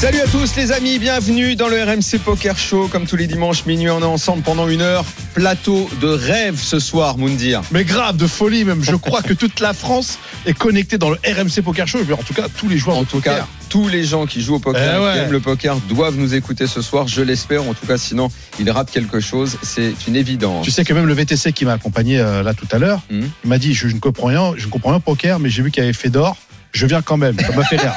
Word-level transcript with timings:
Salut 0.00 0.20
à 0.20 0.26
tous 0.28 0.56
les 0.56 0.72
amis, 0.72 0.98
bienvenue 0.98 1.56
dans 1.56 1.68
le 1.68 1.76
RMC 1.82 2.18
Poker 2.24 2.56
Show. 2.56 2.88
Comme 2.88 3.06
tous 3.06 3.16
les 3.16 3.26
dimanches 3.26 3.66
minuit, 3.66 3.90
on 3.90 4.00
est 4.00 4.04
ensemble 4.04 4.42
pendant 4.42 4.66
une 4.66 4.80
heure. 4.80 5.04
Plateau 5.34 5.90
de 6.00 6.06
rêve 6.08 6.58
ce 6.58 6.78
soir, 6.78 7.18
Moundir. 7.18 7.60
Mais 7.70 7.84
grave, 7.84 8.16
de 8.16 8.26
folie 8.26 8.64
même. 8.64 8.82
Je 8.82 8.94
crois 8.96 9.20
que 9.20 9.34
toute 9.34 9.60
la 9.60 9.74
France 9.74 10.18
est 10.46 10.54
connectée 10.54 10.96
dans 10.96 11.10
le 11.10 11.16
RMC 11.16 11.60
Poker 11.62 11.86
Show. 11.86 11.98
Mais 12.08 12.14
en 12.14 12.22
tout 12.22 12.32
cas, 12.32 12.46
tous 12.56 12.66
les 12.66 12.78
joueurs 12.78 12.96
En 12.96 13.02
de 13.02 13.06
tout 13.08 13.18
poker. 13.18 13.36
cas, 13.40 13.46
tous 13.68 13.88
les 13.88 14.02
gens 14.04 14.24
qui 14.24 14.40
jouent 14.40 14.54
au 14.54 14.58
poker, 14.58 14.82
Eh 14.96 15.04
ouais. 15.04 15.12
qui 15.12 15.18
aiment 15.18 15.32
le 15.32 15.40
poker, 15.40 15.76
doivent 15.86 16.16
nous 16.16 16.34
écouter 16.34 16.66
ce 16.66 16.80
soir. 16.80 17.06
Je 17.06 17.20
l'espère. 17.20 17.68
En 17.68 17.74
tout 17.74 17.86
cas, 17.86 17.98
sinon, 17.98 18.30
ils 18.58 18.70
ratent 18.70 18.90
quelque 18.90 19.20
chose. 19.20 19.58
C'est 19.62 19.92
une 20.08 20.16
évidence. 20.16 20.64
Tu 20.64 20.70
sais 20.70 20.82
que 20.82 20.94
même 20.94 21.06
le 21.06 21.14
VTC 21.14 21.52
qui 21.52 21.66
m'a 21.66 21.72
accompagné 21.74 22.18
euh, 22.20 22.42
là 22.42 22.54
tout 22.54 22.68
à 22.72 22.78
l'heure, 22.78 23.02
Mhm. 23.10 23.28
il 23.44 23.48
m'a 23.50 23.58
dit 23.58 23.74
je, 23.74 23.86
je 23.88 23.94
ne 23.94 24.00
comprends 24.00 24.28
rien, 24.28 24.54
je 24.56 24.64
ne 24.64 24.70
comprends 24.70 24.90
rien 24.90 24.96
au 24.98 25.00
poker, 25.00 25.38
mais 25.40 25.50
j'ai 25.50 25.62
vu 25.62 25.70
qu'il 25.70 25.82
y 25.82 25.84
avait 25.84 25.92
Fedor. 25.92 26.36
Je 26.72 26.86
viens 26.86 27.02
quand 27.02 27.16
même. 27.16 27.36
Ça 27.40 27.52
m'a 27.54 27.64
fait 27.64 27.76
rire. 27.76 27.94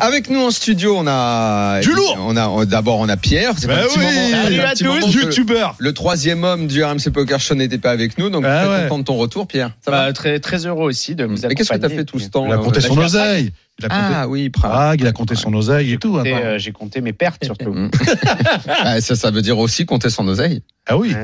Avec 0.00 0.30
nous 0.30 0.40
en 0.40 0.50
studio, 0.50 0.96
on 0.98 1.06
a 1.06 1.80
Du 1.80 1.92
lourd. 1.92 2.16
On 2.20 2.36
a 2.36 2.64
d'abord 2.66 2.98
on 2.98 3.08
a 3.08 3.16
Pierre. 3.16 3.52
C'est 3.56 3.66
Bah 3.66 3.76
pas 3.76 3.82
un 3.82 3.86
petit 3.86 3.98
oui. 3.98 4.04
moment- 4.04 4.42
Salut 4.44 4.56
c'est 4.56 4.62
un 4.62 4.66
à 4.66 4.72
petit 4.72 4.84
tous, 4.84 5.16
le- 5.16 5.22
youtubeur. 5.24 5.74
Le 5.78 5.92
troisième 5.92 6.44
homme 6.44 6.66
du 6.66 6.82
RMC 6.84 7.10
Poker 7.12 7.40
Show 7.40 7.54
n'était 7.54 7.78
pas 7.78 7.90
avec 7.90 8.18
nous, 8.18 8.30
donc 8.30 8.44
Ah 8.46 8.64
très 8.64 8.68
ouais. 8.74 8.82
content 8.88 8.98
de 8.98 9.04
ton 9.04 9.16
retour, 9.16 9.46
Pierre. 9.46 9.70
Ça 9.84 9.90
va 9.90 10.06
Bah, 10.06 10.12
très, 10.12 10.38
très 10.40 10.66
heureux 10.66 10.84
aussi 10.84 11.14
de 11.14 11.24
vous 11.24 11.36
Mais 11.42 11.54
qu'est-ce 11.54 11.70
que 11.70 11.74
tu 11.78 11.80
as 11.80 11.86
accompagner. 11.86 11.96
fait 11.98 12.04
tout 12.04 12.18
ce 12.18 12.28
temps 12.28 12.46
Il 12.46 12.52
a 12.52 12.56
là 12.56 12.62
compté 12.62 12.80
son 12.80 12.94
j'ai- 12.94 13.00
oseille. 13.00 13.52
Il 13.80 13.86
a 13.86 13.88
compté 13.88 14.00
Ah 14.16 14.28
oui, 14.28 14.50
Prague. 14.50 14.70
Prague, 14.72 15.00
il 15.02 15.06
a 15.06 15.12
compté 15.12 15.34
son 15.36 15.54
oseille 15.54 15.92
et 15.92 15.98
tout. 15.98 16.18
Attends. 16.18 16.28
euh, 16.30 16.58
J'ai 16.58 16.72
compté 16.72 17.00
mes 17.00 17.12
pertes 17.12 17.44
surtout. 17.44 17.74
Ça, 19.00 19.14
ça 19.14 19.30
veut 19.30 19.40
dire 19.42 19.58
aussi 19.58 19.86
compter 19.86 20.10
son 20.10 20.26
oseille. 20.28 20.62
Ah 20.86 20.96
oui. 20.96 21.14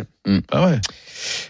Ah 0.53 0.67
ouais. 0.67 0.79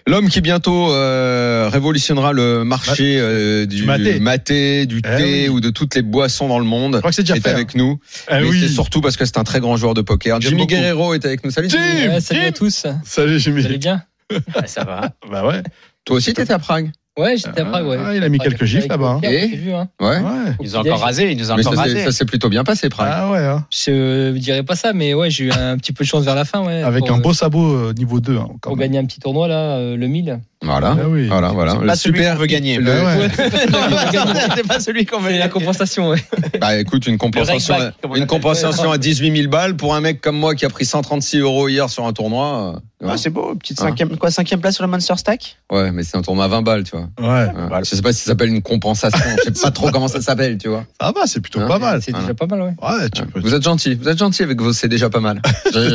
L'homme 0.07 0.29
qui 0.29 0.41
bientôt 0.41 0.93
euh, 0.93 1.69
révolutionnera 1.73 2.33
le 2.33 2.65
marché 2.65 3.17
euh, 3.19 3.67
du, 3.67 3.77
du 3.77 3.83
maté. 3.85 4.21
maté, 4.21 4.87
du 4.87 4.99
Eh 4.99 5.03
thé 5.03 5.23
oui. 5.45 5.49
ou 5.49 5.61
de 5.61 5.71
toutes 5.71 5.95
les 5.95 6.03
boissons 6.03 6.49
dans 6.49 6.59
le 6.59 6.65
monde 6.65 6.95
Je 6.95 6.99
crois 6.99 7.11
que 7.11 7.15
c'est 7.17 7.23
déjà 7.23 7.37
est 7.37 7.41
fait. 7.41 7.51
avec 7.51 7.75
nous. 7.75 7.99
Ah 8.29 8.41
Mais 8.41 8.49
oui. 8.49 8.61
c'est 8.61 8.69
surtout 8.69 9.01
parce 9.01 9.17
que 9.17 9.25
c'est 9.25 9.39
un 9.39 9.45
très 9.45 9.61
grand 9.61 9.77
joueur 9.77 9.95
de 9.95 10.03
poker. 10.03 10.41
Jimmy 10.41 10.63
beaucoup. 10.63 10.69
Guerrero 10.69 11.15
est 11.15 11.25
avec 11.25 11.45
nous. 11.45 11.51
Salut 11.51 11.69
Jim. 11.71 11.79
Jimmy. 11.97 12.09
Ouais, 12.09 12.21
salut 12.21 12.41
à 12.45 12.53
tous. 12.53 12.87
Salut 13.05 13.39
Jimmy. 13.41 13.63
bien 13.79 14.03
Ah, 14.55 14.67
ça 14.67 14.85
va. 14.85 15.11
Bah 15.31 15.47
ouais. 15.47 15.63
Toi 16.05 16.17
aussi, 16.17 16.33
t'étais 16.35 16.53
à 16.53 16.59
Prague 16.59 16.91
Ouais, 17.17 17.37
j'étais 17.37 17.61
à 17.61 17.65
Prague, 17.65 17.87
ouais. 17.87 17.97
Ah, 18.05 18.15
il 18.17 18.25
a 18.25 18.29
mis 18.29 18.39
quelques 18.41 18.65
gifs 18.65 18.89
là-bas. 18.89 19.19
hein. 19.19 19.21
Et 19.23 19.49
J'ai 19.51 19.57
vu, 19.57 19.73
hein. 19.73 19.89
Ouais. 20.01 20.19
Ouais. 20.19 20.23
Ils 20.61 20.65
nous 20.67 20.77
ont 20.77 20.81
encore 20.81 20.99
rasé, 21.01 21.31
ils 21.31 21.39
nous 21.39 21.53
ont 21.53 21.57
Mais 21.57 21.65
encore 21.65 21.77
ça 21.79 21.85
s'est- 21.85 21.93
rasé. 21.95 22.05
ça 22.07 22.11
s'est 22.13 22.25
plutôt 22.25 22.49
bien 22.49 22.65
passé, 22.65 22.89
Prague. 22.89 23.13
Ah 23.15 23.31
ouais. 23.31 23.39
hein. 23.39 23.65
Je 23.71 24.33
dirais 24.37 24.65
pas 24.65 24.75
ça, 24.75 24.93
mais 24.93 25.15
ouais, 25.15 25.31
j'ai 25.31 25.45
eu 25.45 25.53
un 25.53 25.77
petit 25.77 25.93
peu 25.93 26.03
de 26.03 26.09
chance 26.09 26.25
vers 26.25 26.35
la 26.35 26.45
fin, 26.45 26.65
ouais. 26.65 26.83
Avec 26.83 27.05
pour, 27.07 27.15
un 27.15 27.21
euh, 27.21 27.23
beau 27.23 27.33
sabot 27.33 27.73
euh, 27.73 27.93
niveau 27.97 28.19
2. 28.19 28.37
Hein, 28.37 28.47
quand 28.61 28.71
Pour 28.71 28.77
même. 28.77 28.89
gagner 28.89 28.99
un 28.99 29.05
petit 29.05 29.21
tournoi, 29.21 29.47
là, 29.47 29.77
euh, 29.77 29.97
le 29.97 30.07
1000. 30.09 30.41
Voilà. 30.63 30.97
Ah 31.01 31.09
oui. 31.09 31.29
Voilà, 31.29 31.49
voilà. 31.49 31.75
Pas 31.87 31.95
celui 31.95 32.25
qu'on 32.25 32.35
veut 32.35 32.47
gagner. 32.47 32.79
le- 32.79 32.91
ouais. 32.91 33.29
C'était 33.29 34.63
pas 34.67 34.81
celui 34.81 35.05
qu'on 35.07 35.19
veut 35.21 35.27
C'est 35.31 35.33
la 35.39 35.39
gagner. 35.47 35.51
compensation, 35.53 36.09
ouais. 36.09 36.25
Bah 36.61 36.77
écoute, 36.79 37.07
une 37.07 37.19
compensation, 37.19 37.75
comme 38.01 38.13
on 38.13 38.15
une 38.17 38.23
appelle. 38.23 38.27
compensation 38.27 38.91
à 38.91 38.99
18 38.99 39.37
000 39.37 39.49
balles 39.51 39.77
pour 39.77 39.95
un 39.95 40.01
mec 40.01 40.21
comme 40.21 40.37
moi 40.37 40.55
qui 40.55 40.65
a 40.65 40.69
pris 40.71 40.85
136 40.85 41.39
euros 41.39 41.69
hier 41.69 41.91
sur 41.91 42.07
un 42.07 42.13
tournoi. 42.13 42.77
euh, 43.03 43.09
Ah, 43.09 43.17
c'est 43.19 43.31
beau, 43.31 43.55
petite 43.55 43.81
Hein. 43.83 43.89
cinquième, 43.89 44.17
quoi, 44.17 44.31
cinquième 44.31 44.61
place 44.61 44.75
sur 44.77 44.85
le 44.85 44.91
Monster 44.91 45.15
Stack? 45.17 45.59
Ouais, 45.71 45.91
mais 45.93 46.03
c'est 46.03 46.17
un 46.17 46.23
tournoi 46.23 46.47
à 46.47 46.49
20 46.49 46.63
balles, 46.63 46.85
tu 46.85 46.97
vois. 46.97 47.04
Ouais. 47.21 47.27
Ouais. 47.27 47.79
Je 47.85 47.95
sais 47.95 48.03
pas 48.03 48.13
si 48.13 48.21
ça 48.21 48.27
s'appelle 48.33 48.49
une 48.49 48.63
compensation. 48.63 49.19
Je 49.39 49.53
sais 49.53 49.63
pas 49.63 49.71
trop 49.71 49.91
comment 49.91 50.09
ça 50.09 50.21
s'appelle, 50.21 50.59
tu 50.59 50.69
vois. 50.69 50.85
Ça 51.01 51.13
va, 51.13 51.27
c'est 51.27 51.41
plutôt 51.41 51.61
Hein. 51.61 51.69
pas 51.69 51.79
mal. 51.79 52.01
C'est 52.03 52.11
Voilà. 52.11 52.27
déjà 52.27 52.35
pas 52.35 52.47
mal, 52.47 52.61
ouais. 52.63 52.75
Ouais, 52.83 53.11
tu 53.11 53.27
peux. 53.27 53.41
Vous 53.41 53.55
êtes 53.55 53.63
gentil, 53.63 53.95
vous 53.95 54.09
êtes 54.09 54.19
gentil 54.19 54.43
avec 54.43 54.61
vos, 54.61 54.73
c'est 54.73 54.89
déjà 54.89 55.11
pas 55.11 55.21
mal. 55.21 55.41
Euh, 55.75 55.95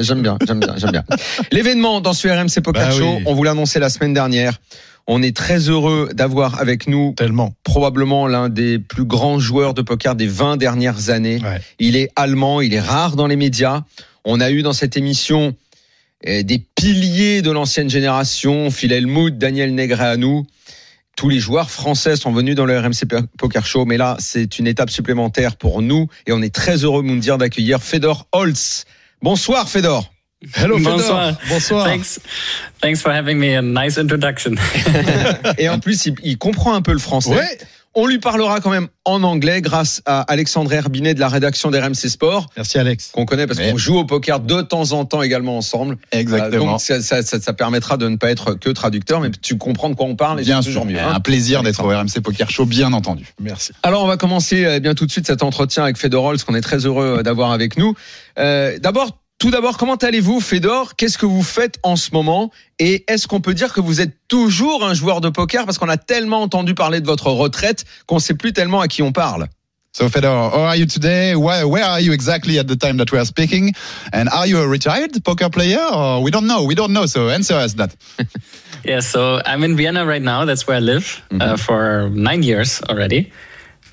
J'aime 0.00 0.22
bien, 0.22 0.38
j'aime 0.46 0.60
bien, 0.60 0.74
j'aime 0.76 0.90
bien. 0.92 1.04
L'événement 1.52 2.00
dans 2.00 2.12
ce 2.12 2.28
RMC 2.28 2.62
Poker 2.62 2.88
Bah 2.88 2.90
Show, 2.90 3.16
oui. 3.18 3.22
on 3.26 3.34
vous 3.34 3.42
l'a 3.44 3.52
annoncé 3.52 3.78
la 3.78 3.88
semaine 3.88 4.14
dernière. 4.14 4.58
On 5.06 5.22
est 5.22 5.36
très 5.36 5.58
heureux 5.68 6.08
d'avoir 6.14 6.60
avec 6.60 6.86
nous 6.86 7.12
Tellement. 7.16 7.52
probablement 7.62 8.26
l'un 8.26 8.48
des 8.48 8.78
plus 8.78 9.04
grands 9.04 9.38
joueurs 9.38 9.74
de 9.74 9.82
poker 9.82 10.14
des 10.14 10.26
20 10.26 10.56
dernières 10.56 11.10
années. 11.10 11.40
Ouais. 11.42 11.60
Il 11.78 11.94
est 11.96 12.08
allemand, 12.16 12.62
il 12.62 12.72
est 12.72 12.80
rare 12.80 13.14
dans 13.16 13.26
les 13.26 13.36
médias. 13.36 13.82
On 14.24 14.40
a 14.40 14.50
eu 14.50 14.62
dans 14.62 14.72
cette 14.72 14.96
émission 14.96 15.48
euh, 15.48 15.52
des 16.24 16.58
piliers 16.74 17.42
de 17.42 17.50
l'ancienne 17.50 17.90
génération, 17.90 18.70
Phil 18.70 18.92
Helmut, 18.92 19.36
Daniel 19.36 19.74
Negreanu. 19.74 20.44
Tous 21.16 21.28
les 21.28 21.38
joueurs 21.38 21.70
français 21.70 22.16
sont 22.16 22.32
venus 22.32 22.56
dans 22.56 22.64
le 22.64 22.76
RMC 22.78 23.06
Poker 23.38 23.64
Show, 23.64 23.84
mais 23.84 23.96
là, 23.96 24.16
c'est 24.18 24.58
une 24.58 24.66
étape 24.66 24.90
supplémentaire 24.90 25.56
pour 25.56 25.80
nous 25.80 26.08
et 26.26 26.32
on 26.32 26.42
est 26.42 26.52
très 26.52 26.78
heureux, 26.84 27.02
Moundir, 27.02 27.38
d'accueillir 27.38 27.82
Fedor 27.82 28.26
Holz. 28.32 28.84
Bonsoir, 29.22 29.68
Fedor. 29.68 30.10
Hello, 30.56 30.76
Fedor. 30.78 30.96
Bonsoir. 30.96 31.38
Bonsoir. 31.48 31.84
Thanks. 31.86 32.20
Thanks 32.80 33.00
for 33.00 33.12
having 33.12 33.38
me. 33.38 33.56
A 33.56 33.62
nice 33.62 33.96
introduction. 33.96 34.56
Et 35.58 35.68
en 35.68 35.78
plus, 35.78 36.06
il, 36.06 36.14
il 36.22 36.36
comprend 36.36 36.74
un 36.74 36.82
peu 36.82 36.92
le 36.92 36.98
français. 36.98 37.30
Ouais. 37.30 37.58
On 37.96 38.06
lui 38.06 38.18
parlera 38.18 38.60
quand 38.60 38.70
même 38.70 38.88
en 39.04 39.22
anglais 39.22 39.60
grâce 39.60 40.02
à 40.04 40.22
Alexandre 40.22 40.72
Herbinet 40.72 41.14
de 41.14 41.20
la 41.20 41.28
rédaction 41.28 41.70
d'RMC 41.70 41.94
Sport. 42.08 42.48
Merci 42.56 42.78
Alex. 42.78 43.10
qu'on 43.12 43.24
connaît 43.24 43.46
parce 43.46 43.60
qu'on 43.60 43.76
joue 43.76 43.98
au 43.98 44.04
poker 44.04 44.40
de 44.40 44.62
temps 44.62 44.90
en 44.92 45.04
temps 45.04 45.22
également 45.22 45.56
ensemble. 45.56 45.96
Voilà, 46.26 46.50
donc 46.50 46.80
ça, 46.80 47.00
ça- 47.00 47.22
ça- 47.22 47.40
ça 47.40 47.52
permettra 47.52 47.96
de 47.96 48.08
ne 48.08 48.16
pas 48.16 48.30
être 48.30 48.54
que 48.54 48.70
traducteur, 48.70 49.20
mais 49.20 49.30
tu 49.30 49.56
comprends 49.58 49.90
de 49.90 49.94
quoi 49.94 50.06
on 50.06 50.16
parle 50.16 50.40
et 50.40 50.44
Bien 50.44 50.60
c'est 50.60 50.70
toujours 50.70 50.82
sûr, 50.82 50.90
mieux. 50.92 50.98
un 50.98 51.14
hein. 51.14 51.20
plaisir 51.20 51.62
d'être 51.62 51.84
au 51.84 51.88
RMC 51.88 52.20
Poker 52.22 52.50
Show, 52.50 52.66
bien 52.66 52.92
entendu. 52.92 53.26
Merci. 53.40 53.72
Alors 53.84 54.02
on 54.02 54.08
va 54.08 54.16
commencer 54.16 54.64
euh, 54.64 54.80
bien 54.80 54.94
tout 54.94 55.06
de 55.06 55.12
suite 55.12 55.26
cet 55.28 55.42
entretien 55.44 55.84
avec 55.84 55.96
Fedor 55.96 56.24
Holz 56.24 56.42
qu'on 56.42 56.54
est 56.56 56.60
très 56.62 56.78
heureux 56.86 57.18
euh, 57.18 57.22
d'avoir 57.22 57.52
avec 57.52 57.76
nous. 57.78 57.94
Euh, 58.38 58.76
D'abord, 58.80 59.18
tout 59.44 59.50
d'abord, 59.50 59.76
comment 59.76 59.96
allez-vous, 59.96 60.40
Fedor 60.40 60.96
Qu'est-ce 60.96 61.18
que 61.18 61.26
vous 61.26 61.42
faites 61.42 61.78
en 61.82 61.96
ce 61.96 62.12
moment? 62.12 62.50
Et 62.78 63.04
est-ce 63.08 63.28
qu'on 63.28 63.42
peut 63.42 63.52
dire 63.52 63.74
que 63.74 63.82
vous 63.82 64.00
êtes 64.00 64.16
toujours 64.26 64.86
un 64.86 64.94
joueur 64.94 65.20
de 65.20 65.28
poker? 65.28 65.66
Parce 65.66 65.76
qu'on 65.76 65.90
a 65.90 65.98
tellement 65.98 66.40
entendu 66.40 66.72
parler 66.72 67.02
de 67.02 67.06
votre 67.06 67.26
retraite 67.26 67.84
qu'on 68.06 68.18
sait 68.18 68.32
plus 68.32 68.54
tellement 68.54 68.80
à 68.80 68.88
qui 68.88 69.02
on 69.02 69.12
parle. 69.12 69.48
So 69.92 70.08
Fedor, 70.08 70.50
how 70.54 70.62
are 70.62 70.76
you 70.76 70.86
today? 70.86 71.34
Where, 71.34 71.68
where 71.68 71.84
are 71.84 72.00
you 72.00 72.14
exactly 72.14 72.58
at 72.58 72.64
the 72.64 72.78
time 72.78 72.96
that 72.96 73.12
we 73.12 73.18
are 73.18 73.26
speaking? 73.26 73.74
And 74.14 74.30
are 74.30 74.46
you 74.46 74.60
a 74.60 74.66
retired 74.66 75.22
poker 75.22 75.50
player 75.50 75.92
or 75.92 76.22
we 76.22 76.30
don't 76.30 76.46
know? 76.46 76.64
We 76.64 76.74
don't 76.74 76.94
know. 76.94 77.04
So 77.04 77.28
answer 77.28 77.56
us 77.56 77.74
that. 77.74 77.94
yeah, 78.82 79.00
so 79.00 79.42
I'm 79.44 79.62
in 79.62 79.76
Vienna 79.76 80.06
right 80.06 80.22
now. 80.22 80.46
That's 80.46 80.66
where 80.66 80.78
I 80.78 80.80
live 80.80 81.20
uh, 81.38 81.58
for 81.58 82.08
nine 82.08 82.42
years 82.42 82.80
already. 82.88 83.30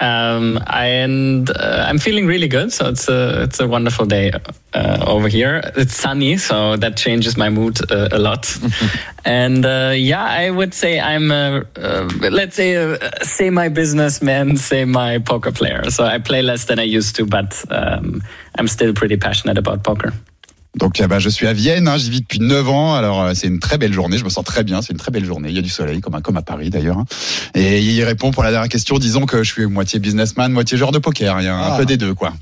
Um, 0.02 0.60
and 0.66 1.48
uh, 1.52 1.86
I'm 1.88 2.00
feeling 2.00 2.26
really 2.26 2.48
good. 2.48 2.74
So 2.74 2.90
it's 2.90 3.08
a 3.08 3.44
it's 3.44 3.60
a 3.60 3.68
wonderful 3.68 4.08
day 4.08 4.32
uh, 4.74 5.06
over 5.08 5.28
here. 5.28 5.62
It's 5.76 5.96
sunny, 5.96 6.38
so 6.38 6.76
that 6.78 6.98
changes 6.98 7.38
my 7.38 7.50
mood 7.50 7.80
uh, 7.92 8.10
a 8.12 8.18
lot. 8.18 8.52
and 9.26 9.64
uh, 9.64 9.94
yeah, 9.96 10.26
I 10.26 10.50
would 10.50 10.74
say 10.74 11.00
I'm 11.00 11.30
a 11.32 11.66
uh, 11.78 12.10
let's 12.32 12.56
say 12.56 12.74
a 12.74 13.24
semi 13.24 13.68
businessman, 13.68 14.58
semi 14.58 15.20
poker 15.20 15.52
player. 15.52 15.92
So 15.92 16.04
I 16.04 16.18
play 16.18 16.42
less 16.42 16.66
than 16.66 16.80
I 16.80 16.84
used 16.84 17.16
to, 17.18 17.26
but 17.28 17.64
um, 17.70 18.24
I'm 18.58 18.68
still 18.68 18.94
pretty 18.94 19.18
passionate 19.18 19.60
about 19.60 19.84
poker. 19.84 20.14
Donc, 20.80 21.02
ben, 21.06 21.20
je 21.20 21.28
suis 21.30 21.48
à 21.48 21.54
Vienne, 21.54 21.88
hein, 21.90 21.98
j'y 21.98 22.10
vis 22.10 22.22
depuis 22.22 22.40
9 22.40 22.70
ans. 22.70 22.96
Alors, 22.96 23.22
euh, 23.22 23.32
c'est 23.36 23.48
une 23.48 23.60
très 23.60 23.78
belle 23.78 23.92
journée. 23.92 24.18
Je 24.18 24.24
me 24.24 24.30
sens 24.30 24.46
très 24.46 24.64
bien. 24.64 24.82
C'est 24.82 24.94
une 24.94 25.00
très 25.00 25.12
belle 25.12 25.26
journée. 25.26 25.50
Il 25.50 25.56
y 25.56 25.60
a 25.60 25.62
du 25.62 25.70
soleil, 25.70 26.00
comme 26.00 26.16
à, 26.16 26.22
comme 26.22 26.38
à 26.38 26.42
Paris 26.42 26.70
d'ailleurs. 26.70 26.98
hein. 26.98 27.06
Et 27.56 27.82
il 27.82 28.02
répond 28.04 28.32
pour 28.32 28.42
la 28.44 28.52
dernière 28.52 28.70
question, 28.70 28.98
disons 28.98 29.26
que 29.26 29.44
je 29.44 29.52
suis 29.52 29.66
moitié 29.66 30.00
businessman, 30.00 30.50
moitié 30.52 30.78
joueur 30.78 30.92
de 30.94 31.00
poker. 31.00 31.42
Il 31.42 31.44
y 31.44 31.48
a 31.50 31.56
un 31.56 31.74
Ah. 31.74 31.78
peu 31.78 31.86
des 31.86 31.98
deux, 31.98 32.14
quoi. 32.14 32.34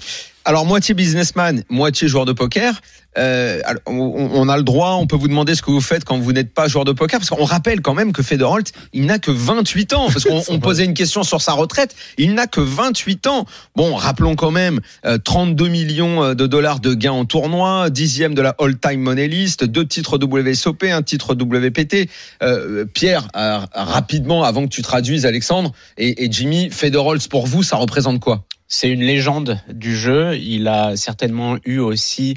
Alors 0.46 0.66
moitié 0.66 0.94
businessman, 0.94 1.64
moitié 1.70 2.08
joueur 2.08 2.26
de 2.26 2.34
poker. 2.34 2.82
Euh, 3.18 3.62
on, 3.86 4.30
on 4.34 4.50
a 4.50 4.56
le 4.56 4.64
droit, 4.64 4.94
on 4.94 5.08
peut 5.08 5.16
vous 5.16 5.28
demander 5.28 5.56
ce 5.56 5.62
que 5.62 5.72
vous 5.72 5.82
faites 5.82 6.06
quand 6.06 6.18
vous 6.20 6.32
n'êtes 6.32 6.54
pas 6.54 6.68
joueur 6.68 6.86
de 6.86 6.92
poker, 6.92 7.20
parce 7.20 7.30
qu'on 7.30 7.44
rappelle 7.44 7.82
quand 7.82 7.94
même 7.94 8.14
que 8.14 8.24
Fedor 8.24 8.54
Holt, 8.54 8.72
il 8.94 9.06
n'a 9.06 9.20
que 9.20 9.32
28 9.32 9.94
ans, 9.94 10.08
parce 10.08 10.24
qu'on 10.24 10.42
on 10.50 10.60
posait 10.60 10.86
une 10.86 10.94
question 10.94 11.24
sur 11.24 11.42
sa 11.42 11.54
retraite, 11.54 11.96
il 12.18 12.34
n'a 12.34 12.48
que 12.48 12.62
28 12.62 13.28
ans. 13.28 13.46
Bon, 13.76 13.96
rappelons 13.96 14.36
quand 14.36 14.52
même 14.52 14.80
euh, 15.06 15.18
32 15.18 15.68
millions 15.68 16.24
euh, 16.24 16.34
de 16.36 16.48
dollars 16.48 16.80
de 16.80 16.94
gains 16.94 17.12
en 17.12 17.26
tournoi, 17.26 17.90
dixième 17.90 18.34
de 18.34 18.42
la 18.42 18.56
all-time 18.60 19.02
money 19.02 19.28
list, 19.28 19.66
deux 19.66 19.86
titres 19.86 20.18
WSOP, 20.18 20.84
un 20.84 21.02
titre 21.02 21.34
WPT. 21.34 22.10
Euh, 22.44 22.86
Pierre, 22.86 23.28
euh, 23.36 23.60
rapidement, 23.74 24.44
avant 24.44 24.64
que 24.64 24.70
tu 24.70 24.82
traduises, 24.82 25.26
Alexandre 25.26 25.74
et, 25.98 26.24
et 26.24 26.32
Jimmy, 26.32 26.70
Fedor 26.72 27.08
Holt, 27.08 27.28
pour 27.28 27.48
vous, 27.48 27.64
ça 27.64 27.76
représente 27.76 28.20
quoi? 28.20 28.46
C'est 28.72 28.90
une 28.90 29.02
légende 29.02 29.60
du 29.68 29.96
jeu. 29.96 30.38
Il 30.38 30.68
a 30.68 30.96
certainement 30.96 31.58
eu 31.66 31.80
aussi 31.80 32.36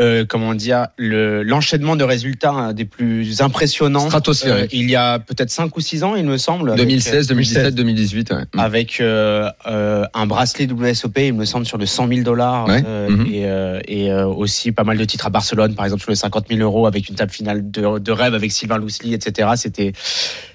euh, 0.00 0.24
comment 0.28 0.54
dire, 0.54 0.88
le- 0.96 1.42
l'enchaînement 1.42 1.96
de 1.96 2.04
résultats 2.04 2.50
hein, 2.50 2.72
des 2.72 2.84
plus 2.84 3.40
impressionnants. 3.40 4.06
Stratosphérique. 4.08 4.64
Euh, 4.74 4.76
il 4.76 4.90
y 4.90 4.96
a 4.96 5.18
peut-être 5.18 5.50
5 5.50 5.76
ou 5.76 5.80
6 5.80 6.02
ans, 6.04 6.14
il 6.16 6.24
me 6.24 6.36
semble. 6.36 6.70
avec, 6.70 6.80
2016, 6.80 7.28
2017, 7.28 7.74
2018. 7.74 8.30
ouais. 8.32 8.36
avec 8.58 9.00
euh, 9.00 9.48
euh, 9.66 10.04
un 10.14 10.26
bracelet 10.26 10.66
WSOP, 10.70 11.18
il 11.18 11.34
me 11.34 11.44
semble, 11.44 11.66
sur 11.66 11.78
le 11.78 11.86
100 11.86 12.08
000 12.08 12.20
dollars. 12.22 12.66
Ouais. 12.66 12.82
euh, 12.86 13.08
Mhm. 13.08 13.26
Et, 13.32 13.46
euh, 13.46 13.80
et 13.86 14.10
euh, 14.12 14.26
aussi 14.26 14.72
pas 14.72 14.82
mal 14.84 14.96
de 14.98 15.04
titres 15.04 15.26
à 15.26 15.30
Barcelone, 15.30 15.74
par 15.74 15.84
exemple, 15.84 16.02
sur 16.02 16.10
les 16.10 16.16
50 16.16 16.46
000 16.48 16.60
euros, 16.60 16.86
avec 16.86 17.08
une 17.08 17.14
table 17.14 17.30
finale 17.32 17.70
de, 17.70 17.98
de 17.98 18.12
rêve 18.12 18.34
avec 18.34 18.50
Sylvain 18.50 18.78
Lousli, 18.78 19.14
etc. 19.14 19.50
C'était 19.56 19.92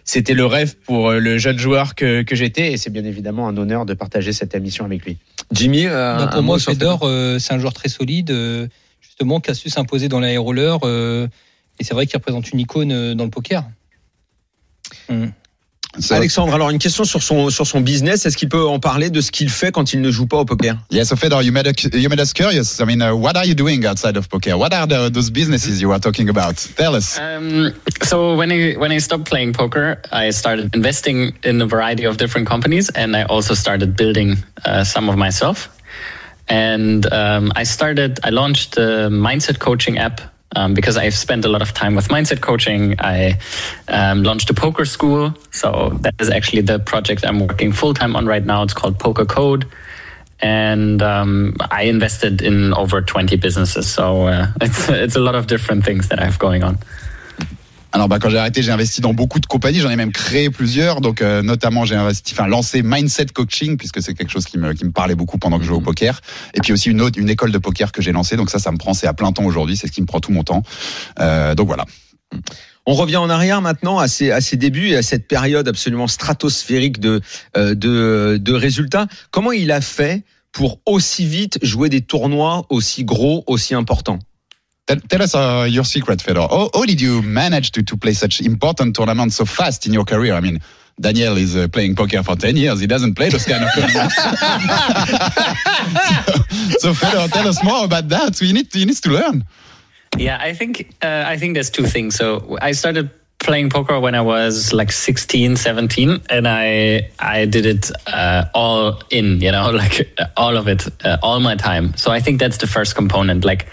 c'était 0.04 0.34
le 0.34 0.46
rêve 0.46 0.76
pour 0.86 1.12
le 1.12 1.38
jeune 1.38 1.60
joueur 1.60 1.94
que, 1.96 2.24
que 2.24 2.36
j'étais. 2.36 2.72
Et 2.74 2.78
c'est 2.78 2.90
bien 2.90 3.04
évidemment 3.06 3.48
un 3.48 3.56
honneur 3.58 3.86
de 3.86 3.94
partager 3.94 4.34
cette 4.34 4.56
émission 4.56 4.84
avec 4.86 5.06
lui. 5.06 5.18
Jimmy, 5.52 5.86
euh, 5.86 6.18
Non, 6.18 6.24
un 6.24 6.28
pour 6.28 6.42
moi, 6.44 6.58
Fedor, 6.60 7.02
euh, 7.04 7.38
c'est 7.40 7.54
un 7.54 7.60
joueur 7.60 7.74
très 7.74 7.90
solide, 7.90 8.32
euh, 8.32 8.68
justement, 9.20 9.40
qui 9.42 9.52
a 9.52 9.54
su 9.54 9.70
s'imposer 9.70 10.08
dans 10.08 10.20
la 10.20 10.40
roller. 10.40 10.80
euh, 10.84 11.28
et 11.80 11.84
c'est 11.84 11.94
vrai 11.94 12.06
qu'il 12.06 12.18
représente 12.18 12.52
une 12.52 12.60
icône 12.60 12.92
euh, 12.92 13.16
dans 13.16 13.26
le 13.26 13.30
poker. 13.30 13.64
Mm. 15.10 15.28
So- 15.98 16.14
Alexandre, 16.14 16.54
alors 16.54 16.70
une 16.70 16.78
question 16.78 17.04
sur 17.04 17.24
son 17.24 17.50
sur 17.50 17.66
son 17.66 17.82
business. 17.82 18.26
Est-ce 18.26 18.38
qu'il 18.38 18.48
peut 18.48 18.68
en 18.68 18.80
parler 18.80 19.10
de 19.10 19.22
ce 19.22 19.32
qu'il 19.32 19.50
fait 19.50 19.72
quand 19.72 19.92
il 19.92 20.02
ne 20.02 20.12
joue 20.12 20.28
pas 20.28 20.38
au 20.38 20.46
poker? 20.46 20.78
Yeah, 20.92 21.04
so 21.04 21.16
Fedor, 21.16 21.42
you 21.42 21.52
made, 21.52 21.66
a, 21.68 21.98
you 21.98 22.10
made 22.10 22.20
us 22.20 22.32
curious. 22.32 22.80
I 22.80 22.86
mean, 22.86 23.02
uh, 23.02 23.16
what 23.16 23.36
are 23.36 23.46
you 23.46 23.56
doing 23.56 23.84
outside 23.86 24.16
of 24.16 24.30
poker? 24.30 24.56
What 24.56 24.72
are 24.72 24.86
the, 24.86 25.10
those 25.10 25.32
businesses 25.32 25.82
you 25.82 25.92
are 25.92 26.00
talking 26.00 26.30
about? 26.30 26.58
Tell 26.78 26.96
us. 26.96 27.18
Um, 27.18 27.74
so 28.04 28.36
when 28.36 28.52
I 28.52 28.74
when 28.78 28.92
I 28.92 29.00
stopped 29.00 29.26
playing 29.26 29.54
poker, 29.54 30.00
I 30.12 30.30
started 30.32 30.76
investing 30.76 31.34
in 31.44 31.60
a 31.62 31.66
variety 31.66 32.06
of 32.06 32.18
different 32.18 32.48
companies, 32.48 32.90
and 32.92 33.16
I 33.16 33.24
also 33.24 33.56
started 33.56 33.96
building 33.98 34.38
uh, 34.66 34.84
some 34.84 35.10
of 35.10 35.18
myself. 35.18 35.70
And 36.50 37.06
um, 37.14 37.52
I 37.56 37.64
started. 37.64 38.20
I 38.24 38.32
launched 38.32 38.76
the 38.76 39.10
mindset 39.12 39.60
coaching 39.60 40.00
app 40.00 40.20
um, 40.56 40.74
because 40.74 40.98
I've 40.98 41.14
spent 41.14 41.46
a 41.46 41.48
lot 41.48 41.62
of 41.62 41.74
time 41.74 41.96
with 41.96 42.08
mindset 42.08 42.42
coaching. 42.42 42.96
I 43.00 43.40
um, 43.88 44.24
launched 44.24 44.50
a 44.50 44.54
poker 44.54 44.86
school, 44.86 45.34
so 45.52 45.90
that 46.02 46.16
is 46.20 46.30
actually 46.30 46.64
the 46.64 46.80
project 46.80 47.24
I'm 47.26 47.40
working 47.40 47.72
full 47.72 47.94
time 47.94 48.16
on 48.16 48.26
right 48.26 48.44
now. 48.44 48.64
It's 48.64 48.74
called 48.74 48.98
Poker 49.00 49.26
Code. 49.26 49.68
And 50.42 51.02
um, 51.02 51.58
I 51.70 51.84
invested 51.84 52.42
in 52.42 52.74
over 52.74 53.02
20 53.02 53.36
businesses, 53.36 53.92
so 53.92 54.24
uh, 54.28 54.48
it's 54.62 54.90
it's 54.90 55.16
a 55.16 55.20
lot 55.20 55.36
of 55.36 55.48
different 55.48 55.86
things 55.86 56.08
that 56.08 56.20
I 56.20 56.26
have 56.26 56.40
going 56.40 56.64
on. 56.64 56.80
Alors 57.92 58.08
bah 58.08 58.20
quand 58.20 58.30
j'ai 58.30 58.38
arrêté, 58.38 58.62
j'ai 58.62 58.72
investi 58.72 59.02
dans 59.02 59.14
beaucoup 59.16 59.40
de 59.40 59.48
compagnies, 59.48 59.80
j'en 59.80 59.90
ai 59.90 59.96
même 59.96 60.12
créé 60.12 60.52
plusieurs. 60.52 61.02
Donc 61.02 61.22
euh, 61.22 61.42
notamment 61.42 61.86
j'ai 61.86 61.96
investi, 61.96 62.34
enfin 62.34 62.48
lancé 62.48 62.84
Mindset 62.84 63.28
Coaching 63.28 63.78
puisque 63.78 64.02
c'est 64.02 64.14
quelque 64.14 64.32
chose 64.32 64.46
qui 64.46 64.60
me 64.60 64.74
qui 64.74 64.86
me 64.86 64.92
parlait 64.92 65.16
beaucoup 65.16 65.40
pendant 65.40 65.58
que 65.58 65.64
je 65.64 65.70
jouais 65.70 65.78
au 65.78 65.82
poker. 65.82 66.22
Et 66.54 66.60
puis 66.62 66.72
aussi 66.72 66.90
une 66.90 67.02
autre 67.02 67.20
une 67.20 67.30
école 67.30 67.52
de 67.52 67.58
poker 67.58 67.92
que 67.92 68.02
j'ai 68.02 68.12
lancée. 68.12 68.36
Donc 68.36 68.52
ça 68.52 68.60
ça 68.60 68.72
me 68.72 68.78
prend 68.78 68.94
c'est 68.94 69.08
à 69.08 69.14
plein 69.14 69.32
temps 69.32 69.44
aujourd'hui, 69.44 69.76
c'est 69.76 69.88
ce 69.88 69.92
qui 69.92 70.02
me 70.02 70.06
prend 70.06 70.20
tout 70.20 70.32
mon 70.32 70.44
temps. 70.44 70.62
Euh, 71.20 71.56
donc 71.56 71.66
voilà. 71.68 71.86
On 72.86 72.94
revient 72.94 73.18
en 73.18 73.30
arrière 73.30 73.62
maintenant 73.62 74.00
à 74.00 74.08
ses, 74.08 74.32
à 74.32 74.42
ses 74.42 74.56
débuts 74.56 74.90
et 74.90 74.96
à 74.96 75.02
cette 75.02 75.28
période 75.28 75.68
absolument 75.68 76.08
stratosphérique 76.08 77.00
de, 77.00 77.22
euh, 77.58 77.76
de, 77.76 78.40
de 78.42 78.54
résultats. 78.54 79.08
Comment 79.32 79.52
il 79.52 79.72
a 79.72 79.82
fait 79.82 80.24
pour 80.52 80.80
aussi 80.86 81.26
vite 81.26 81.60
jouer 81.62 81.90
des 81.90 82.02
tournois 82.02 82.66
aussi 82.70 83.04
gros, 83.04 83.44
aussi 83.48 83.76
importants? 83.76 84.20
Tell, 84.90 85.00
tell 85.02 85.22
us 85.22 85.36
uh, 85.36 85.68
your 85.70 85.84
secret, 85.84 86.20
Fedor. 86.20 86.48
How, 86.50 86.72
how 86.74 86.84
did 86.84 87.00
you 87.00 87.22
manage 87.22 87.74
to, 87.74 87.84
to 87.84 87.96
play 87.96 88.14
such 88.14 88.42
important 88.42 88.96
tournaments 88.96 89.36
so 89.36 89.46
fast 89.46 89.86
in 89.86 89.94
your 89.94 90.04
career? 90.04 90.34
I 90.34 90.40
mean, 90.40 90.62
Daniel 91.00 91.38
is 91.38 91.56
uh, 91.56 91.68
playing 91.68 91.96
poker 91.96 92.24
for 92.24 92.36
10 92.36 92.58
years. 92.58 92.80
He 92.80 92.88
doesn't 92.88 93.14
play 93.14 93.30
those 93.30 93.46
kind 93.46 93.64
of 93.64 93.70
tournaments. 93.76 94.16
so, 96.82 96.96
Fedor, 96.96 97.28
tell 97.28 97.48
us 97.48 97.64
more 97.64 97.86
about 97.86 98.10
that. 98.10 98.42
We 98.42 98.52
need, 98.52 98.74
you 98.74 98.88
need 98.88 98.96
to 98.96 99.12
learn. 99.12 99.46
Yeah, 100.18 100.40
I 100.42 100.56
think 100.56 100.96
uh, 101.04 101.24
I 101.28 101.38
think 101.38 101.54
there's 101.54 101.70
two 101.70 101.86
things. 101.86 102.16
So 102.16 102.58
I 102.60 102.72
started 102.72 103.12
playing 103.38 103.70
poker 103.70 104.00
when 104.00 104.16
I 104.16 104.22
was 104.22 104.74
like 104.74 104.92
16, 104.92 105.56
17, 105.56 106.24
and 106.32 106.48
I 106.48 107.12
I 107.20 107.46
did 107.46 107.68
it 107.68 107.92
uh, 108.08 108.46
all 108.56 109.04
in, 109.12 109.40
you 109.40 109.52
know, 109.52 109.70
like 109.84 110.20
all 110.36 110.58
of 110.58 110.68
it, 110.68 110.88
uh, 111.06 111.18
all 111.22 111.40
my 111.40 111.56
time. 111.56 111.96
So 111.96 112.10
I 112.10 112.22
think 112.22 112.40
that's 112.40 112.58
the 112.58 112.66
first 112.66 112.96
component, 112.96 113.46
like 113.46 113.68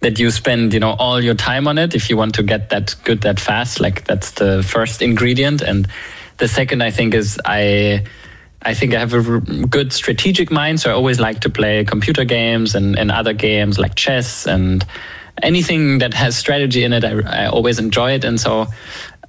that 0.00 0.18
you 0.18 0.30
spend, 0.30 0.72
you 0.72 0.80
know, 0.80 0.92
all 0.98 1.20
your 1.20 1.34
time 1.34 1.68
on 1.68 1.78
it 1.78 1.94
if 1.94 2.08
you 2.10 2.16
want 2.16 2.34
to 2.34 2.42
get 2.42 2.70
that 2.70 2.94
good 3.04 3.20
that 3.22 3.38
fast. 3.38 3.80
Like 3.80 4.04
that's 4.04 4.32
the 4.32 4.62
first 4.62 5.02
ingredient, 5.02 5.62
and 5.62 5.86
the 6.38 6.48
second 6.48 6.82
I 6.82 6.90
think 6.90 7.14
is 7.14 7.38
I. 7.44 8.04
I 8.62 8.74
think 8.74 8.92
I 8.92 8.98
have 8.98 9.14
a 9.14 9.40
good 9.40 9.90
strategic 9.90 10.50
mind, 10.50 10.80
so 10.80 10.90
I 10.90 10.92
always 10.92 11.18
like 11.18 11.40
to 11.40 11.48
play 11.48 11.82
computer 11.82 12.26
games 12.26 12.74
and, 12.74 12.98
and 12.98 13.10
other 13.10 13.32
games 13.32 13.78
like 13.78 13.94
chess 13.94 14.46
and 14.46 14.84
anything 15.42 15.96
that 16.00 16.12
has 16.12 16.36
strategy 16.36 16.84
in 16.84 16.92
it. 16.92 17.02
I, 17.02 17.44
I 17.44 17.46
always 17.46 17.78
enjoy 17.78 18.12
it, 18.12 18.22
and 18.22 18.38
so 18.38 18.66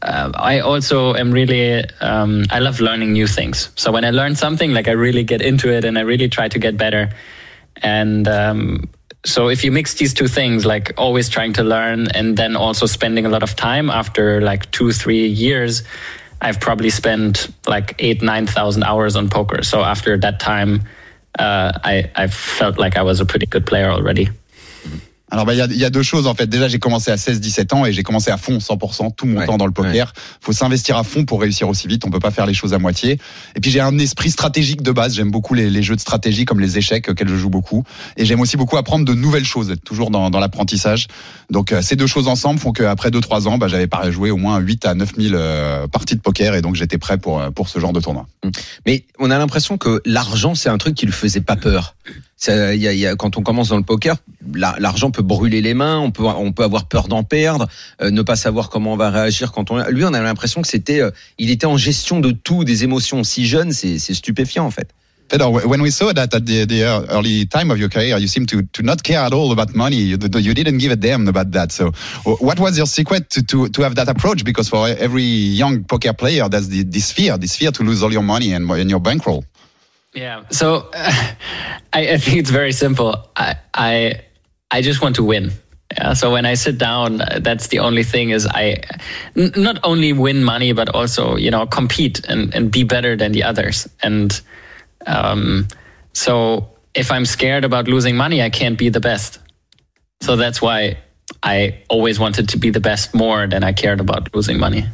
uh, 0.01 0.31
I 0.35 0.59
also 0.59 1.15
am 1.15 1.31
really 1.31 1.83
um, 2.01 2.45
I 2.49 2.59
love 2.59 2.79
learning 2.79 3.13
new 3.13 3.27
things. 3.27 3.69
So 3.75 3.91
when 3.91 4.03
I 4.03 4.09
learn 4.09 4.35
something, 4.35 4.73
like 4.73 4.87
I 4.87 4.91
really 4.91 5.23
get 5.23 5.41
into 5.41 5.71
it 5.71 5.85
and 5.85 5.97
I 5.97 6.01
really 6.01 6.27
try 6.27 6.47
to 6.47 6.59
get 6.59 6.75
better. 6.77 7.11
And 7.77 8.27
um, 8.27 8.89
so 9.25 9.49
if 9.49 9.63
you 9.63 9.71
mix 9.71 9.93
these 9.95 10.13
two 10.13 10.27
things, 10.27 10.65
like 10.65 10.93
always 10.97 11.29
trying 11.29 11.53
to 11.53 11.63
learn 11.63 12.07
and 12.11 12.37
then 12.37 12.55
also 12.55 12.85
spending 12.85 13.25
a 13.25 13.29
lot 13.29 13.43
of 13.43 13.55
time 13.55 13.89
after 13.89 14.41
like 14.41 14.69
two 14.71 14.91
three 14.91 15.27
years. 15.27 15.83
I've 16.43 16.59
probably 16.59 16.89
spent 16.89 17.53
like 17.67 17.95
eight, 17.99 18.23
nine 18.23 18.47
thousand 18.47 18.83
hours 18.83 19.15
on 19.15 19.29
poker. 19.29 19.61
So 19.61 19.83
after 19.83 20.17
that 20.17 20.39
time, 20.39 20.81
uh, 21.37 21.71
I, 21.83 22.09
I 22.15 22.27
felt 22.27 22.79
like 22.79 22.97
I 22.97 23.03
was 23.03 23.19
a 23.19 23.25
pretty 23.25 23.45
good 23.45 23.67
player 23.67 23.91
already. 23.91 24.29
Alors 25.31 25.45
bah 25.45 25.53
il 25.53 25.57
y 25.57 25.61
a, 25.61 25.65
y 25.67 25.85
a 25.85 25.89
deux 25.89 26.03
choses 26.03 26.27
en 26.27 26.35
fait. 26.35 26.47
Déjà 26.47 26.67
j'ai 26.67 26.79
commencé 26.79 27.09
à 27.09 27.15
16-17 27.15 27.73
ans 27.73 27.85
et 27.85 27.93
j'ai 27.93 28.03
commencé 28.03 28.31
à 28.31 28.37
fond 28.37 28.57
100% 28.57 29.15
tout 29.15 29.25
mon 29.25 29.39
Ouais, 29.39 29.45
temps 29.45 29.57
dans 29.57 29.65
le 29.65 29.71
poker. 29.71 30.13
Faut 30.41 30.51
s'investir 30.51 30.97
à 30.97 31.03
fond 31.03 31.23
pour 31.23 31.41
réussir 31.41 31.69
aussi 31.69 31.87
vite. 31.87 32.05
On 32.05 32.09
peut 32.09 32.19
pas 32.19 32.31
faire 32.31 32.45
les 32.45 32.53
choses 32.53 32.73
à 32.73 32.79
moitié. 32.79 33.17
Et 33.55 33.61
puis 33.61 33.71
j'ai 33.71 33.79
un 33.79 33.97
esprit 33.97 34.29
stratégique 34.29 34.81
de 34.81 34.91
base. 34.91 35.15
J'aime 35.15 35.31
beaucoup 35.31 35.53
les, 35.53 35.69
les 35.69 35.83
jeux 35.83 35.95
de 35.95 36.01
stratégie 36.01 36.43
comme 36.45 36.59
les 36.59 36.77
échecs 36.77 37.07
auxquels 37.09 37.29
je 37.29 37.35
joue 37.35 37.49
beaucoup. 37.49 37.83
Et 38.17 38.25
j'aime 38.25 38.41
aussi 38.41 38.57
beaucoup 38.57 38.77
apprendre 38.77 39.05
de 39.05 39.13
nouvelles 39.13 39.45
choses, 39.45 39.71
être 39.71 39.83
toujours 39.83 40.11
dans, 40.11 40.29
dans 40.29 40.39
l'apprentissage. 40.39 41.07
Donc 41.49 41.71
euh, 41.71 41.81
ces 41.81 41.95
deux 41.95 42.07
choses 42.07 42.27
ensemble 42.27 42.59
font 42.59 42.73
qu'après 42.73 43.09
2-3 43.09 43.47
ans, 43.47 43.57
bah, 43.57 43.67
j'avais 43.67 43.87
pas 43.87 44.11
joué 44.11 44.31
au 44.31 44.37
moins 44.37 44.59
8 44.59 44.85
à 44.85 44.95
9 44.95 45.11
000 45.17 45.33
euh, 45.33 45.87
parties 45.87 46.15
de 46.15 46.21
poker 46.21 46.55
et 46.55 46.61
donc 46.61 46.75
j'étais 46.75 46.97
prêt 46.97 47.17
pour 47.17 47.39
euh, 47.39 47.51
pour 47.51 47.69
ce 47.69 47.79
genre 47.79 47.93
de 47.93 48.01
tournoi. 48.01 48.27
Mais 48.85 49.05
on 49.19 49.31
a 49.31 49.37
l'impression 49.37 49.77
que 49.77 50.01
l'argent, 50.05 50.55
c'est 50.55 50.69
un 50.69 50.77
truc 50.77 50.95
qui 50.95 51.05
lui 51.05 51.13
faisait 51.13 51.41
pas 51.41 51.55
peur. 51.55 51.95
Ça, 52.43 52.73
y 52.73 52.87
a, 52.87 52.93
y 52.93 53.05
a- 53.05 53.15
quand 53.15 53.37
on 53.37 53.43
commence 53.43 53.69
dans 53.69 53.77
le 53.77 53.83
poker, 53.83 54.15
la- 54.55 54.75
l'argent 54.79 55.11
peut 55.11 55.21
brûler 55.21 55.61
les 55.61 55.75
mains, 55.75 55.99
on 55.99 56.09
peut, 56.09 56.23
on 56.25 56.51
peut 56.51 56.63
avoir 56.63 56.87
peur 56.87 57.07
d'en 57.07 57.21
perdre, 57.21 57.67
euh, 58.01 58.09
ne 58.09 58.23
pas 58.23 58.35
savoir 58.35 58.69
comment 58.71 58.93
on 58.93 58.97
va 58.97 59.11
réagir 59.11 59.51
quand 59.51 59.69
on. 59.69 59.77
Lui, 59.89 60.03
on 60.05 60.13
a 60.15 60.21
l'impression 60.21 60.63
que 60.63 60.67
c'était, 60.67 61.01
euh, 61.01 61.11
il 61.37 61.51
était 61.51 61.67
en 61.67 61.77
gestion 61.77 62.19
de 62.19 62.31
tout, 62.31 62.63
des 62.63 62.83
émotions 62.83 63.23
si 63.23 63.45
jeune, 63.45 63.71
c'est 63.71 63.99
stupéfiant 63.99 64.65
en 64.65 64.71
fait. 64.71 64.89
Fedor, 65.29 65.51
when 65.67 65.81
we 65.81 65.91
saw 65.91 66.11
that 66.11 66.33
at 66.33 66.41
the, 66.41 66.65
the 66.65 66.81
early 67.11 67.45
time 67.47 67.69
of 67.71 67.77
your 67.77 67.89
career, 67.89 68.17
you 68.17 68.27
seemed 68.27 68.49
to, 68.49 68.63
to 68.73 68.81
not 68.81 69.01
care 69.03 69.19
at 69.23 69.31
all 69.33 69.51
about 69.53 69.73
money. 69.75 69.97
You, 69.97 70.17
you 70.39 70.53
didn't 70.53 70.79
give 70.79 70.91
a 70.91 70.95
damn 70.97 71.27
about 71.27 71.51
that. 71.51 71.71
So, 71.71 71.91
what 72.25 72.59
was 72.59 72.75
your 72.75 72.87
secret 72.87 73.29
to, 73.29 73.43
to, 73.43 73.69
to 73.69 73.81
have 73.83 73.95
that 73.95 74.09
approach? 74.09 74.43
Because 74.43 74.67
for 74.67 74.89
every 74.89 75.23
young 75.23 75.83
poker 75.85 76.11
player, 76.11 76.49
there's 76.49 76.67
the, 76.67 76.83
this 76.83 77.13
fear, 77.13 77.37
this 77.37 77.55
fear 77.55 77.71
to 77.71 77.83
lose 77.83 78.03
all 78.03 78.11
your 78.11 78.23
money 78.23 78.51
and, 78.51 78.69
and 78.71 78.89
your 78.89 78.99
bankroll. 78.99 79.45
Yeah. 80.13 80.47
So 80.49 80.89
I, 80.93 81.35
I 81.93 82.17
think 82.17 82.37
it's 82.37 82.49
very 82.49 82.71
simple. 82.71 83.15
I, 83.35 83.55
I 83.73 84.21
I 84.71 84.81
just 84.81 85.01
want 85.01 85.15
to 85.17 85.23
win. 85.23 85.51
Yeah. 85.93 86.13
So 86.13 86.31
when 86.31 86.45
I 86.45 86.53
sit 86.53 86.77
down, 86.77 87.21
uh, 87.21 87.39
that's 87.41 87.67
the 87.67 87.79
only 87.79 88.03
thing 88.03 88.29
is 88.29 88.47
I 88.47 88.77
n- 89.35 89.51
not 89.57 89.79
only 89.83 90.13
win 90.13 90.43
money, 90.43 90.73
but 90.73 90.89
also 90.89 91.35
you 91.37 91.51
know 91.51 91.65
compete 91.65 92.25
and, 92.27 92.53
and 92.55 92.71
be 92.71 92.83
better 92.83 93.15
than 93.15 93.31
the 93.31 93.43
others. 93.43 93.87
And 94.03 94.39
um, 95.07 95.67
so 96.13 96.67
if 96.93 97.11
I'm 97.11 97.25
scared 97.25 97.63
about 97.63 97.87
losing 97.87 98.15
money, 98.15 98.41
I 98.41 98.49
can't 98.49 98.77
be 98.77 98.89
the 98.89 98.99
best. 98.99 99.39
So 100.21 100.35
that's 100.35 100.61
why 100.61 100.97
I 101.43 101.79
always 101.89 102.19
wanted 102.19 102.49
to 102.49 102.57
be 102.57 102.69
the 102.69 102.79
best 102.81 103.13
more 103.13 103.47
than 103.47 103.63
I 103.63 103.73
cared 103.73 103.99
about 103.99 104.33
losing 104.35 104.59
money. 104.59 104.85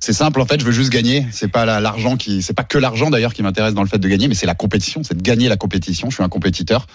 C'est 0.00 0.12
simple, 0.12 0.40
en 0.40 0.46
fait, 0.46 0.60
je 0.60 0.64
veux 0.64 0.72
juste 0.72 0.90
gagner. 0.90 1.26
C'est 1.32 1.48
pas 1.48 1.64
la- 1.64 1.80
l'argent 1.80 2.16
qui, 2.16 2.42
c'est 2.42 2.52
pas 2.52 2.64
que 2.64 2.78
l'argent 2.78 3.10
d'ailleurs 3.10 3.34
qui 3.34 3.42
m'intéresse 3.42 3.74
dans 3.74 3.82
le 3.82 3.88
fait 3.88 3.98
de 3.98 4.08
gagner, 4.08 4.28
mais 4.28 4.34
c'est 4.34 4.46
la 4.46 4.54
compétition, 4.54 5.02
c'est 5.04 5.16
de 5.16 5.22
gagner 5.22 5.48
la 5.48 5.56
compétition. 5.56 6.10
Je 6.10 6.14
suis 6.16 6.24
un 6.24 6.28
compétiteur, 6.28 6.86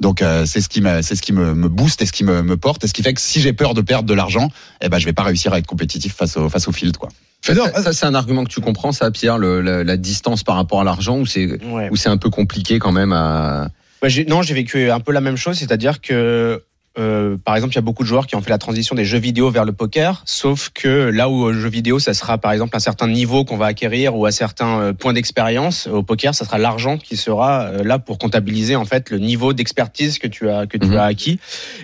donc 0.00 0.22
euh, 0.22 0.46
c'est 0.46 0.60
ce 0.60 0.68
qui 0.68 0.80
me, 0.80 1.02
c'est 1.02 1.14
ce 1.16 1.22
qui 1.22 1.32
me, 1.32 1.54
me 1.54 1.68
booste 1.68 2.02
et 2.02 2.06
ce 2.06 2.12
qui 2.12 2.24
me, 2.24 2.42
me 2.42 2.56
porte 2.56 2.84
et 2.84 2.88
ce 2.88 2.92
qui 2.94 3.02
fait 3.02 3.14
que 3.14 3.20
si 3.20 3.40
j'ai 3.40 3.52
peur 3.52 3.74
de 3.74 3.80
perdre 3.80 4.08
de 4.08 4.14
l'argent, 4.14 4.50
eh 4.80 4.88
ben 4.88 4.98
je 4.98 5.04
vais 5.04 5.12
pas 5.12 5.22
réussir 5.24 5.52
à 5.52 5.58
être 5.58 5.66
compétitif 5.66 6.14
face 6.14 6.36
au, 6.36 6.48
face 6.48 6.68
au 6.68 6.72
field, 6.72 6.96
quoi. 6.96 7.08
Fedor, 7.42 7.68
Ça, 7.74 7.82
ça, 7.82 7.92
c'est 7.92 8.06
un 8.06 8.14
argument 8.14 8.44
que 8.44 8.50
tu 8.50 8.60
comprends, 8.60 8.92
ça, 8.92 9.10
Pierre, 9.10 9.38
le- 9.38 9.60
la, 9.60 9.84
la 9.84 9.96
distance 9.96 10.42
par 10.42 10.56
rapport 10.56 10.80
à 10.80 10.84
l'argent, 10.84 11.18
ou 11.18 11.26
c'est 11.26 11.62
Ouais. 11.64 11.88
ou 11.90 11.96
c'est 11.96 12.08
un 12.08 12.16
peu 12.16 12.30
compliqué 12.30 12.78
quand 12.78 12.92
même 12.92 13.12
à. 13.12 13.68
Bah, 14.02 14.08
non, 14.28 14.42
j'ai 14.42 14.54
vécu 14.54 14.90
un 14.90 15.00
peu 15.00 15.12
la 15.12 15.20
même 15.20 15.36
chose, 15.36 15.56
c'est-à-dire 15.58 16.00
que 16.00 16.62
euh, 16.98 17.36
par 17.44 17.54
exemple, 17.56 17.72
il 17.74 17.76
y 17.76 17.78
a 17.78 17.82
beaucoup 17.82 18.02
de 18.02 18.08
joueurs 18.08 18.26
qui 18.26 18.36
ont 18.36 18.40
fait 18.40 18.50
la 18.50 18.58
transition 18.58 18.94
des 18.94 19.04
jeux 19.04 19.18
vidéo 19.18 19.50
vers 19.50 19.64
le 19.64 19.72
poker, 19.72 20.22
sauf 20.24 20.70
que 20.72 20.88
là 21.10 21.28
où 21.28 21.42
au 21.42 21.52
jeu 21.52 21.68
vidéo, 21.68 21.98
ça 21.98 22.14
sera 22.14 22.38
par 22.38 22.52
exemple 22.52 22.76
un 22.76 22.80
certain 22.80 23.08
niveau 23.08 23.44
qu'on 23.44 23.56
va 23.56 23.66
acquérir 23.66 24.16
ou 24.16 24.26
à 24.26 24.30
certains 24.32 24.80
euh, 24.80 24.92
points 24.92 25.12
d'expérience, 25.12 25.86
au 25.86 26.02
poker, 26.02 26.34
ça 26.34 26.44
sera 26.44 26.58
l'argent 26.58 26.96
qui 26.98 27.16
sera 27.16 27.64
euh, 27.66 27.84
là 27.84 27.98
pour 27.98 28.18
comptabiliser 28.18 28.76
en 28.76 28.84
fait 28.84 29.10
le 29.10 29.18
niveau 29.18 29.52
d'expertise 29.52 30.18
que 30.18 30.26
tu 30.26 30.48
as 30.48 30.66
que 30.66 30.78
tu 30.78 30.86
Mhm. 30.86 30.96
as 30.96 31.04
acquis. 31.04 31.38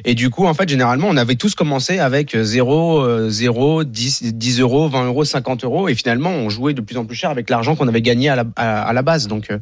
Et 0.04 0.14
du 0.14 0.30
coup, 0.30 0.46
en 0.46 0.54
fait, 0.54 0.68
généralement, 0.68 1.08
on 1.10 1.16
avait 1.16 1.34
tous 1.36 1.54
commencé 1.54 1.98
avec 1.98 2.36
0, 2.36 3.28
0, 3.28 3.84
10, 3.84 4.34
10 4.34 4.60
euros, 4.60 4.88
20 4.88 5.06
euros, 5.06 5.24
50 5.24 5.64
euros, 5.64 5.88
et 5.88 5.94
finalement, 5.94 6.30
on 6.30 6.48
jouait 6.48 6.74
de 6.74 6.80
plus 6.80 6.96
en 6.96 7.04
plus 7.04 7.16
cher 7.16 7.30
avec 7.30 7.50
l'argent 7.50 7.76
qu'on 7.76 7.88
avait 7.88 8.02
gagné 8.02 8.28
à 8.28 8.36
la, 8.36 8.44
à, 8.56 8.82
à 8.82 8.92
la 8.92 9.02
base. 9.02 9.28
Donc, 9.28 9.50
euh, 9.50 9.58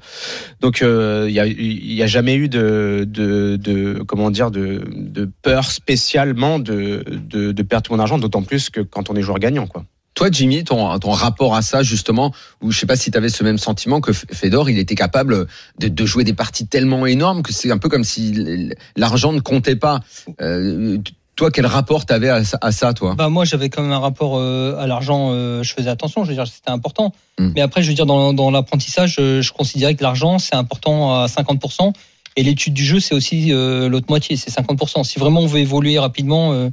donc, 0.60 0.82
euh, 0.82 1.26
il 1.28 1.34
y 1.34 1.40
a, 1.40 1.46
y 1.46 2.02
a 2.02 2.06
jamais 2.06 2.34
eu 2.34 2.48
de, 2.48 3.06
de, 3.08 3.56
de 3.56 4.02
comment 4.06 4.30
dire, 4.30 4.50
de, 4.50 4.84
de 4.94 5.30
peur 5.42 5.70
spécialement 5.70 6.58
de, 6.58 7.04
de, 7.08 7.52
de 7.52 7.62
perdre 7.62 7.86
tout 7.86 7.92
mon 7.92 7.98
argent, 7.98 8.18
d'autant 8.18 8.42
plus 8.42 8.70
que 8.70 8.80
quand 8.80 9.10
on 9.10 9.16
est 9.16 9.22
joueur 9.22 9.38
gagnant, 9.38 9.66
quoi. 9.66 9.84
Toi, 10.14 10.28
Jimmy, 10.30 10.64
ton, 10.64 10.98
ton 10.98 11.12
rapport 11.12 11.54
à 11.54 11.62
ça, 11.62 11.82
justement, 11.82 12.34
ou 12.60 12.72
je 12.72 12.78
sais 12.80 12.86
pas 12.86 12.96
si 12.96 13.10
tu 13.10 13.16
avais 13.16 13.28
ce 13.28 13.44
même 13.44 13.58
sentiment 13.58 14.00
que 14.00 14.12
Fedor, 14.12 14.68
il 14.68 14.78
était 14.78 14.96
capable 14.96 15.46
de, 15.78 15.88
de 15.88 16.04
jouer 16.04 16.24
des 16.24 16.34
parties 16.34 16.66
tellement 16.66 17.06
énormes 17.06 17.42
que 17.42 17.52
c'est 17.52 17.70
un 17.70 17.78
peu 17.78 17.88
comme 17.88 18.04
si 18.04 18.70
l'argent 18.96 19.32
ne 19.32 19.40
comptait 19.40 19.76
pas. 19.76 20.00
Euh, 20.42 20.98
toi, 21.36 21.50
quel 21.50 21.64
rapport 21.64 22.04
t'avais 22.04 22.28
à, 22.28 22.44
ça- 22.44 22.58
à 22.60 22.70
ça, 22.70 22.92
toi? 22.92 23.14
Bah 23.16 23.30
moi 23.30 23.46
j'avais 23.46 23.70
quand 23.70 23.80
même 23.82 23.92
un 23.92 23.98
rapport 24.00 24.36
euh, 24.36 24.76
à 24.78 24.86
l'argent, 24.86 25.30
euh, 25.32 25.62
je 25.62 25.72
faisais 25.72 25.88
attention, 25.88 26.22
je 26.24 26.30
veux 26.30 26.34
dire 26.34 26.46
c'était 26.46 26.70
important. 26.70 27.14
Mm. 27.38 27.52
Mais 27.54 27.60
après 27.62 27.82
je 27.82 27.88
veux 27.88 27.94
dire 27.94 28.04
dans, 28.04 28.34
dans 28.34 28.50
l'apprentissage, 28.50 29.16
euh, 29.20 29.40
je 29.40 29.50
considérais 29.52 29.94
que 29.94 30.02
l'argent 30.02 30.38
c'est 30.38 30.56
important 30.56 31.14
à 31.22 31.26
50% 31.28 31.92
et 32.40 32.42
l'étude 32.42 32.72
du 32.72 32.84
jeu 32.84 33.00
c'est 33.00 33.14
aussi 33.14 33.52
euh, 33.52 33.88
l'autre 33.90 34.06
moitié, 34.08 34.36
c'est 34.36 34.50
50%. 34.50 35.04
Si 35.04 35.18
vraiment 35.18 35.40
on 35.40 35.46
veut 35.46 35.60
évoluer 35.60 35.98
rapidement, 35.98 36.52
euh, 36.52 36.70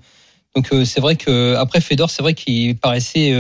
donc 0.56 0.72
euh, 0.72 0.86
c'est 0.86 1.02
vrai 1.02 1.18
que 1.18 1.56
après 1.56 1.82
Fedor 1.82 2.10
c'est 2.10 2.24
vrai 2.24 2.34
qu'il 2.34 2.78
paraissait 2.78 3.34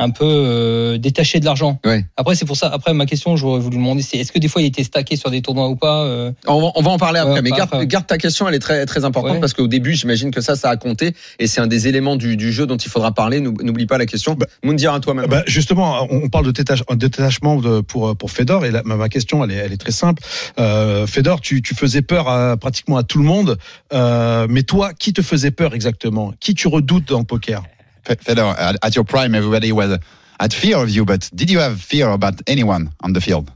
un 0.00 0.10
peu 0.10 0.24
euh, 0.24 0.98
détaché 0.98 1.38
de 1.38 1.44
l'argent. 1.44 1.78
Ouais. 1.84 2.04
Après 2.16 2.34
c'est 2.34 2.44
pour 2.46 2.56
ça. 2.56 2.68
Après 2.72 2.92
ma 2.94 3.06
question 3.06 3.36
j'aurais 3.36 3.60
voulu 3.60 3.76
demander 3.76 4.02
c'est 4.02 4.16
est-ce 4.16 4.32
que 4.32 4.38
des 4.38 4.48
fois 4.48 4.62
il 4.62 4.66
était 4.66 4.82
stacké 4.82 5.14
sur 5.16 5.30
des 5.30 5.42
tournois 5.42 5.68
ou 5.68 5.76
pas 5.76 6.02
euh, 6.04 6.32
on 6.46 6.60
va, 6.60 6.72
on 6.74 6.82
va 6.82 6.90
en 6.90 6.98
parler 6.98 7.20
après, 7.20 7.34
Ouais, 7.34 7.42
mais 7.42 7.50
garde, 7.50 7.70
après. 7.72 7.86
garde 7.86 8.06
ta 8.06 8.18
question, 8.18 8.48
elle 8.48 8.54
est 8.54 8.58
très, 8.60 8.86
très 8.86 9.04
importante 9.04 9.34
Ouais. 9.34 9.40
parce 9.40 9.52
qu'au 9.54 9.66
début, 9.68 9.92
j'imagine 9.94 10.30
que 10.30 10.40
ça, 10.40 10.56
ça 10.56 10.70
a 10.70 10.76
compté 10.76 11.14
et 11.38 11.46
c'est 11.46 11.60
un 11.60 11.66
des 11.66 11.86
éléments 11.86 12.16
du, 12.16 12.36
du 12.36 12.50
jeu 12.52 12.66
dont 12.66 12.76
il 12.78 12.88
faudra 12.90 13.12
parler. 13.12 13.40
Nou- 13.40 13.54
N'oublie 13.62 13.86
pas 13.86 13.98
la 13.98 14.06
question. 14.06 14.34
Bah, 14.34 14.46
Moundir, 14.64 14.92
à 14.94 15.00
toi 15.00 15.14
même. 15.14 15.26
Bah, 15.26 15.42
justement, 15.46 16.06
on 16.10 16.22
on 16.24 16.28
parle 16.28 16.46
de, 16.46 16.52
détach- 16.52 16.88
de 16.88 16.94
détachement 16.96 17.56
de- 17.56 17.80
pour 17.80 18.16
pour 18.16 18.30
Fedor 18.30 18.64
et 18.64 18.70
la- 18.70 18.82
ma 18.84 18.96
ma 18.96 19.08
question 19.08 19.44
elle 19.44 19.50
est, 19.52 19.56
elle 19.56 19.72
est 19.72 19.76
très 19.76 19.92
simple. 19.92 20.22
Euh, 20.58 21.06
Fedor, 21.06 21.40
tu, 21.40 21.60
tu 21.62 21.74
faisais 21.74 22.02
peur 22.02 22.28
à, 22.28 22.56
pratiquement 22.56 22.96
à 22.96 23.02
tout 23.02 23.18
le 23.18 23.24
monde, 23.24 23.58
euh, 23.92 24.46
mais 24.48 24.62
toi, 24.62 24.92
qui 24.98 25.12
te 25.12 25.22
faisait 25.22 25.50
peur 25.50 25.74
exactement? 25.74 26.32
Qui 26.40 26.54
tu 26.54 26.68
redoutes 26.68 27.08
dans 27.08 27.18
le 27.18 27.24
poker? 27.24 27.62
Fe- 28.04 28.16
Fedor, 28.16 28.54
at 28.58 28.76
at 28.82 28.94
your 28.94 29.04
prime, 29.04 29.34
everybody 29.34 29.72
was 29.72 29.98
at 30.40 30.52
fear 30.52 30.78
of 30.78 30.90
you, 30.90 31.04
but 31.04 31.30
did 31.34 31.50
you 31.50 31.58
have 31.58 31.80
fear 31.80 32.10
about 32.10 32.40
anyone 32.46 32.92
on 33.00 33.12
the 33.12 33.20
field? 33.20 33.52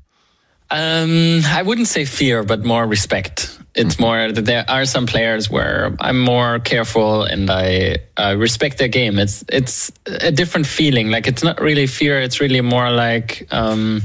Um, 0.71 1.41
I 1.47 1.63
wouldn't 1.63 1.89
say 1.89 2.05
fear, 2.05 2.43
but 2.43 2.65
more 2.65 2.87
respect. 2.87 3.59
It's 3.75 3.99
more 3.99 4.33
that 4.33 4.45
there 4.45 4.65
are 4.69 4.85
some 4.87 5.07
players 5.07 5.51
where 5.51 5.95
I'm 6.01 6.21
more 6.21 6.59
careful 6.59 7.25
and 7.25 7.51
I 7.51 7.97
uh, 8.17 8.35
respect 8.39 8.79
their 8.79 8.89
game. 8.89 9.19
It's 9.19 9.45
it's 9.49 9.93
a 10.07 10.31
different 10.31 10.67
feeling. 10.67 11.11
Like 11.11 11.27
it's 11.27 11.43
not 11.43 11.61
really 11.61 11.87
fear. 11.87 12.21
It's 12.21 12.41
really 12.41 12.61
more 12.61 12.91
like 12.91 13.47
um, 13.51 14.03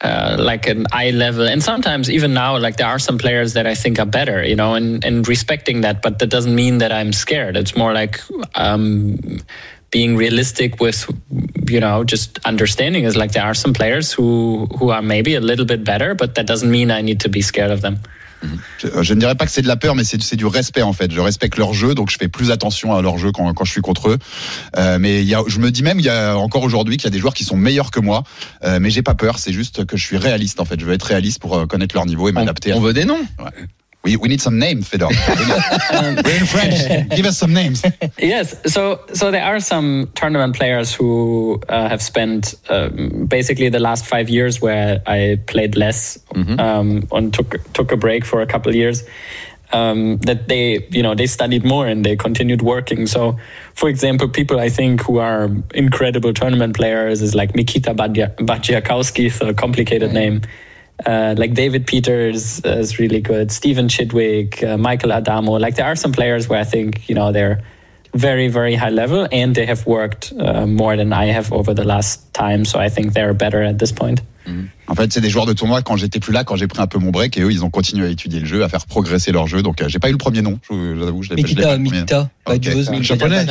uh, 0.00 0.36
like 0.38 0.66
an 0.66 0.86
eye 0.92 1.10
level. 1.10 1.46
And 1.48 1.62
sometimes 1.62 2.10
even 2.10 2.34
now, 2.34 2.58
like 2.58 2.76
there 2.76 2.86
are 2.86 2.98
some 2.98 3.18
players 3.18 3.54
that 3.54 3.66
I 3.66 3.74
think 3.74 3.98
are 3.98 4.06
better, 4.06 4.44
you 4.44 4.56
know, 4.56 4.74
and 4.74 5.04
and 5.04 5.26
respecting 5.26 5.80
that. 5.82 6.02
But 6.02 6.18
that 6.18 6.28
doesn't 6.28 6.54
mean 6.54 6.78
that 6.78 6.92
I'm 6.92 7.12
scared. 7.12 7.56
It's 7.56 7.76
more 7.76 7.92
like 7.92 8.20
um, 8.54 9.40
being 9.90 10.16
realistic 10.16 10.80
with 10.80 11.08
you 11.68 11.80
know 11.80 12.04
just 12.04 12.38
understanding 12.44 13.04
is 13.04 13.16
like 13.16 13.32
there 13.32 13.44
are 13.44 13.54
some 13.54 13.72
players 13.72 14.12
who 14.12 14.66
who 14.78 14.90
are 14.90 15.02
maybe 15.02 15.34
a 15.34 15.40
little 15.40 15.64
bit 15.64 15.84
better 15.84 16.14
but 16.14 16.34
that 16.34 16.46
doesn't 16.46 16.70
mean 16.70 16.90
i 16.90 17.00
need 17.00 17.20
to 17.20 17.28
be 17.28 17.40
scared 17.40 17.70
of 17.70 17.80
them 17.80 17.98
Je, 18.78 19.02
je 19.02 19.14
ne 19.14 19.20
dirais 19.20 19.34
pas 19.34 19.46
que 19.46 19.50
c'est 19.50 19.62
de 19.62 19.68
la 19.68 19.76
peur, 19.76 19.94
mais 19.94 20.04
c'est 20.04 20.36
du 20.36 20.46
respect 20.46 20.82
en 20.82 20.92
fait. 20.92 21.10
Je 21.10 21.20
respecte 21.20 21.56
leur 21.56 21.74
jeu, 21.74 21.94
donc 21.94 22.10
je 22.10 22.16
fais 22.18 22.28
plus 22.28 22.50
attention 22.50 22.94
à 22.94 23.02
leur 23.02 23.18
jeu 23.18 23.32
quand, 23.32 23.52
quand 23.54 23.64
je 23.64 23.70
suis 23.70 23.80
contre 23.80 24.10
eux. 24.10 24.18
Euh, 24.76 24.98
mais 24.98 25.22
il 25.22 25.28
y 25.28 25.34
a, 25.34 25.42
je 25.46 25.58
me 25.58 25.70
dis 25.70 25.82
même, 25.82 25.98
il 26.00 26.06
y 26.06 26.10
a 26.10 26.36
encore 26.36 26.62
aujourd'hui 26.62 26.96
qu'il 26.96 27.04
y 27.04 27.08
a 27.08 27.10
des 27.10 27.18
joueurs 27.18 27.34
qui 27.34 27.44
sont 27.44 27.56
meilleurs 27.56 27.90
que 27.90 28.00
moi, 28.00 28.24
euh, 28.64 28.78
mais 28.80 28.90
j'ai 28.90 29.02
pas 29.02 29.14
peur. 29.14 29.38
C'est 29.38 29.52
juste 29.52 29.84
que 29.84 29.96
je 29.96 30.04
suis 30.04 30.16
réaliste 30.16 30.60
en 30.60 30.64
fait. 30.64 30.78
Je 30.78 30.86
veux 30.86 30.94
être 30.94 31.04
réaliste 31.04 31.40
pour 31.40 31.56
euh, 31.56 31.66
connaître 31.66 31.94
leur 31.94 32.06
niveau 32.06 32.28
et 32.28 32.32
on, 32.32 32.34
m'adapter. 32.34 32.72
à 32.72 32.76
on 32.76 32.80
veut 32.80 32.92
des 32.92 33.04
noms. 33.04 33.24
We, 34.04 34.16
we 34.16 34.28
need 34.28 34.40
some 34.40 34.58
names, 34.58 34.88
Fedor. 34.88 35.08
We're 35.90 36.40
in 36.40 36.46
French. 36.46 37.10
Give 37.10 37.26
us 37.26 37.38
some 37.38 37.52
names. 37.52 37.84
yes 38.18 38.56
so 38.72 39.00
so 39.12 39.30
there 39.30 39.44
are 39.44 39.60
some 39.60 40.10
tournament 40.14 40.56
players 40.56 40.94
who 40.94 41.60
uh, 41.68 41.88
have 41.88 42.02
spent 42.02 42.54
um, 42.68 43.26
basically 43.26 43.68
the 43.68 43.78
last 43.78 44.06
five 44.06 44.28
years 44.28 44.60
where 44.60 45.02
i 45.06 45.38
played 45.46 45.76
less 45.76 46.18
um, 46.58 47.06
and 47.12 47.34
took 47.34 47.56
took 47.72 47.92
a 47.92 47.96
break 47.96 48.24
for 48.24 48.40
a 48.42 48.46
couple 48.46 48.70
of 48.70 48.76
years 48.76 49.04
um, 49.72 50.18
that 50.18 50.48
they 50.48 50.86
you 50.90 51.02
know 51.02 51.14
they 51.14 51.26
studied 51.26 51.64
more 51.64 51.86
and 51.86 52.04
they 52.04 52.16
continued 52.16 52.62
working 52.62 53.06
so 53.06 53.36
for 53.74 53.88
example 53.88 54.28
people 54.28 54.60
i 54.60 54.68
think 54.68 55.02
who 55.02 55.18
are 55.18 55.50
incredible 55.74 56.32
tournament 56.32 56.76
players 56.76 57.22
is 57.22 57.34
like 57.34 57.54
mikita 57.54 57.94
badziakowski 57.94 59.30
so 59.30 59.48
a 59.48 59.54
complicated 59.54 60.12
name 60.12 60.40
uh, 61.04 61.34
like 61.36 61.54
David 61.54 61.86
Peters 61.86 62.64
uh, 62.64 62.70
is 62.70 62.98
really 62.98 63.20
good, 63.20 63.52
Stephen 63.52 63.88
Chidwick, 63.88 64.62
uh, 64.62 64.78
Michael 64.78 65.12
Adamo. 65.12 65.58
Like 65.58 65.76
there 65.76 65.86
are 65.86 65.96
some 65.96 66.12
players 66.12 66.48
where 66.48 66.60
I 66.60 66.64
think 66.64 67.08
you 67.08 67.14
know 67.14 67.32
they're 67.32 67.62
very 68.14 68.48
very 68.48 68.74
high 68.74 68.90
level 68.90 69.28
and 69.30 69.54
they 69.54 69.66
have 69.66 69.86
worked 69.86 70.32
uh, 70.38 70.66
more 70.66 70.96
than 70.96 71.12
I 71.12 71.26
have 71.26 71.52
over 71.52 71.74
the 71.74 71.84
last 71.84 72.32
time. 72.32 72.64
So 72.64 72.78
I 72.78 72.88
think 72.88 73.12
they're 73.12 73.34
better 73.34 73.62
at 73.62 73.78
this 73.78 73.92
point. 73.92 74.22
En 74.88 74.94
fait, 74.94 75.12
c'est 75.12 75.20
des 75.20 75.30
joueurs 75.30 75.46
de 75.46 75.52
tournoi 75.52 75.82
quand 75.82 75.96
j'étais 75.96 76.20
plus 76.20 76.32
là, 76.32 76.44
quand 76.44 76.54
j'ai 76.56 76.68
pris 76.68 76.80
un 76.80 76.86
peu 76.86 76.98
mon 76.98 77.10
break, 77.10 77.36
et 77.36 77.40
eux, 77.42 77.50
ils 77.50 77.64
ont 77.64 77.70
continué 77.70 78.06
à 78.06 78.10
étudier 78.10 78.38
le 78.40 78.46
jeu, 78.46 78.62
à 78.62 78.68
faire 78.68 78.86
progresser 78.86 79.32
leur 79.32 79.46
jeu. 79.48 79.62
Donc, 79.62 79.82
euh, 79.82 79.88
j'ai 79.88 79.98
pas 79.98 80.08
eu 80.08 80.12
le 80.12 80.18
premier 80.18 80.42
nom. 80.42 80.58
Je- 80.70 80.96
J'avoue, 80.98 81.22
je 81.24 81.30
l'ai 81.34 81.42
pas- 81.42 81.48
je 81.48 81.54
pas 81.54 81.76
Mikita. 81.76 81.78
Mikita, 81.78 82.20
Ok. 82.46 82.52
Badiouz, 82.54 82.90
Japonais, 83.02 83.44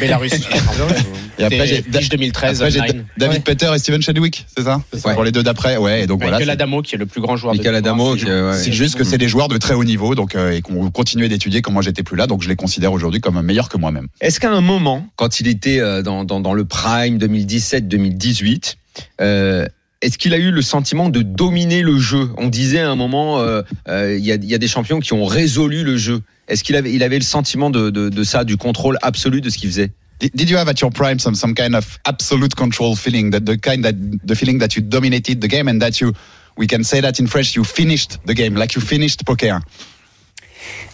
Bélarus. 0.00 0.30
Et 1.38 1.44
après, 1.44 1.66
j'ai 1.66 1.82
Pige 1.82 2.08
2013, 2.10 2.60
après, 2.62 2.70
j'ai 2.70 2.80
online. 2.80 3.04
David 3.16 3.36
Ouais. 3.38 3.40
Peter 3.40 3.70
et 3.74 3.78
Steven 3.78 4.02
Chadwick, 4.02 4.46
c'est 4.56 4.62
ça. 4.64 4.80
Pour 5.14 5.24
les 5.24 5.32
deux 5.32 5.42
d'après, 5.42 5.76
ouais. 5.78 6.02
Et 6.02 6.06
donc 6.06 6.20
voilà. 6.20 6.36
Michael 6.36 6.50
Adamo, 6.50 6.82
qui 6.82 6.94
est 6.94 6.98
le 6.98 7.06
plus 7.06 7.20
grand 7.20 7.36
joueur 7.36 7.54
Michael 7.54 7.72
de 7.72 7.78
Adamo, 7.78 8.16
c'est- 8.16 8.72
juste 8.72 8.96
que 8.96 9.04
c'est 9.04 9.18
des 9.18 9.28
joueurs 9.28 9.48
de 9.48 9.56
très 9.58 9.74
haut 9.74 9.84
niveau, 9.84 10.14
donc 10.14 10.34
euh, 10.36 10.52
et 10.52 10.60
qu'on 10.62 10.90
continuait 10.90 11.28
d'étudier 11.28 11.62
quand 11.62 11.72
moi 11.72 11.82
j'étais 11.82 12.02
plus 12.02 12.16
là, 12.16 12.26
donc 12.26 12.42
je 12.42 12.48
les 12.48 12.56
considère 12.56 12.92
aujourd'hui 12.92 13.20
comme 13.20 13.40
meilleurs 13.42 13.68
que 13.68 13.78
moi-même. 13.78 14.06
Est-ce 14.20 14.38
qu'à 14.38 14.52
un 14.52 14.60
moment, 14.60 15.06
quand 15.16 15.40
il 15.40 15.48
était 15.48 15.80
euh, 15.80 16.02
dans 16.02 16.54
le 16.54 16.64
prime 16.64 17.18
2017-2018, 17.18 18.76
euh, 19.20 19.66
est-ce 20.02 20.18
qu'il 20.18 20.34
a 20.34 20.38
eu 20.38 20.50
le 20.50 20.62
sentiment 20.62 21.08
de 21.08 21.22
dominer 21.22 21.82
le 21.82 21.98
jeu? 21.98 22.28
On 22.36 22.48
disait 22.48 22.80
à 22.80 22.90
un 22.90 22.96
moment, 22.96 23.38
euh, 23.38 23.62
euh, 23.88 24.18
il 24.18 24.24
y, 24.24 24.32
a, 24.32 24.58
des 24.58 24.68
champions 24.68 24.98
qui 24.98 25.12
ont 25.12 25.24
résolu 25.24 25.84
le 25.84 25.96
jeu. 25.96 26.22
Est-ce 26.48 26.64
qu'il 26.64 26.74
avait, 26.74 26.92
il 26.92 27.04
avait 27.04 27.18
le 27.18 27.24
sentiment 27.24 27.70
de, 27.70 27.88
de, 27.90 28.08
de 28.08 28.24
ça, 28.24 28.42
du 28.44 28.56
contrôle 28.56 28.98
absolu 29.00 29.40
de 29.40 29.48
ce 29.48 29.56
qu'il 29.56 29.70
faisait? 29.70 29.92
Did 30.34 30.50
you 30.50 30.56
have 30.56 30.68
at 30.68 30.80
your 30.80 30.90
prime 30.92 31.18
some 31.18 31.34
some 31.34 31.54
kind 31.54 31.74
of 31.74 31.98
absolute 32.04 32.54
control 32.54 32.94
feeling 32.94 33.30
that 33.32 33.40
the 33.40 33.56
kind 33.56 33.82
that 33.82 33.94
the 34.24 34.36
feeling 34.36 34.58
that 34.60 34.76
you 34.76 34.82
dominated 34.82 35.40
the 35.40 35.48
game 35.48 35.68
and 35.68 35.80
that 35.80 36.00
you 36.00 36.12
we 36.56 36.68
can 36.68 36.84
say 36.84 37.00
that 37.00 37.18
in 37.18 37.26
French 37.26 37.56
you 37.56 37.64
finished 37.64 38.18
the 38.24 38.32
game 38.32 38.54
like 38.54 38.76
you 38.76 38.80
finished 38.80 39.26
poker? 39.26 39.60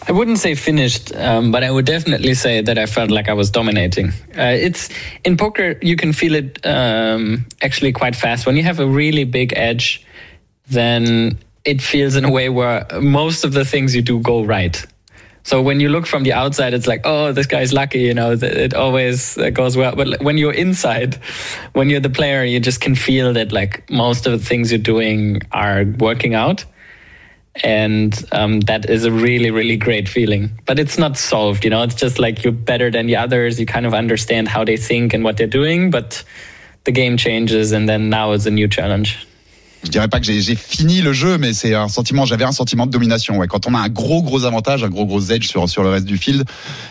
I 0.07 0.11
wouldn't 0.11 0.39
say 0.39 0.55
finished, 0.55 1.13
um, 1.15 1.51
but 1.51 1.63
I 1.63 1.69
would 1.69 1.85
definitely 1.85 2.33
say 2.33 2.61
that 2.61 2.77
I 2.77 2.85
felt 2.85 3.11
like 3.11 3.29
I 3.29 3.33
was 3.33 3.51
dominating. 3.51 4.09
Uh, 4.37 4.55
it's 4.57 4.89
in 5.23 5.37
poker 5.37 5.77
you 5.81 5.95
can 5.95 6.13
feel 6.13 6.35
it 6.35 6.65
um, 6.65 7.45
actually 7.61 7.91
quite 7.91 8.15
fast 8.15 8.45
when 8.45 8.55
you 8.55 8.63
have 8.63 8.79
a 8.79 8.87
really 8.87 9.23
big 9.23 9.53
edge. 9.55 10.05
Then 10.67 11.37
it 11.65 11.81
feels 11.81 12.15
in 12.15 12.25
a 12.25 12.31
way 12.31 12.49
where 12.49 12.85
most 13.01 13.43
of 13.43 13.53
the 13.53 13.65
things 13.65 13.95
you 13.95 14.01
do 14.01 14.19
go 14.19 14.43
right. 14.43 14.83
So 15.43 15.61
when 15.61 15.79
you 15.79 15.89
look 15.89 16.05
from 16.05 16.23
the 16.23 16.33
outside, 16.33 16.73
it's 16.73 16.85
like, 16.85 17.01
oh, 17.05 17.31
this 17.31 17.47
guy's 17.47 17.73
lucky, 17.73 17.99
you 17.99 18.13
know, 18.13 18.33
it 18.33 18.73
always 18.73 19.37
uh, 19.37 19.49
goes 19.49 19.75
well. 19.75 19.95
But 19.95 20.21
when 20.21 20.37
you're 20.37 20.53
inside, 20.53 21.15
when 21.73 21.89
you're 21.89 21.99
the 21.99 22.09
player, 22.09 22.43
you 22.43 22.59
just 22.59 22.81
can 22.81 22.95
feel 22.95 23.33
that 23.33 23.51
like 23.51 23.89
most 23.89 24.27
of 24.27 24.31
the 24.33 24.45
things 24.45 24.71
you're 24.71 24.79
doing 24.79 25.41
are 25.51 25.85
working 25.97 26.35
out. 26.35 26.65
And 27.63 28.17
um, 28.31 28.61
that 28.61 28.89
is 28.89 29.05
a 29.05 29.11
really, 29.11 29.51
really 29.51 29.77
great 29.77 30.07
feeling. 30.07 30.51
But 30.65 30.79
it's 30.79 30.97
not 30.97 31.17
solved, 31.17 31.63
you 31.63 31.69
know, 31.69 31.83
it's 31.83 31.95
just 31.95 32.19
like 32.19 32.43
you're 32.43 32.53
better 32.53 32.89
than 32.89 33.05
the 33.05 33.15
others. 33.15 33.59
You 33.59 33.65
kind 33.65 33.85
of 33.85 33.93
understand 33.93 34.47
how 34.47 34.63
they 34.63 34.77
think 34.77 35.13
and 35.13 35.23
what 35.23 35.37
they're 35.37 35.47
doing, 35.47 35.91
but 35.91 36.23
the 36.85 36.91
game 36.91 37.17
changes 37.17 37.71
and 37.71 37.87
then 37.87 38.09
now 38.09 38.31
it's 38.31 38.45
a 38.45 38.51
new 38.51 38.67
challenge. 38.67 39.25
Je 39.83 39.89
dirais 39.89 40.07
pas 40.07 40.19
que 40.19 40.25
j'ai 40.25 40.55
fini 40.55 41.01
le 41.01 41.13
jeu, 41.13 41.37
mais 41.37 41.53
c'est 41.53 41.73
un 41.73 41.87
sentiment. 41.87 42.25
J'avais 42.25 42.43
un 42.43 42.51
sentiment 42.51 42.85
de 42.85 42.91
domination. 42.91 43.37
Ouais, 43.37 43.47
quand 43.47 43.67
on 43.67 43.73
a 43.73 43.79
un 43.79 43.89
gros 43.89 44.21
gros 44.21 44.45
avantage, 44.45 44.83
un 44.83 44.89
gros 44.89 45.05
gros 45.05 45.21
edge 45.31 45.47
sur 45.47 45.69
sur 45.69 45.83
le 45.83 45.89
reste 45.89 46.05
du 46.05 46.17
field, 46.17 46.43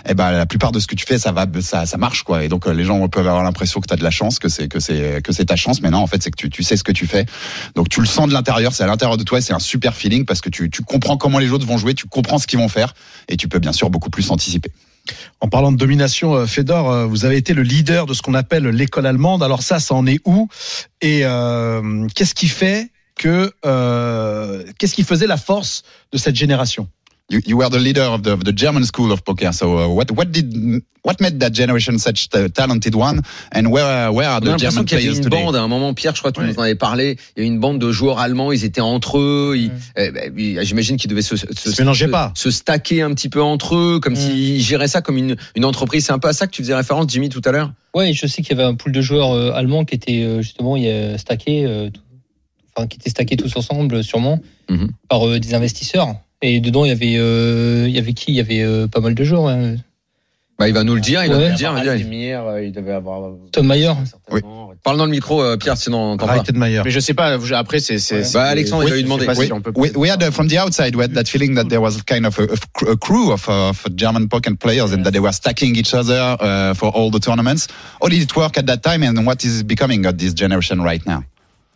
eh 0.09 0.15
ben 0.15 0.31
la 0.31 0.47
plupart 0.47 0.73
de 0.73 0.81
ce 0.81 0.87
que 0.87 0.95
tu 0.95 1.05
fais, 1.07 1.19
ça 1.19 1.33
va, 1.33 1.47
ça 1.61 1.87
ça 1.87 1.97
marche 1.99 2.23
quoi. 2.23 2.45
Et 2.45 2.49
donc 2.49 2.67
euh, 2.67 2.73
les 2.73 2.85
gens 2.85 3.07
peuvent 3.09 3.27
avoir 3.27 3.45
l'impression 3.45 3.81
que 3.81 3.87
tu 3.87 3.95
as 3.95 3.97
de 3.97 4.05
la 4.05 4.11
chance, 4.11 4.39
que 4.39 4.49
c'est 4.49 4.69
que 4.69 4.81
c'est 4.81 5.23
que 5.23 5.33
c'est 5.33 5.47
ta 5.47 5.57
chance, 5.57 5.83
mais 5.83 5.91
non, 5.91 5.99
en 5.99 6.07
fait 6.07 6.23
c'est 6.23 6.31
que 6.31 6.37
tu 6.37 6.49
tu 6.49 6.63
sais 6.63 6.77
ce 6.77 6.85
que 6.85 6.93
tu 6.93 7.07
fais. 7.07 7.27
Donc 7.75 7.89
tu 7.89 8.01
le 8.01 8.07
sens 8.07 8.29
de 8.29 8.33
l'intérieur, 8.33 8.73
c'est 8.73 8.85
à 8.85 8.87
l'intérieur 8.87 9.17
de 9.17 9.25
toi, 9.25 9.41
c'est 9.41 9.53
un 9.55 9.59
super 9.59 9.95
feeling 9.95 10.25
parce 10.25 10.41
que 10.41 10.49
tu 10.49 10.71
tu 10.71 10.83
comprends 10.83 11.17
comment 11.17 11.39
les 11.39 11.53
autres 11.53 11.67
vont 11.67 11.79
jouer, 11.79 11.95
tu 11.95 12.07
comprends 12.07 12.39
ce 12.39 12.47
qu'ils 12.47 12.59
vont 12.59 12.69
faire, 12.69 12.95
et 13.29 13.37
tu 13.37 13.49
peux 13.49 13.59
bien 13.59 13.73
sûr 13.73 13.91
beaucoup 13.91 14.11
plus 14.11 14.31
anticiper. 14.31 14.71
En 15.41 15.49
parlant 15.49 15.73
de 15.73 15.77
domination, 15.77 16.35
euh, 16.35 16.47
Fedor, 16.47 16.91
euh, 16.91 17.07
vous 17.07 17.25
avez 17.25 17.37
été 17.37 17.55
le 17.55 17.63
leader 17.63 18.07
de 18.07 18.15
ce 18.15 18.23
qu'on 18.23 18.35
appelle 18.35 18.67
l'école 18.69 19.07
allemande. 19.07 19.43
Alors 19.43 19.63
ça, 19.63 19.79
ça 19.81 19.95
en 19.95 20.07
est 20.07 20.21
où 20.25 20.49
Et 21.01 21.21
euh, 21.25 22.07
qu'est-ce 22.15 22.35
qui 22.35 22.49
fait 22.49 22.91
que 23.17 23.53
qu'est-ce 24.79 24.95
qui 24.95 25.03
faisait 25.03 25.27
la 25.27 25.37
force 25.37 25.83
de 26.13 26.19
cette 26.19 26.37
génération? 26.37 26.89
You, 27.31 27.41
you 27.45 27.59
were 27.59 27.69
the 27.69 27.79
leader 27.79 28.05
of 28.05 28.23
the, 28.23 28.33
of 28.33 28.45
the 28.45 28.53
German 28.57 28.85
school 28.87 29.13
of 29.13 29.23
poker. 29.23 29.53
So 29.53 29.77
uh, 29.77 29.87
what 29.89 30.11
what 30.13 30.33
did 30.33 30.83
what 31.05 31.21
made 31.21 31.39
that 31.41 31.51
generation 31.53 31.99
such 31.99 32.29
a 32.33 32.49
talented 32.49 32.95
one, 32.95 33.21
and 33.53 33.67
where 33.71 34.11
where 34.11 34.31
are 34.31 34.41
the 34.41 34.57
German 34.57 34.87
qu'il 34.87 34.97
y 34.99 35.03
avait 35.03 35.11
players 35.11 35.17
une 35.19 35.25
today? 35.25 35.45
bande 35.45 35.55
à 35.55 35.61
un 35.61 35.69
moment. 35.69 35.93
Pierre, 35.93 36.15
je 36.15 36.21
crois 36.21 36.33
que 36.33 36.37
tu 36.41 36.41
Ouais. 36.47 36.51
nous 36.51 36.59
en 36.59 36.63
avais 36.63 36.75
parlé. 36.75 37.19
Il 37.37 37.41
y 37.41 37.43
a 37.43 37.45
eu 37.45 37.53
une 37.53 37.61
bande 37.61 37.79
de 37.79 37.93
joueurs 37.93 38.19
allemands. 38.19 38.51
Ils 38.51 38.65
étaient 38.65 38.81
entre 38.81 39.19
eux. 39.19 39.57
Ils- 39.59 39.69
Mm. 39.69 39.73
eh 39.97 40.11
ben, 40.11 40.65
J'imagine 40.65 40.97
qu'ils 40.97 41.11
devaient 41.11 41.21
se, 41.21 41.37
se, 41.37 41.47
se 41.53 41.83
mélangeaient 41.83 42.09
pas. 42.09 42.33
se 42.35 42.51
stacker 42.51 43.03
un 43.03 43.13
petit 43.13 43.29
peu 43.29 43.43
entre 43.43 43.77
eux, 43.77 44.01
comme 44.01 44.15
Mm. 44.15 44.17
s'ils 44.17 44.63
géraient 44.63 44.89
ça 44.89 45.03
comme 45.03 45.19
une, 45.19 45.37
une 45.55 45.67
entreprise. 45.67 46.07
C'est 46.07 46.13
un 46.13 46.19
peu 46.19 46.29
à 46.29 46.33
ça 46.33 46.47
que 46.47 46.53
tu 46.53 46.63
faisais 46.63 46.75
référence, 46.75 47.11
Jimmy, 47.11 47.29
tout 47.29 47.43
à 47.45 47.53
l'heure. 47.53 47.73
Ouais, 47.95 48.15
je 48.15 48.27
sais 48.27 48.41
qu'il 48.41 48.57
y 48.57 48.61
avait 48.61 48.67
un 48.71 48.75
pool 48.75 48.93
de 48.93 49.03
joueurs 49.03 49.33
euh, 49.33 49.53
allemands 49.53 49.85
qui 49.85 49.97
étaient 49.97 50.23
euh, 50.23 50.41
justement 50.41 50.77
il 50.77 50.85
y 50.85 50.91
a 50.91 51.19
stackés, 51.19 51.67
euh, 51.67 51.91
enfin 52.75 52.87
qui 52.87 52.97
étaient 52.97 53.11
stackés 53.11 53.37
tous 53.37 53.55
ensemble, 53.55 54.03
sûrement, 54.03 54.41
Mhm. 54.71 54.93
par 55.11 55.29
euh, 55.29 55.39
des 55.39 55.53
investisseurs. 55.53 56.15
Et 56.43 56.61
dedans, 56.61 56.85
il 56.85 56.89
y 56.89 56.93
avait, 56.93 57.17
euh, 57.17 57.87
il 57.89 57.95
y 57.95 57.99
avait 57.99 58.13
qui? 58.13 58.33
Il 58.33 58.37
y 58.37 58.41
avait 58.41 58.63
euh, 58.63 58.87
pas 58.87 59.01
mal 59.01 59.15
de 59.15 59.25
joueurs. 59.25 59.45
ouais. 59.45 59.77
Bah, 60.59 60.67
il 60.67 60.75
va 60.75 60.83
nous 60.83 60.95
le 60.97 61.01
dire. 61.01 61.23
Il 61.25 61.31
va 61.31 61.37
nous 61.39 61.45
le 61.49 61.55
dire. 61.55 61.71
il 61.71 61.75
va 61.77 61.83
dire. 61.83 61.93
Aldemir, 61.93 62.45
euh, 62.47 62.63
il 62.65 62.73
devait 62.73 62.93
avoir. 62.93 63.31
Tom 63.53 63.67
Mayer. 63.69 63.93
certainement. 64.05 64.73
Parle 64.85 64.97
dans 64.99 65.05
le 65.07 65.11
micro, 65.11 65.43
euh, 65.43 65.57
Pierre, 65.57 65.77
sinon 65.77 66.17
pas. 66.17 66.27
Raït 66.27 66.49
Edmeyer. 66.49 66.83
Mais 66.85 66.91
je 66.91 67.01
sais 67.01 67.15
pas. 67.15 67.37
Après, 67.57 67.81
c'est. 67.81 67.99
c'est- 67.99 68.23
c'est- 68.25 68.35
Bah, 68.35 68.45
Alexandre, 68.45 68.85
il 68.85 68.91
va 68.91 68.97
lui 68.97 69.03
demander. 69.03 69.27
pas 69.27 69.35
si 69.35 69.41
Oui. 69.43 69.53
on 69.53 69.61
peut- 69.61 69.73
We, 69.77 69.91
we 69.97 70.11
had 70.11 70.23
uh, 70.23 70.31
from 70.33 70.49
the 70.49 70.57
outside 70.57 70.95
we 70.97 71.03
had 71.05 71.13
that 71.15 71.25
feeling 71.27 71.55
that 71.57 71.65
there 71.65 71.81
was 71.81 72.03
kind 72.07 72.25
of 72.25 72.39
a, 72.39 72.45
a 72.91 72.97
crew 72.97 73.33
of, 73.33 73.49
uh, 73.49 73.71
of 73.71 73.85
German 73.97 74.29
poker 74.29 74.55
players 74.57 74.93
and 74.93 75.03
that 75.05 75.11
they 75.13 75.21
were 75.21 75.33
stacking 75.33 75.77
each 75.77 75.93
other 75.95 76.37
uh, 76.41 76.75
for 76.75 76.89
all 76.91 77.11
the 77.11 77.21
tournaments. 77.21 77.67
How 78.01 78.09
did 78.09 78.23
it 78.23 78.35
work 78.37 78.57
at 78.59 78.67
that 78.67 78.83
time 78.83 79.03
and 79.05 79.25
what 79.27 79.45
is 79.45 79.63
becoming 79.65 80.07
of 80.07 80.17
this 80.19 80.35
generation 80.35 80.81
right 80.83 81.05
now? 81.07 81.25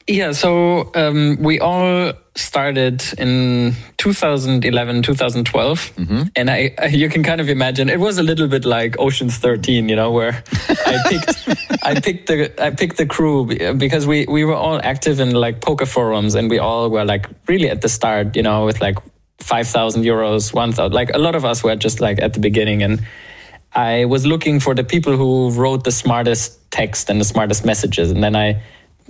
Yeah, 0.09 0.33
so 0.33 0.91
um, 0.95 1.37
we 1.41 1.61
all 1.61 2.13
started 2.35 3.05
in 3.19 3.75
2011, 3.99 5.03
2012, 5.03 5.93
and 6.35 6.51
I, 6.51 6.75
I- 6.79 6.87
you 6.87 7.09
can 7.09 7.23
kind 7.23 7.41
of 7.41 7.49
imagine 7.49 7.89
it 7.89 8.01
was 8.01 8.19
a 8.19 8.23
little 8.23 8.49
bit 8.49 8.65
like 8.65 8.99
Ocean's 8.99 9.37
13, 9.39 9.89
you 9.89 9.95
know, 9.95 10.11
where 10.11 10.43
I 10.69 10.99
picked, 11.09 11.49
I 11.85 12.01
picked 12.01 12.27
the, 12.27 12.51
I 12.65 12.71
picked 12.71 12.97
the 12.97 13.07
crew 13.07 13.47
because 13.77 14.07
we 14.07 14.27
we 14.29 14.45
were 14.45 14.57
all 14.57 14.81
active 14.83 15.21
in 15.21 15.35
like 15.35 15.61
poker 15.61 15.87
forums, 15.87 16.35
and 16.35 16.51
we 16.51 16.59
all 16.59 16.91
were 16.91 17.05
like 17.05 17.27
really 17.47 17.69
at 17.71 17.81
the 17.83 17.89
start, 17.89 18.35
you 18.35 18.43
know, 18.43 18.65
with 18.67 18.81
like 18.81 18.99
five 19.39 19.69
thousand 19.69 20.03
euros, 20.03 20.53
one 20.53 20.73
thousand, 20.73 20.95
like 20.95 21.11
a 21.15 21.19
lot 21.19 21.35
of 21.37 21.45
us 21.45 21.63
were 21.63 21.77
just 21.77 22.01
like 22.01 22.21
at 22.21 22.33
the 22.35 22.41
beginning, 22.41 22.83
and 22.83 23.01
I 23.75 24.07
was 24.07 24.27
looking 24.27 24.59
for 24.59 24.75
the 24.75 24.85
people 24.85 25.17
who 25.17 25.51
wrote 25.53 25.85
the 25.85 25.93
smartest 25.93 26.59
text 26.73 27.09
and 27.09 27.21
the 27.21 27.25
smartest 27.25 27.65
messages, 27.65 28.11
and 28.11 28.23
then 28.25 28.35
I 28.35 28.61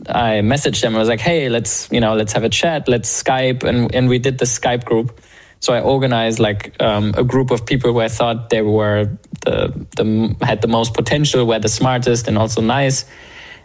I 0.08 0.40
messaged 0.40 0.80
them. 0.80 0.94
I 0.96 0.98
was 0.98 1.08
like, 1.08 1.20
"Hey, 1.20 1.48
let's 1.48 1.88
you 1.90 2.00
know, 2.00 2.14
let's 2.14 2.32
have 2.32 2.44
a 2.44 2.48
chat. 2.48 2.88
Let's 2.88 3.22
Skype." 3.22 3.62
And 3.62 3.94
and 3.94 4.08
we 4.08 4.18
did 4.18 4.38
the 4.38 4.44
Skype 4.44 4.84
group. 4.84 5.20
So 5.60 5.72
I 5.72 5.80
organized 5.80 6.40
like 6.40 6.74
um, 6.82 7.14
a 7.16 7.22
group 7.22 7.52
of 7.52 7.64
people 7.64 7.92
who 7.92 8.00
I 8.00 8.08
thought 8.08 8.50
they 8.50 8.62
were 8.62 9.08
the 9.44 9.72
the 9.96 10.36
had 10.42 10.60
the 10.60 10.68
most 10.68 10.94
potential, 10.94 11.46
were 11.46 11.60
the 11.60 11.68
smartest, 11.68 12.26
and 12.26 12.36
also 12.36 12.60
nice. 12.60 13.04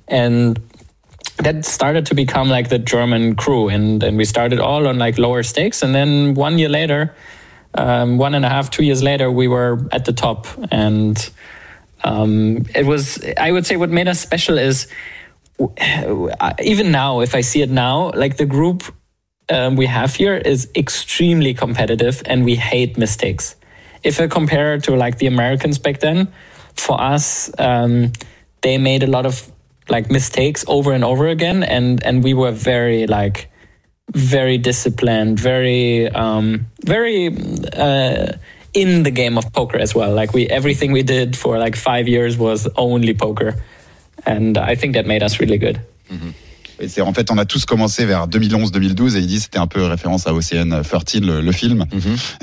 And 0.08 0.60
that 1.38 1.66
started 1.66 2.06
to 2.08 2.16
become 2.16 2.50
like 2.50 2.70
the 2.70 2.80
German 2.80 3.36
crew, 3.36 3.70
and 3.70 4.04
and 4.04 4.18
we 4.18 4.26
started 4.26 4.60
all 4.60 4.88
on 4.88 5.00
like 5.00 5.18
lower 5.18 5.44
stakes. 5.44 5.82
And 5.82 5.96
then 5.96 6.36
one 6.36 6.60
year 6.60 6.70
later, 6.70 7.16
um, 7.74 8.18
one 8.18 8.36
and 8.36 8.46
a 8.46 8.50
half, 8.50 8.70
two 8.70 8.84
years 8.84 9.02
later, 9.02 9.32
we 9.32 9.48
were 9.48 9.88
at 9.92 10.06
the 10.06 10.14
top, 10.14 10.48
and 10.72 11.18
um, 12.04 12.66
it 12.76 12.86
was. 12.86 13.24
I 13.38 13.52
would 13.52 13.66
say 13.66 13.76
what 13.76 13.90
made 13.90 14.08
us 14.08 14.20
special 14.20 14.58
is 14.58 14.88
even 16.64 16.92
now, 16.92 17.22
if 17.22 17.36
I 17.36 17.42
see 17.42 17.62
it 17.62 17.70
now, 17.70 18.12
like 18.14 18.38
the 18.38 18.46
group 18.46 18.84
um, 19.50 19.76
we 19.76 19.86
have 19.86 20.14
here 20.16 20.36
is 20.36 20.70
extremely 20.76 21.54
competitive 21.54 22.22
and 22.26 22.46
we 22.46 22.56
hate 22.56 22.98
mistakes. 22.98 23.56
If 24.04 24.20
I 24.20 24.28
compare 24.28 24.78
to 24.80 24.96
like 24.96 25.18
the 25.18 25.28
Americans 25.28 25.80
back 25.80 26.00
then, 26.00 26.32
for 26.80 27.00
us, 27.02 27.52
um, 27.58 28.12
they 28.62 28.78
made 28.78 29.04
a 29.04 29.08
lot 29.08 29.26
of 29.26 29.52
like 29.90 30.10
mistakes 30.12 30.66
over 30.68 30.94
and 30.94 31.04
over 31.04 31.28
again, 31.28 31.64
and 31.64 32.04
and 32.04 32.24
we 32.24 32.34
were 32.34 32.52
very 32.52 33.08
like 33.08 33.50
very 34.14 34.58
disciplined, 34.58 35.40
very 35.40 36.10
um, 36.10 36.68
very 36.86 37.28
uh, 37.74 38.34
in 38.74 39.04
the 39.04 39.12
game 39.12 39.38
of 39.38 39.52
poker 39.54 39.78
as 39.78 39.96
well. 39.96 40.14
Like 40.14 40.34
we 40.34 40.48
everything 40.48 40.92
we 40.92 41.04
did 41.04 41.36
for 41.36 41.58
like 41.58 41.76
five 41.76 42.08
years 42.08 42.38
was 42.38 42.68
only 42.76 43.14
poker, 43.14 43.56
and 44.28 44.58
I 44.58 44.76
think 44.76 44.94
that 44.94 45.06
made 45.06 45.24
us 45.24 45.40
really 45.40 45.58
good. 45.58 45.82
Mm-hmm. 46.10 46.32
Et 46.80 46.88
c'est 46.88 47.02
en 47.02 47.14
fait, 47.14 47.32
on 47.32 47.38
a 47.38 47.46
tous 47.46 47.66
commencé 47.66 48.06
vers 48.06 48.28
2011-2012 48.28 49.16
et 49.16 49.20
il 49.20 49.28
dit 49.28 49.40
c'était 49.40 49.58
un 49.60 49.68
peu 49.68 49.84
référence 49.86 50.28
à 50.28 50.34
Ocean 50.34 50.82
13, 50.84 51.22
le, 51.22 51.42
le 51.42 51.52
film. 51.52 51.86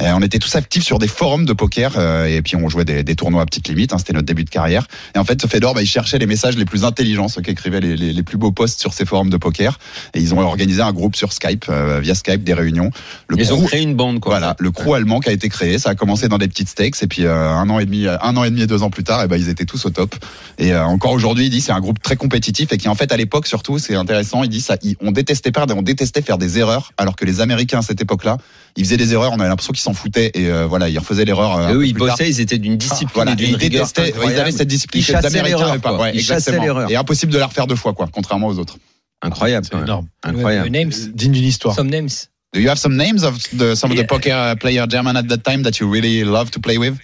Et 0.01 0.11
on 0.11 0.20
était 0.23 0.38
tous 0.38 0.55
actifs 0.57 0.85
sur 0.85 0.99
des 0.99 1.09
forums 1.09 1.44
de 1.44 1.53
poker 1.53 1.92
euh, 1.97 2.27
et 2.27 2.42
puis 2.42 2.57
on 2.57 2.68
jouait 2.68 2.85
des, 2.85 3.03
des 3.05 3.14
tournois 3.16 3.42
à 3.42 3.47
petite 3.47 3.68
limite. 3.68 3.92
hein, 3.92 3.99
c'était 3.99 4.12
notre 4.12 4.27
début 4.27 4.44
de 4.44 4.51
carrière. 4.51 4.87
Et 5.14 5.18
en 5.18 5.25
fait, 5.25 5.47
Fedor, 5.47 5.75
bah, 5.75 5.83
il 5.83 5.87
cherchait 5.87 6.18
les 6.18 6.27
messages 6.27 6.57
les 6.57 6.64
plus 6.64 6.85
intelligents, 6.85 7.29
ceux 7.29 7.42
qui 7.42 7.51
écrivaient 7.51 7.81
les, 7.81 7.97
les, 7.97 8.12
les 8.12 8.23
plus 8.23 8.37
beaux 8.38 8.53
posts 8.53 8.81
sur 8.81 8.92
ces 8.92 9.05
forums 9.05 9.31
de 9.31 9.37
poker. 9.37 9.79
Et 10.14 10.20
ils 10.20 10.35
ont 10.35 10.40
organisé 10.40 10.83
un 10.83 10.92
groupe 10.92 11.16
sur 11.16 11.33
Skype, 11.33 11.66
euh, 11.68 12.01
via 12.01 12.14
Skype, 12.14 12.42
des 12.44 12.55
réunions. 12.55 12.90
Le 13.29 13.38
Ils 13.38 13.53
ont 13.53 13.62
créé 13.64 13.83
une 13.83 13.94
bande, 13.94 14.20
quoi. 14.20 14.38
Voilà, 14.38 14.57
le 14.59 14.70
crew 14.70 14.94
allemand 14.94 15.20
qui 15.20 15.29
a 15.29 15.33
été 15.33 15.49
créé, 15.49 15.79
ça 15.79 15.90
a 15.90 15.94
commencé 15.94 16.29
dans 16.29 16.38
des 16.38 16.49
petites 16.49 16.68
stakes 16.68 17.03
et 17.03 17.07
puis 17.07 17.25
euh, 17.25 17.49
un 17.51 17.68
an 17.70 17.79
et 17.79 17.85
demi, 17.85 18.07
un 18.09 18.37
an 18.37 18.44
et 18.44 18.51
demi 18.51 18.62
et 18.62 18.66
deux 18.66 18.83
ans 18.83 18.90
plus 18.90 19.05
tard, 19.05 19.23
et 19.23 19.29
ben 19.29 19.37
ils 19.37 19.49
étaient 19.49 19.64
tous 19.64 19.85
au 19.87 19.90
top. 19.90 20.14
Et 20.59 20.73
euh, 20.73 20.85
encore 20.85 21.12
aujourd'hui, 21.12 21.47
il 21.47 21.51
dit 21.51 21.61
c'est 21.61 21.73
un 21.73 21.81
groupe 21.81 22.03
très 22.03 22.16
compétitif 22.16 22.73
et 22.73 22.79
qui 22.79 22.88
en 22.88 22.94
fait 22.94 23.12
à 23.12 23.16
l'époque 23.16 23.47
surtout 23.47 23.79
c'est 23.79 23.94
intéressant. 23.94 24.23
Il 24.42 24.48
dit 24.48 24.60
ça, 24.60 24.76
on 25.00 25.12
détestait 25.12 25.52
perdre, 25.52 25.76
on 25.76 25.82
détestait 25.82 26.22
faire 26.22 26.38
des 26.38 26.58
erreurs, 26.58 26.92
alors 26.96 27.16
que 27.16 27.24
les 27.24 27.40
Américains 27.40 27.78
à 27.78 27.82
cette 27.82 28.00
époque-là, 28.00 28.38
ils 28.76 28.84
faisaient 28.84 28.96
des 28.96 29.12
erreurs, 29.12 29.32
on 29.32 29.38
avait 29.40 29.48
l'impression 29.48 29.72
qu'ils 29.72 29.82
s'en 29.82 29.94
foutaient 29.94 30.30
et 30.34 30.48
euh, 30.48 30.66
voilà, 30.66 30.88
ils 30.88 30.98
refaisaient 30.98 31.24
l'erreur. 31.24 31.56
euh, 31.58 31.74
eux, 31.74 31.87
ils 31.87 31.94
tard. 31.94 32.08
bossaient, 32.08 32.28
ils 32.28 32.40
étaient 32.40 32.58
d'une 32.58 32.76
discipline 32.76 33.10
Voilà, 33.14 33.32
et 33.32 33.44
ils 33.44 33.56
détestaient, 33.56 34.08
ils 34.08 34.14
incroyable. 34.14 34.40
avaient 34.40 34.52
cette 34.52 34.68
discipline 34.68 35.00
Ils 35.00 35.04
chassaient 35.04 35.26
Américains 35.38 35.74
l'erreur. 35.74 36.00
Ouais, 36.00 36.12
Ils 36.14 36.20
chassaient 36.22 36.50
exactement. 36.50 36.62
l'erreur. 36.64 36.90
Et 36.90 36.96
impossible 36.96 37.32
de 37.32 37.38
la 37.38 37.46
refaire 37.46 37.66
deux 37.66 37.76
fois, 37.76 37.92
quoi, 37.92 38.08
contrairement 38.10 38.48
aux 38.48 38.58
autres. 38.58 38.76
Incroyable, 39.22 39.66
énorme. 39.72 40.06
Incroyable. 40.22 40.68
Names. 40.70 40.92
Digne 41.14 41.32
d'une 41.32 41.44
histoire. 41.44 41.74
Some 41.74 41.88
names. 41.88 42.08
Do 42.55 42.61
you 42.61 42.69
have 42.69 42.79
some 42.79 42.97
names 42.97 43.25
of 43.25 43.43
the, 43.53 43.75
some 43.75 43.90
of 43.90 43.97
the 43.97 44.05
Yeah. 44.05 44.07
poker 44.07 44.57
player 44.61 44.87
German 44.87 45.17
at 45.17 45.29
that 45.29 45.43
time 45.43 45.64
that 45.64 45.81
you 45.81 45.88
really 45.88 46.23
love 46.25 46.53
to 46.53 46.61
play 46.61 46.79
with? 46.79 47.01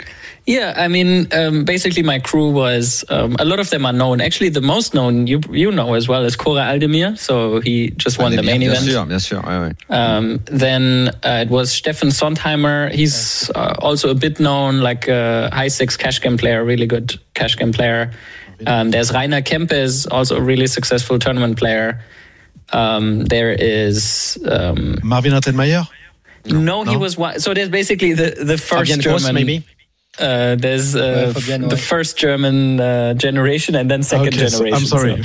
Yeah, 0.47 0.73
I 0.77 0.87
mean, 0.89 1.27
um, 1.33 1.65
basically, 1.65 2.03
my 2.05 2.19
crew 2.21 2.51
was 2.51 3.05
um, 3.11 3.35
a 3.39 3.45
lot 3.45 3.59
of 3.59 3.69
them 3.71 3.85
are 3.85 3.93
known. 3.93 4.21
Actually, 4.21 4.51
the 4.51 4.61
most 4.63 4.95
known 4.95 5.27
you 5.27 5.41
you 5.51 5.71
know 5.73 5.95
as 5.95 6.07
well 6.09 6.25
is 6.25 6.37
Cora 6.37 6.63
Aldemir. 6.63 7.19
So 7.19 7.61
he 7.61 7.91
just 7.97 8.19
won 8.19 8.35
the 8.37 8.43
main 8.43 8.61
Bien 8.61 8.71
event. 8.71 8.85
sûr, 8.89 9.07
bien 9.07 9.19
sûr. 9.19 9.43
ouais, 9.45 9.59
ouais. 9.61 9.75
Um, 9.91 10.41
then 10.47 11.11
uh, 11.25 11.43
it 11.45 11.51
was 11.51 11.71
Stefan 11.73 12.11
Sondheimer. 12.11 12.91
He's 12.93 13.51
uh, 13.55 13.75
also 13.81 14.09
a 14.09 14.15
bit 14.15 14.39
known, 14.39 14.81
like 14.81 15.09
a 15.09 15.51
high 15.53 15.69
six 15.69 15.97
cash 15.97 16.21
game 16.21 16.37
player, 16.39 16.65
really 16.65 16.87
good 16.87 17.19
cash 17.35 17.57
game 17.57 17.73
player. 17.73 18.11
Um, 18.67 18.91
there's 18.93 19.11
Rainer 19.13 19.43
Kempes, 19.43 20.07
also 20.11 20.37
a 20.37 20.41
really 20.41 20.67
successful 20.69 21.19
tournament 21.19 21.59
player. 21.59 21.99
Um, 22.73 23.25
there 23.25 23.53
is 23.53 24.39
um, 24.49 24.99
Marvin 25.03 25.33
Rettenmeier 25.33 25.89
no, 26.47 26.85
he 26.85 26.97
was 26.97 27.19
one. 27.19 27.39
So 27.39 27.53
there's 27.53 27.69
basically 27.69 28.15
the 28.15 28.31
the 28.45 28.57
first 28.57 28.91
Fabian 28.91 29.01
Kos, 29.03 29.23
German. 29.23 29.35
maybe? 29.35 29.65
Uh, 30.19 30.55
there's 30.57 30.97
uh, 30.97 31.33
Fabian, 31.35 31.69
the 31.69 31.77
first 31.77 32.17
German 32.17 32.81
uh, 32.81 33.13
generation 33.15 33.75
and 33.77 33.91
then 33.91 34.03
second 34.03 34.29
Okay, 34.35 34.49
so- 34.49 34.65
generation. 34.65 34.75
I'm 34.77 34.87
sorry. 34.87 35.23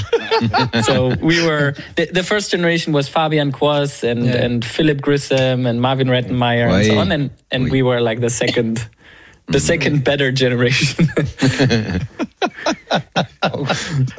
So, 0.82 0.82
so 0.82 1.16
we 1.26 1.42
were 1.46 1.74
the, 1.96 2.06
the 2.12 2.24
first 2.24 2.52
generation 2.52 2.92
was 2.94 3.08
Fabian 3.08 3.52
Quas 3.52 4.04
and 4.04 4.26
Yeah. 4.26 4.44
and 4.46 4.64
Philip 4.66 5.02
Grissom 5.02 5.66
and 5.66 5.80
Marvin 5.82 6.08
Rettenmeier 6.10 6.70
and 6.70 6.86
so 6.86 6.98
on, 7.00 7.12
and 7.12 7.30
and 7.52 7.64
Oui. 7.66 7.72
we 7.72 7.82
were 7.84 8.02
like 8.02 8.20
the 8.20 8.30
second. 8.30 8.88
The 9.48 9.60
second 9.60 10.04
better 10.04 10.32
generation. 10.34 11.08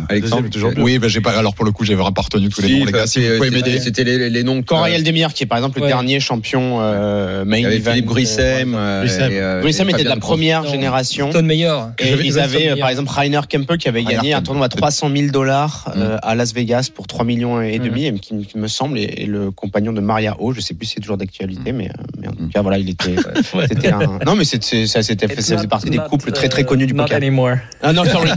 Alexandre, 0.09 0.49
toujours 0.51 0.73
bien. 0.73 0.83
Oui, 0.83 0.99
bah, 0.99 1.09
j'ai 1.09 1.21
pas, 1.21 1.37
alors 1.39 1.55
pour 1.55 1.65
le 1.65 1.73
coup, 1.73 1.85
vraiment 1.85 2.13
pas 2.13 2.23
retenu 2.23 2.49
tous 2.49 2.61
les 2.63 2.69
Si, 2.69 2.79
noms, 2.79 2.85
les 2.85 2.93
gars. 2.93 2.99
enfin, 2.99 3.07
Si 3.07 3.21
vous 3.21 3.25
c'est- 3.27 3.37
pouvez 3.37 3.49
c'était- 3.51 3.71
m'aider. 3.71 3.81
C'était 3.81 4.05
les, 4.05 4.31
les 4.31 4.43
noms. 4.43 4.63
Corey 4.63 5.01
Demir 5.03 5.33
qui 5.35 5.45
est 5.45 5.47
par 5.47 5.59
exemple 5.59 5.81
le 5.81 5.87
dernier 5.87 6.21
champion 6.21 6.79
euh, 6.81 7.45
main 7.45 7.59
Il 7.59 7.63
y 7.63 7.67
avait 7.67 7.77
event, 7.77 7.91
Philippe 7.93 8.07
euh, 8.09 8.13
Grissem. 8.13 8.75
euh, 8.75 9.01
Grissem. 9.05 9.33
et, 9.33 9.41
euh, 9.41 9.61
Grissem 9.61 9.91
était 9.91 10.05
de 10.05 10.09
la 10.09 10.17
première 10.17 10.63
Non. 10.65 10.71
génération. 10.71 11.31
Meyer. 11.43 11.67
Et 11.99 12.09
J'avais- 12.09 12.25
ils 12.27 12.33
j'avais 12.33 12.69
avaient, 12.71 12.81
par 12.81 12.89
exemple, 12.89 13.11
Rainer 13.13 13.41
Kempe 13.49 13.77
qui 13.77 13.89
avait 13.89 14.01
Rainer 14.01 14.15
gagné 14.15 14.35
un 14.35 14.43
tournoi 14.43 14.67
à 14.67 14.69
300 14.69 15.11
000 15.15 15.31
dollars 15.31 15.93
euh, 15.97 16.17
Mm. 16.17 16.21
à 16.23 16.35
Las 16.35 16.55
Vegas 16.55 16.91
pour 16.95 17.07
3 17.07 17.25
millions 17.25 17.61
et 17.61 17.79
demi, 17.79 18.07
et 18.07 18.13
qui, 18.15 18.35
qui 18.47 18.59
me 18.59 18.69
semble, 18.69 18.99
et, 18.99 19.03
et 19.19 19.27
le 19.27 19.51
compagnon 19.51 19.93
de 19.93 20.01
Maria 20.01 20.37
O, 20.41 20.53
je 20.53 20.61
sais 20.61 20.75
plus 20.75 20.87
si 20.87 20.95
c'est 20.95 21.01
toujours 21.01 21.17
d'actualité, 21.17 21.73
mais, 21.73 21.89
euh, 21.89 22.03
mais 22.19 22.29
en 22.29 22.33
tout 22.33 22.49
cas, 22.53 22.63
voilà, 22.63 22.79
il 22.79 22.89
était. 22.91 23.15
Un... 23.93 24.19
Non, 24.27 24.35
mais 24.35 24.45
ça, 24.45 24.57
ça 24.61 25.03
faisait 25.03 25.67
partie 25.69 25.91
des 25.91 25.99
couples 25.99 26.33
très 26.33 26.47
uh, 26.47 26.51
très 26.51 26.65
connus 26.65 26.87
du 26.87 26.95
poker. 26.95 27.17
anymore. 27.17 27.57
Ah 27.83 27.93
non, 27.93 28.05
sorry. 28.17 28.31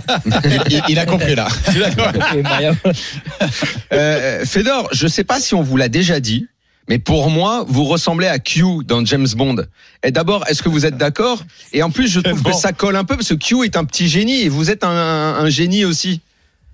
Il, 0.70 0.82
il 0.89 1.00
a 1.00 1.06
compris 1.06 1.36
là. 1.36 1.48
Euh, 3.92 4.46
Fedor, 4.46 4.89
je 4.92 5.08
sais 5.08 5.24
pas 5.24 5.39
si 5.39 5.56
on 5.56 5.62
vous 5.62 5.76
l'a 5.76 5.89
déjà 5.89 6.20
dit, 6.20 6.48
mais 6.88 7.00
pour 7.00 7.30
moi, 7.30 7.65
vous 7.68 7.86
ressemblez 7.86 8.28
à 8.28 8.39
Q 8.39 8.84
dans 8.86 9.04
James 9.06 9.28
Bond. 9.36 9.65
Et 10.04 10.12
d'abord, 10.12 10.46
est-ce 10.48 10.62
que 10.62 10.70
vous 10.70 10.86
êtes 10.86 10.98
d'accord? 10.98 11.44
Et 11.74 11.82
en 11.84 11.89
plus, 11.89 12.08
je 12.08 12.20
trouve 12.20 12.44
que 12.44 12.54
ça 12.54 12.72
colle 12.72 12.96
un 12.96 13.04
peu 13.04 13.15
parce 13.15 13.30
que 13.30 13.36
Q 13.36 13.63
est 13.63 13.78
un 13.78 13.86
petit 13.86 14.08
génie 14.08 14.42
et 14.42 14.50
vous 14.50 14.70
êtes 14.70 14.84
un, 14.84 14.89
un 14.89 15.50
génie 15.50 15.86
aussi. 15.86 16.22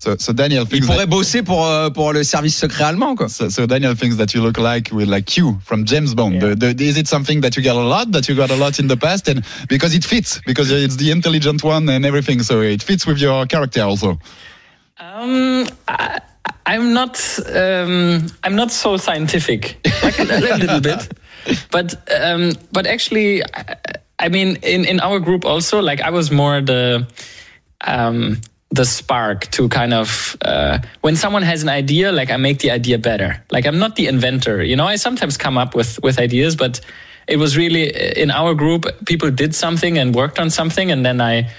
So, 0.05 0.15
so 0.19 0.33
Daniel 0.33 0.61
Il 0.61 0.67
thinks 0.67 0.85
pourrait 0.85 1.07
that, 1.07 1.09
bosser 1.09 1.41
pour 1.41 1.65
euh, 1.65 1.89
pour 1.89 2.13
le 2.13 2.23
service 2.23 2.55
secret 2.55 2.83
allemand, 2.83 3.15
quoi. 3.15 3.27
so, 3.27 3.49
so 3.49 3.65
Daniel 3.65 3.95
thinks 3.95 4.17
that 4.17 4.35
you 4.35 4.41
look 4.43 4.59
like 4.59 4.91
with 4.91 5.07
like 5.07 5.25
Q 5.25 5.57
from 5.65 5.83
James 5.83 6.13
Bond. 6.13 6.35
Yeah. 6.35 6.53
The, 6.53 6.75
the, 6.75 6.87
is 6.87 6.95
it 6.95 7.07
something 7.07 7.41
that 7.41 7.57
you 7.57 7.63
got 7.63 7.75
a 7.75 7.79
lot, 7.79 8.11
that 8.11 8.29
you 8.29 8.35
got 8.35 8.51
a 8.51 8.55
lot 8.55 8.77
in 8.77 8.87
the 8.87 8.97
past, 8.97 9.27
and 9.27 9.43
because 9.67 9.95
it 9.95 10.05
fits, 10.05 10.41
because 10.45 10.69
it's 10.69 10.97
the 10.97 11.09
intelligent 11.09 11.63
one 11.63 11.89
and 11.89 12.05
everything, 12.05 12.43
so 12.43 12.61
it 12.61 12.83
fits 12.83 13.07
with 13.07 13.17
your 13.17 13.47
character 13.47 13.81
also. 13.81 14.19
Um, 14.99 15.67
I, 15.87 16.19
I'm 16.67 16.93
not. 16.93 17.17
Um, 17.51 18.27
I'm 18.43 18.55
not 18.55 18.71
so 18.71 18.97
scientific. 18.97 19.79
Like 20.03 20.19
a, 20.19 20.23
a 20.23 20.57
little 20.57 20.81
bit, 20.81 21.13
but 21.71 21.95
um, 22.21 22.51
but 22.71 22.85
actually, 22.85 23.41
I, 23.41 23.75
I 24.19 24.29
mean, 24.29 24.57
in 24.61 24.85
in 24.85 24.99
our 24.99 25.19
group 25.19 25.45
also, 25.45 25.81
like 25.81 26.01
I 26.01 26.11
was 26.11 26.29
more 26.29 26.61
the. 26.61 27.07
Um, 27.81 28.39
the 28.75 28.85
spark 28.85 29.49
to 29.51 29.67
kind 29.69 29.93
of 29.93 30.35
uh, 30.41 30.79
when 31.01 31.15
someone 31.15 31.43
has 31.43 31.63
an 31.63 31.69
idea 31.69 32.11
like 32.11 32.29
i 32.29 32.37
make 32.37 32.59
the 32.59 32.71
idea 32.71 32.97
better 32.97 33.43
like 33.51 33.65
i'm 33.65 33.79
not 33.79 33.95
the 33.95 34.07
inventor 34.07 34.63
you 34.63 34.75
know 34.75 34.85
i 34.85 34.95
sometimes 34.95 35.37
come 35.37 35.57
up 35.57 35.75
with 35.75 36.01
with 36.03 36.19
ideas 36.19 36.55
but 36.55 36.81
it 37.27 37.37
was 37.37 37.57
really 37.57 37.85
in 38.21 38.29
our 38.31 38.53
group 38.53 38.85
people 39.05 39.31
did 39.31 39.55
something 39.55 39.97
and 39.97 40.13
worked 40.13 40.39
on 40.39 40.49
something 40.49 40.91
and 40.91 41.05
then 41.05 41.21
i 41.21 41.49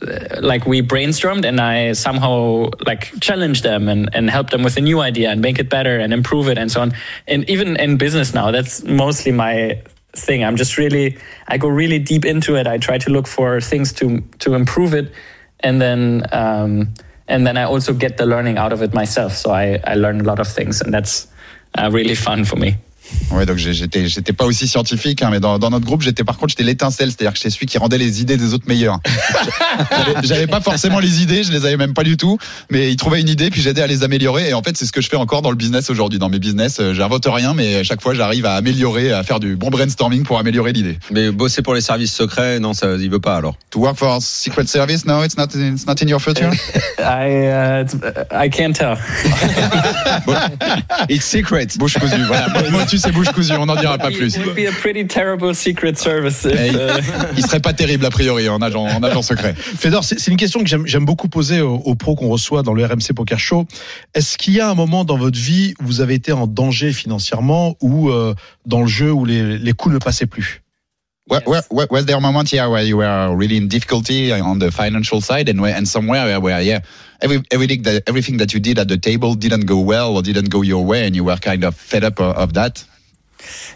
uh, 0.00 0.40
like 0.40 0.64
we 0.64 0.80
brainstormed 0.80 1.44
and 1.44 1.60
I 1.60 1.92
somehow 1.92 2.70
like 2.86 3.12
challenged 3.20 3.64
them 3.64 3.88
and, 3.88 4.08
and 4.14 4.30
helped 4.30 4.52
them 4.52 4.62
with 4.62 4.76
a 4.76 4.80
new 4.80 5.00
idea 5.00 5.30
and 5.30 5.40
make 5.40 5.58
it 5.58 5.68
better 5.68 5.98
and 5.98 6.12
improve 6.12 6.46
it 6.48 6.56
and 6.56 6.70
so 6.70 6.80
on. 6.82 6.92
And 7.26 7.48
even 7.50 7.74
in 7.76 7.96
business 7.96 8.32
now, 8.32 8.52
that's 8.52 8.84
mostly 8.84 9.32
my 9.32 9.82
thing. 10.12 10.44
I'm 10.44 10.54
just 10.54 10.78
really, 10.78 11.18
I 11.48 11.58
go 11.58 11.66
really 11.66 11.98
deep 11.98 12.24
into 12.24 12.54
it. 12.54 12.68
I 12.68 12.78
try 12.78 12.98
to 12.98 13.10
look 13.10 13.26
for 13.26 13.60
things 13.60 13.92
to, 13.94 14.20
to 14.38 14.54
improve 14.54 14.94
it. 14.94 15.12
And 15.60 15.80
then, 15.80 16.26
um, 16.32 16.94
and 17.26 17.46
then 17.46 17.56
I 17.56 17.64
also 17.64 17.92
get 17.92 18.16
the 18.16 18.26
learning 18.26 18.58
out 18.58 18.72
of 18.72 18.82
it 18.82 18.94
myself. 18.94 19.34
So 19.34 19.50
I, 19.50 19.80
I 19.84 19.94
learn 19.94 20.20
a 20.20 20.24
lot 20.24 20.38
of 20.38 20.48
things 20.48 20.80
and 20.80 20.92
that's 20.92 21.26
uh, 21.76 21.90
really 21.92 22.14
fun 22.14 22.44
for 22.44 22.56
me. 22.56 22.76
Ouais, 23.30 23.44
donc 23.46 23.58
j'étais, 23.58 24.08
j'étais 24.08 24.32
pas 24.32 24.44
aussi 24.46 24.66
scientifique, 24.66 25.22
hein, 25.22 25.28
mais 25.30 25.40
dans, 25.40 25.58
dans 25.58 25.70
notre 25.70 25.84
groupe, 25.84 26.02
j'étais 26.02 26.24
par 26.24 26.36
contre, 26.38 26.50
j'étais 26.50 26.64
l'étincelle, 26.64 27.10
c'est-à-dire 27.10 27.32
que 27.32 27.38
j'étais 27.38 27.50
celui 27.50 27.66
qui 27.66 27.78
rendait 27.78 27.98
les 27.98 28.20
idées 28.22 28.36
des 28.36 28.54
autres 28.54 28.66
meilleures. 28.68 28.98
J'avais- 29.90 30.26
J'avais 30.26 30.46
pas 30.46 30.60
forcément 30.60 30.98
les 30.98 31.22
idées, 31.22 31.44
je 31.44 31.52
les 31.52 31.66
avais 31.66 31.76
même 31.76 31.94
pas 31.94 32.04
du 32.04 32.16
tout, 32.16 32.38
mais 32.70 32.90
ils 32.90 32.96
trouvaient 32.96 33.20
une 33.20 33.28
idée, 33.28 33.50
puis 33.50 33.60
j'aidais 33.60 33.82
à 33.82 33.86
les 33.86 34.02
améliorer. 34.02 34.48
Et 34.50 34.54
en 34.54 34.62
fait, 34.62 34.76
c'est 34.76 34.86
ce 34.86 34.92
que 34.92 35.00
je 35.00 35.08
fais 35.08 35.16
encore 35.16 35.42
dans 35.42 35.50
le 35.50 35.56
business 35.56 35.90
aujourd'hui. 35.90 36.18
Dans 36.18 36.28
mes 36.30 36.38
business, 36.38 36.78
euh, 36.80 36.94
j'invente 36.94 37.26
rien, 37.26 37.54
mais 37.54 37.76
à 37.76 37.82
chaque 37.84 38.00
fois, 38.00 38.14
j'arrive 38.14 38.46
à 38.46 38.54
améliorer, 38.54 39.12
à 39.12 39.22
faire 39.22 39.40
du 39.40 39.56
bon 39.56 39.68
brainstorming 39.70 40.22
pour 40.22 40.38
améliorer 40.38 40.72
l'idée. 40.72 40.98
Mais 41.12 41.30
bosser 41.30 41.62
pour 41.62 41.74
les 41.74 41.80
services 41.80 42.14
secrets, 42.14 42.58
non, 42.60 42.72
ça, 42.72 42.94
il 42.98 43.10
veut 43.10 43.20
pas 43.20 43.36
alors. 43.36 43.56
To 43.70 43.80
work 43.80 43.96
for 43.98 44.18
Secret 44.22 44.66
Service, 44.66 45.04
no, 45.04 45.22
it's 45.22 45.36
not, 45.36 45.48
it's 45.54 45.86
not 45.86 45.96
in 46.02 46.08
your 46.08 46.20
future? 46.20 46.50
I, 46.98 47.48
uh, 47.48 47.84
I 48.32 48.48
can't 48.50 48.72
tell. 48.74 48.96
It's 51.08 51.24
secret. 51.24 51.76
Bouche 51.78 51.98
cousue, 51.98 52.22
voilà. 52.26 52.48
Moi, 52.48 52.62
moi, 52.70 52.84
sais, 52.98 53.10
bouche 53.12 53.28
cousue, 53.32 53.52
on 53.54 53.66
n'en 53.66 53.76
dira 53.76 53.96
pas 53.98 54.10
plus. 54.10 54.36
It 54.36 54.44
would 54.44 54.54
be 54.56 54.66
a 54.68 54.72
pretty 54.72 55.06
terrible 55.06 55.54
secret 55.54 55.94
service 55.96 56.44
if, 56.44 56.52
Et 56.54 56.70
uh, 56.74 57.00
il 57.36 57.42
serait 57.46 57.60
pas 57.60 57.72
terrible 57.72 58.04
a 58.06 58.10
priori 58.10 58.48
en 58.48 58.60
agent, 58.60 58.82
en 58.84 59.02
agent 59.02 59.22
secret. 59.22 59.54
Fedor, 59.56 60.04
c'est 60.04 60.18
c'est 60.18 60.30
une 60.30 60.36
question 60.36 60.62
que 60.62 60.68
j'aime 60.68 61.04
beaucoup 61.04 61.28
poser 61.28 61.60
aux, 61.60 61.76
aux 61.76 61.94
pros 61.94 62.14
qu'on 62.16 62.28
reçoit 62.28 62.62
dans 62.62 62.74
le 62.74 62.84
RMC 62.84 63.14
Poker 63.14 63.38
Show. 63.38 63.66
Est-ce 64.14 64.36
qu'il 64.38 64.54
y 64.54 64.60
a 64.60 64.68
un 64.68 64.74
moment 64.74 65.04
dans 65.04 65.16
votre 65.16 65.38
vie 65.38 65.74
où 65.80 65.86
vous 65.86 66.00
avez 66.00 66.14
été 66.14 66.32
en 66.32 66.46
danger 66.46 66.92
financièrement 66.92 67.76
ou 67.80 68.10
euh, 68.10 68.34
dans 68.66 68.80
le 68.82 68.86
jeu 68.88 69.12
où 69.12 69.24
les, 69.24 69.58
les 69.58 69.72
coups 69.72 69.94
ne 69.94 69.98
passaient 69.98 70.26
plus? 70.26 70.62
Wa- 71.30 71.42
wa- 71.46 71.60
wa- 71.70 71.86
Was 71.90 72.04
there 72.04 72.16
a 72.16 72.20
moment 72.20 72.44
here 72.50 72.70
where 72.70 72.82
you 72.82 72.96
were 72.96 73.36
really 73.36 73.58
in 73.58 73.66
difficulty 73.68 74.32
on 74.32 74.58
the 74.58 74.70
financial 74.70 75.20
side 75.20 75.48
and 75.50 75.60
where, 75.60 75.76
and 75.76 75.84
somewhere 75.84 76.24
where, 76.24 76.40
where 76.40 76.62
yeah, 76.62 76.80
every, 77.20 77.42
everything 77.50 77.82
that 77.82 78.02
everything 78.06 78.38
that 78.38 78.54
you 78.54 78.60
did 78.60 78.78
at 78.78 78.88
the 78.88 78.98
table 78.98 79.34
didn't 79.34 79.66
go 79.66 79.80
well 79.80 80.16
or 80.16 80.22
didn't 80.22 80.50
go 80.50 80.62
your 80.62 80.84
way 80.84 81.06
and 81.06 81.14
you 81.14 81.24
were 81.24 81.36
kind 81.36 81.64
of 81.64 81.74
fed 81.74 82.04
up 82.04 82.20
of, 82.20 82.36
of 82.36 82.54
that? 82.54 82.84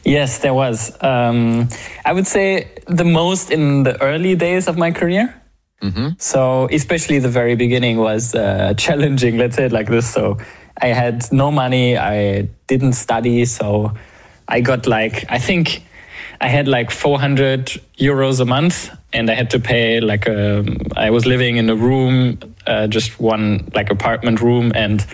Yes, 0.05 0.41
there 0.41 0.55
was. 0.55 0.97
Um, 1.03 1.69
I 2.05 2.13
would 2.13 2.27
say 2.27 2.71
the 2.87 3.05
most 3.05 3.51
in 3.51 3.85
the 3.85 4.01
early 4.03 4.35
days 4.35 4.69
of 4.69 4.77
my 4.77 4.91
career. 4.91 5.35
So, 6.19 6.69
especially 6.71 7.19
the 7.19 7.29
very 7.29 7.57
beginning 7.57 7.99
was 7.99 8.35
uh, 8.35 8.75
challenging, 8.79 9.37
let's 9.39 9.57
say 9.57 9.67
it 9.67 9.73
like 9.73 9.89
this. 9.89 10.09
So, 10.09 10.39
I 10.81 10.89
had 10.89 11.31
no 11.33 11.51
money, 11.51 11.97
I 11.99 12.49
didn't 12.67 12.93
study. 12.95 13.45
So, 13.45 13.93
I 14.49 14.61
got 14.61 14.87
like, 14.87 15.25
I 15.29 15.39
think 15.39 15.83
I 16.43 16.49
had 16.49 16.67
like 16.67 16.91
400 16.91 17.67
euros 17.99 18.41
a 18.41 18.45
month 18.45 18.91
and 19.13 19.31
I 19.31 19.35
had 19.35 19.51
to 19.51 19.61
pay 19.61 20.01
like 20.01 20.27
a, 20.27 20.65
I 20.97 21.11
was 21.11 21.25
living 21.25 21.57
in 21.57 21.71
a 21.71 21.77
room, 21.77 22.37
uh, 22.67 22.89
just 22.89 23.21
one 23.21 23.71
like 23.75 23.91
apartment 23.91 24.41
room 24.41 24.73
and 24.75 25.07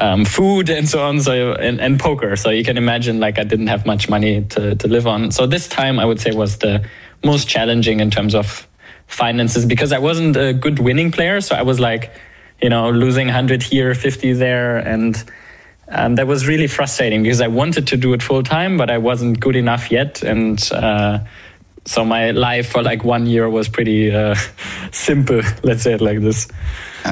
um, 0.00 0.24
food 0.24 0.70
and 0.70 0.88
so 0.88 1.02
on. 1.02 1.20
So 1.20 1.54
and, 1.54 1.80
and 1.80 1.98
poker. 1.98 2.36
So 2.36 2.50
you 2.50 2.62
can 2.62 2.78
imagine 2.78 3.18
like 3.18 3.40
I 3.40 3.44
didn't 3.44 3.66
have 3.66 3.86
much 3.86 4.08
money 4.08 4.44
to, 4.50 4.76
to 4.76 4.86
live 4.86 5.08
on. 5.08 5.32
So 5.32 5.48
this 5.48 5.66
time 5.66 5.98
I 5.98 6.04
would 6.04 6.20
say 6.20 6.30
was 6.30 6.58
the 6.58 6.86
most 7.24 7.48
challenging 7.48 7.98
in 7.98 8.12
terms 8.12 8.32
of 8.32 8.68
finances 9.08 9.66
because 9.66 9.90
I 9.90 9.98
wasn't 9.98 10.36
a 10.36 10.52
good 10.52 10.78
winning 10.78 11.10
player. 11.10 11.40
So 11.40 11.56
I 11.56 11.62
was 11.62 11.80
like, 11.80 12.14
you 12.62 12.68
know, 12.68 12.88
losing 12.90 13.26
100 13.26 13.64
here, 13.64 13.96
50 13.96 14.34
there. 14.34 14.78
And 14.78 15.22
um, 15.92 16.16
that 16.16 16.26
was 16.26 16.46
really 16.46 16.66
frustrating 16.66 17.22
because 17.22 17.40
I 17.40 17.48
wanted 17.48 17.86
to 17.88 17.96
do 17.96 18.14
it 18.14 18.22
full 18.22 18.42
time, 18.42 18.76
but 18.76 18.90
I 18.90 18.98
wasn't 18.98 19.40
good 19.40 19.56
enough 19.56 19.90
yet. 19.90 20.22
And 20.22 20.58
uh, 20.72 21.18
so 21.84 22.04
my 22.04 22.30
life 22.30 22.70
for 22.70 22.82
like 22.82 23.04
one 23.04 23.26
year 23.26 23.48
was 23.48 23.68
pretty 23.68 24.10
uh, 24.10 24.34
simple, 24.92 25.42
let's 25.62 25.82
say 25.82 25.94
it 25.94 26.00
like 26.00 26.20
this. 26.20 26.48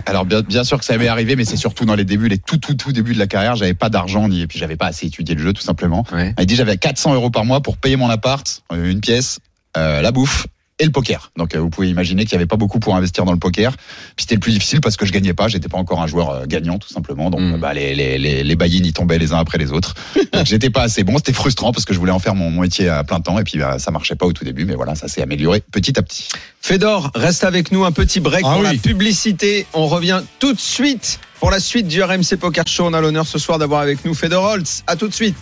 Alors 0.06 0.24
bien, 0.24 0.42
bien 0.42 0.62
sûr 0.62 0.78
que 0.78 0.84
ça 0.84 0.96
m'est 0.96 1.08
arrivé, 1.08 1.34
mais 1.34 1.44
c'est 1.44 1.56
surtout 1.56 1.84
dans 1.84 1.96
les 1.96 2.04
débuts, 2.04 2.28
les 2.28 2.38
tout 2.38 2.58
tout 2.58 2.74
tout 2.74 2.92
débuts 2.92 3.14
de 3.14 3.18
la 3.18 3.26
carrière, 3.26 3.56
j'avais 3.56 3.74
pas 3.74 3.88
d'argent 3.88 4.28
ni 4.28 4.42
et 4.42 4.46
puis 4.46 4.58
j'avais 4.58 4.76
pas 4.76 4.86
assez 4.86 5.06
étudié 5.06 5.34
le 5.34 5.42
jeu 5.42 5.52
tout 5.52 5.62
simplement. 5.62 6.04
Ouais. 6.12 6.32
Elle 6.36 6.46
dit 6.46 6.54
j'avais 6.54 6.76
400 6.76 7.14
euros 7.14 7.30
par 7.30 7.44
mois 7.44 7.60
pour 7.60 7.76
payer 7.76 7.96
mon 7.96 8.08
appart, 8.08 8.62
euh, 8.72 8.90
une 8.90 9.00
pièce, 9.00 9.40
euh, 9.76 10.00
la 10.00 10.12
bouffe 10.12 10.46
et 10.80 10.84
le 10.84 10.90
poker. 10.90 11.30
Donc 11.36 11.54
euh, 11.54 11.60
vous 11.60 11.70
pouvez 11.70 11.88
imaginer 11.88 12.24
qu'il 12.24 12.32
y 12.32 12.36
avait 12.36 12.46
pas 12.46 12.56
beaucoup 12.56 12.80
pour 12.80 12.96
investir 12.96 13.24
dans 13.24 13.32
le 13.32 13.38
poker. 13.38 13.72
Puis 14.16 14.24
c'était 14.24 14.34
le 14.34 14.40
plus 14.40 14.52
difficile 14.52 14.80
parce 14.80 14.96
que 14.96 15.06
je 15.06 15.12
gagnais 15.12 15.34
pas, 15.34 15.46
j'étais 15.46 15.68
pas 15.68 15.78
encore 15.78 16.02
un 16.02 16.06
joueur 16.08 16.30
euh, 16.30 16.44
gagnant 16.46 16.78
tout 16.78 16.88
simplement. 16.88 17.30
Donc 17.30 17.40
Mm. 17.40 17.54
euh, 17.54 17.58
bah, 17.58 17.72
les 17.74 17.94
les 17.94 18.18
les, 18.18 18.56
ils 18.66 18.92
tombaient 18.92 19.18
les 19.18 19.32
uns 19.32 19.38
après 19.38 19.58
les 19.58 19.70
autres. 19.72 19.94
Donc 20.32 20.46
j'étais 20.46 20.70
pas 20.70 20.82
assez 20.82 21.04
bon, 21.04 21.16
c'était 21.18 21.32
frustrant 21.32 21.70
parce 21.72 21.84
que 21.84 21.94
je 21.94 21.98
voulais 21.98 22.12
en 22.12 22.18
faire 22.18 22.34
mon, 22.34 22.50
mon 22.50 22.62
métier 22.62 22.88
à 22.88 23.04
plein 23.04 23.20
temps 23.20 23.38
et 23.38 23.44
puis 23.44 23.58
bah, 23.58 23.78
ça 23.78 23.90
marchait 23.90 24.14
pas 24.16 24.26
au 24.26 24.32
tout 24.32 24.44
début, 24.44 24.64
mais 24.64 24.74
voilà, 24.74 24.94
ça 24.94 25.06
s'est 25.06 25.22
amélioré 25.22 25.62
petit 25.70 25.98
à 25.98 26.02
petit. 26.02 26.28
Fedor, 26.62 27.10
reste 27.14 27.44
avec 27.44 27.70
nous 27.72 27.84
un 27.84 27.92
petit 27.92 28.20
break 28.20 28.44
Ah 28.46 28.52
pour 28.54 28.62
oui. 28.62 28.68
la 28.76 28.78
publicité. 28.80 29.66
On 29.74 29.86
revient 29.86 30.22
tout 30.38 30.52
de 30.52 30.60
suite 30.60 31.20
pour 31.40 31.50
la 31.50 31.60
suite 31.60 31.88
du 31.88 32.02
RMC 32.02 32.36
Poker 32.40 32.64
Show. 32.66 32.86
On 32.86 32.92
a 32.94 33.00
l'honneur 33.00 33.26
ce 33.26 33.38
soir 33.38 33.58
d'avoir 33.58 33.80
avec 33.82 34.04
nous 34.04 34.14
Fedor 34.14 34.44
Holtz. 34.44 34.82
À 34.86 34.96
tout 34.96 35.08
de 35.08 35.14
suite. 35.14 35.36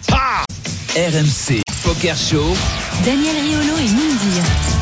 RMC 0.96 1.60
Poker 1.84 2.16
Show. 2.16 2.56
Daniel 3.04 3.34
Riolo 3.36 3.76
et 3.78 3.90
Moundir. 3.92 4.77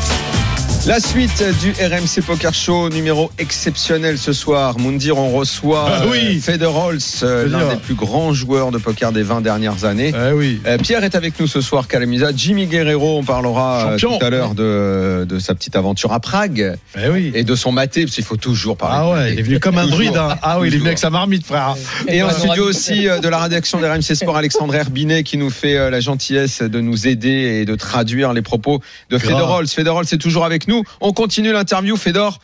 La 0.87 1.01
suite 1.01 1.43
du 1.59 1.71
RMC 1.73 2.23
Poker 2.25 2.53
Show, 2.53 2.87
numéro 2.89 3.29
exceptionnel 3.39 4.17
ce 4.17 4.31
soir. 4.31 4.79
Moundir, 4.79 5.17
on 5.17 5.31
reçoit 5.33 5.85
Ah 5.85 6.03
oui. 6.09 6.41
euh, 6.47 7.23
euh, 7.23 7.47
l'un 7.49 7.67
des 7.67 7.75
plus 7.75 7.93
grands 7.93 8.31
joueurs 8.31 8.71
de 8.71 8.77
poker 8.77 9.11
des 9.11 9.21
20 9.21 9.41
dernières 9.41 9.83
années. 9.83 10.13
Eh 10.15 10.31
oui. 10.31 10.61
Euh, 10.65 10.77
Pierre 10.77 11.03
est 11.03 11.15
avec 11.15 11.37
nous 11.41 11.47
ce 11.47 11.59
soir, 11.59 11.89
Calamisa. 11.89 12.29
Jimmy 12.33 12.67
Guerrero, 12.67 13.17
on 13.19 13.23
parlera 13.25 13.97
Champion. 13.97 14.17
tout 14.17 14.25
à 14.25 14.29
l'heure 14.29 14.55
de, 14.55 15.25
de 15.27 15.39
sa 15.39 15.53
petite 15.55 15.75
aventure 15.75 16.13
à 16.13 16.21
Prague 16.21 16.77
Eh 16.97 17.09
oui. 17.09 17.31
et 17.35 17.43
de 17.43 17.55
son 17.55 17.73
maté, 17.73 18.03
parce 18.05 18.15
qu'il 18.15 18.23
faut 18.23 18.37
toujours 18.37 18.77
parler. 18.77 18.95
Ah 18.97 19.03
de 19.03 19.09
ouais, 19.09 19.15
maté. 19.23 19.33
il 19.33 19.39
est 19.39 19.43
venu 19.43 19.59
comme 19.59 19.77
un 19.79 19.87
druide. 19.87 20.15
hein. 20.15 20.37
Ah 20.41 20.59
oui, 20.61 20.69
il 20.69 20.73
est 20.75 20.77
venu 20.77 20.87
avec 20.87 20.99
sa 20.99 21.09
marmite, 21.09 21.45
frère. 21.45 21.75
Et 22.07 22.23
en 22.23 22.29
studio 22.29 22.63
aussi 22.63 23.07
de 23.07 23.27
la 23.27 23.39
rédaction 23.39 23.81
des 23.81 23.89
RMC 23.89 24.15
Sport, 24.15 24.37
Alexandre 24.37 24.73
Herbinet 24.73 25.23
qui 25.23 25.37
nous 25.37 25.49
fait 25.49 25.89
la 25.89 25.99
gentillesse 25.99 26.61
de 26.61 26.79
nous 26.79 27.07
aider 27.09 27.59
et 27.61 27.65
de 27.65 27.75
traduire 27.75 28.31
les 28.31 28.41
propos 28.41 28.79
de. 29.09 29.17
Fedor 29.17 29.51
Holtz 29.97 30.13
est 30.13 30.17
toujours 30.17 30.45
avec 30.45 30.69
nous. 30.69 30.76
On 31.01 31.13
continue 31.13 31.51
l'interview. 31.51 31.95
Fedor, 31.97 32.39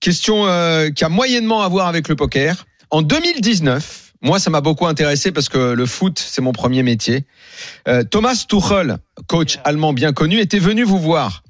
question 0.00 0.46
euh, 0.46 0.90
qui 0.90 1.04
a 1.04 1.08
moyennement 1.08 1.62
à 1.62 1.68
voir 1.68 1.86
avec 1.86 2.08
le 2.08 2.16
poker. 2.16 2.66
En 2.90 3.02
2019, 3.02 4.12
moi 4.22 4.38
ça 4.38 4.50
m'a 4.50 4.60
beaucoup 4.60 4.86
intéressé 4.86 5.32
parce 5.32 5.48
que 5.48 5.72
le 5.72 5.86
foot 5.86 6.18
c'est 6.18 6.42
mon 6.42 6.52
premier 6.52 6.82
métier. 6.82 7.24
Euh, 7.88 8.04
Thomas 8.04 8.44
Tuchel, 8.48 8.98
coach 9.28 9.58
allemand 9.64 9.92
bien 9.92 10.12
connu, 10.12 10.38
était 10.40 10.58
venu 10.58 10.82
vous 10.84 10.98
voir. 10.98 11.42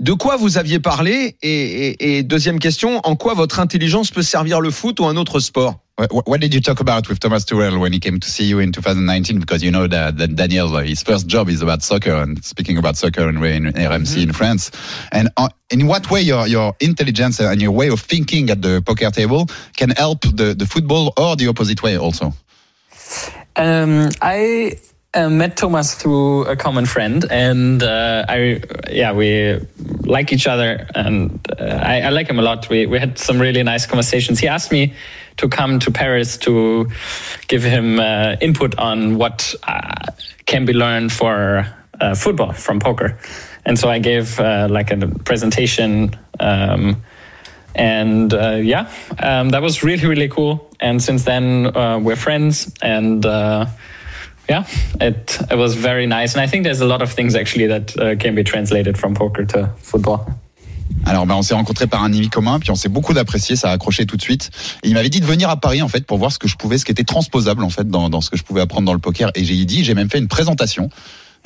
De 0.00 0.12
quoi 0.12 0.36
vous 0.36 0.58
aviez 0.58 0.78
parlé 0.78 1.36
et, 1.42 1.48
et, 1.48 2.18
et 2.18 2.22
deuxième 2.22 2.60
question, 2.60 3.00
en 3.02 3.16
quoi 3.16 3.34
votre 3.34 3.58
intelligence 3.58 4.12
peut 4.12 4.22
servir 4.22 4.60
le 4.60 4.70
foot 4.70 5.00
ou 5.00 5.06
un 5.06 5.16
autre 5.16 5.40
sport? 5.40 5.80
What, 5.98 6.38
did 6.38 6.54
you 6.54 6.60
talk 6.60 6.78
about 6.78 7.08
with 7.08 7.18
Thomas 7.18 7.44
Tuchel 7.44 7.76
when 7.80 7.92
he 7.92 7.98
came 7.98 8.20
to 8.20 8.30
see 8.30 8.44
you 8.44 8.60
in 8.60 8.70
2019? 8.70 9.40
Because 9.40 9.64
you 9.64 9.72
know 9.72 9.88
that, 9.88 10.16
that 10.18 10.36
Daniel, 10.36 10.76
uh, 10.76 10.82
his 10.82 11.02
first 11.02 11.26
job 11.26 11.48
is 11.48 11.60
about 11.60 11.82
soccer 11.82 12.14
and 12.14 12.44
speaking 12.44 12.78
about 12.78 12.96
soccer 12.96 13.28
in, 13.28 13.36
in 13.42 13.72
RMC 13.72 14.22
in 14.22 14.32
France. 14.32 14.70
And 15.10 15.28
uh, 15.36 15.48
in 15.70 15.88
what 15.88 16.08
way 16.08 16.22
your, 16.22 16.46
your 16.46 16.76
intelligence 16.78 17.40
and 17.40 17.60
your 17.60 17.72
way 17.72 17.88
of 17.88 17.98
thinking 17.98 18.48
at 18.50 18.62
the 18.62 18.80
poker 18.80 19.10
table 19.10 19.48
can 19.76 19.90
help 19.90 20.20
the, 20.20 20.54
the 20.56 20.66
football 20.66 21.12
or 21.16 21.34
the 21.34 21.48
opposite 21.48 21.82
way 21.82 21.98
also? 21.98 22.32
Um, 23.56 24.10
I 24.22 24.78
uh, 25.14 25.28
met 25.30 25.56
Thomas 25.56 25.94
through 25.94 26.44
a 26.44 26.56
common 26.56 26.86
friend, 26.86 27.24
and 27.30 27.82
uh, 27.82 28.26
I, 28.28 28.60
yeah, 28.90 29.12
we 29.12 29.58
like 30.02 30.32
each 30.32 30.46
other, 30.46 30.86
and 30.94 31.40
uh, 31.58 31.64
I, 31.64 32.02
I 32.02 32.08
like 32.10 32.28
him 32.28 32.38
a 32.38 32.42
lot. 32.42 32.68
We 32.68 32.86
we 32.86 32.98
had 32.98 33.18
some 33.18 33.40
really 33.40 33.62
nice 33.62 33.86
conversations. 33.86 34.38
He 34.38 34.48
asked 34.48 34.70
me 34.70 34.92
to 35.38 35.48
come 35.48 35.78
to 35.80 35.90
Paris 35.90 36.36
to 36.38 36.88
give 37.46 37.62
him 37.62 37.98
uh, 37.98 38.36
input 38.40 38.78
on 38.78 39.16
what 39.16 39.54
uh, 39.62 40.12
can 40.44 40.64
be 40.64 40.72
learned 40.72 41.12
for 41.12 41.66
uh, 42.00 42.14
football 42.14 42.52
from 42.52 42.78
poker, 42.78 43.18
and 43.64 43.78
so 43.78 43.88
I 43.88 43.98
gave 44.00 44.38
like 44.38 44.90
a 44.90 45.08
presentation. 45.24 46.16
Um, 46.38 47.02
and 47.74 48.32
yeah, 48.32 48.90
um, 49.20 49.50
that 49.50 49.62
was 49.62 49.82
really 49.82 50.06
really 50.06 50.28
cool. 50.28 50.68
And 50.80 51.02
since 51.02 51.24
then, 51.24 51.72
we're 52.04 52.16
friends, 52.16 52.74
and 52.82 53.24
yeah, 54.48 54.64
it 55.00 55.38
it 55.50 55.56
was 55.56 55.74
very 55.74 56.06
nice. 56.06 56.34
And 56.34 56.42
I 56.42 56.48
think 56.48 56.64
there's 56.64 56.80
a 56.80 56.86
lot 56.86 57.02
of 57.02 57.12
things 57.12 57.34
actually 57.34 57.68
that 57.68 57.96
uh, 57.98 58.16
can 58.16 58.34
be 58.34 58.44
translated 58.44 58.96
from 58.96 59.14
poker 59.14 59.44
to 59.46 59.68
football. 59.82 60.26
Alors, 61.04 61.26
ben, 61.26 61.34
on 61.34 61.42
s'est 61.42 61.54
rencontrés 61.54 61.86
par 61.86 62.02
un 62.02 62.12
ami 62.12 62.28
commun, 62.28 62.58
puis 62.58 62.70
on 62.70 62.74
s'est 62.74 62.88
beaucoup 62.88 63.16
apprécié, 63.16 63.56
ça 63.56 63.70
a 63.70 63.72
accroché 63.72 64.04
tout 64.06 64.16
de 64.16 64.22
suite. 64.22 64.50
Il 64.82 64.94
m'avait 64.94 65.10
dit 65.10 65.20
de 65.20 65.26
venir 65.26 65.48
à 65.48 65.56
Paris, 65.56 65.82
en 65.82 65.88
fait, 65.88 66.04
pour 66.04 66.18
voir 66.18 66.32
ce 66.32 66.38
que 66.38 66.48
je 66.48 66.56
pouvais, 66.56 66.78
ce 66.78 66.84
qui 66.84 66.92
était 66.92 67.04
transposable, 67.04 67.62
en 67.62 67.70
fait, 67.70 67.88
dans 67.88 68.20
ce 68.20 68.30
que 68.30 68.36
je 68.36 68.42
pouvais 68.42 68.62
apprendre 68.62 68.86
dans 68.86 68.94
le 68.94 68.98
poker. 68.98 69.30
Et 69.34 69.44
j'ai 69.44 69.64
dit, 69.64 69.84
j'ai 69.84 69.94
même 69.94 70.10
fait 70.10 70.18
une 70.18 70.28
présentation. 70.28 70.90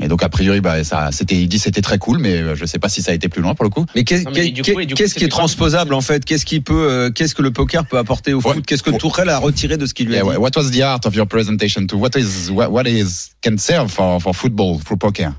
Et 0.01 0.09
donc, 0.09 0.23
a 0.23 0.29
priori, 0.29 0.61
bah, 0.61 0.83
ça, 0.85 1.11
c'était, 1.13 1.37
il 1.37 1.49
dit 1.49 1.59
c'était 1.59 1.83
très 1.83 1.99
cool, 1.99 2.19
mais 2.19 2.37
euh, 2.39 2.55
je 2.57 2.65
sais 2.65 2.79
pas 2.79 2.89
si 2.89 3.03
ça 3.03 3.13
a 3.13 3.15
été 3.15 3.29
plus 3.29 3.43
loin 3.43 3.55
pour 3.55 3.65
le 3.65 3.71
coup. 3.71 3.87
Mais 3.95 4.03
qu'est-ce 4.05 5.15
qui 5.15 5.25
est 5.25 5.29
transposable 5.29 5.95
en 5.95 6.01
fait? 6.01 6.25
Qu'est-ce 6.25 6.45
qui 6.47 6.61
peut, 6.61 6.89
euh, 6.91 7.11
qu'est-ce 7.11 7.35
que 7.35 7.43
le 7.43 7.53
poker 7.53 7.87
peut 7.87 7.99
apporter 7.99 8.33
au 8.33 8.41
Ouais. 8.41 8.55
foot? 8.55 8.67
Qu'est-ce 8.67 8.83
que 8.83 8.91
Tourelle 8.91 9.29
a 9.29 9.39
retiré 9.39 9.77
de 9.77 9.87
ce 9.87 9.95
qu'il 9.95 10.07
lui 10.09 10.15
a 10.17 10.25
Yeah, 10.25 10.33
dit? 10.33 10.39
what 10.39 10.51
was 10.57 10.71
the 10.71 10.83
art 10.83 11.07
of 11.07 11.15
your 11.15 11.27
presentation 11.27 11.87
to 11.87 11.97
what 11.97 12.17
is 12.17 12.51
what, 12.51 12.71
what 12.73 12.87
is 12.87 13.31
can 13.43 13.59
serve 13.59 13.91
for, 13.93 14.19
for 14.21 14.35
football 14.35 14.79
for 14.85 14.97
poker? 14.97 15.35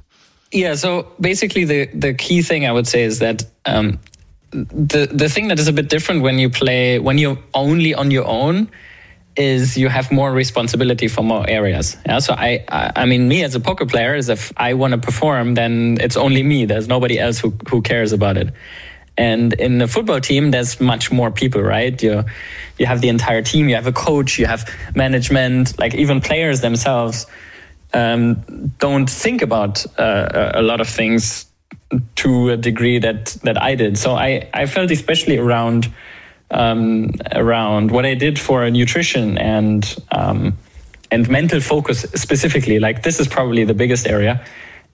Yeah, 0.53 0.75
so 0.75 1.07
basically 1.19 1.65
the 1.65 1.89
the 1.99 2.13
key 2.13 2.41
thing 2.43 2.63
I 2.63 2.71
would 2.71 2.87
say 2.87 3.03
is 3.03 3.17
that 3.19 3.43
um, 3.65 3.97
the 4.51 5.07
the 5.11 5.27
thing 5.27 5.47
that 5.49 5.59
is 5.59 5.67
a 5.67 5.73
bit 5.73 5.89
different 5.89 6.21
when 6.21 6.37
you 6.39 6.49
play 6.49 6.99
when 6.99 7.17
you're 7.17 7.39
only 7.55 7.95
on 7.95 8.11
your 8.11 8.25
own 8.27 8.67
is 9.35 9.77
you 9.77 9.89
have 9.89 10.11
more 10.11 10.31
responsibility 10.31 11.07
for 11.07 11.23
more 11.23 11.49
areas. 11.49 11.97
Yeah, 12.05 12.19
so 12.19 12.33
I 12.33 12.63
I, 12.67 13.05
mean 13.05 13.27
me 13.27 13.43
as 13.43 13.55
a 13.55 13.59
poker 13.59 13.85
player 13.85 14.15
is 14.15 14.29
if 14.29 14.51
I 14.57 14.73
want 14.73 14.91
to 14.91 14.97
perform 14.99 15.55
then 15.55 15.97
it's 15.99 16.17
only 16.17 16.43
me. 16.43 16.65
There's 16.65 16.87
nobody 16.87 17.19
else 17.19 17.39
who 17.39 17.53
who 17.69 17.81
cares 17.81 18.13
about 18.13 18.37
it. 18.37 18.53
And 19.15 19.53
in 19.53 19.77
the 19.77 19.87
football 19.87 20.19
team, 20.19 20.49
there's 20.49 20.81
much 20.81 21.11
more 21.11 21.29
people, 21.29 21.61
right? 21.61 22.01
You, 22.01 22.23
you 22.79 22.87
have 22.87 23.01
the 23.01 23.09
entire 23.09 23.43
team, 23.43 23.69
you 23.69 23.75
have 23.75 23.85
a 23.85 23.91
coach, 23.91 24.39
you 24.39 24.47
have 24.47 24.67
management, 24.95 25.77
like 25.77 25.93
even 25.93 26.19
players 26.19 26.61
themselves 26.61 27.27
um, 27.93 28.35
don't 28.79 29.09
think 29.09 29.41
about 29.41 29.85
uh, 29.99 30.51
a 30.55 30.61
lot 30.61 30.81
of 30.81 30.89
things 30.89 31.45
to 32.15 32.49
a 32.49 32.57
degree 32.57 32.99
that 32.99 33.25
that 33.43 33.61
I 33.61 33.75
did. 33.75 33.97
So 33.97 34.15
I 34.15 34.49
I 34.53 34.65
felt 34.65 34.91
especially 34.91 35.37
around 35.37 35.93
um, 36.51 37.11
around 37.31 37.91
what 37.91 38.05
I 38.05 38.13
did 38.13 38.39
for 38.39 38.69
nutrition 38.69 39.37
and 39.37 39.95
um, 40.11 40.57
and 41.11 41.29
mental 41.29 41.61
focus 41.61 42.01
specifically. 42.15 42.79
Like 42.79 43.03
this 43.03 43.19
is 43.19 43.27
probably 43.27 43.63
the 43.63 43.73
biggest 43.73 44.07
area. 44.07 44.43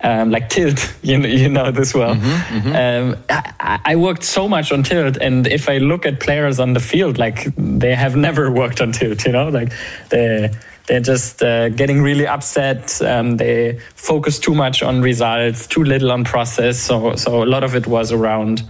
Um, 0.01 0.31
like 0.31 0.47
tilt, 0.49 0.95
you 1.01 1.17
know, 1.17 1.27
you 1.27 1.49
know 1.49 1.71
this 1.71 1.93
well. 1.93 2.11
Um, 2.11 3.17
I, 3.29 3.79
I 3.83 3.95
worked 3.95 4.23
so 4.23 4.47
much 4.47 4.71
on 4.71 4.83
tilt, 4.83 5.17
and 5.17 5.45
if 5.47 5.67
I 5.67 5.77
look 5.77 6.05
at 6.05 6.19
players 6.19 6.59
on 6.59 6.73
the 6.73 6.79
field, 6.79 7.17
like 7.17 7.53
they 7.55 7.95
have 7.95 8.15
never 8.15 8.49
worked 8.51 8.81
on 8.81 8.91
tilt. 8.91 9.25
You 9.25 9.33
know, 9.33 9.49
like 9.49 9.73
they 10.09 10.49
they're 10.87 10.99
just 11.01 11.43
uh, 11.43 11.69
getting 11.69 12.01
really 12.01 12.25
upset. 12.25 13.01
Um, 13.01 13.37
they 13.37 13.79
focus 13.93 14.39
too 14.39 14.55
much 14.55 14.81
on 14.81 15.01
results, 15.01 15.67
too 15.67 15.83
little 15.83 16.11
on 16.11 16.23
process. 16.23 16.79
So 16.79 17.15
so 17.15 17.43
a 17.43 17.45
lot 17.45 17.63
of 17.63 17.75
it 17.75 17.85
was 17.85 18.11
around 18.11 18.63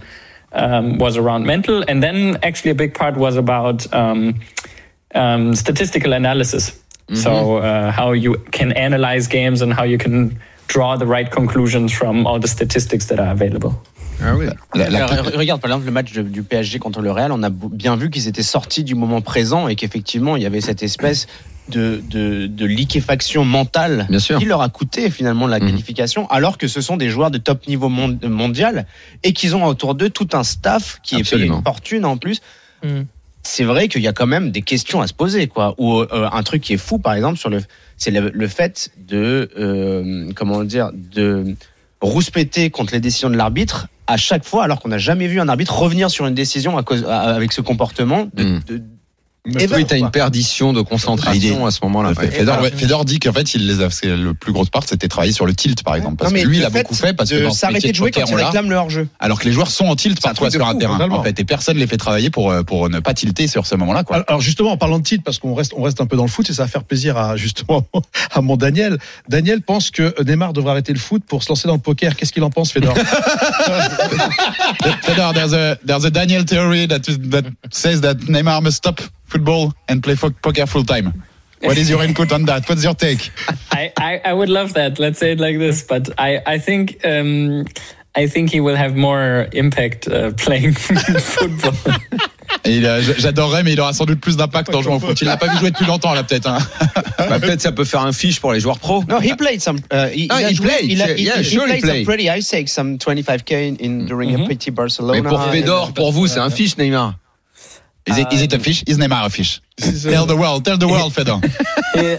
um, 0.52 0.98
was 0.98 1.16
around 1.16 1.44
mental, 1.46 1.82
and 1.88 2.02
then 2.02 2.36
actually 2.42 2.70
a 2.70 2.74
big 2.74 2.92
part 2.94 3.16
was 3.16 3.36
about 3.36 3.86
um, 3.94 4.34
um, 5.14 5.54
statistical 5.54 6.12
analysis. 6.12 6.72
So 7.12 7.56
uh, 7.56 7.90
how 7.90 8.12
you 8.12 8.36
can 8.52 8.70
analyze 8.72 9.26
games 9.26 9.62
and 9.62 9.72
how 9.72 9.82
you 9.82 9.98
can 9.98 10.38
draw 10.68 10.96
the 10.96 11.06
right 11.06 11.28
conclusions 11.28 11.92
from 11.92 12.24
all 12.24 12.38
the 12.38 12.46
statistics 12.46 13.06
that 13.06 13.18
are 13.18 13.32
available. 13.32 13.72
Ah 14.22 14.36
oui. 14.36 14.46
La- 14.74 14.88
la- 14.90 15.06
Re- 15.06 15.36
Regarde 15.36 15.60
par 15.60 15.70
exemple 15.72 15.86
le 15.86 15.90
match 15.92 16.12
de- 16.12 16.22
du 16.22 16.44
PSG 16.44 16.78
contre 16.78 17.00
le 17.00 17.10
Real, 17.10 17.32
on 17.32 17.42
a 17.42 17.50
bien 17.50 17.96
vu 17.96 18.10
qu'ils 18.10 18.28
étaient 18.28 18.44
sortis 18.44 18.84
du 18.84 18.94
moment 18.94 19.22
présent 19.22 19.66
et 19.66 19.74
qu'effectivement 19.74 20.36
il 20.36 20.42
y 20.42 20.46
avait 20.46 20.60
cette 20.60 20.84
espèce 20.84 21.26
de, 21.70 22.02
de, 22.10 22.46
de 22.46 22.66
liquéfaction 22.66 23.44
mentale 23.44 24.06
Bien 24.10 24.18
sûr. 24.18 24.38
qui 24.38 24.44
leur 24.44 24.60
a 24.62 24.68
coûté 24.68 25.08
finalement 25.10 25.46
la 25.46 25.58
Mhm. 25.60 25.66
qualification, 25.68 26.28
alors 26.30 26.58
que 26.58 26.68
ce 26.68 26.80
sont 26.80 26.96
des 26.96 27.08
joueurs 27.08 27.30
de 27.30 27.38
top 27.38 27.66
niveau 27.68 27.88
mon- 27.88 28.18
mondial 28.24 28.86
et 29.22 29.32
qu'ils 29.32 29.56
ont 29.56 29.64
autour 29.64 29.94
d'eux 29.94 30.10
tout 30.10 30.28
un 30.34 30.42
staff 30.44 30.98
qui 31.02 31.16
est 31.16 31.30
payé 31.30 31.46
une 31.46 31.62
fortune 31.62 32.04
en 32.04 32.16
plus. 32.16 32.40
Mhm. 32.84 33.06
C'est 33.42 33.64
vrai 33.64 33.88
qu'il 33.88 34.02
y 34.02 34.08
a 34.08 34.12
quand 34.12 34.26
même 34.26 34.50
des 34.50 34.60
questions 34.62 35.00
à 35.00 35.06
se 35.06 35.14
poser, 35.14 35.46
quoi. 35.46 35.74
Ou 35.78 36.00
euh, 36.00 36.28
un 36.30 36.42
truc 36.42 36.60
qui 36.62 36.74
est 36.74 36.76
fou, 36.76 36.98
par 36.98 37.14
exemple, 37.14 37.38
sur 37.38 37.48
le, 37.48 37.62
c'est 37.96 38.10
le, 38.10 38.30
le 38.34 38.48
fait 38.48 38.90
de, 38.98 39.48
euh, 39.58 40.30
comment 40.36 40.62
dire, 40.62 40.90
de 40.94 41.56
rouspéter 42.02 42.70
contre 42.70 42.92
les 42.92 43.00
décisions 43.00 43.30
de 43.30 43.36
l'arbitre 43.36 43.88
à 44.06 44.16
chaque 44.16 44.44
fois, 44.44 44.64
alors 44.64 44.80
qu'on 44.80 44.88
n'a 44.88 44.98
jamais 44.98 45.26
vu 45.26 45.40
un 45.40 45.48
arbitre 45.48 45.78
revenir 45.78 46.10
sur 46.10 46.26
une 46.26 46.34
décision 46.34 46.76
à 46.76 46.82
cause, 46.82 47.04
à- 47.08 47.20
avec 47.20 47.52
ce 47.52 47.60
comportement. 47.60 48.28
De, 48.34 48.58
de- 48.66 48.82
Oui, 49.46 49.54
Ever, 49.58 49.84
t'as 49.84 49.96
quoi. 49.96 49.96
une 49.96 50.10
perdition 50.10 50.74
de 50.74 50.82
concentration 50.82 51.64
à 51.64 51.70
ce 51.70 51.78
moment-là. 51.84 52.12
ouais. 52.12 52.30
Fedor, 52.30 52.60
ouais, 52.60 52.70
Fedor 52.70 53.06
dit 53.06 53.18
qu'en 53.18 53.32
fait, 53.32 53.54
il 53.54 53.66
les 53.66 53.80
a, 53.82 53.88
c'est 53.88 54.14
le 54.14 54.34
plus 54.34 54.52
grosse 54.52 54.68
part, 54.68 54.82
c'était 54.86 55.08
travailler 55.08 55.32
sur 55.32 55.46
le 55.46 55.54
tilt, 55.54 55.82
par 55.82 55.94
exemple. 55.94 56.16
Parce 56.16 56.30
Non, 56.30 56.34
mais 56.36 56.42
que 56.42 56.48
lui, 56.48 56.58
il 56.58 56.64
a 56.64 56.68
beaucoup 56.68 56.94
fait 56.94 57.14
parce 57.14 57.30
que 57.30 57.44
dans 57.44 57.50
ce 57.50 57.58
s'arrêter 57.58 57.90
de 57.90 57.96
jouer 57.96 58.10
quand 58.10 58.30
l'a. 58.30 58.46
réclament 58.46 58.68
le 58.68 58.76
hors-jeu. 58.76 59.08
Alors 59.18 59.40
que 59.40 59.46
les 59.46 59.52
joueurs 59.52 59.70
sont 59.70 59.86
en 59.86 59.96
tilt 59.96 60.20
parfois 60.20 60.50
sur 60.50 60.66
un 60.66 60.72
fou, 60.72 60.78
terrain, 60.78 60.92
totalement. 60.94 61.18
en 61.18 61.22
fait, 61.22 61.40
et 61.40 61.44
personne 61.44 61.78
les 61.78 61.86
fait 61.86 61.96
travailler 61.96 62.28
pour, 62.28 62.50
euh, 62.50 62.62
pour 62.64 62.90
ne 62.90 63.00
pas 63.00 63.14
tilter 63.14 63.46
sur 63.46 63.66
ce 63.66 63.74
moment-là, 63.76 64.04
quoi. 64.04 64.22
Alors 64.28 64.42
justement, 64.42 64.72
en 64.72 64.76
parlant 64.76 64.98
de 64.98 65.04
titre, 65.04 65.24
parce 65.24 65.38
qu'on 65.38 65.54
reste, 65.54 65.72
on 65.74 65.82
reste 65.82 66.02
un 66.02 66.06
peu 66.06 66.16
dans 66.18 66.24
le 66.24 66.28
foot 66.30 66.48
et 66.50 66.52
ça 66.52 66.64
va 66.64 66.68
faire 66.68 66.84
plaisir 66.84 67.16
à 67.16 67.36
justement 67.36 67.86
à 68.32 68.42
mon 68.42 68.56
Daniel. 68.58 68.98
Daniel 69.28 69.62
pense 69.62 69.90
que 69.90 70.14
Neymar 70.22 70.52
devrait 70.52 70.72
arrêter 70.72 70.92
le 70.92 70.98
foot 70.98 71.22
pour 71.26 71.42
se 71.42 71.48
lancer 71.48 71.66
dans 71.66 71.74
le 71.74 71.80
poker. 71.80 72.14
Qu'est-ce 72.14 72.32
qu'il 72.34 72.44
en 72.44 72.50
pense, 72.50 72.72
Fedor? 72.72 72.94
Fedor, 75.02 75.32
there's 75.32 75.54
a, 75.54 75.78
there's 75.84 76.04
a 76.04 76.10
Daniel 76.10 76.44
theory 76.44 76.86
that, 76.88 77.00
that 77.30 77.44
says 77.70 78.02
that 78.02 78.16
Neymar 78.28 78.62
must 78.62 78.76
stop 78.78 79.00
football 79.30 79.72
and 79.88 80.02
play 80.02 80.16
poker 80.16 80.66
full 80.66 80.84
time. 80.84 81.12
What 81.62 81.76
is 81.76 81.90
your 81.90 82.02
input 82.02 82.32
on 82.32 82.44
that? 82.46 82.66
What's 82.68 82.82
your 82.84 82.94
take? 82.94 83.30
I, 83.72 83.92
I, 83.98 84.20
I 84.24 84.32
would 84.32 84.48
love 84.48 84.72
that. 84.74 84.98
Let's 84.98 85.18
say 85.18 85.32
it 85.32 85.40
like 85.40 85.58
this. 85.58 85.82
But 85.82 86.08
I, 86.18 86.40
I 86.46 86.58
think 86.58 86.98
um, 87.04 87.66
I 88.16 88.26
think 88.28 88.50
he 88.50 88.60
will 88.60 88.76
have 88.76 88.96
more 88.96 89.46
impact 89.52 90.08
uh, 90.08 90.30
playing 90.36 90.72
football. 90.72 91.74
Et 92.64 92.76
il 92.78 92.86
a- 92.86 93.00
J'adorerais, 93.00 93.62
mais 93.62 93.74
il 93.74 93.80
aura 93.80 93.92
sans 93.92 94.06
doute 94.06 94.20
plus 94.20 94.36
d'impact 94.36 94.74
en 94.74 94.82
jouant 94.82 94.96
au 94.96 95.00
foot. 95.00 95.20
Il 95.20 95.26
n'a 95.26 95.36
pas 95.36 95.48
vu 95.48 95.58
jouer 95.58 95.70
depuis 95.70 95.86
longtemps, 95.86 96.14
là, 96.14 96.22
peut-être. 96.24 96.48
Hein. 96.48 96.58
Bah, 97.18 97.38
Peut-être 97.38 97.60
ça 97.60 97.70
peut 97.72 97.84
faire 97.84 98.00
un 98.00 98.12
fiche 98.12 98.40
pour 98.40 98.52
les 98.54 98.60
joueurs 98.60 98.78
pro. 98.78 99.04
No, 99.06 99.20
he 99.20 99.36
played 99.36 99.60
some. 99.60 99.76
Uh, 99.92 100.08
he, 100.10 100.24
il 100.24 100.32
a 100.32 100.50
he 100.50 100.54
joué- 100.54 100.66
played. 100.66 100.90
il 100.90 101.02
a- 101.02 101.06
Yeah, 101.16 101.36
he- 101.36 101.40
he 101.42 101.44
sure 101.44 101.64
he 101.66 101.68
played 101.68 101.80
some 101.82 101.90
played. 101.90 102.06
pretty 102.06 102.24
high 102.26 102.40
stakes, 102.42 102.72
some 102.72 102.96
25k 102.98 103.52
in, 103.52 103.76
in 103.84 104.06
during 104.06 104.34
a 104.34 104.44
pretty 104.46 104.70
Barcelona. 104.70 105.20
Mais 105.22 105.28
pour 105.28 105.40
Fedor, 105.44 105.92
pour 105.92 106.10
vous, 106.12 106.26
c'est 106.26 106.40
un 106.40 106.50
fiche, 106.50 106.76
Neymar. 106.78 107.14
Is 108.06 108.18
it, 108.18 108.32
is 108.32 108.42
it 108.42 108.52
a 108.54 108.58
fish? 108.58 108.82
Is 108.86 108.98
Neymar 108.98 109.26
a 109.26 109.30
fish? 109.30 109.60
Tell 110.02 110.26
the 110.26 110.36
world, 110.36 110.64
tell 110.64 110.78
the 110.78 110.88
world, 110.94 111.12
Fedor. 111.12 111.38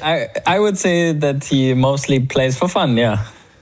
I, 0.03 0.27
I 0.45 0.59
would 0.59 0.77
say 0.77 1.11
that 1.13 1.43
he 1.43 1.73
mostly 1.73 2.19
plays 2.19 2.55
for 2.57 2.67
fun. 2.69 2.95
Yeah. 2.97 3.17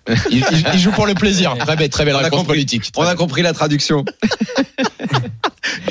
Il, 0.31 0.37
il- 0.51 0.65
il 0.73 0.79
joue 0.79 0.91
pour 0.91 1.05
le 1.05 1.13
plaisir. 1.13 1.55
Très 1.59 1.75
belle, 1.75 1.89
très 1.89 2.03
belle 2.03 2.15
On 2.15 2.19
a 2.19 2.23
réponse 2.23 2.39
compris. 2.39 2.53
politique. 2.55 2.91
On 2.97 3.03
a 3.03 3.13
compris 3.15 3.43
la 3.43 3.53
traduction. 3.53 4.03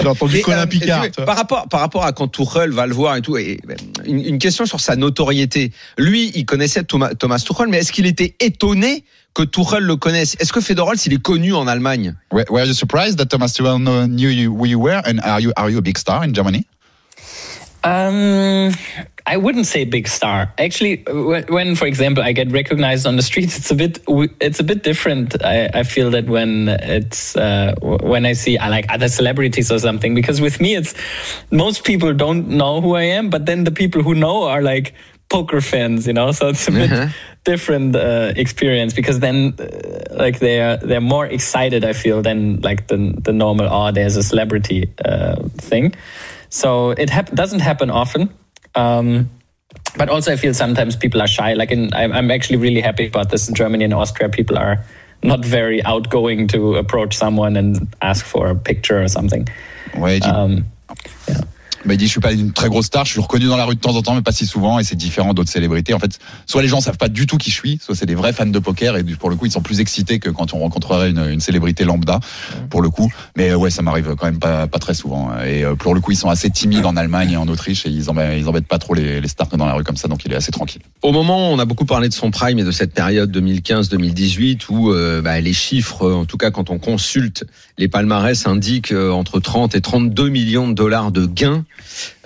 J'ai 0.00 0.06
entendu 0.08 0.40
Colin 0.40 0.62
euh, 0.62 0.66
Picard. 0.66 1.06
par 1.24 1.36
rapport 1.36 1.68
par 1.68 1.80
rapport 1.80 2.04
à 2.04 2.12
quand 2.12 2.26
Tuchel 2.28 2.70
va 2.70 2.86
le 2.86 2.94
voir 2.94 3.16
et 3.16 3.22
tout 3.22 3.36
et 3.36 3.60
ben, 3.66 3.76
une, 4.06 4.24
une 4.24 4.38
question 4.38 4.66
sur 4.66 4.80
sa 4.80 4.96
notoriété. 4.96 5.72
Lui, 5.98 6.32
il 6.34 6.46
connaissait 6.46 6.82
Thomas, 6.84 7.14
Thomas 7.14 7.38
Tuchel, 7.38 7.68
mais 7.68 7.78
est-ce 7.78 7.92
qu'il 7.92 8.06
était 8.06 8.34
étonné 8.40 9.04
que 9.38 9.44
Tuchel 9.44 9.84
le 9.84 9.94
connaisse 9.96 10.36
Est-ce 10.40 10.52
que 10.52 10.60
Federer 10.60 10.96
s'il 10.96 11.12
est 11.12 11.22
connu 11.22 11.54
en 11.54 11.68
Allemagne? 11.68 12.14
Were, 12.32 12.44
were 12.50 12.66
you 12.66 12.74
surprised 12.74 13.18
that 13.18 13.26
Thomas 13.26 13.52
Tuchel 13.52 13.78
knew 13.78 14.28
you, 14.28 14.52
who 14.52 14.66
you 14.66 14.80
were, 14.80 15.00
and 15.06 15.20
are 15.20 15.40
you 15.40 15.52
are 15.56 15.70
you 15.70 15.78
a 15.78 15.82
big 15.82 15.96
star 15.96 16.24
in 16.24 16.34
Germany? 16.34 16.66
Um, 17.84 18.72
I 19.24 19.36
wouldn't 19.36 19.66
say 19.66 19.84
big 19.84 20.08
star. 20.08 20.52
Actually, 20.58 21.04
when, 21.06 21.44
when, 21.44 21.76
for 21.76 21.86
example, 21.86 22.24
I 22.24 22.32
get 22.32 22.50
recognized 22.50 23.06
on 23.06 23.14
the 23.14 23.22
streets, 23.22 23.56
it's 23.56 23.70
a 23.70 23.76
bit 23.76 24.00
it's 24.40 24.58
a 24.58 24.64
bit 24.64 24.82
different. 24.82 25.36
I, 25.44 25.70
I 25.72 25.82
feel 25.84 26.10
that 26.10 26.26
when 26.26 26.68
it's 26.68 27.36
uh, 27.36 27.74
when 27.80 28.26
I 28.26 28.32
see 28.32 28.58
I 28.58 28.68
like 28.68 28.86
other 28.88 29.08
celebrities 29.08 29.70
or 29.70 29.78
something, 29.78 30.16
because 30.16 30.40
with 30.40 30.60
me, 30.60 30.74
it's 30.74 30.94
most 31.52 31.84
people 31.84 32.12
don't 32.12 32.48
know 32.48 32.80
who 32.80 32.96
I 32.96 33.04
am, 33.04 33.30
but 33.30 33.46
then 33.46 33.62
the 33.62 33.70
people 33.70 34.02
who 34.02 34.14
know 34.16 34.48
are 34.48 34.62
like 34.62 34.94
poker 35.28 35.60
fans, 35.60 36.06
you 36.06 36.12
know. 36.12 36.32
So 36.32 36.48
it's 36.48 36.68
a 36.68 36.72
bit 36.72 36.90
Uh-huh. 36.92 37.08
different 37.44 37.96
uh, 37.96 38.32
experience 38.36 38.94
because 38.94 39.20
then 39.20 39.54
uh, 39.58 39.64
like 40.24 40.38
they're 40.38 40.76
they're 40.78 41.00
more 41.00 41.26
excited. 41.26 41.84
I 41.84 41.92
feel 41.92 42.22
than 42.22 42.60
like 42.60 42.86
the 42.86 43.14
the 43.24 43.32
normal 43.32 43.66
oh 43.70 43.92
there's 43.92 44.16
a 44.16 44.22
celebrity 44.22 44.88
uh, 45.04 45.36
thing. 45.70 45.94
So 46.50 46.90
it 46.90 47.10
hap- 47.10 47.34
doesn't 47.34 47.60
happen 47.60 47.90
often. 47.90 48.28
Um, 48.74 49.28
but 49.96 50.08
also, 50.08 50.32
I 50.32 50.36
feel 50.36 50.54
sometimes 50.54 50.96
people 50.96 51.20
are 51.20 51.26
shy. 51.28 51.54
Like, 51.54 51.70
in, 51.74 51.92
I'm, 51.94 52.12
I'm 52.12 52.30
actually 52.30 52.58
really 52.58 52.80
happy 52.80 53.06
about 53.06 53.28
this 53.30 53.48
in 53.48 53.54
Germany 53.54 53.84
and 53.84 53.92
Austria. 53.94 54.28
People 54.28 54.56
are 54.58 54.84
not 55.22 55.44
very 55.44 55.82
outgoing 55.84 56.48
to 56.48 56.76
approach 56.76 57.16
someone 57.16 57.56
and 57.56 57.88
ask 58.00 58.24
for 58.24 58.48
a 58.48 58.54
picture 58.54 59.02
or 59.02 59.08
something. 59.08 59.48
Dit, 59.94 60.24
Um, 60.24 60.64
bah, 61.88 61.94
il 61.94 61.96
dit, 61.96 62.06
je 62.06 62.10
suis 62.10 62.20
pas 62.20 62.32
une 62.32 62.52
très 62.52 62.68
grosse 62.68 62.86
star, 62.86 63.06
je 63.06 63.12
suis 63.12 63.20
reconnu 63.20 63.46
dans 63.46 63.56
la 63.56 63.64
rue 63.64 63.74
de 63.74 63.80
temps 63.80 63.96
en 63.96 64.02
temps, 64.02 64.14
mais 64.14 64.20
pas 64.20 64.32
si 64.32 64.46
souvent, 64.46 64.78
et 64.78 64.84
c'est 64.84 64.94
différent 64.94 65.32
d'autres 65.32 65.50
célébrités. 65.50 65.94
En 65.94 65.98
fait, 65.98 66.18
soit 66.46 66.60
les 66.60 66.68
gens 66.68 66.80
savent 66.80 66.98
pas 66.98 67.08
du 67.08 67.26
tout 67.26 67.38
qui 67.38 67.50
je 67.50 67.54
suis, 67.54 67.78
soit 67.82 67.94
c'est 67.94 68.04
des 68.04 68.14
vrais 68.14 68.34
fans 68.34 68.44
de 68.44 68.58
poker, 68.58 68.96
et 68.96 69.04
pour 69.04 69.30
le 69.30 69.36
coup, 69.36 69.46
ils 69.46 69.50
sont 69.50 69.62
plus 69.62 69.80
excités 69.80 70.18
que 70.18 70.28
quand 70.28 70.52
on 70.52 70.58
rencontrerait 70.58 71.10
une, 71.10 71.40
célébrité 71.40 71.84
lambda, 71.84 72.20
pour 72.68 72.82
le 72.82 72.90
coup. 72.90 73.10
Mais 73.36 73.50
euh, 73.50 73.56
ouais, 73.56 73.70
ça 73.70 73.80
m'arrive 73.80 74.14
quand 74.16 74.26
même 74.26 74.38
pas, 74.38 74.68
très 74.68 74.92
souvent. 74.92 75.30
Et 75.42 75.64
euh, 75.64 75.74
pour 75.76 75.94
le 75.94 76.00
coup, 76.00 76.12
ils 76.12 76.16
sont 76.16 76.28
assez 76.28 76.50
timides 76.50 76.84
en 76.84 76.94
Allemagne 76.94 77.32
et 77.32 77.36
en 77.38 77.48
Autriche, 77.48 77.86
et 77.86 77.90
ils 77.90 78.10
embêtent, 78.10 78.66
pas 78.66 78.78
trop 78.78 78.92
les, 78.92 79.22
les 79.22 79.28
stars 79.28 79.48
dans 79.48 79.64
la 79.64 79.72
rue 79.72 79.84
comme 79.84 79.96
ça, 79.96 80.08
donc 80.08 80.26
il 80.26 80.32
est 80.32 80.36
assez 80.36 80.52
tranquille. 80.52 80.82
Au 81.00 81.12
moment, 81.12 81.50
on 81.50 81.58
a 81.58 81.64
beaucoup 81.64 81.86
parlé 81.86 82.10
de 82.10 82.14
son 82.14 82.30
prime 82.30 82.58
et 82.58 82.64
de 82.64 82.70
cette 82.70 82.92
période 82.92 83.34
2015-2018 83.34 84.66
où 84.68 84.92
euh, 84.92 85.22
bah, 85.22 85.40
les 85.40 85.54
chiffres, 85.54 86.10
en 86.10 86.26
tout 86.26 86.36
cas 86.36 86.50
quand 86.50 86.68
on 86.68 86.78
consulte 86.78 87.44
les 87.78 87.88
palmarès, 87.88 88.46
indiquent 88.46 88.92
entre 88.92 89.40
30 89.40 89.74
et 89.74 89.80
32 89.80 90.28
millions 90.28 90.68
de 90.68 90.74
dollars 90.74 91.12
de 91.12 91.24
gains. 91.24 91.64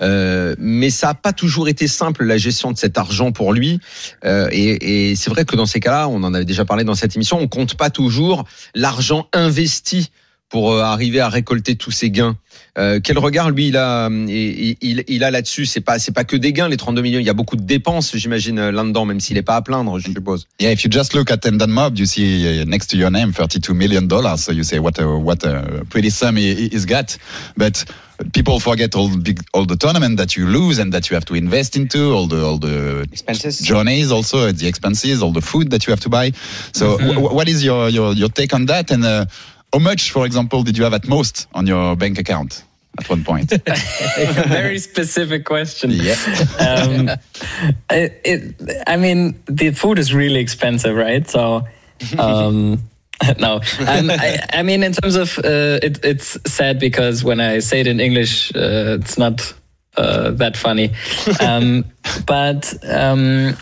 Euh, 0.01 0.55
mais 0.57 0.89
ça 0.89 1.07
n'a 1.07 1.13
pas 1.13 1.33
toujours 1.33 1.67
été 1.67 1.87
simple 1.87 2.23
la 2.23 2.37
gestion 2.37 2.71
de 2.71 2.77
cet 2.77 2.97
argent 2.97 3.31
pour 3.31 3.53
lui. 3.53 3.79
Euh, 4.25 4.47
et 4.51 5.09
et 5.11 5.15
c'est 5.15 5.29
vrai 5.29 5.45
que 5.45 5.55
dans 5.55 5.65
ces 5.65 5.79
cas-là, 5.79 6.07
on 6.07 6.23
en 6.23 6.33
avait 6.33 6.45
déjà 6.45 6.65
parlé 6.65 6.83
dans 6.83 6.95
cette 6.95 7.15
émission, 7.15 7.39
on 7.39 7.47
compte 7.47 7.75
pas 7.75 7.89
toujours 7.89 8.45
l'argent 8.75 9.27
investi 9.33 10.09
pour 10.53 10.71
euh, 10.71 10.81
arriver 10.81 11.19
à 11.19 11.29
récolter 11.29 11.75
tous 11.75 11.89
ces 11.89 12.11
gains. 12.11 12.37
Euh, 12.77 12.99
quel 13.03 13.17
regard 13.17 13.49
lui 13.49 13.69
il 13.69 13.77
a 13.77 14.07
il, 14.07 14.77
il, 14.81 15.03
il 15.07 15.23
a 15.23 15.31
là-dessus? 15.31 15.65
C'est 15.65 15.81
pas 15.81 15.97
c'est 15.97 16.11
pas 16.11 16.25
que 16.25 16.35
des 16.35 16.53
gains 16.53 16.69
les 16.69 16.77
32 16.77 17.01
millions. 17.01 17.19
Il 17.19 17.25
y 17.25 17.29
a 17.29 17.33
beaucoup 17.33 17.55
de 17.55 17.63
dépenses, 17.63 18.15
j'imagine 18.15 18.69
là-dedans, 18.69 19.05
même 19.05 19.19
s'il 19.19 19.35
est 19.37 19.41
pas 19.41 19.55
à 19.55 19.63
plaindre, 19.63 19.97
je 19.97 20.11
suppose. 20.11 20.45
Yeah, 20.61 20.71
if 20.71 20.83
you 20.83 20.91
just 20.91 21.15
look 21.15 21.31
at 21.31 21.39
Mob, 21.67 21.97
you 21.97 22.05
see 22.05 22.61
uh, 22.61 22.65
next 22.65 22.91
to 22.91 22.97
your 22.97 23.09
name 23.09 23.33
32 23.33 23.73
million 23.73 24.03
dollars. 24.03 24.37
So 24.37 24.51
you 24.51 24.63
say 24.63 24.77
what 24.77 24.99
a 24.99 25.07
what 25.07 25.43
a 25.43 25.85
pretty 25.89 26.11
sum 26.11 26.37
he's 26.37 26.85
got. 26.85 27.17
But 27.57 27.85
people 28.31 28.59
forget 28.59 28.95
all 28.95 29.07
the 29.07 29.17
big 29.17 29.43
all 29.53 29.65
the 29.65 29.75
tournament 29.75 30.17
that 30.17 30.35
you 30.35 30.47
lose 30.47 30.79
and 30.79 30.93
that 30.93 31.09
you 31.09 31.15
have 31.15 31.25
to 31.25 31.35
invest 31.35 31.75
into 31.75 32.13
all 32.13 32.27
the 32.27 32.43
all 32.43 32.57
the 32.57 33.07
Expenses. 33.11 33.59
journeys 33.59 34.11
also 34.11 34.51
the 34.51 34.67
expenses 34.67 35.21
all 35.21 35.31
the 35.33 35.41
food 35.41 35.69
that 35.71 35.85
you 35.85 35.91
have 35.91 35.99
to 36.01 36.09
buy. 36.09 36.31
So 36.73 36.97
wh- 36.97 37.33
what 37.33 37.47
is 37.47 37.63
your 37.63 37.89
your 37.89 38.13
your 38.13 38.29
take 38.29 38.53
on 38.53 38.65
that 38.67 38.91
and 38.91 39.03
uh, 39.03 39.25
how 39.73 39.79
much, 39.79 40.11
for 40.11 40.25
example, 40.25 40.61
did 40.61 40.77
you 40.77 40.83
have 40.83 40.93
at 40.93 41.07
most 41.07 41.47
on 41.55 41.65
your 41.65 41.95
bank 41.95 42.19
account 42.19 42.63
at 42.99 43.09
one 43.09 43.23
point? 43.23 43.49
very 44.47 44.77
specific 44.77 45.45
question. 45.45 45.89
yeah. 45.89 46.15
um, 46.59 47.09
it, 47.89 48.21
it, 48.23 48.83
I 48.85 48.97
mean, 48.97 49.41
the 49.47 49.71
food 49.71 49.97
is 49.97 50.13
really 50.13 50.39
expensive, 50.39 50.95
right? 50.95 51.27
So, 51.27 51.63
um, 52.19 52.83
no. 53.39 53.55
Um, 53.55 54.09
I, 54.09 54.39
I 54.51 54.63
mean, 54.63 54.83
in 54.83 54.93
terms 54.93 55.15
of 55.15 55.37
uh, 55.39 55.79
it, 55.81 56.03
it's 56.03 56.37
sad 56.51 56.79
because 56.79 57.23
when 57.23 57.39
I 57.39 57.59
say 57.59 57.79
it 57.79 57.87
in 57.87 57.99
English, 57.99 58.53
uh, 58.55 58.97
it's 58.99 59.17
not 59.17 59.53
uh, 59.97 60.31
that 60.31 60.57
funny. 60.57 60.91
Um, 61.39 61.85
but 62.25 62.73
um, 62.89 63.55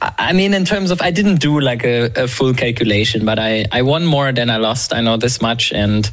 I 0.00 0.32
mean, 0.32 0.54
in 0.54 0.64
terms 0.64 0.90
of, 0.90 1.00
I 1.00 1.10
didn't 1.10 1.40
do 1.40 1.60
like 1.60 1.84
a, 1.84 2.24
a 2.24 2.28
full 2.28 2.54
calculation, 2.54 3.24
but 3.24 3.38
I, 3.38 3.64
I 3.72 3.82
won 3.82 4.04
more 4.04 4.32
than 4.32 4.50
I 4.50 4.58
lost. 4.58 4.92
I 4.92 5.00
know 5.00 5.16
this 5.16 5.40
much, 5.40 5.72
and 5.72 6.08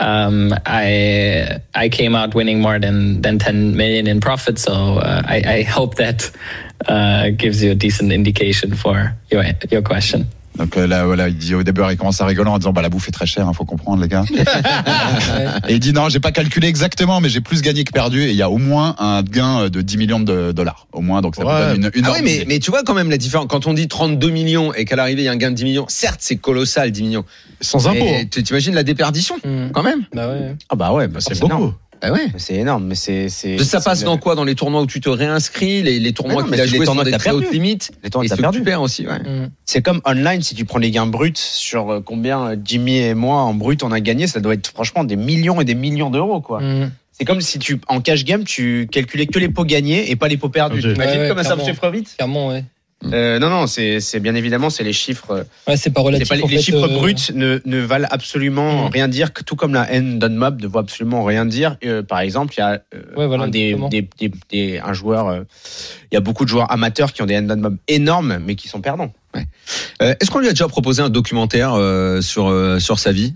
um, 0.00 0.52
I 0.66 1.60
I 1.74 1.88
came 1.90 2.14
out 2.14 2.34
winning 2.34 2.60
more 2.60 2.78
than 2.78 3.20
than 3.22 3.38
10 3.38 3.76
million 3.76 4.06
in 4.06 4.20
profit. 4.20 4.58
So 4.58 4.72
uh, 4.72 5.22
I, 5.24 5.42
I 5.46 5.62
hope 5.62 5.96
that 5.96 6.30
uh, 6.88 7.30
gives 7.30 7.62
you 7.62 7.70
a 7.70 7.74
decent 7.74 8.10
indication 8.10 8.74
for 8.74 9.14
your 9.30 9.44
your 9.70 9.82
question. 9.82 10.26
Donc 10.56 10.76
euh, 10.76 10.86
là, 10.86 11.04
voilà, 11.06 11.28
il 11.28 11.36
dit 11.36 11.54
au 11.54 11.62
début, 11.62 11.80
il 11.90 11.96
commence 11.96 12.20
à 12.20 12.26
rigoler 12.26 12.50
en 12.50 12.58
disant 12.58 12.72
bah 12.72 12.82
la 12.82 12.88
bouffe 12.88 13.08
est 13.08 13.12
très 13.12 13.24
chère, 13.26 13.46
il 13.50 13.54
faut 13.56 13.64
comprendre 13.64 14.02
les 14.02 14.08
gars. 14.08 14.24
et 15.68 15.74
il 15.74 15.80
dit 15.80 15.92
non, 15.92 16.08
j'ai 16.08 16.20
pas 16.20 16.32
calculé 16.32 16.68
exactement, 16.68 17.20
mais 17.20 17.28
j'ai 17.28 17.40
plus 17.40 17.62
gagné 17.62 17.84
que 17.84 17.92
perdu. 17.92 18.22
Et 18.22 18.30
il 18.30 18.36
y 18.36 18.42
a 18.42 18.50
au 18.50 18.58
moins 18.58 18.94
un 18.98 19.22
gain 19.22 19.68
de 19.68 19.80
10 19.80 19.96
millions 19.96 20.20
de 20.20 20.52
dollars, 20.52 20.86
au 20.92 21.00
moins. 21.00 21.20
Donc 21.22 21.36
ça 21.36 21.44
Ouais. 21.46 21.52
vous 21.74 21.76
donne 21.80 21.90
une, 21.94 22.00
une 22.00 22.06
Ah 22.06 22.12
oui, 22.22 22.44
mais, 22.46 22.58
tu 22.58 22.70
vois 22.70 22.82
quand 22.82 22.94
même 22.94 23.10
la 23.10 23.16
différence. 23.16 23.46
Quand 23.48 23.66
on 23.66 23.72
dit 23.74 23.88
32 23.88 24.30
millions 24.30 24.74
et 24.74 24.84
qu'à 24.84 24.96
l'arrivée 24.96 25.22
il 25.22 25.26
y 25.26 25.28
a 25.28 25.32
un 25.32 25.36
gain 25.36 25.50
de 25.50 25.56
10 25.56 25.64
millions, 25.64 25.86
certes 25.88 26.20
c'est 26.20 26.36
colossal 26.36 26.90
10 26.90 27.02
millions. 27.02 27.24
Sans 27.60 27.88
impôt. 27.88 28.04
Tu 28.30 28.42
t'imagines 28.42 28.74
la 28.74 28.82
déperdition 28.82 29.36
Mm. 29.44 29.70
quand 29.72 29.82
même 29.82 30.00
Bah 30.14 30.28
ouais. 30.28 30.54
Ah 30.68 30.74
bah 30.76 30.92
ouais, 30.92 31.06
bah 31.08 31.20
C'est 31.20 31.34
c'est 31.34 31.40
beaucoup. 31.40 31.54
énorme. 31.54 31.74
Bah 32.02 32.12
ouais. 32.12 32.28
C'est 32.38 32.54
énorme, 32.54 32.86
mais 32.86 32.94
c'est 32.94 33.28
c'est. 33.28 33.58
Ça 33.62 33.80
passe 33.80 34.04
dans 34.04 34.14
le- 34.14 34.18
quoi? 34.20 34.34
Dans 34.34 34.44
les 34.44 34.54
tournois 34.54 34.80
où 34.82 34.86
tu 34.86 35.00
te 35.00 35.08
réinscris, 35.08 35.82
les, 35.82 35.98
les 36.00 36.12
tournois 36.12 36.42
qu'il 36.44 36.54
a 36.54 36.64
les 36.64 36.68
joués 36.68 36.84
tournois 36.84 37.04
sont 37.04 37.10
des 37.10 37.16
très 37.18 37.30
hautes 37.30 37.50
limites. 37.52 37.90
Les 38.02 38.10
tournois 38.10 38.28
que 38.28 38.34
tu 38.34 38.40
perdu. 38.40 38.62
perds 38.62 38.82
aussi, 38.82 39.06
ouais. 39.06 39.18
Mm. 39.18 39.50
C'est 39.66 39.82
comme 39.82 40.00
online, 40.06 40.40
si 40.42 40.54
tu 40.54 40.64
prends 40.64 40.78
les 40.78 40.90
gains 40.90 41.06
bruts 41.06 41.32
sur 41.36 41.90
euh, 41.90 42.00
combien 42.00 42.46
euh, 42.52 42.56
Jimmy 42.64 42.98
et 42.98 43.14
moi 43.14 43.36
en 43.42 43.52
brut 43.54 43.82
on 43.82 43.92
a 43.92 44.00
gagné, 44.00 44.26
ça 44.26 44.40
doit 44.40 44.54
être 44.54 44.68
franchement 44.68 45.04
des 45.04 45.16
millions 45.16 45.60
et 45.60 45.64
des 45.64 45.74
millions 45.74 46.10
d'euros 46.10 46.40
quoi. 46.40 46.60
Mm. 46.60 46.90
C'est 47.12 47.24
comme 47.26 47.42
si 47.42 47.58
tu 47.58 47.78
en 47.88 48.00
cash 48.00 48.24
game 48.24 48.44
tu 48.44 48.88
calculais 48.90 49.26
que 49.26 49.38
les 49.38 49.50
pots 49.50 49.64
gagnés 49.66 50.10
et 50.10 50.16
pas 50.16 50.28
les 50.28 50.38
pots 50.38 50.48
perdus. 50.48 50.80
T'imagines 50.80 50.98
Ouais, 50.98 51.18
ouais, 51.24 51.28
comment 51.28 51.42
ça 51.42 51.50
clairement. 51.54 51.64
chiffre 51.66 51.90
vite 51.90 52.14
Clairement, 52.16 52.48
ouais. 52.48 52.64
Euh, 53.12 53.38
Non 53.38 53.48
non, 53.48 53.66
c'est 53.66 54.00
c'est 54.00 54.20
bien 54.20 54.34
évidemment 54.34 54.68
c'est 54.68 54.84
les 54.84 54.92
chiffres. 54.92 55.30
euh, 55.30 55.44
Ouais, 55.66 55.76
c'est 55.78 55.88
pas 55.90 56.02
relatif. 56.02 56.28
pas 56.28 56.36
les, 56.36 56.42
en 56.42 56.46
les 56.48 56.56
fait, 56.56 56.62
chiffres 56.62 56.84
euh, 56.84 56.98
bruts 56.98 57.14
ne, 57.34 57.58
ne 57.64 57.78
valent 57.78 58.06
absolument 58.10 58.88
Mm. 58.88 58.92
rien 58.92 59.08
dire, 59.08 59.32
tout 59.32 59.56
comme 59.56 59.72
la 59.72 59.90
haine 59.90 60.18
d'un 60.18 60.28
mob 60.28 60.60
ne 60.60 60.66
vaut 60.66 60.78
absolument 60.80 61.24
rien 61.24 61.46
dire. 61.46 61.76
Euh, 61.84 62.02
par 62.02 62.20
exemple, 62.20 62.52
il 62.56 62.60
y 62.60 62.62
a 62.62 62.82
euh, 62.94 63.02
Ouais, 63.16 63.26
voilà, 63.26 63.44
un, 63.44 63.48
des, 63.48 63.74
des, 63.90 64.08
des- 64.18 64.32
des- 64.50 64.78
un 64.78 64.92
joueur, 64.92 65.28
euh, 65.28 65.42
il 66.12 66.14
y 66.14 66.18
a 66.18 66.20
beaucoup 66.20 66.44
de 66.44 66.50
joueurs 66.50 66.70
amateurs 66.70 67.12
qui 67.14 67.22
ont 67.22 67.26
des 67.26 67.34
haine 67.34 67.46
d'un 67.46 67.56
mob 67.56 67.76
énormes, 67.88 68.38
mais 68.44 68.54
qui 68.54 68.68
sont 68.68 68.80
perdants. 68.82 69.12
Euh, 70.02 70.14
Est-ce 70.20 70.30
qu'on 70.30 70.40
lui 70.40 70.48
a 70.48 70.50
déjà 70.52 70.68
proposé 70.68 71.00
un 71.02 71.08
documentaire 71.10 71.72
euh, 71.74 72.20
sur 72.20 72.48
euh, 72.48 72.78
sur 72.80 72.98
sa 72.98 73.12
vie? 73.12 73.32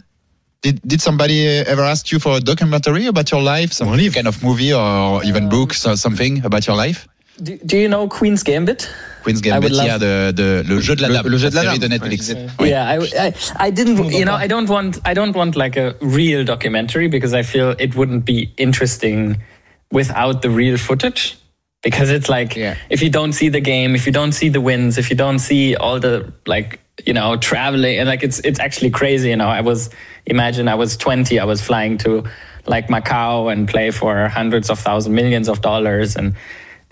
Did, 0.62 0.80
did 0.84 1.00
somebody 1.02 1.40
ever 1.44 1.82
ask 1.82 2.10
you 2.10 2.18
for 2.18 2.36
a 2.36 2.40
documentary 2.40 3.06
about 3.06 3.24
your 3.30 3.42
life, 3.42 3.72
some 3.72 3.90
kind 4.10 4.26
of 4.26 4.42
movie 4.42 4.72
or 4.72 5.22
even 5.24 5.48
book, 5.48 5.74
so, 5.74 5.94
something 5.94 6.42
about 6.44 6.66
your 6.66 6.76
life? 6.76 7.06
Do, 7.42 7.56
do 7.58 7.76
you 7.76 7.88
know 7.88 8.08
Queen's 8.08 8.42
Gambit? 8.42 8.88
Queen's 9.24 9.40
Gambit, 9.40 9.72
yeah, 9.72 9.98
de, 9.98 10.32
de, 10.32 10.62
le 10.68 10.80
jeu 10.80 10.94
de 10.94 11.02
la 11.02 11.08
Le- 11.08 11.14
dame, 11.14 11.26
le 11.32 11.38
jeu 11.38 11.50
de 11.50 11.56
la 11.56 11.64
dame. 11.64 11.78
de 11.78 11.88
Netflix. 11.88 12.32
Ouais. 12.32 12.48
Oui. 12.60 12.68
Yeah, 12.68 12.88
I, 12.88 13.28
I, 13.28 13.34
I 13.66 13.70
didn't. 13.70 14.12
You 14.12 14.24
know, 14.24 14.34
I 14.34 14.46
don't 14.46 14.68
want. 14.68 14.98
I 15.04 15.14
don't 15.14 15.34
want 15.34 15.56
like 15.56 15.76
a 15.76 15.96
real 16.00 16.44
documentary 16.44 17.08
because 17.08 17.34
I 17.34 17.42
feel 17.42 17.74
it 17.78 17.96
wouldn't 17.96 18.24
be 18.24 18.52
interesting 18.56 19.42
without 19.90 20.42
the 20.42 20.50
real 20.50 20.76
footage. 20.76 21.36
Because 21.82 22.08
it's 22.10 22.28
like 22.30 22.56
Yeah. 22.56 22.76
if 22.88 23.02
you 23.02 23.10
don't 23.10 23.32
see 23.34 23.48
the 23.50 23.60
game, 23.60 23.94
if 23.94 24.06
you 24.06 24.12
don't 24.12 24.32
see 24.32 24.48
the 24.48 24.60
wins, 24.60 24.96
if 24.96 25.10
you 25.10 25.16
don't 25.16 25.38
see 25.38 25.74
all 25.76 25.98
the 26.00 26.32
like 26.46 26.80
you 27.04 27.12
know 27.12 27.36
traveling 27.36 27.98
and 27.98 28.08
like 28.08 28.22
it's 28.22 28.38
it's 28.40 28.58
actually 28.60 28.90
crazy. 28.90 29.30
You 29.30 29.36
know, 29.36 29.48
I 29.48 29.60
was 29.60 29.90
imagine 30.24 30.66
I 30.68 30.76
was 30.76 30.96
20, 30.96 31.38
I 31.38 31.44
was 31.44 31.60
flying 31.60 31.98
to 31.98 32.24
like 32.66 32.88
Macau 32.88 33.52
and 33.52 33.68
play 33.68 33.90
for 33.90 34.28
hundreds 34.28 34.70
of 34.70 34.78
thousands, 34.78 35.14
millions 35.14 35.48
of 35.48 35.60
dollars, 35.60 36.16
and 36.16 36.34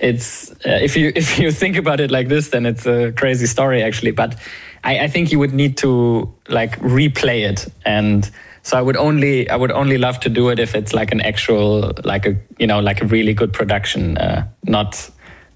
it's 0.03 0.51
uh, 0.67 0.79
if 0.83 0.97
you 0.97 1.13
if 1.17 1.39
you 1.39 1.51
think 1.51 1.77
about 1.77 2.01
it 2.01 2.11
like 2.11 2.29
this, 2.29 2.49
then 2.51 2.67
it's 2.67 2.87
a 2.87 3.13
crazy 3.13 3.47
story 3.47 3.83
actually. 3.83 4.11
But 4.11 4.39
I, 4.85 5.01
I 5.05 5.09
think 5.09 5.33
you 5.33 5.39
would 5.39 5.55
need 5.55 5.77
to 5.79 6.33
like 6.49 6.79
replay 6.81 7.49
it, 7.49 7.73
and 7.87 8.29
so 8.63 8.77
I 8.77 8.83
would 8.83 8.97
only 8.97 9.49
I 9.49 9.57
would 9.57 9.73
only 9.73 9.97
love 9.97 10.21
to 10.21 10.29
do 10.29 10.51
it 10.51 10.59
if 10.59 10.75
it's 10.75 10.93
like 10.93 11.13
an 11.13 11.21
actual 11.21 11.93
like 12.05 12.27
a 12.27 12.37
you 12.59 12.67
know 12.67 12.81
like 12.81 13.01
a 13.01 13.07
really 13.07 13.33
good 13.33 13.53
production, 13.53 14.19
uh, 14.19 14.47
not 14.65 15.11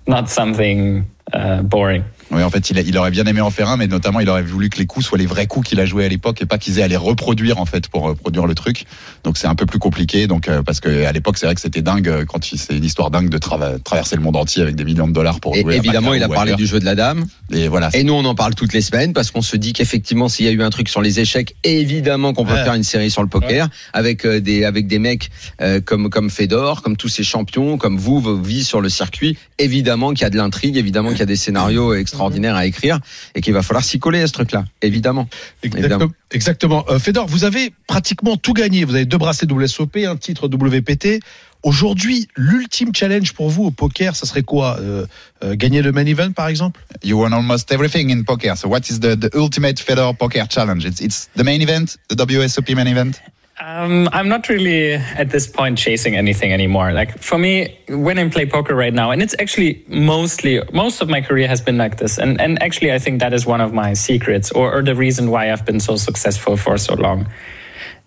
not 0.07 0.31
something 0.31 1.11
uh, 1.33 1.63
boring. 1.63 2.05
Oui, 2.33 2.43
en 2.43 2.51
fait, 2.51 2.71
il, 2.71 2.79
a- 2.79 2.83
il 2.83 2.99
aurait 2.99 3.11
bien 3.13 3.25
aimé 3.25 3.41
en 3.41 3.51
faire 3.51 3.69
un, 3.69 3.77
mais 3.77 3.87
notamment, 3.87 4.19
il 4.21 4.29
aurait 4.29 4.43
voulu 4.43 4.69
que 4.69 4.79
les 4.79 4.87
coups 4.87 5.07
soient 5.07 5.17
les 5.19 5.27
vrais 5.27 5.47
coups 5.47 5.69
qu'il 5.69 5.79
a 5.81 5.87
joués 5.87 6.05
à 6.05 6.09
l'époque 6.09 6.43
et 6.43 6.47
pas 6.47 6.59
qu'ils 6.59 6.79
aient 6.79 6.83
à 6.83 6.89
les 6.89 6.97
reproduire, 6.97 7.61
en 7.61 7.67
fait, 7.67 7.89
pour 7.89 8.09
euh, 8.11 8.15
produire 8.15 8.47
le 8.47 8.55
truc. 8.55 8.85
Donc, 9.23 9.39
c'est 9.39 9.47
un 9.47 9.55
peu 9.55 9.65
plus 9.65 9.79
compliqué. 9.79 10.27
Donc, 10.27 10.49
euh, 10.49 10.63
parce 10.63 10.81
que 10.81 11.05
à 11.05 11.13
l'époque, 11.13 11.39
c'est 11.39 11.47
vrai 11.47 11.55
que 11.55 11.61
c'était 11.61 11.83
dingue 11.83 12.09
euh, 12.09 12.25
quand 12.25 12.43
c'est 12.45 12.77
une 12.77 12.85
histoire 12.85 13.11
dingue 13.13 13.29
de 13.29 13.39
traverser 13.39 14.17
le 14.17 14.23
monde 14.23 14.35
entier 14.37 14.63
avec 14.63 14.75
des 14.75 14.85
millions 14.85 15.07
de 15.07 15.13
dollars 15.13 15.39
pour 15.41 15.55
Et 15.57 15.61
jouer. 15.63 15.75
à 15.75 15.77
évidemment, 15.77 16.15
il 16.15 16.23
a 16.25 16.29
parlé 16.29 16.55
du 16.57 16.67
jeu 16.67 16.81
de 16.81 16.85
la 16.85 16.97
dame. 16.97 17.27
Et 17.53 17.69
voilà. 17.69 17.91
Et 17.95 18.03
nous, 18.03 18.15
on 18.15 18.25
en 18.25 18.35
parle 18.35 18.55
toutes 18.57 18.73
les 18.73 18.81
semaines 18.81 19.13
parce 19.13 19.31
qu'on 19.31 19.43
se 19.43 19.57
dit 19.57 19.73
qu'effectivement, 19.73 20.29
s'il 20.29 20.47
y 20.47 20.49
a 20.49 20.53
eu 20.53 20.63
un 20.63 20.71
truc 20.71 20.89
sur 20.89 21.03
les 21.03 21.21
échecs, 21.21 21.55
évidemment 21.63 22.33
qu'on 22.33 22.45
peut 22.45 22.55
Ouais. 22.57 22.65
faire 22.65 22.75
une 22.75 22.83
série 22.85 23.11
sur 23.11 23.23
le 23.23 23.29
poker 23.29 23.69
avec 23.93 24.25
euh, 24.25 24.41
des 24.41 24.65
avec 24.65 24.87
des 24.87 24.99
mecs 24.99 25.31
euh, 25.61 25.81
comme 25.81 26.09
comme 26.11 26.31
Fedor, 26.31 26.83
comme 26.83 26.97
tous 26.97 27.09
ces 27.09 27.23
champions, 27.23 27.77
comme 27.77 27.99
vous, 27.99 28.19
vos 28.21 28.37
vies 28.37 28.65
sur 28.65 28.81
le 28.81 28.89
circuit. 28.89 29.37
Évidemment 29.59 30.11
qu'il 30.15 30.23
y 30.23 30.25
a 30.25 30.31
de 30.31 30.37
l'intrigue, 30.39 30.77
évidemment 30.77 31.11
qu'il 31.11 31.19
y 31.19 31.23
a 31.23 31.27
des 31.27 31.37
scénarios 31.37 31.93
extraordinaires 32.17 32.57
à 32.57 32.67
écrire 32.67 32.99
et 33.35 33.41
qu'il 33.41 33.53
va 33.53 33.63
falloir 33.63 33.85
s'y 33.85 33.99
coller 33.99 34.23
à 34.23 34.27
ce 34.27 34.33
truc-là. 34.33 34.65
Évidemment. 34.83 35.29
Exactement. 35.63 36.11
Exactement. 36.33 36.85
Euh, 36.89 36.99
Fedor, 36.99 37.27
vous 37.27 37.45
avez 37.45 37.73
pratiquement 37.87 38.37
tout 38.37 38.53
gagné. 38.53 38.85
Vous 38.85 38.95
avez 38.95 39.05
deux 39.05 39.19
bracelets 39.19 39.51
WSOP, 39.53 39.99
un 40.07 40.17
titre 40.17 40.49
WPT. 40.49 41.21
Aujourd'hui, 41.63 42.29
l'ultime 42.37 42.95
challenge 42.95 43.33
pour 43.33 43.51
vous 43.51 43.65
au 43.65 43.71
poker, 43.71 44.15
ça 44.15 44.27
serait 44.27 44.43
quoi 44.43 44.79
Euh, 44.81 45.07
euh, 45.43 45.55
Gagner 45.57 45.83
le 45.83 45.93
main 45.93 46.07
event, 46.07 46.33
par 46.33 46.49
exemple? 46.49 46.81
You 47.03 47.19
won 47.19 47.33
almost 47.33 47.73
everything 47.73 48.11
in 48.11 48.25
poker. 48.25 48.57
So, 48.57 48.69
what 48.69 48.83
is 48.89 49.01
the, 49.01 49.17
the 49.17 49.31
ultimate 49.35 49.81
Fedor 49.81 50.15
poker 50.15 50.47
challenge? 50.49 50.85
It's, 50.85 51.01
it's 51.01 51.29
the 51.37 51.43
main 51.45 51.61
event, 51.61 51.97
the 52.09 52.15
WSOP 52.15 52.75
main 52.75 52.87
event? 52.87 53.21
Um, 53.59 54.07
I'm 54.13 54.29
not 54.29 54.51
really 54.51 54.93
at 54.93 55.31
this 55.31 55.47
point 55.47 55.79
chasing 55.79 56.15
anything 56.15 56.53
anymore. 56.53 56.93
Like 56.93 57.19
for 57.23 57.39
me, 57.39 57.79
when 57.89 58.19
I 58.19 58.29
play 58.29 58.45
poker 58.45 58.75
right 58.75 58.93
now, 58.93 59.13
and 59.13 59.23
it's 59.23 59.35
actually 59.39 59.83
mostly 59.89 60.63
most 60.75 61.01
of 61.01 61.09
my 61.09 61.23
career 61.23 61.49
has 61.49 61.63
been 61.63 61.79
like 61.79 61.97
this, 61.97 62.19
and 62.19 62.39
and 62.39 62.63
actually 62.63 62.93
I 62.93 62.99
think 62.99 63.21
that 63.21 63.33
is 63.33 63.47
one 63.47 63.63
of 63.63 63.73
my 63.73 63.95
secrets, 63.95 64.53
or, 64.53 64.77
or 64.77 64.83
the 64.83 64.95
reason 64.95 65.31
why 65.31 65.51
I've 65.51 65.65
been 65.65 65.81
so 65.81 65.97
successful 65.97 66.59
for 66.59 66.77
so 66.77 66.95
long, 66.95 67.29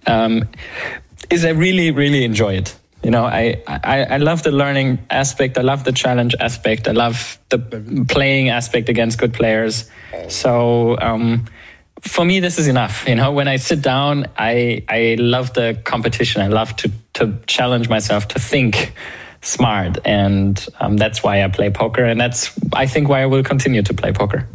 um, 0.05 0.47
is 1.31 1.43
I 1.43 1.49
really 1.49 1.89
really 1.89 2.23
enjoy 2.23 2.53
it. 2.53 2.75
You 3.01 3.09
know, 3.09 3.25
I, 3.25 3.63
I 3.65 4.03
I 4.03 4.17
love 4.17 4.43
the 4.43 4.51
learning 4.51 4.99
aspect. 5.09 5.57
I 5.57 5.61
love 5.61 5.83
the 5.83 5.93
challenge 5.93 6.35
aspect. 6.39 6.87
I 6.87 6.91
love 6.91 7.39
the 7.49 7.57
playing 8.07 8.49
aspect 8.49 8.87
against 8.87 9.17
good 9.17 9.33
players. 9.33 9.89
So. 10.27 10.95
Um, 11.01 11.47
for 12.01 12.25
me 12.25 12.39
this 12.39 12.57
is 12.59 12.67
enough. 12.67 13.07
You 13.07 13.15
know 13.15 13.31
when 13.31 13.47
i 13.47 13.57
sit 13.57 13.81
down 13.81 14.25
i 14.37 14.83
i 14.89 15.15
love 15.19 15.53
the 15.53 15.79
competition. 15.83 16.41
I 16.41 16.47
love 16.47 16.75
to 16.77 16.91
to 17.13 17.37
challenge 17.47 17.89
myself 17.89 18.27
to 18.29 18.39
think 18.39 18.93
smart. 19.41 19.97
And 20.05 20.65
um, 20.79 20.97
that's 20.97 21.23
why 21.23 21.43
i 21.43 21.47
play 21.47 21.69
poker. 21.69 22.03
And 22.05 22.19
that's 22.19 22.51
i 22.73 22.85
think 22.85 23.09
why 23.09 23.21
i 23.21 23.25
will 23.25 23.43
continue 23.43 23.81
to 23.83 23.93
play 23.93 24.11
poker 24.11 24.47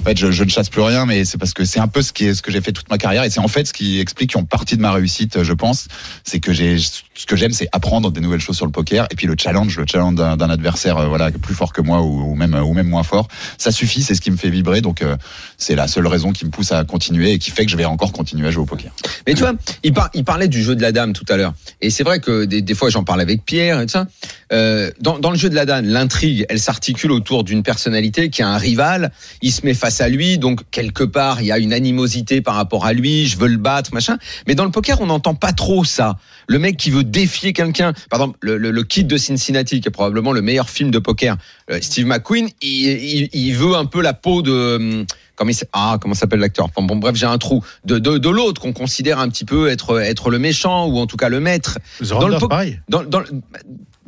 En 0.00 0.02
fait, 0.02 0.16
je, 0.18 0.30
je 0.30 0.44
ne 0.44 0.48
chasse 0.48 0.70
plus 0.70 0.80
rien, 0.80 1.04
mais 1.04 1.26
c'est 1.26 1.36
parce 1.36 1.52
que 1.52 1.64
c'est 1.66 1.78
un 1.78 1.86
peu 1.86 2.00
ce 2.00 2.14
qui 2.14 2.24
est 2.24 2.34
ce 2.34 2.40
que 2.40 2.50
j'ai 2.50 2.62
fait 2.62 2.72
toute 2.72 2.88
ma 2.88 2.96
carrière, 2.96 3.22
et 3.22 3.28
c'est 3.28 3.38
en 3.40 3.48
fait 3.48 3.66
ce 3.66 3.74
qui 3.74 4.00
explique 4.00 4.34
une 4.34 4.46
partie 4.46 4.76
de 4.76 4.80
ma 4.80 4.92
réussite, 4.92 5.42
je 5.42 5.52
pense. 5.52 5.88
C'est 6.24 6.40
que 6.40 6.54
j'ai 6.54 6.78
ce 6.78 7.26
que 7.26 7.36
j'aime, 7.36 7.52
c'est 7.52 7.68
apprendre 7.72 8.10
des 8.10 8.20
nouvelles 8.22 8.40
choses 8.40 8.56
sur 8.56 8.64
le 8.64 8.72
poker, 8.72 9.06
et 9.10 9.14
puis 9.14 9.26
le 9.26 9.34
challenge, 9.38 9.76
le 9.76 9.84
challenge 9.86 10.14
d'un 10.14 10.48
adversaire, 10.50 10.96
euh, 10.96 11.06
voilà, 11.08 11.30
plus 11.30 11.54
fort 11.54 11.74
que 11.74 11.82
moi 11.82 12.00
ou, 12.00 12.30
ou 12.32 12.34
même 12.34 12.54
ou 12.54 12.72
même 12.72 12.88
moins 12.88 13.02
fort, 13.02 13.28
ça 13.58 13.70
suffit, 13.70 14.02
c'est 14.02 14.14
ce 14.14 14.22
qui 14.22 14.30
me 14.30 14.38
fait 14.38 14.48
vibrer. 14.48 14.80
Donc 14.80 15.02
euh, 15.02 15.16
c'est 15.58 15.74
la 15.74 15.86
seule 15.86 16.06
raison 16.06 16.32
qui 16.32 16.46
me 16.46 16.50
pousse 16.50 16.72
à 16.72 16.82
continuer 16.84 17.32
et 17.32 17.38
qui 17.38 17.50
fait 17.50 17.66
que 17.66 17.70
je 17.70 17.76
vais 17.76 17.84
encore 17.84 18.12
continuer 18.12 18.48
à 18.48 18.50
jouer 18.50 18.62
au 18.62 18.66
poker. 18.66 18.90
Mais 19.26 19.34
tu 19.34 19.40
vois, 19.40 19.52
il, 19.82 19.92
par- 19.92 20.08
il 20.14 20.24
parlait 20.24 20.48
du 20.48 20.62
jeu 20.62 20.74
de 20.74 20.82
la 20.82 20.92
dame 20.92 21.12
tout 21.12 21.26
à 21.28 21.36
l'heure. 21.36 21.52
Et 21.82 21.90
c'est 21.90 22.04
vrai 22.04 22.20
que 22.20 22.46
des, 22.46 22.62
des 22.62 22.74
fois, 22.74 22.88
j'en 22.88 23.04
parle 23.04 23.20
avec 23.20 23.44
Pierre 23.44 23.80
et 23.80 23.84
tout 23.84 23.92
ça. 23.92 24.06
Euh, 24.52 24.90
dans, 25.00 25.18
dans 25.18 25.30
le 25.30 25.36
jeu 25.36 25.48
de 25.48 25.54
la 25.54 25.64
dame, 25.64 25.86
l'intrigue, 25.86 26.44
elle 26.48 26.58
s'articule 26.58 27.12
autour 27.12 27.44
d'une 27.44 27.62
personnalité 27.62 28.30
qui 28.30 28.42
a 28.42 28.48
un 28.48 28.58
rival. 28.58 29.12
Il 29.42 29.52
se 29.52 29.64
met 29.64 29.74
face 29.74 30.00
à 30.00 30.08
lui, 30.08 30.38
donc 30.38 30.62
quelque 30.70 31.04
part, 31.04 31.40
il 31.40 31.46
y 31.46 31.52
a 31.52 31.58
une 31.58 31.72
animosité 31.72 32.40
par 32.40 32.54
rapport 32.56 32.84
à 32.84 32.92
lui. 32.92 33.26
Je 33.26 33.38
veux 33.38 33.48
le 33.48 33.58
battre, 33.58 33.94
machin. 33.94 34.18
Mais 34.46 34.54
dans 34.54 34.64
le 34.64 34.70
poker, 34.70 35.00
on 35.00 35.06
n'entend 35.06 35.34
pas 35.34 35.52
trop 35.52 35.84
ça. 35.84 36.16
Le 36.48 36.58
mec 36.58 36.76
qui 36.76 36.90
veut 36.90 37.04
défier 37.04 37.52
quelqu'un. 37.52 37.92
Par 38.10 38.20
exemple, 38.20 38.38
le, 38.42 38.56
le, 38.58 38.70
le 38.70 38.82
Kid 38.82 39.06
de 39.06 39.16
Cincinnati, 39.16 39.80
qui 39.80 39.88
est 39.88 39.92
probablement 39.92 40.32
le 40.32 40.42
meilleur 40.42 40.68
film 40.68 40.90
de 40.90 40.98
poker. 40.98 41.36
Euh, 41.70 41.78
Steve 41.80 42.06
McQueen, 42.06 42.48
il, 42.60 42.88
il, 42.88 43.28
il 43.32 43.52
veut 43.54 43.76
un 43.76 43.86
peu 43.86 44.02
la 44.02 44.14
peau 44.14 44.42
de 44.42 44.76
hum, 44.76 45.06
comment 45.36 45.52
ah 45.72 45.98
comment 46.00 46.14
s'appelle 46.14 46.40
l'acteur? 46.40 46.66
Enfin, 46.66 46.86
bon 46.86 46.96
bref 46.96 47.14
j'ai 47.16 47.26
un 47.26 47.38
trou 47.38 47.64
de 47.84 47.98
de, 47.98 48.18
de 48.18 48.28
l'autre 48.28 48.60
qu'on 48.60 48.72
considère 48.72 49.18
un 49.18 49.28
petit 49.28 49.44
peu 49.44 49.68
être 49.68 50.00
être 50.00 50.30
le 50.30 50.38
méchant 50.38 50.86
ou 50.86 50.98
en 50.98 51.06
tout 51.06 51.16
cas 51.16 51.28
le 51.28 51.40
maître 51.40 51.78
The 52.02 52.08
Dans 52.08 52.28
le 52.28 52.38
pareil. 52.38 52.80
dans, 52.88 53.02
dans 53.04 53.22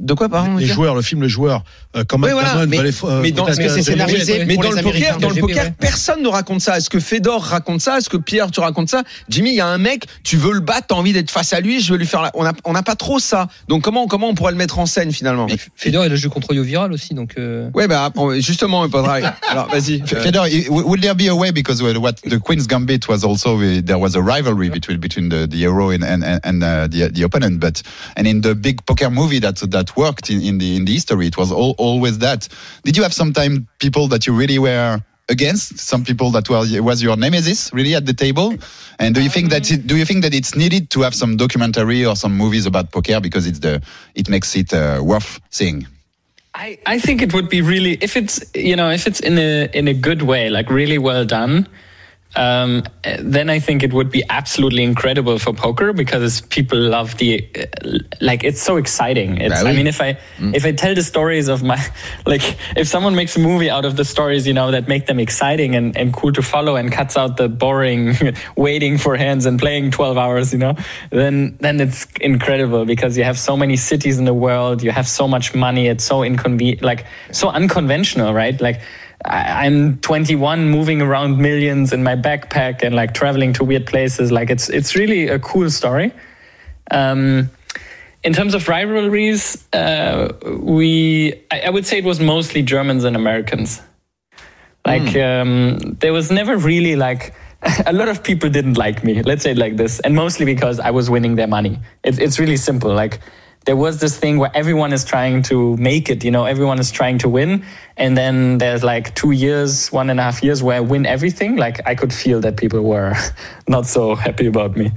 de 0.02 0.14
quoi 0.14 0.28
pardon 0.28 0.56
Les 0.56 0.66
joueurs, 0.66 0.94
le 0.94 1.02
film 1.02 1.22
Le 1.22 1.28
Joueur. 1.28 1.64
Euh, 1.96 2.04
comme 2.04 2.24
Oui, 2.24 2.30
voilà, 2.32 2.54
Damon 2.54 2.66
mais, 2.68 2.82
les- 2.82 3.04
euh, 3.04 3.20
mais 3.22 3.32
dans, 3.32 3.46
mais 3.46 3.52
que- 3.56 3.68
c'est 3.68 3.82
scénarisé. 3.82 4.44
Mais 4.44 4.56
dans 4.56 4.70
le 4.70 4.82
poker, 4.82 5.18
dans 5.18 5.28
le 5.30 5.70
personne 5.78 6.22
ne 6.22 6.28
raconte 6.28 6.60
ça. 6.60 6.76
Est-ce 6.76 6.90
que 6.90 7.00
Fedor 7.00 7.42
raconte 7.42 7.80
ça? 7.80 7.98
Est-ce 7.98 8.08
que 8.10 8.16
Pierre 8.16 8.50
tu 8.50 8.60
racontes 8.60 8.88
ça? 8.90 9.02
Jimmy, 9.28 9.50
il 9.50 9.56
y 9.56 9.60
a 9.60 9.66
un 9.66 9.78
mec, 9.78 10.06
tu 10.24 10.36
veux 10.36 10.52
le 10.52 10.60
battre, 10.60 10.88
t'as 10.88 10.94
envie 10.96 11.12
d'être 11.12 11.30
face 11.30 11.52
à 11.52 11.60
lui, 11.60 11.80
je 11.80 11.92
veux 11.92 11.98
lui 11.98 12.06
faire. 12.06 12.22
La... 12.22 12.32
On 12.64 12.72
n'a 12.72 12.82
pas 12.82 12.96
trop 12.96 13.18
ça. 13.18 13.48
Donc 13.68 13.82
comment, 13.82 14.06
comment 14.06 14.28
on 14.28 14.34
pourrait 14.34 14.52
le 14.52 14.58
mettre 14.58 14.78
en 14.78 14.86
scène 14.86 15.12
finalement? 15.12 15.46
Fedor, 15.76 16.04
il 16.06 16.12
a 16.12 16.16
joué 16.16 16.30
contre 16.30 16.52
Yo 16.54 16.62
Viral 16.62 16.92
aussi, 16.92 17.14
donc. 17.14 17.34
euh, 17.38 17.70
Ouais, 17.74 17.86
bah 17.88 18.10
justement. 18.40 18.84
Alors 19.50 19.68
vas-y. 19.70 20.02
Euh, 20.02 20.20
Fedor, 20.20 20.46
i- 20.48 20.64
w- 20.64 20.84
will 20.86 21.00
there 21.00 21.14
be 21.14 21.28
a 21.28 21.34
way 21.34 21.52
because 21.52 21.82
what 21.82 22.14
the 22.28 22.38
Queen's 22.38 22.66
Gambit 22.66 23.06
was 23.08 23.24
also 23.24 23.58
there 23.60 23.98
was 23.98 24.16
a 24.16 24.20
rivalry 24.20 24.68
between 24.70 24.98
between 24.98 25.28
the, 25.28 25.46
the 25.48 25.56
hero 25.58 25.90
and 25.90 26.02
and, 26.02 26.24
and 26.44 26.62
uh, 26.62 26.88
the 26.88 27.08
the 27.12 27.22
opponent, 27.22 27.58
but 27.60 27.82
and 28.16 28.26
in 28.26 28.40
the 28.40 28.54
big 28.54 28.82
poker 28.84 29.10
movie 29.10 29.38
that 29.40 29.56
that 29.70 29.91
worked 29.96 30.30
in, 30.30 30.42
in 30.42 30.58
the 30.58 30.76
in 30.76 30.84
the 30.84 30.92
history, 30.92 31.26
it 31.26 31.36
was 31.36 31.52
all, 31.52 31.74
always 31.78 32.18
that. 32.18 32.48
Did 32.84 32.96
you 32.96 33.02
have 33.02 33.14
sometimes 33.14 33.60
people 33.78 34.08
that 34.08 34.26
you 34.26 34.34
really 34.34 34.58
were 34.58 35.00
against? 35.28 35.78
Some 35.78 36.04
people 36.04 36.30
that 36.32 36.48
were 36.48 36.64
was 36.82 37.02
your 37.02 37.16
nemesis 37.16 37.72
really 37.72 37.94
at 37.94 38.06
the 38.06 38.14
table? 38.14 38.54
And 38.98 39.14
do 39.14 39.22
you 39.22 39.30
think 39.30 39.50
that 39.50 39.70
it, 39.70 39.86
do 39.86 39.96
you 39.96 40.04
think 40.04 40.22
that 40.22 40.34
it's 40.34 40.54
needed 40.54 40.90
to 40.90 41.02
have 41.02 41.14
some 41.14 41.36
documentary 41.36 42.04
or 42.04 42.16
some 42.16 42.36
movies 42.36 42.66
about 42.66 42.92
poker 42.92 43.20
because 43.20 43.46
it's 43.46 43.60
the 43.60 43.82
it 44.14 44.28
makes 44.28 44.54
it 44.56 44.72
uh, 44.72 45.00
worth 45.02 45.40
seeing? 45.50 45.86
I, 46.54 46.78
I 46.84 46.98
think 46.98 47.22
it 47.22 47.32
would 47.32 47.48
be 47.48 47.62
really 47.62 47.94
if 48.00 48.16
it's 48.16 48.44
you 48.54 48.76
know 48.76 48.90
if 48.90 49.06
it's 49.06 49.20
in 49.20 49.38
a 49.38 49.68
in 49.72 49.88
a 49.88 49.94
good 49.94 50.22
way 50.22 50.50
like 50.50 50.68
really 50.68 50.98
well 50.98 51.24
done 51.24 51.66
um, 52.34 52.82
then 53.20 53.50
I 53.50 53.58
think 53.58 53.82
it 53.82 53.92
would 53.92 54.10
be 54.10 54.22
absolutely 54.30 54.82
incredible 54.82 55.38
for 55.38 55.52
poker 55.52 55.92
because 55.92 56.40
people 56.42 56.78
love 56.78 57.18
the 57.18 57.46
uh, 57.58 57.98
like 58.20 58.42
it's 58.42 58.62
so 58.62 58.76
exciting. 58.76 59.38
It's, 59.38 59.62
oui. 59.62 59.70
I 59.70 59.72
mean, 59.74 59.86
if 59.86 60.00
I 60.00 60.18
if 60.54 60.64
I 60.64 60.72
tell 60.72 60.94
the 60.94 61.02
stories 61.02 61.48
of 61.48 61.62
my 61.62 61.78
like 62.26 62.42
if 62.76 62.88
someone 62.88 63.14
makes 63.14 63.36
a 63.36 63.40
movie 63.40 63.68
out 63.68 63.84
of 63.84 63.96
the 63.96 64.04
stories, 64.04 64.46
you 64.46 64.54
know, 64.54 64.70
that 64.70 64.88
make 64.88 65.06
them 65.06 65.20
exciting 65.20 65.74
and, 65.76 65.96
and 65.96 66.12
cool 66.14 66.32
to 66.32 66.42
follow 66.42 66.76
and 66.76 66.90
cuts 66.90 67.16
out 67.16 67.36
the 67.36 67.48
boring 67.48 68.16
waiting 68.56 68.96
for 68.96 69.16
hands 69.16 69.44
and 69.44 69.58
playing 69.58 69.90
twelve 69.90 70.16
hours, 70.16 70.52
you 70.52 70.58
know, 70.58 70.74
then 71.10 71.56
then 71.60 71.80
it's 71.80 72.06
incredible 72.20 72.86
because 72.86 73.18
you 73.18 73.24
have 73.24 73.38
so 73.38 73.56
many 73.56 73.76
cities 73.76 74.18
in 74.18 74.24
the 74.24 74.34
world, 74.34 74.82
you 74.82 74.90
have 74.90 75.06
so 75.06 75.28
much 75.28 75.54
money, 75.54 75.86
it's 75.86 76.04
so 76.04 76.22
inconvenient, 76.22 76.82
like 76.82 77.04
so 77.30 77.50
unconventional, 77.50 78.32
right? 78.32 78.58
Like. 78.60 78.80
I- 79.24 79.66
I'm 79.66 79.98
21, 79.98 80.68
moving 80.70 81.00
around 81.02 81.38
millions 81.38 81.92
in 81.92 82.02
my 82.02 82.16
backpack 82.16 82.82
and 82.82 82.94
like 82.94 83.14
traveling 83.14 83.52
to 83.54 83.64
weird 83.64 83.86
places. 83.86 84.32
Like 84.32 84.50
it's 84.50 84.68
it's 84.68 84.94
really 84.96 85.28
a 85.28 85.38
cool 85.38 85.70
story. 85.70 86.12
Um, 86.90 87.50
in 88.24 88.32
terms 88.32 88.54
of 88.54 88.68
rivalries, 88.68 89.64
uh, 89.72 90.32
we 90.58 91.34
I, 91.50 91.60
I 91.66 91.70
would 91.70 91.86
say 91.86 91.98
it 91.98 92.04
was 92.04 92.20
mostly 92.20 92.62
Germans 92.62 93.04
and 93.04 93.16
Americans. 93.16 93.80
Like 94.84 95.16
um, 95.16 95.78
there 96.00 96.12
was 96.12 96.30
never 96.30 96.56
really 96.56 96.96
like 96.96 97.34
a 97.86 97.92
lot 97.92 98.08
of 98.08 98.22
people 98.24 98.50
didn't 98.50 98.76
like 98.76 99.04
me. 99.04 99.22
Let's 99.22 99.42
say 99.44 99.52
it 99.52 99.58
like 99.58 99.76
this, 99.76 100.00
and 100.00 100.14
mostly 100.16 100.44
because 100.44 100.80
I 100.80 100.90
was 100.90 101.08
winning 101.08 101.36
their 101.36 101.46
money. 101.46 101.78
It's 102.02 102.18
it's 102.18 102.38
really 102.40 102.56
simple. 102.56 102.92
Like 102.92 103.20
there 103.64 103.76
was 103.76 104.00
this 104.00 104.16
thing 104.16 104.38
where 104.38 104.50
everyone 104.54 104.92
is 104.92 105.04
trying 105.04 105.42
to 105.44 105.76
make 105.76 106.10
it. 106.10 106.24
You 106.24 106.30
know, 106.30 106.44
everyone 106.44 106.78
is 106.78 106.90
trying 106.90 107.18
to 107.18 107.28
win, 107.28 107.64
and 107.96 108.16
then 108.16 108.58
there's 108.58 108.82
like 108.82 109.14
two 109.14 109.30
years, 109.30 109.92
one 109.92 110.10
and 110.10 110.18
a 110.18 110.22
half 110.22 110.42
years 110.42 110.62
where 110.62 110.76
I 110.76 110.80
win 110.80 111.06
everything. 111.06 111.56
Like 111.56 111.86
I 111.86 111.94
could 111.94 112.12
feel 112.12 112.40
that 112.40 112.56
people 112.56 112.82
were 112.82 113.14
not 113.68 113.86
so 113.86 114.14
happy 114.14 114.46
about 114.46 114.76
me. 114.76 114.90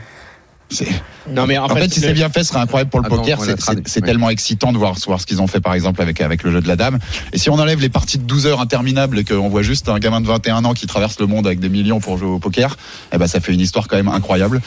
Non, 1.30 1.46
mais 1.48 1.58
en, 1.58 1.66
En 1.66 1.70
fait, 1.70 1.92
si 1.94 2.00
le- 2.02 2.08
c'est 2.08 2.14
bien 2.14 2.30
fait, 2.30 2.44
ce 2.44 2.50
serait 2.50 2.60
incroyable 2.60 2.90
pour 2.90 3.00
le 3.02 3.08
poker. 3.10 3.40
C'est- 3.44 4.00
ouais. 4.02 4.02
tellement 4.02 4.30
excitant 4.30 4.74
de 4.74 4.78
voir, 4.78 4.96
voir 5.08 5.22
ce 5.22 5.26
qu'ils 5.26 5.42
ont 5.42 5.48
fait, 5.48 5.60
par 5.60 5.74
exemple, 5.74 6.02
avec, 6.02 6.22
avec 6.22 6.44
le 6.44 6.52
jeu 6.52 6.62
de 6.62 6.68
la 6.68 6.76
dame. 6.76 7.00
Et 7.34 7.38
si 7.38 7.50
on 7.50 7.54
enlève 7.56 7.80
les 7.82 7.90
parties 7.90 8.18
de 8.18 8.24
12 8.24 8.46
heures 8.48 8.62
interminables 8.62 9.18
et 9.20 9.24
qu'on 9.24 9.48
voit 9.50 9.62
juste 9.62 9.90
un 9.90 9.98
gamin 10.00 10.22
de 10.22 10.28
21 10.28 10.66
ans 10.66 10.74
qui 10.74 10.86
traverse 10.88 11.20
le 11.20 11.28
monde 11.28 11.46
avec 11.48 11.60
des 11.60 11.70
millions 11.70 12.00
pour 12.00 12.18
jouer 12.18 12.28
au 12.30 12.40
poker, 12.40 12.78
eh 13.14 13.18
ben, 13.18 13.28
ça 13.28 13.40
fait 13.40 13.54
une 13.54 13.60
histoire 13.62 13.88
quand 13.88 13.96
même 13.96 14.08
incroyable. 14.08 14.62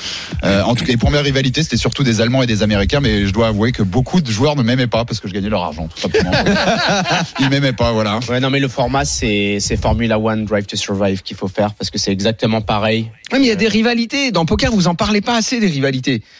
Euh, 0.44 0.62
en 0.62 0.74
tout 0.74 0.84
cas, 0.84 0.92
les 0.92 0.96
premières 0.96 1.22
rivalités, 1.24 1.62
c'était 1.62 1.76
surtout 1.76 2.02
des 2.04 2.20
Allemands 2.20 2.42
et 2.42 2.46
des 2.46 2.62
Américains, 2.62 3.00
mais 3.00 3.26
je 3.26 3.32
dois 3.32 3.48
avouer 3.48 3.72
que 3.72 3.82
beaucoup 3.82 4.20
de 4.20 4.30
joueurs 4.30 4.56
ne 4.56 4.62
m'aimaient 4.62 4.86
pas 4.86 5.04
parce 5.04 5.20
que 5.20 5.28
je 5.28 5.34
gagnais 5.34 5.48
leur 5.50 5.62
argent, 5.62 5.88
tout 5.94 6.00
simplement. 6.00 6.30
Ils 7.40 7.50
m'aimaient 7.50 7.72
pas, 7.72 7.92
voilà. 7.92 8.20
Ouais, 8.28 8.40
non, 8.40 8.50
mais 8.50 8.60
le 8.60 8.68
format, 8.68 9.04
c'est 9.04 9.58
c'est 9.60 9.76
Formula 9.76 10.18
One 10.18 10.44
Drive 10.44 10.66
to 10.66 10.76
Survive 10.76 11.22
qu'il 11.22 11.36
faut 11.36 11.48
faire 11.48 11.74
parce 11.74 11.90
que 11.90 11.98
c'est 11.98 12.12
exactement 12.12 12.60
pareil. 12.60 13.10
Ouais, 13.32 13.38
mais 13.38 13.46
il 13.46 13.48
y 13.48 13.52
a 13.52 13.56
des 13.56 13.68
rivalités. 13.68 14.30
Dans 14.32 14.46
poker, 14.46 14.72
vous 14.72 14.86
en 14.88 14.94
parlez 14.94 15.20
pas 15.20 15.36
assez 15.36 15.60
des 15.60 15.66
rivalités. 15.66 15.87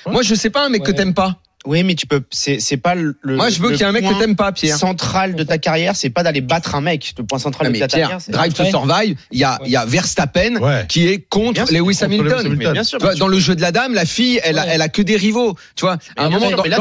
Moi, 0.07 0.23
je 0.23 0.35
sais 0.35 0.51
pas 0.51 0.65
un 0.65 0.69
mec 0.69 0.83
que 0.83 0.93
t'aimes 0.93 1.15
pas. 1.15 1.41
Oui, 1.67 1.83
mais 1.83 1.95
tu 1.97 2.07
peux. 2.07 2.23
C'est 2.31 2.77
pas 2.77 2.95
le. 2.95 3.17
Moi, 3.25 3.51
je 3.51 3.61
veux 3.61 3.71
qu'il 3.71 3.81
y 3.81 3.83
ait 3.83 3.87
un 3.87 3.93
mec 3.93 4.05
que 4.09 4.15
t'aimes 4.19 4.37
pas, 4.37 4.53
Pierre. 4.53 4.77
Central 4.77 5.35
de 5.35 5.43
ta 5.43 5.59
carrière, 5.59 5.97
c'est 5.97 6.09
pas 6.09 6.23
d'aller 6.23 6.41
battre 6.41 6.75
un 6.77 6.81
mec. 6.81 7.15
Le 7.19 7.25
point 7.25 7.39
central 7.39 7.67
Non, 7.69 7.75
de 7.75 7.79
ta 7.81 7.89
Pierre, 7.89 8.01
carrière, 8.09 8.21
c'est 8.21 8.33
Drive 8.33 8.53
to 8.55 8.65
Survive, 8.65 9.17
il 9.33 9.39
y 9.41 9.45
a, 9.45 9.59
il 9.65 9.71
y 9.73 9.77
a 9.77 9.85
Verstappen 9.85 10.57
Ouais. 10.61 10.85
qui 10.89 11.09
est 11.09 11.19
contre 11.29 11.53
Bien 11.55 11.65
Lewis 11.65 11.71
contre 11.71 11.83
Lewis 11.83 11.99
Hamilton. 12.05 12.39
Hamilton. 12.47 12.57
Mais 12.59 12.73
bien 12.73 12.85
sûr. 12.85 12.99
Tu 12.99 13.05
vois, 13.05 13.15
dans 13.17 13.29
le 13.29 13.39
jeu 13.41 13.55
de 13.57 13.61
la 13.61 13.73
dame, 13.73 13.93
la 13.93 14.05
fille, 14.07 14.41
elle, 14.45 14.59
a, 14.59 14.67
elle 14.67 14.83
a 14.83 14.89
que 14.89 15.03
des 15.03 15.17
rivaux. 15.17 15.57
Tu 15.75 15.85
vois, 15.85 15.99
à 16.17 16.25
un 16.27 16.31
moment, 16.31 16.49
sûr, 16.49 16.57
dans, 16.59 16.63
là, 16.65 16.79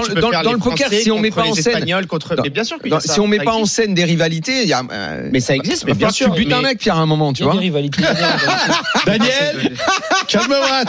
le 0.51 0.57
poker, 0.57 0.89
si 0.91 1.09
on 1.11 1.19
met 1.19 1.31
pas 1.31 1.43
en 1.43 1.53
scène, 1.55 1.73
Espagnols 1.73 2.05
contre. 2.07 2.35
dans- 2.35 2.43
mais 2.43 2.49
bien 2.51 2.63
sûr 2.63 2.77
qu'il 2.77 2.87
y 2.89 2.93
a 2.93 2.97
dans- 2.97 3.01
ça, 3.01 3.13
si 3.13 3.19
on 3.19 3.27
met 3.27 3.39
pas 3.39 3.55
en 3.55 3.65
scène 3.65 3.93
des 3.95 4.03
rivalités, 4.05 4.61
il 4.61 4.69
y 4.69 4.73
a. 4.73 4.83
euh, 4.91 5.29
Mais 5.33 5.39
ça 5.39 5.55
existe, 5.55 5.85
mais 5.85 5.95
bien 5.95 6.11
sûr. 6.11 6.33
Tu 6.33 6.41
butes 6.43 6.53
un 6.53 6.61
mec, 6.61 6.77
Pierre, 6.79 6.97
à 6.97 6.99
un 6.99 7.05
moment, 7.07 7.33
tu 7.33 7.41
Il 7.41 7.45
y 7.45 7.49
a 7.49 7.51
vois. 7.51 7.61
Daniel, 9.05 9.73
calme-toi. 10.27 10.81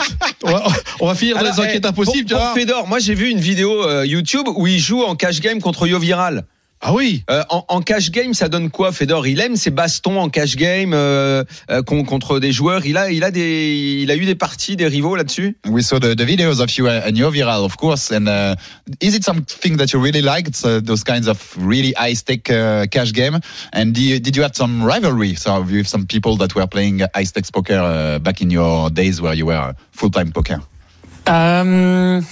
On 0.43 0.51
va, 0.51 0.63
on 0.99 1.07
va 1.07 1.15
finir 1.15 1.41
les 1.41 1.59
enquêtes 1.59 1.81
eh, 1.83 1.87
impossibles, 1.87 2.29
vois. 2.31 2.39
pour 2.39 2.53
Fedor, 2.55 2.87
moi 2.87 2.99
j'ai 2.99 3.13
vu 3.13 3.29
une 3.29 3.39
vidéo 3.39 3.78
euh, 3.83 4.05
YouTube 4.05 4.47
où 4.55 4.67
il 4.67 4.79
joue 4.79 5.03
en 5.03 5.15
cash 5.15 5.39
game 5.39 5.61
contre 5.61 5.87
Yo 5.87 5.99
Viral. 5.99 6.45
Ah 6.81 6.93
oui. 6.93 7.25
Euh, 7.29 7.43
en, 7.49 7.65
en 7.67 7.81
cash 7.81 8.09
game, 8.09 8.33
ça 8.33 8.47
donne 8.47 8.69
quoi, 8.69 8.93
Fedor? 8.93 9.27
Il 9.27 9.41
aime 9.41 9.57
ses 9.57 9.69
bastons 9.69 10.17
en 10.17 10.29
cash 10.29 10.55
game 10.55 10.93
euh, 10.93 11.43
euh, 11.69 11.83
con- 11.83 12.05
contre 12.05 12.39
des 12.39 12.53
joueurs. 12.53 12.85
Il 12.85 12.95
a, 12.95 13.11
il 13.11 13.25
a 13.25 13.31
des, 13.31 13.99
il 14.01 14.09
a 14.09 14.15
eu 14.15 14.23
des 14.23 14.35
parties, 14.35 14.77
des 14.77 14.87
rivaux 14.87 15.17
là-dessus? 15.17 15.57
We 15.67 15.83
saw 15.83 15.99
the, 15.99 16.15
the 16.15 16.23
videos 16.23 16.61
of 16.61 16.71
you 16.77 16.87
and 16.87 17.17
your 17.17 17.31
viral, 17.33 17.65
of 17.65 17.75
course. 17.75 18.13
And 18.13 18.27
uh, 18.27 18.55
is 19.01 19.13
it 19.13 19.25
something 19.25 19.75
that 19.75 19.91
you 19.91 19.99
really 20.01 20.21
liked? 20.21 20.55
So 20.55 20.79
those 20.79 21.03
kinds 21.03 21.27
of 21.27 21.53
really 21.57 21.93
high 21.97 22.13
stake 22.13 22.49
uh, 22.49 22.85
cash 22.89 23.11
game? 23.11 23.41
And 23.73 23.93
do 23.93 24.01
you, 24.01 24.21
did 24.21 24.37
you 24.37 24.43
have 24.43 24.55
some 24.55 24.81
rivalry? 24.81 25.35
So 25.35 25.61
with 25.61 25.85
some 25.85 26.05
people 26.05 26.37
that 26.37 26.55
were 26.55 26.65
playing 26.65 27.01
high 27.13 27.25
stakes 27.25 27.51
poker 27.51 27.77
uh, 27.77 28.19
back 28.19 28.39
in 28.39 28.51
your 28.51 28.89
days 28.89 29.19
where 29.19 29.33
you 29.33 29.47
were 29.47 29.75
full 29.91 30.11
time 30.11 30.31
poker? 30.31 30.61
Um, 31.27 32.25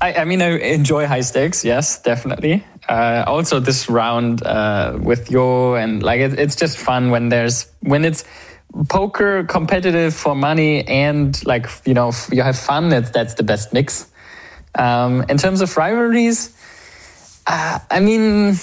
I, 0.00 0.14
I 0.14 0.24
mean, 0.24 0.40
I 0.42 0.58
enjoy 0.58 1.06
high 1.06 1.20
stakes. 1.20 1.64
Yes, 1.64 2.00
definitely. 2.00 2.64
Uh, 2.88 3.24
also, 3.26 3.60
this 3.60 3.88
round 3.88 4.44
uh, 4.44 4.98
with 5.00 5.30
Yo 5.30 5.74
and 5.74 6.02
like 6.02 6.20
it, 6.20 6.38
it's 6.38 6.56
just 6.56 6.78
fun 6.78 7.10
when 7.10 7.28
there's 7.28 7.66
when 7.80 8.04
it's 8.04 8.24
poker 8.88 9.44
competitive 9.44 10.14
for 10.14 10.34
money 10.34 10.86
and 10.88 11.44
like 11.46 11.66
you 11.84 11.94
know 11.94 12.12
you 12.30 12.42
have 12.42 12.58
fun. 12.58 12.88
That's 12.88 13.10
that's 13.10 13.34
the 13.34 13.42
best 13.42 13.72
mix. 13.72 14.10
Um, 14.74 15.24
in 15.28 15.38
terms 15.38 15.60
of 15.60 15.76
rivalries, 15.76 16.56
uh, 17.46 17.78
I 17.90 18.00
mean, 18.00 18.56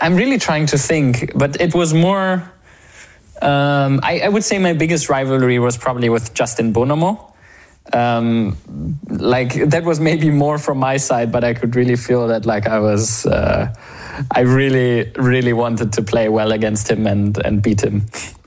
I'm 0.00 0.16
really 0.16 0.38
trying 0.38 0.66
to 0.66 0.78
think, 0.78 1.32
but 1.34 1.60
it 1.60 1.74
was 1.74 1.94
more. 1.94 2.52
Um, 3.42 4.00
I, 4.02 4.20
I 4.24 4.28
would 4.28 4.44
say 4.44 4.58
my 4.58 4.72
biggest 4.72 5.10
rivalry 5.10 5.58
was 5.58 5.76
probably 5.76 6.08
with 6.08 6.32
Justin 6.32 6.72
Bonomo 6.72 7.32
um, 7.92 8.56
like 9.08 9.54
that 9.70 9.84
was 9.84 10.00
maybe 10.00 10.30
more 10.30 10.58
from 10.58 10.78
my 10.78 10.96
side, 10.96 11.30
but 11.30 11.44
I 11.44 11.54
could 11.54 11.76
really 11.76 11.96
feel 11.96 12.28
that 12.28 12.46
like 12.46 12.66
I 12.66 12.78
was, 12.78 13.26
uh, 13.26 13.74
I 14.30 14.40
really, 14.40 15.12
really 15.16 15.52
wanted 15.52 15.92
to 15.94 16.02
play 16.02 16.28
well 16.28 16.52
against 16.52 16.90
him 16.90 17.06
and 17.06 17.36
and 17.44 17.62
beat 17.62 17.82
him. 17.82 18.06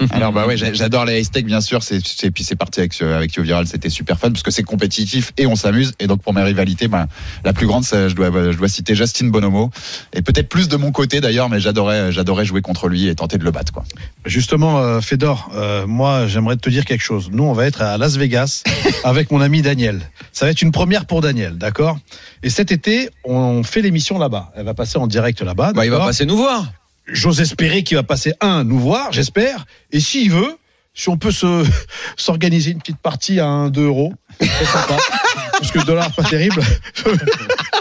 Alors 0.10 0.32
bah 0.32 0.46
ouais, 0.46 0.56
j'adore 0.56 1.04
les 1.04 1.18
high 1.20 1.24
stakes 1.24 1.46
bien 1.46 1.60
sûr. 1.60 1.82
C'est 1.82 2.04
c'est- 2.06 2.30
puis 2.30 2.44
c'est 2.44 2.56
parti 2.56 2.80
avec 2.80 3.00
avec 3.02 3.34
Yo 3.34 3.42
Viral, 3.42 3.66
c'était 3.66 3.90
super 3.90 4.18
fun 4.18 4.30
parce 4.30 4.42
que 4.42 4.50
c'est 4.50 4.62
compétitif 4.62 5.32
et 5.36 5.46
on 5.46 5.56
s'amuse. 5.56 5.92
Et 6.00 6.06
donc 6.06 6.22
pour 6.22 6.32
mes 6.34 6.42
rivalités, 6.42 6.88
bah, 6.88 7.06
la 7.44 7.52
plus 7.52 7.66
grande, 7.66 7.84
c'est- 7.84 8.08
je 8.08 8.14
dois 8.14 8.30
je 8.52 8.56
dois 8.56 8.68
citer 8.68 8.94
Justin 8.94 9.26
Bonomo 9.28 9.70
et 10.12 10.22
peut-être 10.22 10.48
plus 10.48 10.68
de 10.68 10.76
mon 10.76 10.92
côté 10.92 11.20
d'ailleurs, 11.20 11.48
mais 11.48 11.60
j'adorais 11.60 12.12
j'adorais 12.12 12.44
jouer 12.44 12.62
contre 12.62 12.88
lui 12.88 13.08
et 13.08 13.14
tenter 13.14 13.38
de 13.38 13.44
le 13.44 13.50
battre 13.50 13.72
quoi. 13.72 13.84
Justement, 14.24 14.78
euh, 14.78 15.00
Fedor, 15.00 15.50
euh, 15.54 15.86
moi, 15.86 16.26
j'aimerais 16.26 16.56
te 16.56 16.68
dire 16.70 16.84
quelque 16.84 17.02
chose. 17.02 17.30
Nous, 17.32 17.44
on 17.44 17.52
va 17.52 17.66
être 17.66 17.82
à 17.82 17.96
Las 17.98 18.16
Vegas 18.16 18.62
avec 19.04 19.30
mon 19.30 19.40
ami 19.40 19.62
Daniel. 19.62 20.00
Ça 20.32 20.44
va 20.46 20.50
être 20.52 20.62
une 20.62 20.72
première 20.72 21.06
pour 21.06 21.20
Daniel, 21.20 21.56
d'accord? 21.58 21.98
Et 22.42 22.50
cet 22.50 22.72
été, 22.72 23.10
on 23.24 23.62
fait 23.62 23.82
l'émission 23.82 24.18
là-bas. 24.18 24.52
Elle 24.56 24.64
va 24.64 24.74
passer 24.74 24.98
en 24.98 25.06
direct 25.06 25.40
là-bas. 25.42 25.72
Bah, 25.74 25.84
il 25.84 25.90
va 25.90 25.98
passer 26.06 26.26
nous 26.26 26.36
voir. 26.36 26.64
J'ose 27.12 27.40
espérer 27.40 27.82
qu'il 27.82 27.96
va 27.96 28.02
passer 28.02 28.32
un 28.40 28.64
nous 28.64 28.78
voir, 28.78 29.12
j'espère. 29.12 29.66
Et 29.92 30.00
s'il 30.00 30.30
veut, 30.30 30.56
si 30.94 31.08
on 31.08 31.16
peut 31.16 31.32
se 31.32 31.64
s'organiser 32.16 32.70
une 32.72 32.78
petite 32.78 32.98
partie 32.98 33.40
à 33.40 33.46
1 33.46 33.70
2 33.70 33.82
euros, 33.82 34.12
sympa. 34.40 34.96
Parce 35.52 35.72
que 35.72 35.78
le 35.78 35.84
dollar 35.84 36.14
pas 36.14 36.24
terrible. 36.24 36.62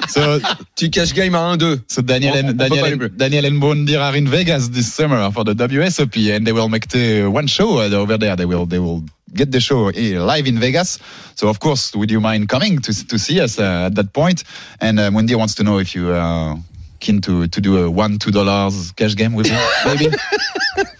So, 0.10 0.40
Tu 0.76 0.90
cash 0.90 1.14
game 1.14 1.36
à 1.36 1.56
1-2. 1.56 1.82
so 1.88 2.02
Daniel 2.02 2.34
and 2.36 2.54
Daniel. 2.54 3.10
Daniel 3.10 3.46
and 3.46 3.60
Bondir 3.62 4.02
are 4.02 4.16
in 4.18 4.26
Vegas 4.26 4.70
this 4.72 4.92
summer 4.92 5.30
for 5.32 5.44
the 5.44 5.54
WSOP 5.54 6.36
and 6.36 6.46
they 6.46 6.52
will 6.52 6.68
make 6.68 6.88
the 6.88 7.26
one 7.28 7.46
show 7.48 7.78
uh, 7.78 7.92
over 7.94 8.18
there. 8.18 8.36
They 8.36 8.46
will 8.46 8.66
they 8.66 8.80
will 8.80 9.04
get 9.36 9.52
the 9.52 9.60
show 9.60 9.90
eh, 9.90 10.18
live 10.20 10.48
in 10.48 10.58
Vegas. 10.60 10.98
So 11.36 11.48
of 11.48 11.60
course, 11.60 11.96
would 11.96 12.10
you 12.10 12.20
mind 12.20 12.50
coming 12.50 12.80
to 12.82 13.08
to 13.08 13.20
see 13.20 13.40
us 13.40 13.60
uh, 13.60 13.86
at 13.86 13.96
that 13.96 14.12
point? 14.12 14.44
And 14.82 15.00
uh, 15.00 15.12
Wendy 15.14 15.36
wants 15.36 15.54
to 15.56 15.64
know 15.64 15.78
if 15.78 15.94
you 15.94 16.10
are 16.12 16.58
keen 17.00 17.22
to 17.22 17.48
to 17.48 17.62
do 17.62 17.78
a 17.86 17.90
one 17.90 18.18
two 18.20 18.32
dollars 18.32 18.92
cash 18.96 19.16
game 19.16 19.34
with 19.36 19.50
me, 19.50 19.58
maybe. 19.86 20.10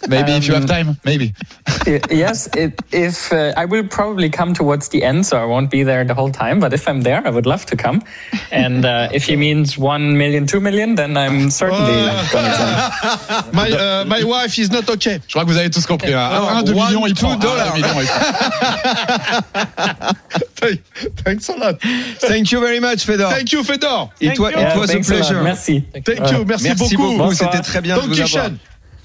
maybe 0.08 0.32
if 0.34 0.48
you 0.48 0.54
have 0.54 0.66
time, 0.66 0.98
maybe. 1.06 1.34
Yes, 2.10 2.48
it, 2.56 2.80
if 2.92 3.32
uh, 3.32 3.54
I 3.56 3.66
will 3.66 3.88
probably 3.88 4.30
come 4.30 4.54
towards 4.54 4.90
the 4.90 5.04
end, 5.04 5.26
so 5.26 5.38
I 5.38 5.46
won't 5.46 5.70
be 5.70 5.84
there 5.84 6.04
the 6.04 6.14
whole 6.14 6.32
time. 6.32 6.60
But 6.60 6.74
if 6.74 6.88
I'm 6.88 7.02
there, 7.02 7.22
I 7.26 7.30
would 7.30 7.46
love 7.46 7.66
to 7.68 7.76
come. 7.76 8.02
And 8.52 8.86
uh, 8.86 9.10
if 9.14 9.26
he 9.26 9.36
means 9.36 9.78
one 9.78 10.18
million, 10.18 10.46
two 10.46 10.60
million, 10.60 10.96
then 10.96 11.16
I'm 11.18 11.50
certainly 11.50 11.94
gonna. 12.32 12.92
My, 13.54 13.70
uh, 13.72 14.06
my 14.06 14.24
wife 14.24 14.58
is 14.60 14.70
not 14.72 14.90
okay. 14.90 15.20
Je 15.28 15.34
crois 15.34 15.44
que 15.46 15.50
vous 15.52 15.58
avez 15.58 15.70
tous 15.70 15.86
compris. 15.86 16.14
Hein. 16.14 16.20
Un, 16.32 16.58
un, 16.58 16.64
deux 16.64 16.74
One, 16.74 16.88
millions, 16.94 17.06
il 17.08 17.14
two 17.14 17.26
prend. 17.28 17.38
Dollars. 17.38 17.74
deux 17.76 17.82
millions, 17.82 18.02
il 18.02 18.08
prend. 20.56 20.80
Thanks 21.24 21.50
a 21.50 21.56
lot. 21.56 21.80
Thank 22.20 22.52
you 22.52 22.60
very 22.60 22.80
much, 22.80 23.06
Fedor. 23.06 23.30
Thank 23.30 23.52
you, 23.54 23.64
Fedor. 23.64 24.10
Et 24.22 24.34
toi, 24.36 24.52
Yeah, 24.52 24.76
it 24.76 24.80
was 24.80 24.90
a 24.90 24.94
thanks 24.94 25.10
a 25.10 25.14
pleasure. 25.14 25.42
Merci. 25.44 25.84
Thank 25.94 26.32
you. 26.32 26.46
Merci, 26.46 26.64
Merci 26.66 26.96
beaucoup. 26.98 27.34
C'était 27.34 27.62
très 27.62 27.82
bien 27.82 27.96
de 27.98 28.02
Don't 28.02 28.08
vous 28.10 28.20
avoir. 28.22 28.46
Kishan. 28.50 28.58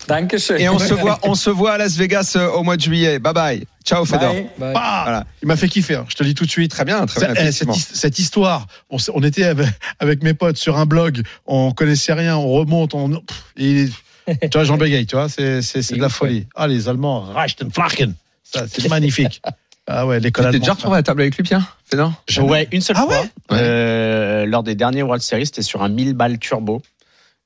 Dankeschön. 0.07 0.59
Et 0.59 0.69
on 0.69 0.79
se 0.79 0.93
voit, 0.93 1.19
on 1.23 1.35
se 1.35 1.49
voit 1.49 1.73
à 1.73 1.79
Las 1.79 1.97
Vegas 1.97 2.35
euh, 2.37 2.51
au 2.51 2.63
mois 2.63 2.77
de 2.77 2.83
juillet. 2.83 3.19
Bye 3.19 3.33
bye. 3.33 3.65
Ciao, 3.87 4.05
Fedor. 4.05 4.35
Bye. 4.35 4.47
Bah, 4.59 4.73
Ah, 4.77 5.01
Voilà. 5.05 5.27
Il 5.43 5.49
m'a 5.49 5.57
fait 5.57 5.69
kiffer, 5.69 5.95
hein, 5.95 6.05
je 6.09 6.15
te 6.15 6.23
le 6.23 6.29
dis 6.29 6.35
tout 6.35 6.45
de 6.45 6.51
suite. 6.51 6.71
Très 6.71 6.85
bien, 6.85 7.07
très 7.07 7.21
Ça- 7.21 7.33
bien. 7.33 7.43
eh, 7.47 7.53
cette, 7.53 8.19
histoire, 8.19 8.67
on, 8.91 9.23
était 9.23 9.45
avec, 9.45 9.67
avec 10.01 10.23
mes 10.23 10.35
potes 10.35 10.59
sur 10.59 10.77
un 10.79 10.85
blog, 10.85 11.23
on 11.47 11.73
connaissait 11.73 12.13
rien, 12.13 12.37
on 12.37 12.49
remonte, 12.53 12.95
on, 12.95 13.09
pff, 13.11 13.45
et- 13.57 13.89
tu 14.43 14.49
vois, 14.53 14.65
Jean 14.65 14.77
bégaye, 14.77 15.07
tu 15.07 15.17
vois, 15.17 15.29
c'est, 15.31 15.61
de 15.61 16.01
la 16.01 16.09
folie. 16.11 16.47
Ah, 16.55 16.67
les 16.67 16.89
Allemands, 16.89 17.21
Reichten, 17.23 17.71
Flachen, 17.71 18.15
ça, 18.43 18.67
c'est 18.71 18.89
magnifique. 18.89 19.41
Ah 19.87 20.07
ouais, 20.07 20.19
l'école 20.21 20.47
allemande. 20.47 20.61
déjà 20.63 20.73
retrouvé 20.73 20.97
à 20.99 21.03
table 21.03 21.21
avec 21.23 21.37
lui, 21.37 21.43
Pierre 21.43 21.77
Fedor 21.91 22.13
Ouais, 22.41 22.69
une 22.73 22.81
seule 22.81 22.97
Ah 22.99 23.03
fois. 23.03 23.21
ouais? 23.21 23.29
Euh, 23.53 24.47
lors 24.47 24.63
des 24.63 24.75
derniers 24.75 25.03
World 25.03 25.23
Series, 25.23 25.47
c'était 25.47 25.63
sur 25.63 25.83
un 25.83 25.89
1000 25.89 26.15
balles 26.15 26.39
turbo. 26.39 26.81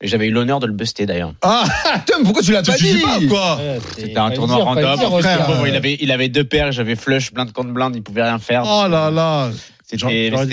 Et 0.00 0.06
j'avais 0.06 0.28
eu 0.28 0.30
l'honneur 0.30 0.60
de 0.60 0.66
le 0.68 0.72
buster 0.72 1.06
d'ailleurs. 1.06 1.32
Ah, 1.42 1.64
mais 2.18 2.22
pourquoi 2.22 2.40
tu 2.42 2.52
l'as 2.52 2.62
pas 2.62 2.76
dit 2.76 3.00
pas, 3.00 3.18
quoi? 3.28 3.58
C'était 3.96 4.16
un 4.16 4.30
tournoi 4.30 4.56
dire, 4.56 4.64
random. 4.64 4.96
dire, 4.96 5.20
fait, 5.20 5.46
bon, 5.48 5.66
il 5.66 5.74
avait, 5.74 5.96
il 6.00 6.12
avait 6.12 6.28
deux 6.28 6.44
paires, 6.44 6.70
j'avais 6.70 6.94
flush, 6.94 7.32
blind 7.32 7.50
contre 7.52 7.70
blind, 7.70 7.96
il 7.96 8.02
pouvait 8.04 8.22
rien 8.22 8.38
faire. 8.38 8.62
Oh 8.64 8.86
là 8.88 9.10
là. 9.10 9.50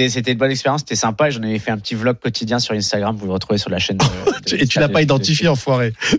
C'était 0.09 0.31
une 0.31 0.37
bonne 0.37 0.51
expérience, 0.51 0.81
c'était 0.81 0.95
sympa. 0.95 1.27
et 1.27 1.31
J'en 1.31 1.43
avais 1.43 1.59
fait 1.59 1.71
un 1.71 1.77
petit 1.77 1.93
vlog 1.95 2.17
quotidien 2.19 2.59
sur 2.59 2.73
Instagram. 2.73 3.15
Vous 3.17 3.25
le 3.25 3.33
retrouvez 3.33 3.57
sur 3.57 3.69
la 3.69 3.79
chaîne. 3.79 3.97
de- 3.97 4.03
de- 4.03 4.55
Et 4.61 4.65
tu 4.67 4.79
l'as 4.79 4.87
pas 4.89 5.01
identifié, 5.01 5.47
enfoiré. 5.49 5.93
Sûr, 6.09 6.17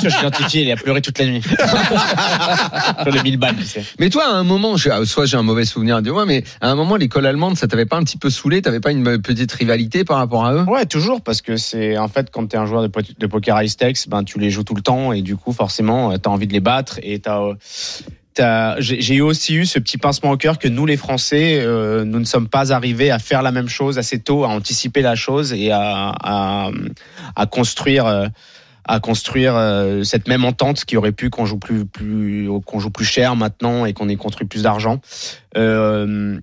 je 0.00 0.06
l'ai 0.08 0.18
identifié. 0.28 0.62
Il 0.62 0.70
a 0.72 0.76
pleuré 0.76 1.00
toute 1.00 1.18
la 1.18 1.26
nuit. 1.26 1.42
sur 3.02 3.12
les 3.12 3.22
1000 3.22 3.36
balles, 3.36 3.56
tu 3.56 3.64
sais. 3.66 3.84
Mais 3.98 4.10
toi, 4.10 4.24
à 4.26 4.32
un 4.32 4.42
moment, 4.44 4.76
je- 4.76 4.90
ah, 4.90 5.04
soit 5.04 5.26
j'ai 5.26 5.36
un 5.36 5.42
mauvais 5.42 5.64
souvenir 5.64 6.02
de 6.02 6.10
moi, 6.10 6.26
mais 6.26 6.42
à 6.60 6.70
un 6.70 6.74
moment, 6.74 6.96
l'école 6.96 7.26
allemande, 7.26 7.56
ça 7.56 7.68
t'avait 7.68 7.86
pas 7.86 7.96
un 7.96 8.02
petit 8.04 8.18
peu 8.18 8.30
saoulé? 8.30 8.62
T'avais 8.62 8.80
pas 8.80 8.90
une 8.90 9.20
petite 9.22 9.52
rivalité 9.52 10.04
par 10.04 10.16
rapport 10.18 10.44
à 10.44 10.54
eux? 10.54 10.62
Ouais, 10.66 10.86
toujours, 10.86 11.20
parce 11.20 11.42
que 11.42 11.56
c'est 11.56 11.98
en 11.98 12.08
fait 12.08 12.30
quand 12.30 12.48
tu 12.48 12.56
es 12.56 12.58
un 12.58 12.66
joueur 12.66 12.82
de, 12.82 12.88
po- 12.88 13.00
de 13.16 13.26
poker 13.26 13.60
high 13.62 13.68
stakes, 13.68 14.08
ben 14.08 14.24
tu 14.24 14.38
les 14.38 14.50
joues 14.50 14.64
tout 14.64 14.74
le 14.74 14.82
temps 14.82 15.12
et 15.12 15.22
du 15.22 15.36
coup 15.36 15.52
forcément 15.52 16.16
tu 16.18 16.28
as 16.28 16.32
envie 16.32 16.46
de 16.46 16.52
les 16.52 16.60
battre 16.60 16.98
et 17.02 17.20
t'as 17.20 17.40
euh, 17.40 17.54
t'as- 17.54 18.04
j'ai 18.78 19.20
aussi 19.20 19.54
eu 19.54 19.66
ce 19.66 19.78
petit 19.78 19.98
pincement 19.98 20.30
au 20.30 20.36
cœur 20.36 20.58
que 20.58 20.68
nous 20.68 20.86
les 20.86 20.96
Français, 20.96 21.60
euh, 21.60 22.04
nous 22.04 22.18
ne 22.18 22.24
sommes 22.24 22.48
pas 22.48 22.72
arrivés 22.72 23.10
à 23.10 23.18
faire 23.18 23.42
la 23.42 23.52
même 23.52 23.68
chose 23.68 23.98
assez 23.98 24.20
tôt, 24.20 24.44
à 24.44 24.48
anticiper 24.48 25.02
la 25.02 25.14
chose 25.14 25.52
et 25.52 25.70
à, 25.70 26.12
à, 26.22 26.70
à 27.36 27.46
construire. 27.46 28.06
euh, 28.06 28.26
à 28.84 28.98
construire 28.98 29.54
euh, 29.54 30.02
cette 30.02 30.26
même 30.26 30.44
entente 30.44 30.84
qui 30.84 30.96
aurait 30.96 31.12
pu 31.12 31.30
qu'on 31.30 31.46
joue 31.46 31.58
plus 31.58 31.84
plus 31.84 32.48
qu'on 32.66 32.80
joue 32.80 32.90
plus 32.90 33.04
cher 33.04 33.36
maintenant 33.36 33.84
et 33.86 33.92
qu'on 33.92 34.08
ait 34.08 34.16
construit 34.16 34.48
plus 34.48 34.62
d'argent. 34.62 35.00
Euh, 35.56 36.38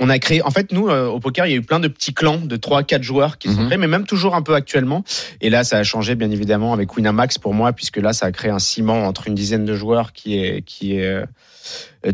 on 0.00 0.08
a 0.08 0.18
créé, 0.18 0.42
en 0.42 0.50
fait, 0.50 0.72
nous, 0.72 0.88
euh, 0.88 1.06
au 1.06 1.20
poker, 1.20 1.46
il 1.46 1.50
y 1.50 1.52
a 1.52 1.56
eu 1.58 1.62
plein 1.62 1.78
de 1.78 1.86
petits 1.86 2.12
clans 2.14 2.38
de 2.40 2.56
3 2.56 2.82
quatre 2.82 3.02
joueurs 3.04 3.38
qui 3.38 3.48
sont 3.48 3.60
Mhm. 3.60 3.66
créés, 3.66 3.78
mais 3.78 3.86
même 3.86 4.04
toujours 4.06 4.34
un 4.34 4.42
peu 4.42 4.54
actuellement. 4.54 5.04
Et 5.40 5.48
là, 5.50 5.62
ça 5.64 5.78
a 5.78 5.82
changé, 5.84 6.14
bien 6.16 6.30
évidemment, 6.30 6.72
avec 6.72 6.96
Winamax 6.96 7.38
pour 7.38 7.54
moi, 7.54 7.72
puisque 7.72 7.98
là, 7.98 8.12
ça 8.12 8.26
a 8.26 8.32
créé 8.32 8.50
un 8.50 8.58
ciment 8.58 9.06
entre 9.06 9.28
une 9.28 9.34
dizaine 9.34 9.64
de 9.64 9.74
joueurs 9.74 10.12
qui 10.12 10.38
est, 10.38 10.62
qui 10.62 10.96
est 10.96 11.06
euh, 11.06 11.24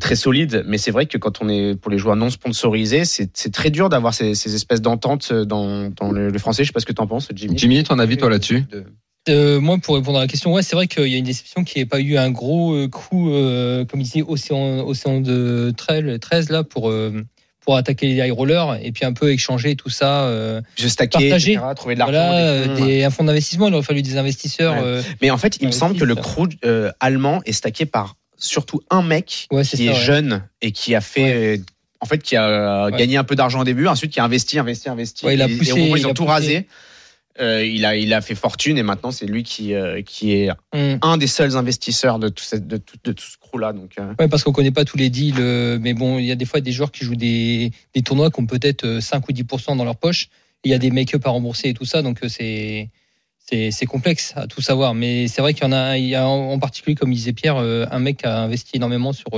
très 0.01 0.17
solide. 0.17 0.65
Mais 0.67 0.77
c'est 0.77 0.91
vrai 0.91 1.07
que 1.07 1.17
quand 1.17 1.41
on 1.41 1.49
est, 1.49 1.77
pour 1.81 1.91
les 1.91 1.97
joueurs 1.99 2.17
non 2.17 2.29
sponsorisés, 2.29 3.05
c'est 3.07 3.33
très 3.53 3.71
dur 3.71 3.89
d'avoir 3.89 4.13
ces, 4.13 4.35
ces 4.35 4.55
espèces 4.55 4.83
d'ententes 4.83 5.33
dans, 5.33 5.89
dans 5.91 6.11
le, 6.13 6.29
le 6.31 6.39
français. 6.39 6.65
Je 6.65 6.69
sais 6.69 6.73
pas 6.75 6.81
ce 6.81 6.87
que 6.87 6.93
tu 6.93 7.01
en 7.01 7.07
penses, 7.07 7.29
Jimmy. 7.35 7.57
Jimmy, 7.57 7.83
ton 7.85 7.99
avis, 7.99 8.17
toi, 8.19 8.29
là-dessus 8.29 8.65
De- 8.71 8.85
Euh, 9.31 9.61
moi, 9.61 9.77
pour 9.79 9.95
répondre 9.95 10.19
à 10.19 10.23
la 10.23 10.27
question, 10.27 10.53
ouais, 10.55 10.63
c'est 10.63 10.75
vrai 10.77 10.87
qu'il 10.89 11.07
y 11.09 11.15
a 11.15 11.19
une 11.19 11.25
déception 11.25 11.63
qui 11.65 11.79
n'ait 11.79 11.87
pas 11.87 12.01
eu 12.01 12.17
un 12.19 12.31
gros 12.31 12.75
euh, 12.75 12.89
coup, 12.89 13.31
euh, 13.31 13.85
comme 13.87 14.01
il 14.01 14.09
dit, 14.09 14.23
Océan, 14.27 14.87
Océan 14.87 15.21
de 15.21 15.73
13, 15.77 16.19
13 16.21 16.49
là, 16.51 16.65
pour, 16.65 16.89
euh, 16.91 17.13
pour 17.69 17.77
attaquer 17.77 18.07
les 18.07 18.15
high 18.27 18.33
rollers 18.33 18.79
et 18.83 18.93
puis 18.93 19.05
un 19.05 19.13
peu 19.13 19.31
échanger 19.31 19.77
tout 19.77 19.91
ça. 19.91 20.23
euh, 20.23 20.63
Je 20.79 20.89
Partager. 20.89 21.53
etc., 21.53 21.61
trouver 21.77 21.97
de 21.97 21.99
l'argent. 21.99 22.13
voilà, 22.15 22.61
des 22.67 22.75
fonds. 22.77 22.87
des, 22.87 23.05
un 23.05 23.11
fonds 23.11 23.25
d'investissement. 23.25 23.69
Il 23.69 23.75
aurait 23.75 23.83
fallu 23.83 24.01
des 24.01 24.17
investisseurs. 24.17 24.73
Ouais. 24.73 24.81
euh, 24.83 25.03
Mais 25.21 25.29
en 25.31 25.37
fait, 25.37 25.59
il 25.61 25.67
me 25.67 25.73
semble 25.73 25.95
que 25.99 26.05
le 26.07 26.15
crew 26.15 26.49
euh, 26.65 26.91
allemand 26.99 27.43
est 27.45 27.53
stacké 27.53 27.85
par 27.85 28.17
surtout 28.39 28.81
un 28.89 29.03
mec 29.03 29.49
Ouais, 29.51 29.65
qui 29.65 29.77
ça, 29.77 29.83
est 29.93 29.95
jeune 29.95 30.45
et 30.63 30.73
qui 30.73 30.95
a 30.95 31.03
fait. 31.03 31.61
En 32.01 32.07
fait, 32.07 32.23
qui 32.23 32.37
a 32.37 32.91
gagné 32.91 33.19
un 33.19 33.25
peu 33.25 33.37
d'argent 33.37 33.61
au 33.61 33.65
début, 33.65 33.87
ensuite 33.87 34.13
qui 34.13 34.21
a 34.21 34.25
investi, 34.25 34.59
investi, 34.59 34.89
investi. 34.89 35.27
Ouais, 35.27 35.35
il 35.35 35.43
a 35.43 35.47
et, 35.47 35.73
au 35.73 35.77
moment 35.77 35.97
ils 35.97 36.01
il 36.01 36.07
ont 36.07 36.15
tout 36.15 36.23
poussé. 36.25 36.33
rasé. 36.33 36.67
Euh, 37.41 37.65
il 37.65 37.85
a 37.85 37.97
il 37.97 38.13
a 38.13 38.21
fait 38.21 38.35
fortune 38.35 38.79
et 38.79 38.83
maintenant 38.83 39.11
c'est 39.11 39.27
lui 39.27 39.43
qui 39.43 39.75
euh, 39.75 40.03
qui 40.03 40.33
est 40.33 40.51
hum. 40.73 40.99
un 41.03 41.17
des 41.17 41.27
seuls 41.27 41.57
investisseurs 41.57 42.19
de 42.19 42.29
tout 42.29 42.43
cette, 42.43 42.67
de 42.67 42.77
tout 42.77 42.97
de 43.05 43.13
tout 43.13 43.25
ce 43.25 43.37
crew 43.39 43.59
là 43.59 43.73
donc 43.73 43.93
euh, 43.99 44.13
Ouais, 44.19 44.29
parce 44.29 44.43
qu'on 44.43 44.53
connaît 44.53 44.73
pas 44.73 44.85
tous 44.85 44.97
les 44.97 45.11
deals, 45.11 45.79
mais 45.81 45.95
bon, 45.95 46.19
il 46.19 46.25
y 46.25 46.33
a 46.33 46.35
des 46.35 46.45
fois 46.45 46.61
des 46.61 46.73
joueurs 46.73 46.91
qui 46.91 47.05
jouent 47.05 47.17
des, 47.17 47.71
des 47.95 48.03
tournois 48.03 48.31
qui 48.31 48.41
ont 48.41 48.47
peut-être 48.47 48.85
euh, 48.85 49.01
5 49.01 49.29
ou 49.29 49.33
10% 49.33 49.77
dans 49.77 49.85
leur 49.85 49.97
poche. 49.97 50.29
Il 50.65 50.71
y 50.71 50.75
a 50.75 50.79
des 50.79 50.91
make-up 50.91 51.25
à 51.27 51.31
rembourser 51.31 51.69
et 51.69 51.75
tout 51.75 51.85
ça, 51.85 52.03
donc 52.03 52.19
c'est 52.29 52.91
c'est 53.51 53.87
complexe 53.87 54.35
à 54.37 54.47
tout 54.47 54.61
savoir. 54.61 54.95
Mais 54.95 55.27
c'est 55.29 55.41
vrai 55.41 55.55
qu'il 55.55 55.65
y 55.65 55.67
en 55.67 55.73
a, 55.73 55.97
il 55.97 56.07
y 56.07 56.15
a 56.15 56.29
en 56.29 56.59
particulier, 56.59 56.95
comme 56.95 57.13
disait 57.15 57.33
Pierre, 57.33 57.57
un 57.57 57.99
mec 57.99 58.19
qui 58.19 58.27
a 58.27 58.41
investi 58.41 58.77
énormément 58.77 59.15
sur 59.15 59.31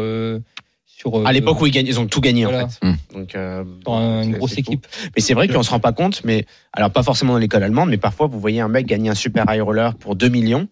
sur 1.01 1.19
euh, 1.19 1.25
à 1.25 1.33
l'époque 1.33 1.61
où 1.63 1.67
ils 1.67 1.71
gagnent 1.73 1.87
ils 1.87 1.99
ont 1.99 2.07
tout 2.07 2.21
gagné 2.21 2.45
voilà. 2.45 2.65
en 2.65 2.69
fait 2.69 2.79
Hmm. 2.87 2.95
donc 3.15 3.35
euh, 3.35 3.65
sur 3.83 3.93
un- 3.95 4.23
une 4.23 4.33
grosse 4.37 4.51
cool. 4.51 4.59
équipe. 4.61 4.87
mais 5.17 5.23
c'est 5.23 5.35
vrai 5.35 5.49
qu'on 5.49 5.63
se 5.63 5.71
rend 5.71 5.81
pas 5.81 5.93
compte 5.93 6.23
mais 6.25 6.45
alors 6.73 6.91
pas 6.91 7.03
forcément 7.03 7.33
dans 7.33 7.39
l'école 7.39 7.63
allemande 7.63 7.89
mais 7.91 7.97
parfois 7.99 8.27
vous 8.27 8.39
voyez 8.39 8.61
un 8.61 8.69
mec 8.69 8.87
gagner 8.87 9.09
un 9.11 9.15
super 9.15 9.45
high 9.49 9.63
roller 9.63 9.95
pour 9.95 10.15
2 10.17 10.29
millions 10.29 10.69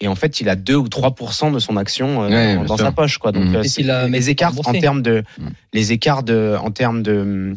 et 0.00 0.08
en 0.08 0.14
fait 0.14 0.40
il 0.40 0.48
a 0.48 0.56
2 0.56 0.74
ou 0.76 0.86
3% 0.88 1.52
de 1.52 1.58
son 1.58 1.76
action 1.76 2.22
euh, 2.24 2.28
Ouais, 2.28 2.54
dans, 2.56 2.64
dans 2.64 2.76
sa 2.76 2.92
poche 2.92 3.18
quoi 3.18 3.32
donc 3.32 3.44
Mhm. 3.44 3.56
euh, 3.90 4.08
les 4.08 4.30
écarts 4.30 4.52
en 4.64 4.72
termes 4.72 5.02
de 5.02 5.24
Mhm. 5.38 5.50
les 5.72 5.92
écarts 5.92 6.22
de 6.22 6.56
en 6.60 6.70
termes 6.70 7.02
de 7.02 7.54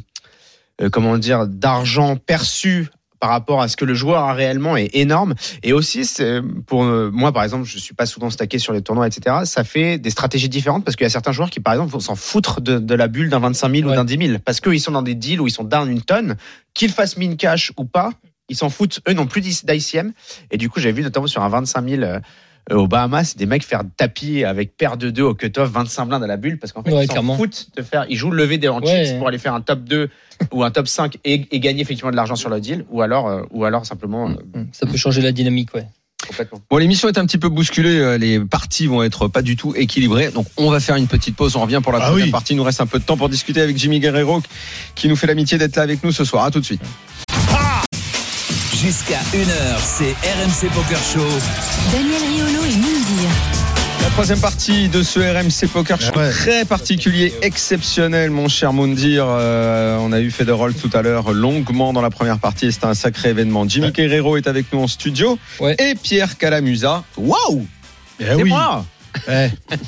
euh, 0.82 0.90
comment 0.90 1.18
dire 1.18 1.48
d'argent 1.48 2.16
perçu 2.18 2.88
par 3.20 3.30
rapport 3.30 3.62
à 3.62 3.68
ce 3.68 3.78
que 3.78 3.86
le 3.86 3.94
joueur 3.94 4.24
a 4.24 4.34
réellement 4.34 4.78
est 4.78 4.96
énorme. 4.96 5.36
Et 5.64 5.74
aussi 5.74 6.06
c'est 6.06 6.42
pour 6.66 6.84
euh, 6.84 7.10
moi 7.12 7.32
par 7.32 7.44
exemple 7.44 7.66
je 7.66 7.78
suis 7.78 7.94
pas 7.94 8.06
souvent 8.06 8.30
stacké 8.30 8.60
sur 8.60 8.74
les 8.74 8.82
tournois 8.82 9.08
etc 9.08 9.38
ça 9.46 9.64
fait 9.64 9.98
des 9.98 10.10
stratégies 10.10 10.50
différentes 10.50 10.86
parce 10.86 10.96
qu'il 10.96 11.06
y 11.06 11.08
a 11.08 11.10
certains 11.10 11.32
joueurs 11.32 11.50
qui 11.50 11.60
par 11.60 11.74
exemple 11.74 11.92
vont 11.92 12.00
s'en 12.00 12.16
foutre 12.16 12.62
de, 12.62 12.80
de 12.80 12.96
la 12.96 13.08
bulle 13.08 13.30
d'un 13.30 13.40
25 13.40 13.76
000 13.76 13.90
ou 13.90 13.94
d'un 13.94 14.06
10 14.06 14.28
000 14.28 14.40
parce 14.44 14.60
qu'ils 14.60 14.82
sont 14.82 14.92
dans 14.92 15.02
des 15.02 15.16
deals 15.16 15.42
où 15.42 15.48
ils 15.48 15.52
sont 15.52 15.64
down 15.64 15.90
une 15.90 16.02
tonne. 16.02 16.36
Qu'ils 16.74 16.92
fassent 16.92 17.18
min 17.18 17.36
cash 17.36 17.72
ou 17.78 17.86
pas 17.86 18.12
ils 18.50 18.56
s'en 18.56 18.70
foutent 18.70 19.02
eux 19.08 19.14
n'ont 19.14 19.28
plus 19.28 19.42
d'ICM 19.42 20.14
et 20.52 20.58
du 20.58 20.70
coup 20.70 20.80
j'avais 20.80 20.94
vu 20.94 21.04
notamment 21.04 21.28
sur 21.28 21.44
un 21.44 21.50
25 21.50 21.90
000 21.90 22.02
euh, 22.02 22.06
euh, 22.06 22.20
aux 22.72 22.88
Bahamas, 22.88 23.36
des 23.38 23.46
mecs 23.46 23.64
faire 23.64 23.84
tapis 23.98 24.44
avec 24.44 24.76
paire 24.78 24.98
de 24.98 25.10
2 25.10 25.24
au 25.24 25.34
cut-off, 25.34 25.70
25 25.72 26.06
blindes 26.06 26.24
à 26.24 26.28
la 26.28 26.38
bulle, 26.38 26.60
parce 26.60 26.74
qu'en 26.74 26.84
fait, 26.84 26.92
Ouais, 26.94 27.06
ils 27.06 27.12
s'en 27.12 27.36
foutent 27.36 27.68
de 27.76 27.82
faire, 27.82 28.06
ils 28.10 28.16
jouent 28.18 28.32
le 28.32 28.44
lever 28.44 28.58
des 28.58 28.68
Ouais. 28.70 29.06
chips 29.06 29.18
pour 29.18 29.28
aller 29.28 29.38
faire 29.38 29.54
un 29.54 29.62
top 29.62 29.84
2 29.84 30.10
ou 30.52 30.64
un 30.64 30.72
top 30.72 30.88
5 30.88 31.18
et, 31.26 31.46
et 31.52 31.60
gagner 31.60 31.82
effectivement 31.82 32.12
de 32.12 32.16
l'argent 32.16 32.36
sur 32.36 32.50
le 32.50 32.60
deal, 32.60 32.86
ou 32.90 33.02
alors, 33.02 33.28
euh, 33.28 33.42
ou 33.52 33.66
alors 33.66 33.86
simplement, 33.86 34.30
euh, 34.30 34.34
Hum, 34.54 34.68
Ça 34.72 34.86
peut 34.86 34.98
changer 34.98 35.22
la 35.22 35.32
dynamique, 35.32 35.74
ouais. 35.76 35.86
complètement. 36.28 36.60
Bon, 36.70 36.78
l'émission 36.78 37.08
est 37.08 37.18
un 37.18 37.26
petit 37.26 37.38
peu 37.38 37.48
bousculée. 37.50 38.00
euh, 38.00 38.18
Les 38.18 38.40
parties 38.40 38.88
vont 38.88 39.02
être 39.04 39.28
pas 39.30 39.42
du 39.42 39.56
tout 39.56 39.74
équilibrées. 39.76 40.30
Donc, 40.32 40.46
on 40.58 40.70
va 40.70 40.80
faire 40.82 40.96
une 40.98 41.08
petite 41.08 41.36
pause. 41.38 41.56
On 41.56 41.62
revient 41.62 41.80
pour 41.82 41.94
la 41.94 42.00
Ah 42.02 42.10
première 42.10 42.26
oui. 42.26 42.32
partie. 42.32 42.54
Il 42.54 42.58
nous 42.58 42.64
reste 42.64 42.82
un 42.82 42.86
peu 42.88 43.00
de 43.00 43.04
temps 43.06 43.16
pour 43.18 43.30
discuter 43.30 43.62
avec 43.62 43.78
Jimmy 43.78 44.00
Guerrero, 44.02 44.42
qui 44.96 45.08
nous 45.08 45.16
fait 45.16 45.28
l'amitié 45.28 45.58
d'être 45.58 45.76
là 45.78 45.84
avec 45.84 46.04
nous 46.04 46.12
ce 46.12 46.26
soir. 46.26 46.44
À 46.44 46.52
tout 46.52 46.60
de 46.60 46.66
suite. 46.66 46.82
Jusqu'à 48.82 49.18
1h, 49.34 49.80
c'est 49.80 50.12
RMC 50.12 50.70
Poker 50.74 51.00
Show. 51.00 51.26
Daniel 51.92 52.22
Riolo 52.22 52.64
et 52.66 52.76
Mindir. 52.76 53.30
La 54.04 54.10
troisième 54.10 54.40
partie 54.40 54.88
de 54.88 55.02
ce 55.02 55.20
RMC 55.20 55.68
Poker 55.72 56.00
Show 56.00 56.12
Ouais. 56.16 56.30
très 56.30 56.64
particulier, 56.66 57.34
exceptionnel, 57.42 58.30
mon 58.30 58.48
cher 58.48 58.74
Moundir. 58.74 59.26
Euh, 59.28 59.98
on 60.00 60.12
a 60.12 60.20
eu 60.20 60.30
Federer 60.30 60.74
tout 60.74 60.90
à 60.94 61.02
l'heure 61.02 61.32
longuement 61.34 61.92
dans 61.94 62.02
la 62.02 62.10
première 62.12 62.38
partie. 62.40 62.72
C'était 62.72 62.86
un 62.86 62.94
sacré 62.94 63.30
événement. 63.30 63.68
Jimmy 63.68 63.92
Guerrero 63.92 64.38
est 64.38 64.48
avec 64.48 64.72
nous 64.72 64.80
en 64.82 64.88
studio 64.88 65.40
Ouais. 65.60 65.76
et 65.80 65.96
Pierre 65.96 66.38
Calamusa. 66.38 67.04
Waouh, 67.18 67.66
Eh 68.20 68.26
c'est 68.26 68.36
oui. 68.36 68.50
moi. 68.50 68.86
Eh, 69.28 69.48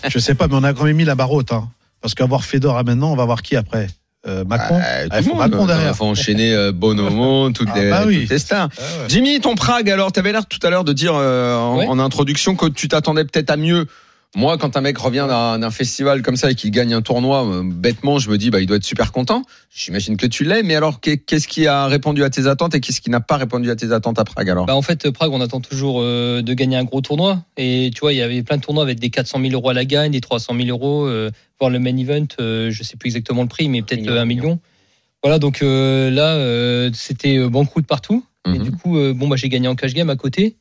je 0.09 0.17
sais 0.17 0.33
pas, 0.33 0.47
mais 0.47 0.55
on 0.55 0.63
a 0.63 0.73
quand 0.73 0.85
même 0.85 0.95
mis 0.95 1.05
la 1.05 1.13
barre 1.15 1.31
haute. 1.31 1.51
Hein. 1.51 1.69
Parce 2.01 2.15
qu'avoir 2.15 2.43
Fedor 2.43 2.77
à 2.77 2.83
maintenant, 2.83 3.11
on 3.11 3.15
va 3.15 3.25
voir 3.25 3.41
qui 3.43 3.55
après 3.55 3.87
Euh, 4.27 4.43
Macron 4.43 4.79
Ah, 4.81 5.05
Ah, 5.09 5.17
tout 5.21 5.29
le 5.29 5.35
monde. 5.35 5.49
Macron 5.49 5.65
derrière. 5.65 5.91
Il 5.91 5.95
faut 5.95 6.05
enchaîner 6.05 6.53
euh, 6.53 6.71
Bonomo, 6.73 7.49
toutes, 7.51 7.69
Ah, 7.73 7.79
les, 7.79 7.89
bah 7.89 8.03
oui. 8.05 8.21
toutes 8.21 8.31
les 8.31 8.39
stars. 8.39 8.67
Ah 8.77 8.81
ouais. 8.81 9.05
Jimmy, 9.07 9.39
ton 9.39 9.55
Prague, 9.55 9.89
alors, 9.89 10.11
tu 10.11 10.19
avais 10.19 10.31
l'air 10.33 10.45
tout 10.45 10.59
à 10.61 10.69
l'heure 10.69 10.83
de 10.83 10.91
dire 10.93 11.13
euh, 11.15 11.55
en, 11.55 11.77
Ouais. 11.77 11.87
en 11.87 11.99
introduction 11.99 12.55
que 12.55 12.65
tu 12.67 12.87
t'attendais 12.89 13.23
peut-être 13.23 13.49
à 13.49 13.55
mieux. 13.57 13.87
Moi, 14.35 14.59
quand 14.59 14.77
un 14.77 14.81
mec 14.81 14.95
revient 14.99 15.25
d'un 15.27 15.71
festival 15.71 16.21
comme 16.21 16.35
ça 16.35 16.51
et 16.51 16.55
qu'il 16.55 16.69
gagne 16.69 16.93
un 16.93 17.01
tournoi, 17.01 17.43
euh, 17.47 17.63
bêtement, 17.65 18.19
je 18.19 18.29
me 18.29 18.37
dis, 18.37 18.51
bah, 18.51 18.61
il 18.61 18.67
doit 18.67 18.77
être 18.77 18.83
super 18.83 19.11
content. 19.11 19.41
J'imagine 19.75 20.17
que 20.17 20.27
tu 20.27 20.43
l'es, 20.43 20.61
mais 20.61 20.75
alors, 20.75 20.99
qu'est- 20.99 21.17
qu'est-ce 21.17 21.47
qui 21.47 21.65
a 21.65 21.87
répondu 21.87 22.23
à 22.23 22.29
tes 22.29 22.45
attentes 22.45 22.75
et 22.75 22.79
qu'est-ce 22.79 23.01
qui 23.01 23.09
n'a 23.09 23.21
pas 23.21 23.37
répondu 23.37 23.71
à 23.71 23.75
tes 23.75 23.91
attentes 23.91 24.19
à 24.19 24.25
Prague 24.25 24.47
alors? 24.51 24.67
Bah 24.67 24.75
en 24.75 24.83
fait, 24.83 25.09
Prague, 25.09 25.31
on 25.33 25.41
attend 25.41 25.61
toujours 25.61 26.01
euh, 26.01 26.43
de 26.43 26.53
gagner 26.53 26.75
un 26.77 26.83
gros 26.83 27.01
tournoi. 27.01 27.43
Et 27.57 27.89
tu 27.93 28.01
vois, 28.01 28.13
il 28.13 28.17
y 28.17 28.21
avait 28.21 28.43
plein 28.43 28.57
de 28.57 28.61
tournois 28.61 28.83
avec 28.83 28.99
des 28.99 29.09
400 29.09 29.39
000 29.41 29.53
euros 29.53 29.69
à 29.69 29.73
la 29.73 29.83
gagne, 29.85 30.11
des 30.11 30.21
300 30.21 30.53
000 30.55 30.69
euros, 30.69 31.07
euh, 31.07 31.31
voire 31.59 31.71
le 31.71 31.79
main 31.79 31.97
event, 31.97 32.27
euh, 32.39 32.69
je 32.69 32.83
sais 32.83 32.97
plus 32.97 33.07
exactement 33.07 33.41
le 33.41 33.47
prix, 33.47 33.67
mais 33.67 33.81
peut-être 33.81 34.01
Million, 34.01 34.13
euh, 34.13 34.21
un 34.21 34.25
million. 34.25 34.59
Voilà, 35.23 35.39
donc 35.39 35.63
euh, 35.63 36.11
là, 36.11 36.35
euh, 36.35 36.91
c'était 36.93 37.37
euh, 37.39 37.49
banqueroute 37.49 37.87
partout. 37.87 38.23
Et 38.45 38.59
Mhm. 38.59 38.63
du 38.63 38.71
coup, 38.71 38.95
euh, 38.99 39.11
bon, 39.13 39.27
bah, 39.27 39.37
j'ai 39.37 39.49
gagné 39.49 39.67
en 39.67 39.75
cash 39.75 39.95
game 39.95 40.11
à 40.11 40.15
côté. 40.15 40.55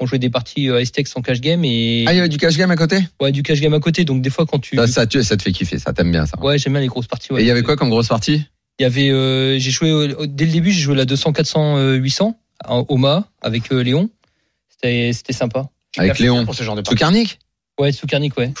On 0.00 0.06
jouait 0.06 0.18
des 0.18 0.30
parties 0.30 0.68
euh, 0.70 0.82
STX 0.84 1.04
en 1.16 1.20
cash 1.22 1.40
game 1.40 1.62
et 1.64 2.04
Ah, 2.06 2.12
il 2.12 2.16
y 2.16 2.20
avait 2.20 2.28
du 2.30 2.38
cash 2.38 2.56
game 2.56 2.70
à 2.70 2.76
côté? 2.76 2.98
Ouais, 3.20 3.32
du 3.32 3.42
cash 3.42 3.60
game 3.60 3.74
à 3.74 3.80
côté. 3.80 4.04
Donc 4.04 4.22
des 4.22 4.30
fois, 4.30 4.46
quand 4.46 4.58
tu 4.58 4.76
ça, 4.76 4.86
ça, 4.86 5.06
tu- 5.06 5.22
ça 5.22 5.36
te 5.36 5.42
fait 5.42 5.52
kiffer, 5.52 5.78
ça 5.78 5.92
t'aime 5.92 6.10
bien 6.10 6.24
ça. 6.26 6.38
ouais, 6.42 6.58
j'aime 6.58 6.72
bien 6.72 6.80
les 6.80 6.86
grosses 6.88 7.06
parties. 7.06 7.32
ouais. 7.32 7.40
Et 7.40 7.44
il 7.44 7.46
y 7.46 7.50
avait 7.50 7.62
quoi 7.62 7.76
comme 7.76 7.90
grosse 7.90 8.08
partie? 8.08 8.42
Il 8.78 8.82
y 8.82 8.86
avait, 8.86 9.10
euh, 9.10 9.58
j'ai 9.58 9.70
joué 9.70 9.92
au- 9.92 10.26
dès 10.26 10.46
le 10.46 10.52
début, 10.52 10.72
j'ai 10.72 10.80
joué 10.80 10.94
la 10.96 11.04
200, 11.04 11.32
400, 11.34 11.76
euh, 11.76 11.94
800 11.96 12.38
en 12.66 12.86
Oma 12.88 13.28
avec 13.42 13.70
euh, 13.72 13.82
Léon. 13.82 14.08
C'était, 14.70 15.12
c'était 15.12 15.34
sympa. 15.34 15.68
Avec 15.98 16.18
Léon 16.18 16.44
Pour 16.46 16.54
ce 16.54 16.62
genre 16.64 16.76
de. 16.76 16.82
Soukarnik 16.86 17.38
Ouais, 17.78 17.92
Soukarnik, 17.92 18.36
ouais. 18.38 18.52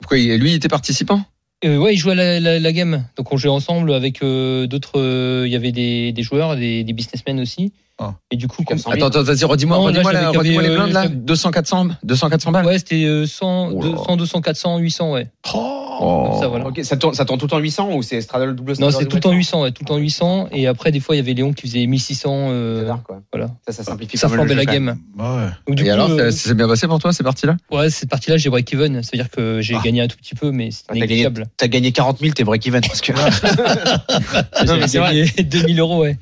Pourquoi 0.00 0.18
il- 0.18 0.36
lui, 0.36 0.50
il 0.50 0.54
était 0.54 0.68
participant? 0.68 1.22
Euh, 1.64 1.76
ouais, 1.76 1.94
ils 1.94 1.96
jouaient 1.98 2.12
à 2.12 2.14
la, 2.16 2.40
la, 2.40 2.58
la 2.60 2.72
game. 2.72 3.04
Donc 3.16 3.32
on 3.32 3.36
jouait 3.36 3.50
ensemble 3.50 3.92
avec 3.92 4.22
euh, 4.22 4.66
d'autres. 4.66 4.98
euh, 5.00 5.44
Il 5.46 5.52
y 5.52 5.56
avait 5.56 5.72
des, 5.72 6.12
des 6.12 6.22
joueurs, 6.22 6.56
des, 6.56 6.82
des 6.84 6.92
businessmen 6.92 7.38
aussi. 7.40 7.72
Ah. 8.00 8.14
Et 8.30 8.36
du 8.36 8.46
coup, 8.46 8.62
comme, 8.62 8.78
Attends, 8.78 9.06
attends, 9.08 9.22
vas-y, 9.24 9.44
redis-moi, 9.44 9.76
Non, 9.76 9.88
là, 9.88 10.02
redis-moi, 10.02 10.30
redis-moi 10.38 10.62
les 10.62 10.68
euh, 10.68 10.74
blindes 10.76 10.92
là. 10.92 11.02
j'avais- 11.04 11.14
200, 11.16 11.50
400, 11.50 11.88
200, 12.04 12.30
400 12.30 12.52
balles. 12.52 12.66
ouais, 12.66 12.78
c'était 12.78 13.04
euh, 13.04 13.26
100, 13.26 13.70
Oh 13.72 13.82
là. 13.82 13.88
200, 13.90 14.16
200, 14.16 14.40
400, 14.40 14.78
800, 14.78 15.12
ouais. 15.14 15.26
Oh. 15.52 16.28
Comme 16.30 16.40
ça, 16.40 16.46
voilà. 16.46 16.66
Ça 16.84 16.96
tourne, 16.96 17.14
ça 17.14 17.24
tourne 17.24 17.40
tout 17.40 17.46
le 17.46 17.50
temps 17.50 17.58
800 17.58 17.90
ou 17.92 18.02
c'est 18.04 18.20
straddle 18.20 18.54
double 18.54 18.70
Non, 18.78 18.90
straddle 18.90 18.96
c'est 18.98 19.06
tout 19.08 19.16
le 19.16 19.20
temps 19.20 19.32
800, 19.32 19.62
ouais, 19.62 19.72
tout 19.72 19.82
le 19.82 19.88
temps 19.88 19.96
800. 19.96 20.48
Et 20.52 20.68
après, 20.68 20.92
des 20.92 21.00
fois, 21.00 21.16
il 21.16 21.18
y 21.18 21.20
avait 21.20 21.34
Léon 21.34 21.52
qui 21.52 21.62
faisait 21.66 21.84
1600. 21.86 22.30
Euh, 22.50 22.80
J'adore, 22.82 23.02
quoi. 23.02 23.20
voilà. 23.32 23.48
Ça, 23.66 23.72
ça 23.72 23.82
simplifie 23.82 24.16
ça 24.16 24.28
flambait 24.28 24.54
la 24.54 24.64
game. 24.64 24.96
Ouais. 25.18 25.24
Donc, 25.66 25.74
du 25.76 25.82
Et 25.82 25.86
coup, 25.86 25.92
alors, 25.92 26.10
euh, 26.10 26.30
ça 26.30 26.48
s'est 26.50 26.54
bien 26.54 26.68
passé 26.68 26.86
pour 26.86 27.00
toi, 27.00 27.12
ces 27.12 27.24
parties-là 27.24 27.56
ouais, 27.72 27.90
cette 27.90 28.08
partie-là, 28.10 28.36
j'ai 28.36 28.48
break 28.48 28.72
even. 28.72 29.02
C'est-à-dire 29.02 29.28
que 29.28 29.60
j'ai 29.60 29.74
Ah. 29.74 29.80
gagné 29.84 30.02
un 30.02 30.06
tout 30.06 30.16
petit 30.18 30.36
peu, 30.36 30.52
mais 30.52 30.70
c'est 30.70 30.84
T'as 30.86 30.94
gagné, 30.94 31.06
négligeable. 31.08 31.46
t'as 31.56 31.66
gagné 31.66 31.90
40 31.90 32.20
000, 32.20 32.32
t'es 32.32 32.44
break-even. 32.44 32.80
Parce 32.80 33.00
que... 33.00 33.10
Non, 34.66 34.76
mais 34.76 34.86
c'est 34.88 34.98
J'ai 35.12 35.24
gagné 35.24 35.24
2000 35.42 35.80
euros, 35.80 36.02
ouais. 36.02 36.16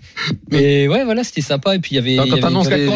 Mais 0.51 0.89
ouais, 0.89 1.05
voilà, 1.05 1.23
c'était 1.25 1.41
sympa. 1.43 1.66
Et 1.75 1.79
puis 1.81 1.93
il 1.93 1.95
y 1.97 1.99
avait. 1.99 2.17
Quand- 2.27 2.37
avait 2.37 2.41
t'annonces 2.41 2.69
des- 2.77 2.87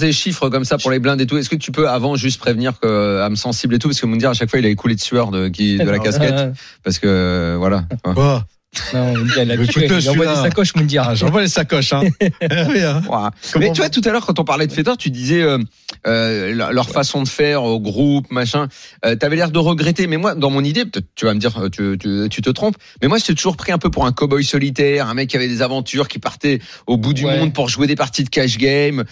des 0.00 0.12
chiffres 0.12 0.48
comme 0.48 0.64
ça 0.64 0.78
pour 0.78 0.90
les 0.90 0.98
blindes 0.98 1.20
et 1.20 1.26
tout, 1.26 1.36
est-ce 1.36 1.50
que 1.50 1.56
tu 1.56 1.72
peux 1.72 1.88
avant 1.88 2.16
juste 2.16 2.40
prévenir 2.40 2.78
que 2.80 2.86
euh, 2.86 3.24
âme 3.24 3.36
sensible 3.36 3.74
et 3.74 3.78
tout, 3.78 3.88
parce 3.88 4.00
que 4.00 4.06
Moundir 4.06 4.30
à 4.30 4.34
chaque 4.34 4.48
fois 4.50 4.58
il 4.58 4.66
a 4.66 4.68
écoulé 4.70 4.94
de 4.94 5.00
sueur 5.00 5.30
de, 5.30 5.48
qui, 5.48 5.76
de 5.84 5.90
la 5.90 5.98
casquette, 6.04 6.34
parce 6.82 6.98
que 6.98 7.06
euh, 7.06 7.56
voilà. 7.58 7.84
Quoi 8.90 9.00
non, 9.00 9.14
il 9.34 9.40
a 9.40 9.44
l'habitude, 9.44 9.82
Écoute-le, 9.84 10.02
il 10.02 10.10
envoie 10.10 10.26
des 10.26 10.34
sacoches, 10.34 10.74
me 10.76 10.82
dire. 10.82 11.04
Ah, 11.08 11.14
J'envoie 11.14 11.42
les 11.42 11.48
sacoches. 11.48 11.92
Hein. 11.92 12.02
Eh 12.20 12.82
hein. 12.82 13.30
Mais 13.58 13.72
tu 13.72 13.80
vois, 13.80 13.90
tout 13.90 14.00
à 14.04 14.10
l'heure, 14.10 14.24
quand 14.26 14.38
on 14.38 14.44
parlait 14.44 14.66
de 14.66 14.72
Fedor, 14.72 14.96
tu 14.96 15.10
disais 15.10 15.42
euh, 15.42 15.58
euh, 16.06 16.52
leur 16.72 16.88
façon 16.90 17.22
de 17.22 17.28
faire 17.28 17.62
au 17.62 17.80
groupe, 17.80 18.30
machin. 18.30 18.68
Euh, 19.04 19.14
T'avais 19.16 19.36
l'air 19.36 19.50
de 19.50 19.58
regretter. 19.58 20.06
Mais 20.06 20.16
moi, 20.16 20.34
dans 20.34 20.50
mon 20.50 20.62
idée, 20.62 20.84
peut-être 20.84 21.06
tu 21.14 21.24
vas 21.24 21.34
me 21.34 21.40
dire, 21.40 21.56
euh, 21.58 21.68
tu, 21.68 21.96
tu, 21.98 22.28
tu 22.30 22.42
te 22.42 22.50
trompes. 22.50 22.76
Mais 23.02 23.08
moi, 23.08 23.18
j'étais 23.18 23.34
toujours 23.34 23.56
pris 23.56 23.72
un 23.72 23.78
peu 23.78 23.90
pour 23.90 24.06
un 24.06 24.12
cowboy 24.12 24.44
solitaire, 24.44 25.08
un 25.08 25.14
mec 25.14 25.28
qui 25.30 25.36
avait 25.36 25.48
des 25.48 25.62
aventures, 25.62 26.08
qui 26.08 26.18
partait 26.18 26.60
au 26.86 26.96
bout 26.96 27.12
du 27.14 27.24
Ouais. 27.24 27.38
monde 27.38 27.52
pour 27.54 27.68
jouer 27.68 27.86
des 27.86 27.96
parties 27.96 28.24
de 28.24 28.28
cash 28.28 28.58
game. 28.58 29.04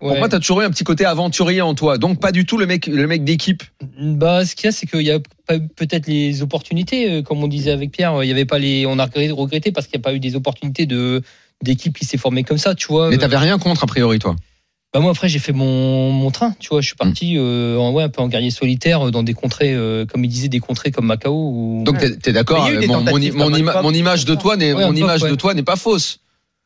Pour 0.00 0.12
Ouais. 0.12 0.18
moi, 0.18 0.28
t'as 0.28 0.38
toujours 0.38 0.62
eu 0.62 0.64
un 0.64 0.70
petit 0.70 0.84
côté 0.84 1.04
aventurier 1.04 1.60
en 1.60 1.74
toi. 1.74 1.98
Donc 1.98 2.20
pas 2.20 2.32
du 2.32 2.46
tout 2.46 2.56
le 2.56 2.66
mec, 2.66 2.86
le 2.86 3.06
mec 3.06 3.24
d'équipe. 3.24 3.62
Bah, 4.00 4.44
ce 4.46 4.54
qu'il 4.54 4.66
y 4.66 4.68
a, 4.68 4.72
c'est 4.72 4.86
qu'il 4.86 5.02
y 5.02 5.10
a 5.10 5.18
peut-être 5.56 6.06
les 6.06 6.42
opportunités, 6.42 7.10
euh, 7.10 7.22
comme 7.22 7.42
on 7.42 7.48
disait 7.48 7.70
avec 7.70 7.90
Pierre. 7.92 8.22
Il 8.22 8.28
y 8.28 8.32
avait 8.32 8.44
pas 8.44 8.58
les, 8.58 8.84
on 8.86 8.98
a 8.98 9.06
regretté- 9.06 9.72
parce 9.72 9.86
qu'il 9.86 9.98
n'y 9.98 10.02
a 10.02 10.04
pas 10.04 10.14
eu 10.14 10.20
des 10.20 10.36
opportunités 10.36 10.86
de 10.86 11.22
d'équipe 11.62 11.96
qui 11.98 12.04
s'est 12.04 12.18
formée 12.18 12.44
comme 12.44 12.58
ça, 12.58 12.74
tu 12.74 12.86
vois. 12.86 13.08
Mais 13.10 13.16
Euh, 13.16 13.18
t'avais 13.18 13.36
rien 13.38 13.58
contre 13.58 13.84
a 13.84 13.86
priori, 13.86 14.18
toi. 14.18 14.36
Bah 14.94 15.00
moi 15.00 15.10
après 15.10 15.28
j'ai 15.28 15.38
fait 15.38 15.52
mon, 15.52 16.10
mon 16.12 16.30
train, 16.30 16.54
tu 16.60 16.68
vois, 16.70 16.80
je 16.80 16.86
suis 16.86 16.96
parti 16.96 17.34
euh, 17.36 17.76
en, 17.76 17.92
ouais, 17.92 18.04
un 18.04 18.08
peu 18.08 18.22
en 18.22 18.28
guerrier 18.28 18.50
solitaire 18.50 19.08
euh, 19.08 19.10
dans 19.10 19.22
des 19.22 19.34
contrées, 19.34 19.74
euh, 19.74 20.06
comme 20.06 20.24
il 20.24 20.28
disait, 20.28 20.48
des 20.48 20.60
contrées 20.60 20.90
comme 20.92 21.04
Macao. 21.06 21.34
Ou... 21.34 21.82
Donc 21.84 21.98
t'es 21.98 22.16
t'es 22.16 22.32
d'accord. 22.32 22.66
Euh, 22.66 22.80
Mon, 22.86 23.02
mon, 23.02 23.18
ima- 23.18 23.92
image 23.94 24.24
de 24.24 24.34
toi 24.34 24.56
n'est 24.56 24.72
Ouais, 24.72 24.86
mon 24.86 24.94
image 24.96 25.20
de 25.20 25.30
ouais. 25.30 25.36
toi 25.36 25.52
n'est 25.52 25.62
pas 25.62 25.76
fausse. 25.76 26.20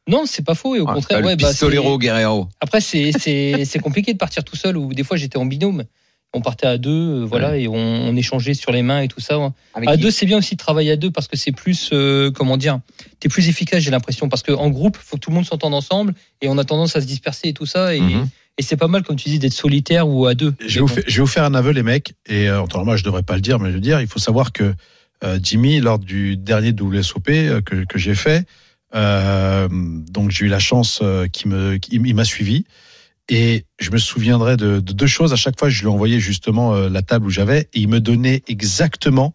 Non, 0.09 0.23
c'est 0.27 0.45
pas 0.45 0.55
faux 0.55 0.77
et 0.77 0.81
au 0.81 0.87
Ah, 0.89 0.95
contraire, 0.95 1.21
le 1.21 1.27
ouais, 1.27 1.37
bah, 1.37 1.49
pistolero 1.49 1.99
guerrero. 1.99 2.49
après 2.61 2.81
c'est 2.81 3.11
c'est 3.19 3.65
c'est 3.65 3.79
compliqué 3.81 4.13
de 4.13 4.19
partir 4.19 4.45
tout 4.45 4.57
seul 4.57 4.77
ou 4.77 4.95
des 4.95 5.03
fois 5.05 5.17
j'étais 5.17 5.39
en 5.39 5.47
binôme. 5.47 5.85
On 6.35 6.41
partait 6.41 6.67
à 6.67 6.79
deux, 6.79 6.91
euh, 6.91 7.25
voilà, 7.27 7.59
et 7.59 7.69
on, 7.69 7.75
on 7.75 8.17
échangeait 8.17 8.55
sur 8.55 8.73
les 8.73 8.81
mains 8.81 9.03
et 9.03 9.09
tout 9.09 9.21
ça. 9.21 9.53
Avec 9.75 9.89
À 9.89 9.97
deux, 9.99 10.11
c'est 10.11 10.25
bien 10.25 10.39
aussi 10.39 10.55
de 10.55 10.59
travailler 10.59 10.93
à 10.93 10.97
deux 10.97 11.11
parce 11.11 11.29
que 11.29 11.37
c'est 11.37 11.53
plus, 11.53 11.91
euh, 11.93 12.31
comment 12.31 12.57
dire, 12.57 12.79
t'es 13.21 13.29
plus 13.29 13.49
efficace, 13.49 13.83
j'ai 13.83 13.91
l'impression. 13.91 14.31
Parce 14.31 14.43
qu'en 14.43 14.71
groupe, 14.71 14.97
faut 14.97 15.17
que 15.17 15.21
tout 15.21 15.29
le 15.31 15.37
monde 15.37 15.45
s'entende 15.45 15.75
ensemble 15.75 16.15
et 16.41 16.49
on 16.49 16.57
a 16.57 16.65
tendance 16.65 16.97
à 16.97 17.03
se 17.03 17.07
disperser 17.07 17.49
et 17.49 17.53
tout 17.53 17.67
ça. 17.67 17.95
Et, 17.95 18.01
Mhm. 18.01 18.29
et 18.57 18.63
c'est 18.63 18.79
pas 18.79 18.89
mal, 18.89 19.03
comme 19.03 19.17
tu 19.17 19.29
dis, 19.29 19.39
d'être 19.39 19.53
solitaire 19.53 20.09
ou 20.09 20.25
à 20.27 20.35
deux. 20.35 20.55
Je 20.67 20.77
vais, 20.77 20.81
vous 20.81 20.89
faire, 20.89 21.05
je 21.07 21.17
vais 21.17 21.21
vous 21.21 21.27
faire 21.27 21.45
un 21.45 21.55
aveu, 21.55 21.73
les 21.73 21.83
mecs. 21.83 22.15
Et 22.27 22.49
euh, 22.49 22.65
moi, 22.83 22.97
je 22.97 23.05
devrais 23.05 23.23
pas 23.23 23.35
le 23.35 23.43
dire, 23.43 23.59
mais 23.59 23.69
je 23.69 23.75
veux 23.75 23.81
dire, 23.81 24.01
il 24.01 24.07
faut 24.07 24.19
savoir 24.19 24.53
que 24.53 24.75
euh, 25.25 25.39
Jimmy, 25.43 25.81
lors 25.81 25.99
du 25.99 26.39
dernier 26.39 26.73
WSOP 26.73 27.27
que, 27.65 27.85
que 27.85 27.99
j'ai 27.99 28.15
fait, 28.15 28.47
donc 28.95 30.31
j'ai 30.31 30.47
eu 30.47 30.49
la 30.49 30.59
chance 30.59 31.03
qu'il 31.33 31.51
m'a 32.15 32.25
suivi. 32.25 32.65
Et 33.29 33.65
je 33.79 33.91
me 33.91 33.99
souviendrai 33.99 34.57
de, 34.57 34.81
de 34.81 34.93
deux 34.93 35.07
choses. 35.07 35.33
À 35.33 35.37
chaque 35.37 35.59
fois, 35.59 35.69
je 35.69 35.81
lui 35.83 35.89
envoyais 35.89 36.21
justement 36.21 36.75
euh, 36.75 36.89
la 36.89 37.03
table 37.03 37.27
où 37.27 37.31
j'avais, 37.31 37.69
et 37.73 37.81
il 37.81 37.89
me 37.89 38.01
donnait 38.01 38.43
exactement 38.49 39.35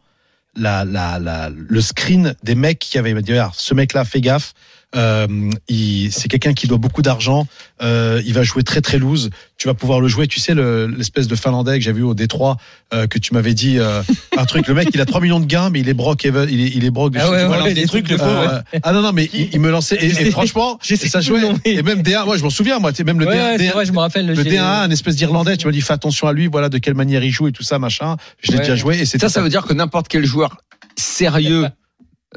la, 0.56 0.86
la, 0.86 1.20
la, 1.20 1.50
le 1.50 1.82
screen 1.82 2.36
des 2.44 2.56
mecs 2.56 2.80
qui 2.80 2.98
avaient. 2.98 3.12
Il 3.12 3.22
dit, 3.22 3.34
ce 3.54 3.74
mec-là, 3.74 4.06
fais 4.06 4.22
gaffe. 4.22 4.54
Euh, 4.96 5.28
il- 5.68 6.12
c'est 6.14 6.30
quelqu'un 6.30 6.54
qui 6.54 6.66
doit 6.68 6.78
beaucoup 6.78 7.02
d'argent. 7.02 7.46
Euh, 7.84 8.22
il 8.26 8.34
va 8.34 8.44
jouer 8.44 8.64
très 8.64 8.80
très 8.80 8.98
loose. 8.98 9.30
Tu 9.58 9.68
vas 9.68 9.74
pouvoir 9.74 10.00
le 10.00 10.08
jouer. 10.08 10.28
Tu 10.28 10.40
sais 10.40 10.54
le- 10.54 10.88
l'espèce 10.88 11.28
de 11.28 11.36
Finlandais 11.36 11.78
que 11.78 11.84
j'ai 11.84 11.92
vu 11.92 12.04
au 12.04 12.14
Détroit 12.14 12.56
euh, 12.94 13.06
que 13.06 13.20
tu 13.20 13.34
m'avais 13.34 13.54
dit 13.54 13.80
euh, 13.80 14.02
un 14.38 14.46
truc. 14.46 14.66
Le 14.68 14.74
mec, 14.74 14.88
il 14.94 15.02
a 15.02 15.06
3 15.06 15.20
millions 15.20 15.42
de 15.42 15.46
gains, 15.46 15.70
mais 15.70 15.82
il 15.82 15.90
est 15.90 15.94
broke. 15.94 16.24
even- 16.26 16.48
Il 16.50 16.62
est, 16.62 16.70
il 16.74 16.86
est 16.86 16.90
broke. 16.90 17.14
de 17.14 17.20
Ah 17.20 17.30
ouais, 17.30 17.36
ouais, 17.46 17.54
alors, 17.54 17.68
des 17.68 17.74
des 17.74 17.86
trucs, 17.86 18.08
le 18.10 18.16
euh, 18.16 18.18
pauvre, 18.18 18.64
Ah 18.82 18.94
non 18.94 19.02
non, 19.02 19.12
mais 19.12 19.30
il, 19.34 19.50
il 19.54 19.60
me 19.60 19.70
lançait. 19.70 19.98
Et, 20.02 20.08
et 20.28 20.32
franchement, 20.32 20.80
sais 20.82 20.96
ça 20.96 21.20
jouait. 21.20 21.42
le 21.42 21.48
Et 21.66 21.84
même 21.84 22.02
D1, 22.02 22.24
moi 22.26 22.38
je 22.38 22.44
m'en 22.44 22.50
souviens. 22.50 22.80
Moi, 22.80 22.92
tu 22.94 22.98
sais, 22.98 23.04
même 23.04 23.20
le 23.20 23.28
Ouais, 23.28 23.36
D1, 23.36 23.52
ouais, 23.52 23.58
c'est 23.58 23.68
vrai, 23.70 23.86
je 23.86 23.92
me 23.92 24.00
rappelle. 24.00 24.26
le 24.28 24.36
D1, 24.36 24.62
un 24.84 24.90
espèce 24.90 25.18
d'Irlandais, 25.18 25.58
tu 25.58 25.68
m'as 25.68 25.74
dit 25.74 25.82
fais 25.82 25.94
attention 25.94 26.28
à 26.28 26.34
lui, 26.34 26.48
voilà 26.48 26.70
de 26.70 26.78
quelle 26.78 26.96
manière 26.96 27.24
il 27.26 27.32
joue 27.32 27.50
et 27.50 27.52
tout 27.52 27.64
ça, 27.64 27.78
machin. 27.78 28.16
Je 28.42 28.52
l'ai 28.54 28.58
Ouais. 28.60 28.64
déjà 28.64 28.76
joué 28.78 29.00
et 29.00 29.06
c'est 29.06 29.20
Ça, 29.20 29.28
ça 29.28 29.42
veut 29.42 29.50
dire 29.50 29.64
que 29.66 29.74
n'importe 29.74 30.08
quel 30.08 30.24
joueur 30.26 30.58
sérieux 30.96 31.66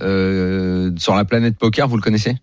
euh, 0.01 0.91
sur 0.99 1.15
la 1.15 1.25
planète 1.25 1.57
poker, 1.59 1.89
vous 1.89 1.97
le 1.97 2.03
connaissez? 2.03 2.37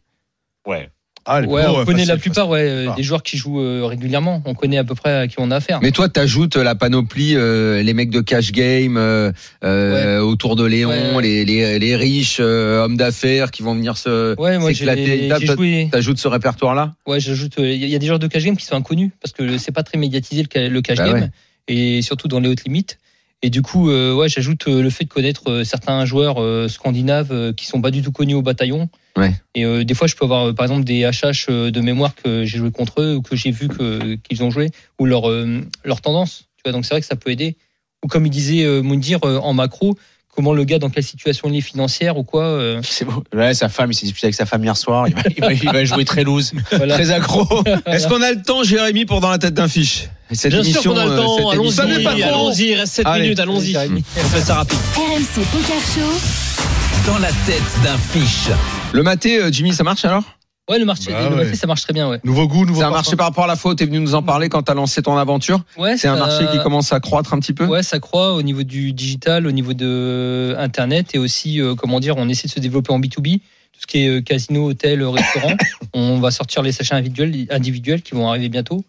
Ouais. 0.65 0.89
Ah, 1.29 1.41
les 1.41 1.47
Ouais, 1.47 1.61
pros, 1.63 1.75
on 1.75 1.79
ouais, 1.79 1.85
connaît 1.85 1.97
facile, 1.99 2.13
la 2.13 2.17
plupart, 2.17 2.47
ouais, 2.49 2.61
euh, 2.61 2.87
Ah. 2.89 2.95
des 2.95 3.03
joueurs 3.03 3.21
qui 3.21 3.35
jouent 3.35 3.59
euh, 3.61 3.83
régulièrement. 3.85 4.41
On 4.45 4.53
connaît 4.53 4.77
à 4.77 4.85
peu 4.85 4.95
près 4.95 5.11
à 5.13 5.27
qui 5.27 5.35
on 5.39 5.51
a 5.51 5.57
affaire. 5.57 5.79
Mais 5.81 5.91
toi, 5.91 6.07
t'ajoutes 6.07 6.55
la 6.55 6.73
panoplie, 6.73 7.33
euh, 7.35 7.83
les 7.83 7.93
mecs 7.93 8.11
de 8.11 8.21
cash 8.21 8.53
game 8.53 8.95
euh, 8.95 9.33
euh, 9.65 10.19
autour 10.21 10.55
de 10.55 10.63
Léon. 10.63 11.19
Les, 11.19 11.43
les, 11.43 11.79
les 11.79 11.95
riches 11.97 12.37
euh, 12.39 12.81
hommes 12.85 12.95
d'affaires 12.95 13.51
qui 13.51 13.61
vont 13.61 13.75
venir 13.75 13.97
se 13.97 14.39
Ouais, 14.39 14.57
moi 14.57 14.69
j'ai 14.71 14.85
s'éclater. 14.85 15.29
Joué. 15.45 15.89
T'ajoutes 15.91 16.17
ce 16.17 16.29
répertoire-là? 16.29 16.93
Ouais, 17.05 17.19
j'ajoute. 17.19 17.59
euh, 17.59 17.73
Il 17.73 17.89
y 17.89 17.95
a 17.95 17.99
des 17.99 18.05
joueurs 18.07 18.19
de 18.19 18.27
cash 18.27 18.45
game 18.45 18.55
qui 18.55 18.65
sont 18.65 18.75
inconnus 18.75 19.11
parce 19.21 19.33
que 19.33 19.57
c'est 19.57 19.73
pas 19.73 19.83
très 19.83 19.97
médiatisé 19.97 20.43
le, 20.43 20.47
ca- 20.51 20.69
le 20.69 20.81
cash 20.81 20.97
Bah 20.97 21.07
game 21.11 21.21
ouais. 21.23 21.29
et 21.67 22.01
surtout 22.03 22.29
dans 22.29 22.39
les 22.39 22.47
hautes 22.47 22.63
limites. 22.63 22.99
Et 23.43 23.49
du 23.49 23.61
coup, 23.61 23.89
euh, 23.89 24.15
ouais, 24.15 24.29
j'ajoute 24.29 24.67
euh, 24.67 24.81
le 24.81 24.89
fait 24.89 25.03
de 25.03 25.09
connaître 25.09 25.49
euh, 25.51 25.63
certains 25.63 26.05
joueurs 26.05 26.41
euh, 26.41 26.67
scandinaves 26.67 27.53
qui 27.53 27.67
sont 27.67 27.81
pas 27.81 27.91
du 27.91 28.01
tout 28.01 28.11
connus 28.11 28.33
au 28.33 28.41
bataillon. 28.41 28.89
Ouais. 29.15 29.33
Et 29.53 29.63
euh, 29.63 29.83
des 29.83 29.93
fois, 29.93 30.07
je 30.07 30.15
peux 30.15 30.25
avoir 30.25 30.53
par 30.55 30.65
exemple 30.65 30.83
des 30.83 31.03
HH 31.03 31.71
de 31.71 31.81
mémoire 31.81 32.15
que 32.15 32.45
j'ai 32.45 32.57
joué 32.57 32.71
contre 32.71 33.01
eux 33.01 33.15
ou 33.15 33.21
que 33.21 33.35
j'ai 33.35 33.51
vu 33.51 33.67
que 33.67 34.15
qu'ils 34.15 34.43
ont 34.43 34.49
joué 34.49 34.69
ou 34.99 35.05
leur 35.05 35.29
euh, 35.29 35.61
leur 35.83 36.01
tendance. 36.01 36.45
Tu 36.57 36.63
vois, 36.65 36.71
donc 36.71 36.85
c'est 36.85 36.95
vrai 36.95 37.01
que 37.01 37.07
ça 37.07 37.15
peut 37.15 37.29
aider. 37.29 37.57
Ou 38.03 38.07
comme 38.07 38.25
il 38.25 38.29
disait 38.29 38.63
Moundir 38.83 39.19
en 39.23 39.53
macro, 39.53 39.97
comment 40.37 40.53
le 40.53 40.63
gars 40.65 40.77
dans 40.77 40.89
quelle 40.91 41.03
situation 41.03 41.49
il 41.49 41.57
est 41.57 41.61
financière 41.61 42.15
ou 42.15 42.23
quoi. 42.23 42.43
euh, 42.43 42.79
C'est 42.83 43.05
beau. 43.05 43.23
Ouais, 43.35 43.55
sa 43.55 43.69
femme, 43.69 43.91
il 43.91 43.95
s'est 43.95 44.05
disputé 44.05 44.27
avec 44.27 44.35
sa 44.35 44.45
femme 44.45 44.63
hier 44.63 44.77
soir. 44.77 45.07
Il 45.07 45.15
va, 45.15 45.21
il 45.35 45.41
va- 45.43 45.53
il 45.53 45.65
va 45.71 45.83
jouer 45.83 46.05
très 46.05 46.23
loose. 46.23 46.53
voilà. 46.71 46.93
Très 46.93 47.09
accro. 47.09 47.47
Est-ce 47.87 48.07
qu'on 48.07 48.21
a 48.21 48.31
le 48.31 48.41
temps, 48.43 48.61
Jérémy, 48.63 49.05
pour 49.05 49.19
dans 49.19 49.31
la 49.31 49.39
tête 49.39 49.55
d'un 49.55 49.67
fiche? 49.67 50.07
Cette 50.31 50.51
Bien 50.53 50.61
sûr 50.63 50.71
émission, 50.73 50.93
qu'on 50.93 50.99
a 50.99 51.05
le 51.05 51.11
euh, 51.11 51.17
temps, 51.17 51.49
allons-y, 51.49 52.23
allons-y, 52.23 52.63
il 52.67 52.75
reste 52.75 52.93
7 52.93 53.05
Allez. 53.07 53.23
minutes, 53.23 53.39
allons-y. 53.39 53.75
On 53.77 54.19
fait 54.27 54.41
ça 54.41 54.55
rapide. 54.55 54.77
RMC 54.95 55.43
Poker 55.51 55.81
Show. 55.81 57.11
Dans 57.11 57.17
la 57.17 57.29
tête 57.47 57.63
d'un 57.83 57.97
fiche. 57.97 58.49
Le 58.91 59.01
maté, 59.01 59.41
euh, 59.41 59.49
Jimmy, 59.51 59.73
ça 59.73 59.83
marche 59.83 60.05
alors? 60.05 60.23
Ouais, 60.69 60.79
le 60.79 60.85
marché, 60.85 61.11
Bah 61.11 61.23
le 61.23 61.29
ouais. 61.29 61.43
marché, 61.43 61.55
ça 61.55 61.65
marche 61.67 61.81
très 61.83 61.93
bien, 61.93 62.09
ouais. 62.09 62.19
Nouveau 62.25 62.47
goût, 62.47 62.65
nouveau 62.65 62.81
Ça 62.81 62.87
a 62.87 62.89
parfum. 62.89 62.95
marché 62.97 63.15
par 63.15 63.27
rapport 63.27 63.45
à 63.45 63.47
la 63.47 63.55
fois 63.55 63.71
où 63.71 63.75
t'es 63.75 63.85
venu 63.85 63.99
nous 63.99 64.15
en 64.15 64.21
parler 64.23 64.49
quand 64.49 64.63
t'as 64.63 64.73
lancé 64.73 65.01
ton 65.01 65.15
aventure. 65.15 65.61
Ouais, 65.77 65.95
C'est 65.97 66.07
un 66.09 66.17
marché 66.17 66.45
qui 66.51 66.61
commence 66.61 66.91
à 66.91 66.99
croître 66.99 67.33
un 67.33 67.39
petit 67.39 67.53
peu. 67.53 67.65
Ouais, 67.65 67.83
ça 67.83 67.99
croît 67.99 68.33
au 68.33 68.41
niveau 68.41 68.63
du 68.63 68.91
digital, 68.91 69.47
au 69.47 69.51
niveau 69.51 69.73
de 69.73 70.55
Internet 70.57 71.15
et 71.15 71.19
aussi, 71.19 71.61
euh, 71.61 71.73
comment 71.75 71.99
dire, 72.01 72.17
on 72.17 72.27
essaie 72.27 72.47
de 72.47 72.53
se 72.53 72.59
développer 72.59 72.91
en 72.91 72.99
B2B. 72.99 73.39
Tout 73.39 73.81
ce 73.81 73.87
qui 73.87 73.99
est 74.05 74.07
euh, 74.09 74.21
casino, 74.21 74.65
hôtel, 74.69 75.01
euh, 75.03 75.09
restaurant. 75.09 75.53
on 75.93 76.19
va 76.19 76.31
sortir 76.31 76.63
les 76.63 76.71
sachets 76.73 76.95
individuels, 76.95 77.47
individuels 77.49 78.01
qui 78.01 78.15
vont 78.15 78.27
arriver 78.29 78.49
bientôt. 78.49 78.83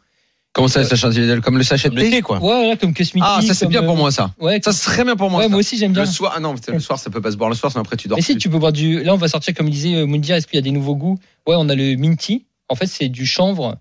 Comment 0.59 0.69
ça, 0.69 1.41
Comme 1.41 1.57
le 1.57 1.63
sachet 1.63 1.89
de 1.89 1.95
thé, 2.01 2.11
thé 2.11 2.21
quoi. 2.21 2.39
Ouais, 2.39 2.49
voilà, 2.49 2.77
comme 2.77 2.93
que 2.93 3.05
Smithy. 3.05 3.25
Ah, 3.29 3.41
ça 3.47 3.55
c'est 3.55 3.67
bien 3.67 3.83
pour 3.83 3.93
euh, 3.95 3.97
moi 3.97 4.11
ça. 4.11 4.33
Ouais, 4.41 4.61
Ça 4.63 4.73
c'est 4.73 4.91
très 4.91 5.05
bien 5.05 5.15
pour 5.15 5.31
moi. 5.31 5.39
ouais, 5.39 5.45
ça. 5.45 5.51
moi 5.51 5.61
aussi 5.61 5.79
j'aime 5.79 5.93
bien. 5.93 6.03
Le 6.03 6.09
soir, 6.09 6.33
ah 6.37 6.41
non, 6.41 6.57
le 6.67 6.81
soir 6.81 6.99
ça 6.99 7.11
peut 7.11 7.21
pas 7.21 7.31
se 7.31 7.37
boire 7.37 7.49
le 7.49 7.55
soir, 7.55 7.71
sinon 7.71 7.83
après 7.83 7.97
tu 7.97 8.09
dors. 8.09 8.19
Mais 8.19 8.23
si, 8.23 8.37
tu 8.37 8.49
peux 8.51 8.59
boire 8.59 8.73
du. 8.73 9.05
Là, 9.05 9.15
on 9.15 9.19
va 9.19 9.29
sortir, 9.29 9.55
comme 9.55 9.71
disait 9.71 9.95
euh, 9.95 10.07
Moundir, 10.07 10.35
est-ce 10.35 10.49
qu'il 10.49 10.57
y 10.57 10.59
a 10.59 10.63
des 10.63 10.73
nouveaux 10.73 10.97
goûts? 10.97 11.17
Ouais, 11.47 11.55
on 11.57 11.69
a 11.69 11.77
le 11.77 11.97
minty. 11.97 12.47
En 12.69 12.75
fait, 12.75 12.87
c'est 12.87 13.09
du 13.09 13.25
chanvre 13.25 13.77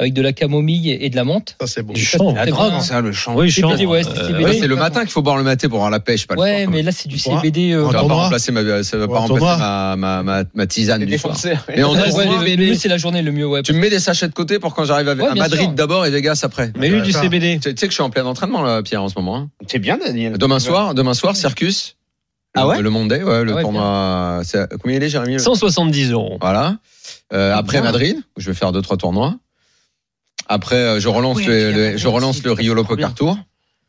avec 0.00 0.12
de 0.14 0.22
la 0.22 0.32
camomille 0.32 0.90
et 0.92 1.10
de 1.10 1.16
la 1.16 1.24
menthe. 1.24 1.56
Ça 1.60 1.66
c'est 1.66 1.82
bon. 1.82 1.92
Du 1.92 2.04
c'est 2.04 2.18
La 2.34 2.46
drogue, 2.46 2.80
ça, 2.80 3.00
le 3.00 3.10
champ. 3.12 3.34
Oui, 3.34 3.50
CBD, 3.50 3.76
chanvre. 3.78 3.90
ouais, 3.92 4.02
c'est 4.04 4.10
Euh, 4.32 4.40
oui. 4.44 4.56
c'est 4.60 4.68
le 4.68 4.76
matin 4.76 5.00
qu'il 5.00 5.10
faut 5.10 5.22
boire 5.22 5.36
le 5.36 5.42
maté 5.42 5.68
pour 5.68 5.78
avoir 5.78 5.90
la 5.90 5.98
pêche, 5.98 6.26
pas 6.28 6.34
le 6.34 6.38
soir. 6.38 6.48
Ouais, 6.48 6.66
mais 6.66 6.76
même. 6.76 6.86
là, 6.86 6.92
c'est 6.92 7.08
du. 7.08 7.18
CBD. 7.18 7.72
euh, 7.72 7.84
Ça 7.90 8.02
va 8.02 8.08
pas 8.08 8.14
remplacer 8.14 8.52
ma, 8.52 8.82
ça 8.84 8.96
va 8.96 9.08
pas 9.08 9.14
En 9.14 9.20
remplacer 9.26 9.38
tournoi. 9.40 9.56
ma, 9.58 9.96
ma, 9.96 10.22
ma, 10.22 10.44
ma 10.54 10.66
tisane 10.68 11.04
du 11.04 11.18
soir. 11.18 11.36
Mais 11.68 11.82
ouais, 11.82 12.56
le 12.56 12.56
mieux, 12.56 12.74
c'est 12.74 12.88
la 12.88 12.96
journée, 12.98 13.22
le 13.22 13.32
mieux, 13.32 13.46
ouais. 13.46 13.62
tu 13.62 13.72
me 13.72 13.78
mets 13.80 13.90
des 13.90 13.98
sachets 13.98 14.28
de 14.28 14.32
côté 14.34 14.58
pour 14.60 14.74
quand 14.74 14.84
j'arrive 14.84 15.08
à, 15.08 15.14
Ouais, 15.14 15.26
à 15.26 15.32
bien 15.34 15.42
Madrid 15.42 15.74
d'abord 15.74 16.06
et 16.06 16.10
Vegas 16.10 16.40
après. 16.44 16.72
Mais 16.78 16.88
eu 16.88 17.00
du. 17.02 17.12
CBD. 17.12 17.58
Tu 17.60 17.70
sais 17.70 17.74
que 17.74 17.88
je 17.88 17.94
suis 17.94 18.02
en 18.02 18.10
plein 18.10 18.24
entraînement 18.24 18.62
là, 18.62 18.82
Pierre, 18.82 19.02
en 19.02 19.08
ce 19.08 19.14
moment. 19.16 19.36
hein. 19.36 19.48
C'est 19.66 19.80
bien, 19.80 19.98
Daniel. 19.98 20.38
Demain 20.38 20.60
soir, 20.60 20.94
demain 20.94 21.14
soir, 21.14 21.34
Circus. 21.34 21.96
Ah 22.54 22.62
Le- 22.62 22.68
ouais? 22.68 22.82
Le 22.82 22.90
Monday, 22.90 23.22
ouais, 23.22 23.44
le 23.44 23.56
Ah 23.56 23.60
tournoi. 23.62 24.40
Combien 24.80 24.96
il 24.96 25.02
est, 25.02 25.08
Jérémy 25.10 25.38
170 25.40 26.12
euros. 26.12 26.38
Voilà. 26.40 26.76
Euh, 27.32 27.54
après 27.54 27.78
Bien. 27.78 27.90
Madrid, 27.90 28.16
où 28.36 28.40
je 28.40 28.46
vais 28.50 28.54
faire 28.56 28.72
deux 28.72 28.80
trois 28.80 28.96
tournois. 28.96 29.36
Après, 30.48 30.76
euh, 30.76 31.00
je 31.00 31.08
relance 31.08 31.44
le, 31.44 31.72
le- 31.72 31.96
je 31.96 32.08
relance 32.08 32.42
le 32.42 32.52
Riolo. 32.52 32.84
Poker 32.84 33.14
Tour. 33.14 33.38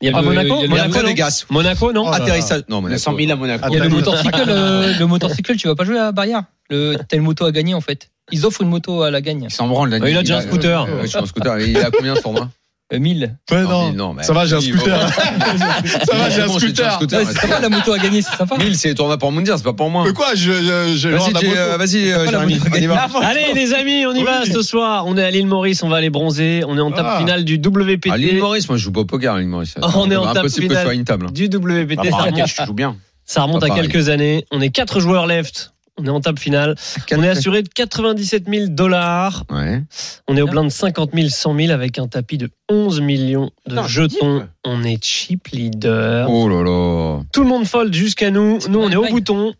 Il 0.01 0.09
y 0.09 0.13
a 0.13 0.17
Ah, 0.17 0.21
le 0.21 0.27
Monaco, 0.27 0.45
il 0.47 0.49
y 0.49 0.79
a 0.79 0.87
le- 0.87 0.91
Monaco. 0.93 1.45
Monaco, 1.49 1.91
non 1.91 2.01
Oh 2.07 2.11
là 2.11 2.17
là. 2.19 2.23
Atterrissage. 2.23 2.63
Non, 2.69 2.81
mais 2.81 2.97
100 2.97 3.17
000 3.17 3.31
à 3.31 3.35
Monaco. 3.35 3.65
Il 3.69 3.77
y 3.77 3.79
a 3.81 3.83
le 3.83 3.89
motorcycle, 3.89 4.43
euh, 4.47 4.93
le 4.97 5.05
motorcycle, 5.05 5.55
tu 5.57 5.67
vas 5.67 5.75
pas 5.75 5.83
jouer 5.83 5.97
à 5.99 6.11
Barrière. 6.13 6.43
Le, 6.69 6.95
t'as 7.07 7.17
une 7.17 7.23
moto 7.23 7.45
à 7.45 7.51
gagner 7.51 7.73
en 7.73 7.81
fait. 7.81 8.09
Ils 8.31 8.45
offrent 8.45 8.61
une 8.61 8.69
moto 8.69 9.01
à 9.01 9.11
la 9.11 9.19
gagne. 9.21 9.45
Il 9.49 9.51
s'en 9.51 9.67
branle, 9.67 9.89
Daniel. 9.89 10.09
il 10.11 10.17
a 10.17 10.21
déjà 10.21 10.37
un 10.37 10.41
scooter. 10.41 10.83
Ouais, 10.85 11.01
je 11.03 11.07
suis 11.07 11.17
en 11.17 11.25
scooter. 11.25 11.59
Il 11.59 11.75
est 11.75 11.83
à 11.83 11.91
combien 11.91 12.13
tournoi 12.15 12.43
Euh, 12.43 12.45
1000. 12.91 13.35
Ouais, 13.51 13.61
Non, 13.63 13.69
non. 13.69 13.85
mille, 13.87 13.95
non, 13.97 14.13
mais- 14.13 14.23
Ça 14.23 14.33
va, 14.33 14.45
j'ai 14.45 14.55
un 14.55 14.61
scooter. 14.61 15.09
Ça 15.13 16.15
va, 16.15 16.29
j'ai 16.29 16.41
un 16.41 16.47
scooter. 16.47 16.99
Ouais, 17.01 17.25
c'est 17.25 17.37
sympa 17.39 17.59
la 17.59 17.69
moto 17.69 17.93
à 17.93 17.99
gagner, 17.99 18.21
c'est 18.21 18.35
sympa. 18.35 18.57
1000, 18.57 18.75
c'est 18.75 18.89
les 18.89 18.95
tournois 18.95 19.17
pour 19.17 19.31
Moundir, 19.31 19.57
c'est 19.57 19.63
pas 19.63 19.73
pour 19.73 19.89
moi. 19.89 20.03
Mais 20.07 20.13
quoi, 20.13 20.33
je, 20.33 20.51
je, 20.51 20.95
je 20.97 21.09
Vas-y, 21.09 21.55
euh, 21.57 21.77
vas-y, 21.77 22.11
euh, 22.11 22.29
Jérémy, 22.29 22.59
on 22.71 22.75
y 22.75 22.87
va. 22.87 23.07
Allez 23.21 23.53
les 23.53 23.73
amis, 23.73 24.05
on 24.07 24.13
y 24.13 24.23
va 24.23 24.45
ce 24.45 24.61
soir. 24.61 25.05
On 25.07 25.17
est 25.17 25.23
à 25.23 25.29
l'île 25.31 25.47
Maurice, 25.47 25.83
on 25.83 25.89
va 25.89 25.97
aller 25.97 26.09
bronzer. 26.09 26.63
On 26.67 26.77
est 26.77 26.81
en 26.81 26.91
table 26.91 27.09
Ah. 27.11 27.19
finale 27.19 27.43
du 27.43 27.55
WPT. 27.63 28.09
À 28.11 28.17
l'île 28.17 28.39
Maurice, 28.39 28.67
moi 28.67 28.77
je 28.77 28.83
joue 28.83 28.91
pas 28.91 29.01
au 29.01 29.05
poker 29.05 29.33
à 29.35 29.39
l'île 29.39 29.49
Maurice. 29.49 29.75
On 29.95 30.09
est 30.09 30.15
en 30.15 30.25
table 30.25 30.39
impossible 30.39 30.67
que 30.67 30.73
je 30.73 30.79
finale. 30.79 30.83
sois 30.83 30.91
à 30.91 30.95
une 30.95 31.03
table. 31.05 31.31
Du 31.31 31.45
WPT, 31.45 31.95
Bah, 31.97 32.03
je 32.45 32.65
joue 32.65 32.73
bien. 32.73 32.95
ça 33.25 33.43
remonte 33.43 33.63
à 33.63 33.69
quelques 33.69 34.09
années. 34.09 34.45
On 34.51 34.61
est 34.61 34.69
quatre 34.69 34.99
joueurs 34.99 35.27
left. 35.27 35.73
On 35.99 36.05
est 36.05 36.09
en 36.09 36.21
table 36.21 36.39
finale. 36.39 36.75
On 37.11 37.21
est 37.23 37.29
assuré 37.29 37.61
de 37.63 37.67
97 37.69 38.45
000 38.49 38.67
dollars. 38.69 39.43
Ouais. 39.49 39.83
On 40.27 40.37
est 40.37 40.41
au 40.41 40.47
blind 40.47 40.69
50 40.71 41.11
000, 41.13 41.29
100 41.29 41.55
000 41.57 41.71
avec 41.71 41.99
un 41.99 42.07
tapis 42.07 42.37
de 42.37 42.49
11 42.69 43.01
millions 43.01 43.51
de 43.67 43.71
Putain, 43.75 43.87
jetons. 43.87 44.37
deep. 44.39 44.47
On 44.65 44.83
est 44.83 45.03
cheap 45.03 45.47
leader. 45.49 46.29
Oh 46.29 46.47
là 46.47 46.63
là. 46.63 47.21
Tout 47.33 47.43
le 47.43 47.49
monde 47.49 47.65
fold 47.65 47.93
jusqu'à 47.93 48.31
nous. 48.31 48.59
Nous, 48.69 48.79
on 48.79 48.89
est 48.89 48.95
au 48.95 49.03
Ouais. 49.03 49.11
bouton. 49.11 49.53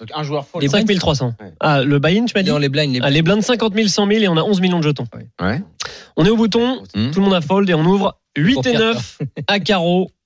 Donc 0.00 0.08
un 0.14 0.22
joueur 0.24 0.46
fold. 0.46 0.62
Les 0.62 0.68
5300. 0.68 1.34
Ouais. 1.40 1.52
Ah, 1.60 1.82
le 1.84 1.98
buy-in, 1.98 2.24
tu 2.24 2.32
m'as 2.34 2.42
dit 2.42 2.50
Dans 2.50 2.58
les 2.58 2.68
blinds, 2.68 2.90
les 2.92 3.00
Ah, 3.02 3.10
les 3.10 3.22
blindes 3.22 3.42
50 3.42 3.74
000, 3.74 3.86
100 3.88 4.06
000 4.08 4.22
et 4.24 4.28
on 4.28 4.36
a 4.36 4.42
11 4.42 4.60
millions 4.60 4.78
de 4.78 4.84
jetons. 4.84 5.06
Ouais. 5.40 5.62
On 6.16 6.24
est 6.24 6.30
au 6.30 6.36
bouton. 6.36 6.82
Hmm. 6.94 7.10
Tout 7.10 7.20
le 7.20 7.24
monde 7.26 7.34
a 7.34 7.40
fold 7.40 7.68
et 7.70 7.74
on 7.74 7.84
ouvre 7.84 8.18
8 8.36 8.54
Pour 8.54 8.66
et 8.66 8.70
faire 8.70 8.80
9 8.80 9.18
à 9.46 9.60
carreau. 9.60 10.10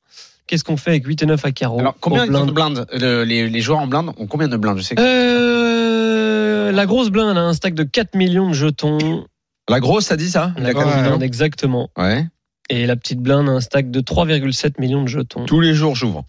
Qu'est-ce 0.48 0.64
qu'on 0.64 0.76
fait 0.76 0.90
avec 0.90 1.06
8 1.06 1.22
et 1.22 1.26
9 1.26 1.44
à 1.44 1.52
carreau 1.52 1.78
Alors, 1.78 1.94
combien 2.00 2.26
de 2.26 2.30
blind 2.30 2.50
blindes 2.50 2.86
Le- 2.92 3.22
les, 3.22 3.48
les 3.48 3.60
joueurs 3.60 3.78
en 3.78 3.86
blinde 3.86 4.10
ont 4.16 4.26
combien 4.26 4.48
de 4.48 4.56
blindes 4.56 4.78
Je 4.78 4.82
sais 4.82 4.94
que 4.96 5.02
Euh, 5.02 6.72
La 6.72 6.86
grosse 6.86 7.10
blinde 7.10 7.36
a 7.36 7.40
un 7.42 7.52
stack 7.52 7.74
de 7.74 7.82
4 7.84 8.14
millions 8.16 8.48
de 8.48 8.54
jetons. 8.54 9.26
La 9.68 9.80
grosse, 9.80 10.06
ça 10.06 10.16
dit 10.16 10.30
ça 10.30 10.52
La 10.58 10.72
grosse 10.72 10.94
blinde, 11.08 11.22
exactement. 11.22 11.90
Ouais. 11.98 12.26
Et 12.70 12.86
la 12.86 12.96
petite 12.96 13.20
blinde 13.20 13.48
a 13.48 13.52
un 13.52 13.60
stack 13.60 13.90
de 13.90 14.00
3,7 14.00 14.80
millions 14.80 15.02
de 15.02 15.08
jetons. 15.08 15.44
Tous 15.44 15.60
les 15.60 15.74
jours, 15.74 15.94
j'ouvre. 15.94 16.24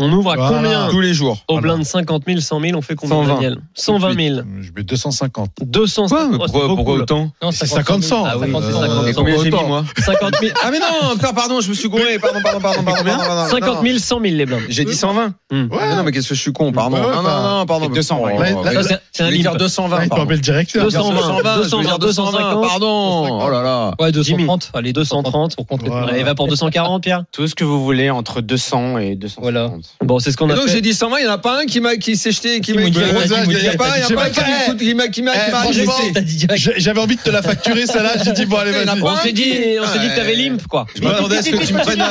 On 0.00 0.12
ouvre 0.12 0.32
à 0.32 0.36
Voilà. 0.36 0.56
combien 0.56 0.88
Tous 0.88 1.00
les 1.00 1.12
jours. 1.14 1.38
Au 1.48 1.54
Voilà. 1.58 1.74
blind 1.74 1.84
50 1.84 2.22
000, 2.26 2.40
100 2.40 2.60
000, 2.60 2.78
on 2.78 2.82
fait 2.82 2.94
combien 2.94 3.16
120. 3.16 3.34
Daniel 3.34 3.56
120 3.74 4.14
000. 4.14 4.40
Je 4.60 4.70
mets 4.76 4.82
250. 4.84 5.50
200 5.62 6.06
Pourquoi, 6.08 6.26
Oh, 6.28 6.30
c'est 6.46 6.52
pourquoi, 6.52 6.76
pourquoi 6.76 6.94
autant 6.94 7.30
Non, 7.42 7.50
C'est 7.50 7.66
50 7.66 8.02
100. 8.02 8.24
Ah 8.24 8.34
oui, 8.38 8.46
50, 8.46 8.62
c'est 8.62 8.68
c'est 8.68 8.72
50. 8.78 8.88
50. 8.88 9.08
Et 9.08 9.12
combien 9.14 9.36
j'ai 9.38 9.50
mis, 9.50 9.54
autant. 9.56 9.66
moi 9.68 9.84
50 9.98 10.34
000, 10.40 10.52
Ah 10.64 10.70
mais 10.70 10.78
non, 10.78 11.16
pardon, 11.20 11.34
pardon, 11.34 11.60
je 11.60 11.68
me 11.68 11.74
suis 11.74 11.88
gouré. 11.88 12.18
Pardon, 12.18 12.40
pardon, 12.42 12.60
pardon, 12.60 12.82
pardon, 12.84 13.04
pardon, 13.04 13.24
pardon. 13.24 13.50
50 13.50 13.82
000, 13.82 13.98
100 13.98 14.20
000 14.20 14.34
les 14.36 14.46
blindes. 14.46 14.60
J'ai 14.68 14.84
dit 14.84 14.94
120. 14.94 15.34
Hmm. 15.50 15.66
Ah, 15.78 15.96
non, 15.96 16.02
mais 16.04 16.12
qu'est-ce 16.12 16.28
que 16.28 16.34
je 16.34 16.40
suis 16.40 16.52
con, 16.52 16.72
pardon. 16.72 16.96
Ouais, 16.98 17.02
ouais, 17.06 17.14
non, 17.16 17.22
bah, 17.22 17.40
non, 17.42 17.58
non, 17.58 17.66
pardon. 17.66 17.88
220. 17.88 18.22
Oh, 18.22 18.28
Là, 18.28 18.34
ouais, 18.62 18.64
là, 18.74 18.82
Ça, 18.82 18.88
c'est- 18.88 19.00
C'est 19.12 19.22
un 19.24 19.30
limp. 19.30 19.56
220. 19.56 19.96
Ah, 19.96 20.00
il 20.00 20.04
peut 20.04 20.08
pardon. 20.10 20.22
appeler 20.24 20.36
le 20.36 20.42
directeur. 20.42 20.84
220. 20.84 21.14
220, 21.16 21.62
je 21.68 21.76
vais 21.76 21.82
dire 21.84 21.98
220, 21.98 22.62
pardon. 22.62 23.40
Oh 23.46 23.50
là 23.50 23.62
là. 23.62 23.94
Ouais, 23.98 24.12
230. 24.12 24.70
Allez, 24.74 24.92
230. 24.92 25.56
pour. 25.56 25.78
Allez, 26.08 26.22
va 26.22 26.34
pour 26.34 26.46
240, 26.48 27.02
Pierre. 27.02 27.24
Tout 27.32 27.46
ce 27.48 27.54
que 27.54 27.64
vous 27.64 27.82
voulez 27.84 28.10
entre 28.10 28.40
200 28.40 28.98
et 28.98 29.16
250. 29.16 29.42
Voilà. 29.42 29.70
Bon, 30.04 30.18
c'est 30.20 30.30
ce 30.30 30.36
qu'on 30.36 30.48
Et 30.48 30.52
a 30.52 30.56
donc 30.56 30.68
j'ai 30.68 30.80
dit 30.80 30.94
120, 30.94 31.18
il 31.18 31.22
n'y 31.24 31.28
en 31.28 31.32
a 31.32 31.38
pas 31.38 31.60
un 31.60 31.66
qui 31.66 31.80
m'a 31.80 31.96
qui 31.96 32.16
s'est 32.16 32.30
jeté, 32.30 32.60
qui 32.60 32.72
m'a 32.72 32.82
dis-moi, 32.88 33.08
il 33.24 33.62
y 33.64 33.68
a 33.68 33.74
pas, 33.76 33.96
il 33.98 34.00
y 34.00 34.04
a 34.04 34.16
pas 34.16 34.24
un 34.26 34.76
qui 34.76 34.94
m'a- 34.94 35.08
qui 35.08 35.22
m'a 35.22 35.32
Eh, 35.34 36.20
dit 36.22 36.46
J'avais 36.76 37.00
envie 37.00 37.16
de 37.16 37.20
te 37.22 37.30
la 37.30 37.42
facturer, 37.42 37.86
celle-là. 37.86 38.12
J'ai 38.24 38.32
dit, 38.32 38.46
bon, 38.46 38.56
allez, 38.58 38.70
vas-y. 38.72 39.02
On 39.02 39.16
s'est 39.16 39.32
dit, 39.32 39.52
on 39.82 39.86
s'est 39.86 39.98
dit 39.98 40.08
que 40.08 40.16
t'avais 40.16 40.34
limp, 40.36 40.66
quoi. 40.68 40.86
Je 40.94 41.02
m'attendais 41.02 41.38
à 41.38 41.42
ce 41.42 41.50
que 41.50 41.64
tu 41.66 41.74
me 41.74 41.80
prennes. 41.80 42.02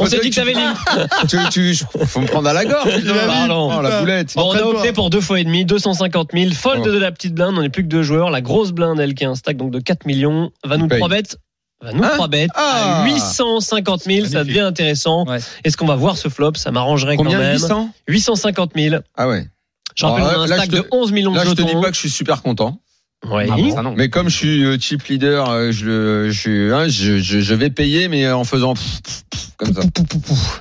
On 0.00 0.06
s'est 0.06 0.18
dit 0.20 0.30
que 0.30 0.34
t'avais 0.36 0.54
limp. 0.54 0.76
tu, 1.28 1.36
tu, 1.50 1.76
faut 2.06 2.20
me 2.20 2.26
prendre 2.26 2.48
à 2.48 2.52
la 2.52 2.64
gorge. 2.64 3.04
Pardon. 3.26 3.70
Oh, 3.78 3.82
la 3.82 4.00
boulette. 4.00 4.34
Bon, 4.34 4.50
on 4.50 4.52
a 4.56 4.62
opté 4.62 4.92
pour 4.92 5.10
deux 5.10 5.20
fois 5.20 5.38
et 5.40 5.44
demi, 5.44 5.64
250 5.64 6.30
000. 6.32 6.52
Fold 6.52 6.82
Oh. 6.86 6.90
de 6.90 6.98
la 6.98 7.10
petite 7.12 7.34
blinde, 7.34 7.54
on 7.58 7.62
n'est 7.62 7.68
plus 7.70 7.82
que 7.82 7.88
deux 7.88 8.02
joueurs. 8.02 8.30
La 8.30 8.40
grosse 8.40 8.72
blinde, 8.72 8.98
elle, 9.00 9.14
qui 9.14 9.24
a 9.24 9.30
un 9.30 9.34
stack 9.34 9.56
donc 9.56 9.70
de 9.72 9.78
4 9.80 10.06
millions, 10.06 10.50
va 10.64 10.76
nous 10.76 10.88
Paye. 10.88 10.98
3 10.98 11.08
bêtes. 11.08 11.36
Va 11.82 11.92
nous 11.92 12.02
Hein 12.02 12.10
3 12.14 12.28
bêtes 12.28 12.50
Ah. 12.54 13.02
à 13.02 13.06
850 13.06 14.02
000, 14.04 14.26
ça 14.26 14.44
devient 14.44 14.60
intéressant. 14.60 15.26
Ouais. 15.26 15.38
Est-ce 15.64 15.76
qu'on 15.76 15.86
va 15.86 15.96
voir 15.96 16.16
ce 16.16 16.28
flop? 16.28 16.54
Ça 16.54 16.70
m'arrangerait 16.70 17.16
quand 17.16 17.24
même. 17.24 17.52
800 17.52 17.90
850 18.08 18.72
000. 18.76 18.96
Ah 19.16 19.28
ouais. 19.28 19.46
Je 19.94 20.04
rappelle, 20.06 20.24
Ah, 20.26 20.34
on 20.36 20.40
a 20.40 20.44
un 20.44 20.46
là, 20.46 20.56
stack 20.56 20.70
te- 20.70 20.76
de 20.76 20.84
11 20.90 21.12
millions 21.12 21.32
Là, 21.34 21.44
de 21.44 21.50
je 21.50 21.54
te 21.54 21.62
dis 21.62 21.68
jetons. 21.68 21.80
pas 21.82 21.88
que 21.88 21.94
je 21.94 22.00
suis 22.00 22.10
super 22.10 22.42
content. 22.42 22.80
Ouais. 23.26 23.46
Ah 23.50 23.56
bon, 23.56 23.74
ça 23.74 23.82
non. 23.82 23.94
Mais 23.96 24.08
comme 24.10 24.28
je 24.28 24.36
suis 24.36 24.64
euh, 24.64 24.78
chip 24.78 25.02
leader, 25.04 25.48
euh, 25.50 25.70
je, 25.72 25.84
le- 25.86 26.30
je, 26.30 26.72
hein, 26.72 26.88
je, 26.88 27.18
je, 27.18 27.40
je 27.40 27.54
vais 27.54 27.70
payer, 27.70 28.08
mais 28.08 28.30
en 28.30 28.44
faisant 28.44 28.74
comme 29.56 29.72
ça. 29.74 29.80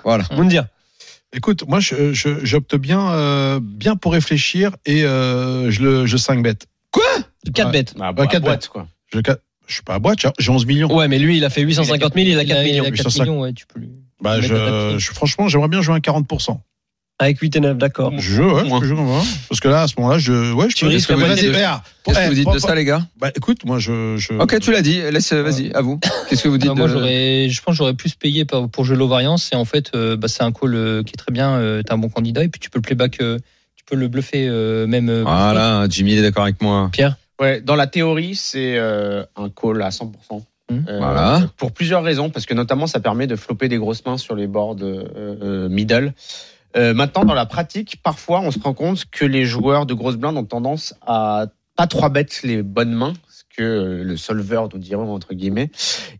Voilà. 0.04 0.24
Moundir. 0.32 0.66
Écoute, 1.34 1.64
moi, 1.68 1.80
je- 1.82 2.14
je- 2.14 2.44
j'opte 2.46 2.76
bien, 2.76 3.12
euh, 3.12 3.60
bien 3.62 3.96
pour 3.98 4.14
réfléchir 4.14 4.72
et 4.86 5.04
euh, 5.04 5.70
je 5.70 5.82
le, 5.82 6.06
je 6.06 6.16
5 6.18 6.42
bêtes. 6.42 6.66
4 7.54 7.66
Ouais. 7.68 7.72
bêtes. 7.72 7.94
Bah, 7.98 8.12
Ouais, 8.18 8.24
à 8.24 8.28
quatre 8.28 8.44
boîte, 8.44 8.68
quoi. 8.70 8.88
Je, 9.14 9.20
je 9.68 9.74
suis 9.74 9.84
pas 9.84 9.96
à 9.96 10.00
boîte, 10.00 10.20
j'ai- 10.22 10.30
j'ai 10.40 10.52
11 10.52 10.66
millions. 10.66 10.94
Ouais, 10.96 11.08
mais 11.08 11.20
lui, 11.20 11.38
il 11.38 11.46
a 11.46 11.50
fait 11.50 11.62
850 11.62 12.14
000, 12.14 12.26
il 12.28 12.40
a 12.40 12.46
4 12.46 12.64
millions. 12.64 12.84
Il 12.84 12.88
a 12.88 12.92
4 12.92 13.06
805. 13.06 13.24
millions, 13.24 13.42
ouais, 13.42 13.54
tu 13.54 13.66
peux 13.66 13.80
lui. 13.80 13.90
Bah, 14.22 14.40
je, 14.42 14.96
je- 14.98 15.12
franchement, 15.12 15.48
j'aimerais 15.48 15.68
bien 15.68 15.82
jouer 15.82 15.96
un 15.96 16.00
40%. 16.00 16.60
Avec 17.18 17.40
8 17.40 17.56
et 17.56 17.60
9, 17.62 17.78
d'accord. 17.78 18.12
Je 18.18 18.20
joue, 18.36 18.44
ouais, 18.44 18.64
je 18.84 18.94
ouais. 18.94 19.22
Parce 19.48 19.62
que 19.62 19.70
là, 19.70 19.84
à 19.84 19.88
ce 19.88 19.94
moment-là, 20.00 20.18
je, 20.20 20.52
ouais, 20.52 20.70
je 20.70 20.76
Tu 20.76 20.84
peux. 20.84 20.92
risques 20.92 21.10
la 21.10 21.16
Vas-y, 21.16 21.28
moitié 21.28 21.48
de- 21.50 21.54
regarde. 21.56 21.82
Qu'est-ce 22.04 22.18
que 22.20 22.24
Eh, 22.26 22.28
vous 22.28 22.34
dites 22.36 22.52
de 22.54 22.60
ça, 22.60 22.76
les 22.76 22.84
gars 22.84 23.08
Bah, 23.18 23.32
écoute, 23.34 23.64
moi, 23.64 23.80
je, 23.80 24.18
je. 24.18 24.34
Ok, 24.34 24.60
tu 24.60 24.74
l'as 24.74 24.82
dit. 24.82 25.00
Laisse, 25.12 25.32
vas-y, 25.32 25.72
à 25.74 25.80
vous. 25.82 25.98
Qu'est-ce 26.30 26.44
que 26.44 26.50
vous 26.50 26.58
dites 26.58 26.68
Non, 26.68 26.76
moi, 26.76 26.88
de- 26.90 26.92
j'aurais, 26.94 27.48
je 27.50 27.62
pense 27.62 27.72
que 27.76 27.78
j'aurais 27.78 27.94
plus 27.94 28.16
payé 28.16 28.44
pour, 28.44 28.84
jouer 28.84 28.98
low 28.98 29.08
variance. 29.08 29.50
Et 29.54 29.56
en 29.56 29.64
fait, 29.64 29.92
euh, 29.96 30.18
bah, 30.18 30.28
c'est 30.28 30.44
un 30.44 30.52
call 30.52 30.76
euh, 30.76 31.04
qui 31.04 31.14
est 31.14 31.18
très 31.18 31.32
bien. 31.32 31.52
Euh, 31.52 31.82
T'es 31.84 31.94
un 31.94 31.98
bon 31.98 32.10
candidat. 32.10 32.44
Et 32.44 32.50
puis, 32.50 32.60
tu 32.60 32.70
peux 32.70 32.80
le 32.80 32.84
playback, 32.84 33.22
euh, 33.22 33.40
tu 33.78 33.86
peux 33.86 33.96
le 33.96 34.10
bluffer 34.10 34.48
euh, 34.50 34.86
même. 34.86 35.08
euh, 35.08 35.24
Voilà, 35.24 35.86
Jimmy 35.90 36.12
il 36.14 36.18
est 36.20 36.22
d'accord 36.22 36.44
avec 36.44 36.62
moi. 36.62 36.90
Ouais, 37.40 37.62
dans 37.62 37.76
la 37.76 37.88
théorie, 37.88 38.36
c'est 38.36 38.78
euh, 38.78 39.24
un 39.36 39.50
call 39.50 39.82
à 39.82 39.90
100%. 39.90 40.12
Hum. 40.32 40.86
Euh, 40.88 40.98
Voilà. 40.98 41.42
Pour 41.58 41.72
plusieurs 41.72 42.04
raisons, 42.04 42.30
parce 42.30 42.46
que 42.46 42.54
notamment 42.54 42.88
ça 42.88 43.00
permet 43.00 43.28
de 43.28 43.36
flopper 43.36 43.68
des 43.68 43.78
grosses 43.78 44.06
mains 44.06 44.18
sur 44.18 44.36
les 44.36 44.48
boards 44.48 44.78
euh, 44.82 45.04
euh, 45.16 45.70
middle. 45.70 46.14
Euh, 46.76 46.94
maintenant, 46.94 47.24
dans 47.24 47.34
la 47.34 47.46
pratique, 47.46 48.02
parfois, 48.04 48.42
on 48.42 48.52
se 48.52 48.60
rend 48.60 48.74
compte 48.74 49.06
que 49.10 49.26
les 49.26 49.46
joueurs 49.46 49.86
de 49.86 49.94
grosses 49.94 50.18
blindes 50.18 50.38
ont 50.38 50.44
tendance 50.44 50.94
à 51.06 51.48
pas 51.78 51.88
trois 51.88 52.10
bêtes 52.10 52.42
les 52.44 52.64
bonnes 52.64 52.94
mains, 52.94 53.14
ce 53.30 53.44
que 53.56 53.64
euh, 53.64 54.04
le 54.04 54.18
solver 54.18 54.64
nous 54.74 54.80
dirons 54.80 55.14
entre 55.14 55.34
guillemets, 55.34 55.70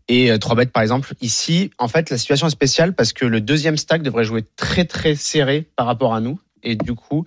et 0.08 0.30
euh, 0.30 0.38
trois 0.38 0.54
bêtes 0.54 0.72
par 0.72 0.82
exemple. 0.82 1.12
Ici, 1.20 1.70
en 1.78 1.88
fait, 1.88 2.10
la 2.10 2.18
situation 2.18 2.46
est 2.46 2.50
spéciale 2.50 2.94
parce 2.94 3.12
que 3.12 3.24
le 3.24 3.40
deuxième 3.40 3.76
stack 3.76 4.02
devrait 4.02 4.24
jouer 4.24 4.44
très 4.56 4.84
très 4.84 5.14
serré 5.14 5.66
par 5.76 5.86
rapport 5.86 6.14
à 6.14 6.20
nous, 6.20 6.38
et 6.62 6.76
du 6.76 6.94
coup, 6.94 7.24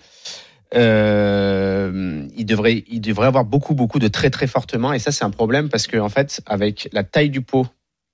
euh, 0.75 2.27
il 2.37 2.45
devrait 2.45 2.83
il 2.89 3.01
devrait 3.01 3.27
avoir 3.27 3.45
beaucoup 3.45 3.73
beaucoup 3.73 3.99
de 3.99 4.07
très 4.07 4.29
très 4.29 4.47
fortes 4.47 4.75
mains, 4.75 4.93
et 4.93 4.99
ça 4.99 5.11
c'est 5.11 5.25
un 5.25 5.29
problème 5.31 5.69
parce 5.69 5.87
que 5.87 5.97
en 5.97 6.09
fait, 6.09 6.41
avec 6.45 6.89
la 6.93 7.03
taille 7.03 7.29
du 7.29 7.41
pot 7.41 7.67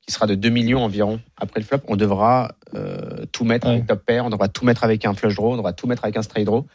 qui 0.05 0.11
sera 0.13 0.27
de 0.27 0.35
2 0.35 0.49
millions 0.49 0.83
environ 0.83 1.19
après 1.37 1.59
le 1.59 1.65
flop, 1.65 1.79
on 1.87 1.95
devra 1.95 2.55
euh, 2.75 3.25
tout 3.31 3.43
mettre 3.43 3.67
Ouais. 3.67 3.73
avec 3.73 3.87
top 3.87 4.05
pair, 4.05 4.25
on 4.25 4.29
devra 4.29 4.47
tout 4.49 4.63
mettre 4.65 4.83
avec 4.83 5.03
un 5.05 5.13
flush 5.15 5.35
draw, 5.35 5.53
on 5.53 5.57
devra 5.57 5.73
tout 5.73 5.87
mettre 5.87 6.03
avec 6.03 6.15
un 6.17 6.21
straight 6.21 6.45
draw. 6.45 6.65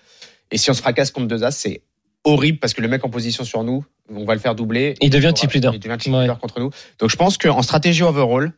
Et 0.50 0.58
si 0.58 0.68
on 0.70 0.74
se 0.74 0.80
fracasse 0.82 1.12
contre 1.12 1.28
deux 1.28 1.44
as, 1.44 1.52
c'est 1.52 1.82
horrible 2.24 2.58
parce 2.58 2.74
que 2.74 2.82
le 2.82 2.88
mec 2.88 3.04
en 3.04 3.08
position 3.08 3.44
sur 3.44 3.62
nous, 3.62 3.84
on 4.12 4.24
va 4.24 4.34
le 4.34 4.40
faire 4.40 4.56
doubler. 4.56 4.96
Il 5.00 5.10
devient 5.10 5.32
chip 5.36 5.52
leader. 5.52 5.72
Il 5.72 5.78
devient 5.78 5.96
chip 6.00 6.12
Ouais. 6.12 6.22
leader 6.22 6.40
contre 6.40 6.58
nous. 6.58 6.70
Donc 6.98 7.08
je 7.08 7.16
pense 7.16 7.38
qu'en 7.38 7.62
stratégie 7.62 8.02
overall, 8.02 8.52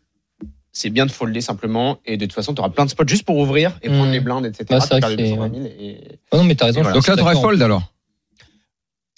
c'est 0.73 0.91
bien 0.91 1.07
de 1.07 1.11
folder 1.11 1.41
simplement 1.41 1.99
et 2.07 2.17
de 2.17 2.25
toute 2.25 2.35
façon, 2.35 2.55
tu 2.55 2.61
auras 2.61 2.71
plein 2.71 2.85
de 2.87 2.91
spots 2.91 3.07
juste 3.07 3.25
pour 3.25 3.37
ouvrir 3.37 3.79
et 3.83 3.89
prendre 3.89 4.11
les 4.11 4.21
blindes, 4.21 4.47
etc. 4.47 4.65
Perds 4.69 4.89
que 4.89 4.95
les 4.95 5.17
c'est- 5.29 5.37
220 5.37 5.53
000 5.55 5.67
et- 5.67 6.19
Ah 6.31 6.37
non, 6.39 6.45
mais 6.45 6.55
t'as 6.55 6.67
raison. 6.67 6.81
Donc 6.83 7.07
là, 7.07 7.17
t'aurais 7.17 7.35
fold 7.43 7.63
alors. 7.63 7.83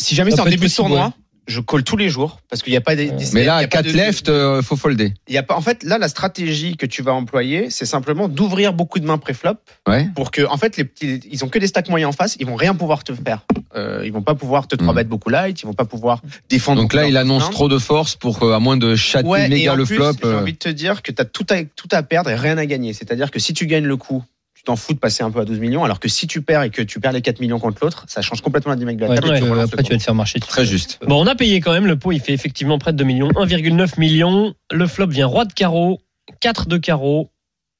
Si 0.00 0.14
jamais 0.14 0.30
Ça 0.32 0.36
c'est 0.38 0.42
en 0.42 0.46
début 0.46 0.66
de 0.68 0.72
tournoi, 0.74 1.06
ouais. 1.06 1.12
Je 1.46 1.60
colle 1.60 1.84
tous 1.84 1.96
les 1.96 2.08
jours 2.08 2.40
parce 2.48 2.62
qu'il 2.62 2.72
n'y 2.72 2.76
a 2.76 2.80
pas 2.80 2.96
des. 2.96 3.12
Mais 3.32 3.44
là, 3.44 3.56
à 3.56 3.60
pas 3.62 3.68
4 3.82 3.86
de- 3.86 3.92
left, 3.92 4.28
euh, 4.28 4.62
faut 4.62 4.76
folder. 4.76 5.12
Il 5.28 5.34
y 5.34 5.38
a 5.38 5.42
pas, 5.42 5.56
en 5.56 5.60
fait, 5.60 5.82
là, 5.82 5.98
la 5.98 6.08
stratégie 6.08 6.76
que 6.76 6.86
tu 6.86 7.02
vas 7.02 7.12
employer, 7.12 7.70
c'est 7.70 7.86
simplement 7.86 8.28
d'ouvrir 8.28 8.72
beaucoup 8.72 8.98
de 8.98 9.06
mains 9.06 9.18
pré-flop 9.18 9.54
Ouais. 9.88 10.08
pour 10.14 10.30
que, 10.30 10.42
en 10.46 10.56
fait, 10.56 10.76
les 10.76 10.84
petits, 10.84 11.20
ils 11.30 11.44
ont 11.44 11.48
que 11.48 11.58
des 11.58 11.66
stacks 11.66 11.88
moyens 11.88 12.10
en 12.10 12.12
face, 12.12 12.36
ils 12.40 12.46
vont 12.46 12.56
rien 12.56 12.74
pouvoir 12.74 13.04
te 13.04 13.12
faire. 13.14 13.44
Euh, 13.76 14.02
ils 14.04 14.12
vont 14.12 14.22
pas 14.22 14.34
pouvoir 14.34 14.68
te 14.68 14.76
3 14.76 14.92
Mm. 14.92 14.96
bet 14.96 15.04
beaucoup 15.04 15.30
light, 15.30 15.60
ils 15.62 15.66
vont 15.66 15.72
pas 15.74 15.84
pouvoir 15.84 16.22
défendre. 16.48 16.80
Donc 16.80 16.92
là, 16.94 17.06
il 17.06 17.16
annonce 17.16 17.50
trop 17.50 17.68
de 17.68 17.78
force 17.78 18.14
pour 18.16 18.42
euh, 18.42 18.54
à 18.54 18.60
moins 18.60 18.76
de 18.76 18.94
chatter 18.94 19.28
Ouais, 19.28 19.46
et 19.46 19.48
méga 19.48 19.72
en 19.72 19.76
le 19.76 19.84
plus, 19.84 19.96
flop. 19.96 20.12
J'ai 20.22 20.28
euh, 20.28 20.40
envie 20.40 20.52
de 20.52 20.58
te 20.58 20.68
dire 20.68 21.02
que 21.02 21.10
tu 21.12 21.20
as 21.20 21.24
tout 21.24 21.46
à, 21.50 21.64
tout 21.64 21.88
à 21.90 22.02
perdre 22.02 22.30
et 22.30 22.34
rien 22.36 22.56
à 22.58 22.66
gagner. 22.66 22.92
C'est-à-dire 22.92 23.30
que 23.30 23.38
si 23.40 23.52
tu 23.52 23.66
gagnes 23.66 23.86
le 23.86 23.96
coup, 23.96 24.22
t'en 24.64 24.76
fous 24.76 24.94
de 24.94 24.98
passer 24.98 25.22
un 25.22 25.30
peu 25.30 25.40
à 25.40 25.44
12 25.44 25.58
millions, 25.60 25.84
alors 25.84 26.00
que 26.00 26.08
si 26.08 26.26
tu 26.26 26.40
perds 26.40 26.62
et 26.62 26.70
que 26.70 26.80
tu 26.82 26.98
perds 27.00 27.12
les 27.12 27.20
4 27.22 27.38
millions 27.40 27.58
contre 27.58 27.84
l'autre, 27.84 28.04
ça 28.08 28.22
change 28.22 28.40
complètement 28.40 28.70
la 28.70 28.76
dynamique 28.76 28.96
de 28.98 29.04
la 29.04 29.10
Ouais, 29.10 29.16
table. 29.20 29.36
tu 29.38 29.44
euh, 29.44 29.60
après, 29.62 29.82
tu 29.82 29.92
vas 29.92 29.98
te 29.98 30.02
faire 30.02 30.14
marcher. 30.14 30.40
Très 30.40 30.64
juste. 30.64 30.98
Bon, 31.06 31.22
on 31.22 31.26
a 31.26 31.34
payé 31.34 31.60
quand 31.60 31.72
même. 31.72 31.86
Le 31.86 31.98
pot, 31.98 32.12
il 32.12 32.20
fait 32.20 32.32
effectivement 32.32 32.78
près 32.78 32.92
de 32.92 32.96
2 32.98 33.04
millions. 33.04 33.28
1,9 33.30 34.00
millions. 34.00 34.54
Le 34.72 34.86
flop 34.86 35.08
vient 35.08 35.26
roi 35.26 35.44
de 35.44 35.52
carreau, 35.52 36.00
4 36.40 36.66
de 36.68 36.78
carreau, 36.78 37.30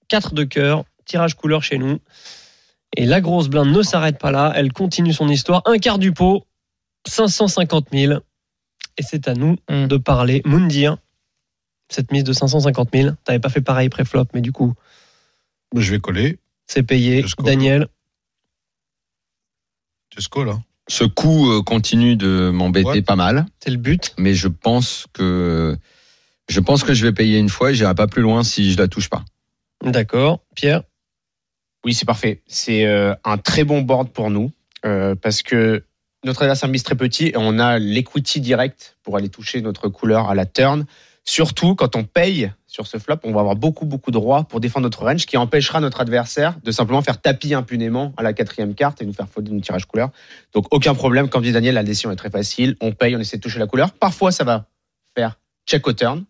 4 0.09 0.35
de 0.35 0.45
cœur, 0.45 0.85
tirage 1.07 1.35
couleur 1.35 1.62
chez 1.62 1.78
nous. 1.78 1.99
Et 2.97 3.07
la 3.07 3.20
grosse 3.22 3.49
blinde 3.49 3.70
ne 3.74 3.82
s'arrête 3.82 4.18
pas 4.18 4.30
là. 4.30 4.53
Elle 4.55 4.72
continue 4.72 5.12
son 5.14 5.28
histoire. 5.28 5.62
Un 5.64 5.78
quart 5.78 5.99
du 5.99 6.12
pot, 6.12 6.45
550 7.09 7.87
000. 7.93 8.20
Et 8.99 9.03
c'est 9.03 9.26
à 9.26 9.35
nous 9.35 9.57
Mm. 9.70 9.87
de 9.89 9.97
parler. 9.97 10.43
Moundir, 10.45 10.99
cette 11.89 12.12
mise 12.12 12.24
de 12.24 12.32
550 12.32 12.91
000. 12.95 13.11
T'avais 13.24 13.39
pas 13.41 13.49
fait 13.49 13.61
pareil 13.62 13.89
pré-flop, 13.89 14.26
mais 14.35 14.41
du 14.43 14.53
coup, 14.53 14.74
Je 15.76 15.91
vais 15.91 15.99
coller. 15.99 16.39
C'est 16.67 16.83
payé. 16.83 17.25
Daniel, 17.41 17.89
call, 20.31 20.49
hein. 20.49 20.62
Ce 20.89 21.05
coup 21.05 21.51
euh, 21.51 21.62
continue 21.62 22.17
de 22.17 22.51
m'embêter 22.53 22.89
Ouais. 22.89 23.03
pas 23.03 23.17
mal, 23.17 23.47
c'est 23.59 23.71
le 23.71 23.79
but. 23.79 24.15
mais 24.19 24.35
je 24.35 24.49
pense 24.49 25.07
que 25.12 25.77
je 26.49 26.61
pense 26.61 26.85
que 26.85 26.93
je 26.93 27.07
vais 27.07 27.12
payer 27.12 27.39
une 27.39 27.49
fois 27.49 27.71
et 27.71 27.75
j'irai 27.75 27.95
pas 27.95 28.07
plus 28.07 28.21
loin 28.21 28.43
si 28.43 28.71
je 28.71 28.79
la 28.79 28.87
touche 28.87 29.09
pas. 29.09 29.25
D'accord. 29.83 30.41
Pierre, 30.55 30.83
Oui, 31.85 31.95
c'est 31.95 32.05
parfait. 32.05 32.43
C'est 32.47 32.85
euh, 32.87 33.15
un 33.25 33.39
très 33.39 33.65
bon 33.65 33.81
board 33.81 34.11
pour 34.11 34.31
nous 34.31 34.53
euh, 34.85 35.15
parce 35.15 35.43
que 35.43 35.85
notre 36.25 36.43
adversaire 36.43 36.69
mise 36.69 36.83
très 36.83 36.95
petit 36.97 37.29
et 37.29 37.37
on 37.37 37.59
a 37.59 37.79
l'equity 37.79 38.41
direct 38.41 38.97
pour 39.03 39.17
aller 39.17 39.29
toucher 39.31 39.62
notre 39.62 39.89
couleur 39.89 40.29
à 40.29 40.35
la 40.35 40.45
turn. 40.47 40.85
Surtout 41.27 41.75
quand 41.75 41.97
on 41.97 42.05
paye 42.05 42.53
sur 42.66 42.87
ce 42.87 42.99
flop, 42.99 43.16
on 43.25 43.33
va 43.33 43.41
avoir 43.41 43.57
beaucoup 43.57 43.87
beaucoup 43.87 44.11
de 44.11 44.18
rois 44.18 44.45
pour 44.45 44.61
défendre 44.61 44.85
notre 44.85 45.03
range, 45.05 45.25
qui 45.27 45.37
empêchera 45.37 45.81
notre 45.81 46.01
adversaire 46.01 46.55
de 46.62 46.70
simplement 46.70 47.01
faire 47.03 47.20
tapis 47.20 47.55
impunément 47.55 48.12
à 48.16 48.22
la 48.22 48.33
quatrième 48.35 48.75
carte 48.75 49.01
et 49.01 49.07
nous 49.07 49.12
faire 49.14 49.29
folder 49.29 49.51
une 49.53 49.62
tirage 49.62 49.87
couleur. 49.87 50.11
Donc 50.53 50.66
aucun 50.70 50.95
problème. 50.95 51.29
Comme 51.31 51.43
dit 51.43 51.53
Daniel, 51.53 51.75
la 51.77 51.83
décision 51.85 52.11
est 52.11 52.16
très 52.16 52.31
facile. 52.31 52.77
On 52.81 52.93
paye, 52.93 53.16
on 53.16 53.20
essaie 53.20 53.39
de 53.39 53.43
toucher 53.43 53.59
la 53.59 53.66
couleur. 53.66 53.93
Parfois, 53.93 54.33
ça 54.33 54.45
va 54.45 54.66
faire 55.16 55.39
check 55.66 55.87
au 55.87 55.93
turn 55.95 56.25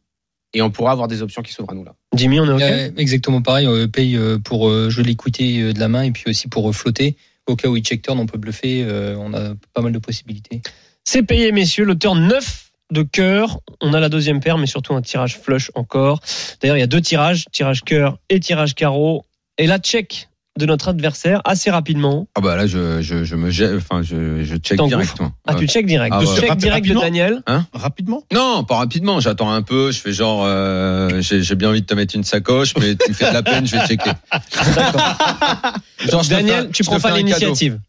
et 0.53 0.62
on 0.62 0.70
pourra 0.70 0.92
avoir 0.92 1.09
des 1.09 1.22
options 1.22 1.42
qui 1.42 1.53
s'ouvrent 1.53 1.72
à 1.72 1.74
nous 1.74 1.84
là. 1.84 1.95
Jimmy, 2.14 2.38
on 2.38 2.45
est 2.47 2.53
OK? 2.53 2.61
Ouais, 2.61 2.92
exactement 2.97 3.42
pareil. 3.42 3.66
On 3.66 3.88
paye 3.88 4.16
euh, 4.16 4.38
pour 4.38 4.68
euh, 4.68 4.90
jouer 4.90 5.03
l'équité 5.03 5.61
euh, 5.61 5.72
de 5.72 5.80
la 5.80 5.88
main 5.88 6.03
et 6.03 6.12
puis 6.12 6.24
aussi 6.28 6.47
pour 6.47 6.68
euh, 6.68 6.72
flotter. 6.72 7.16
Au 7.47 7.57
cas 7.57 7.68
où 7.68 7.76
il 7.76 7.82
check 7.82 8.01
turn, 8.03 8.18
on 8.20 8.26
peut 8.26 8.38
bluffer. 8.38 8.84
euh, 8.84 9.16
On 9.18 9.34
a 9.34 9.55
pas 9.72 9.80
mal 9.82 9.90
de 9.92 9.99
possibilités. 9.99 10.62
C'est 11.03 11.24
payé, 11.24 11.51
messieurs. 11.53 11.84
Le 11.84 11.99
turn 11.99 12.28
9 12.28 12.63
de 12.95 13.03
cœur. 13.03 13.59
On 13.82 13.92
a 13.92 14.01
la 14.01 14.09
deuxième 14.09 14.40
paire, 14.40 14.57
mais 14.57 14.66
surtout 14.66 14.95
un 14.95 15.03
tirage 15.03 15.38
flush 15.38 15.70
encore. 15.74 16.20
D'ailleurs, 16.62 16.78
il 16.78 16.80
y 16.80 16.84
a 16.84 16.86
deux 16.86 17.03
tirages, 17.03 17.45
tirage 17.53 17.82
cœur 17.82 18.18
et 18.30 18.40
tirage 18.40 18.74
carreau. 18.74 19.26
Et 19.59 19.66
là, 19.66 19.78
check 19.78 20.28
de 20.57 20.66
notre 20.66 20.86
adversaire 20.86 21.40
assez 21.45 21.68
rapidement. 21.68 22.28
Ah 22.36 22.40
bah 22.40 22.55
là, 22.55 22.68
je, 22.68 23.03
je, 23.03 23.24
je 23.24 23.34
me 23.34 23.51
jette, 23.51 23.72
enfin, 23.76 24.03
je, 24.03 24.45
je 24.45 24.55
check 24.57 24.78
T'engouffres 24.78 24.99
directement. 24.99 25.32
Ah, 25.49 25.55
tu 25.57 25.66
check 25.66 25.84
direct. 25.84 26.14
Ah, 26.16 26.20
ouais. 26.20 26.26
check 26.26 26.57
direct 26.57 26.86
de 26.86 26.95
rapidement? 26.95 27.01
Daniel? 27.01 27.42
Rapidement? 27.72 28.22
Non, 28.32 28.62
pas 28.62 28.76
rapidement. 28.76 29.18
J'attends 29.18 29.51
un 29.51 29.62
peu. 29.62 29.90
Je 29.90 29.99
fais 29.99 30.12
genre, 30.12 30.42
euh, 30.45 31.20
j'ai 31.20 31.55
bien 31.57 31.70
envie 31.70 31.80
de 31.80 31.86
te 31.86 31.95
mettre 31.95 32.14
une 32.14 32.22
sacoche, 32.22 32.74
mais 32.78 32.95
tu 32.95 33.11
me 33.11 33.14
fais 33.14 33.28
de 33.30 33.34
la 33.34 33.42
peine, 33.42 33.66
je 33.66 33.76
vais 33.76 33.86
checker. 33.86 34.12
Genre, 36.09 36.24
Daniel, 36.28 36.66
fais- 36.66 36.70
tu 36.70 36.84
prends 36.84 37.01
pas 37.01 37.16
l'initiative. 37.16 37.80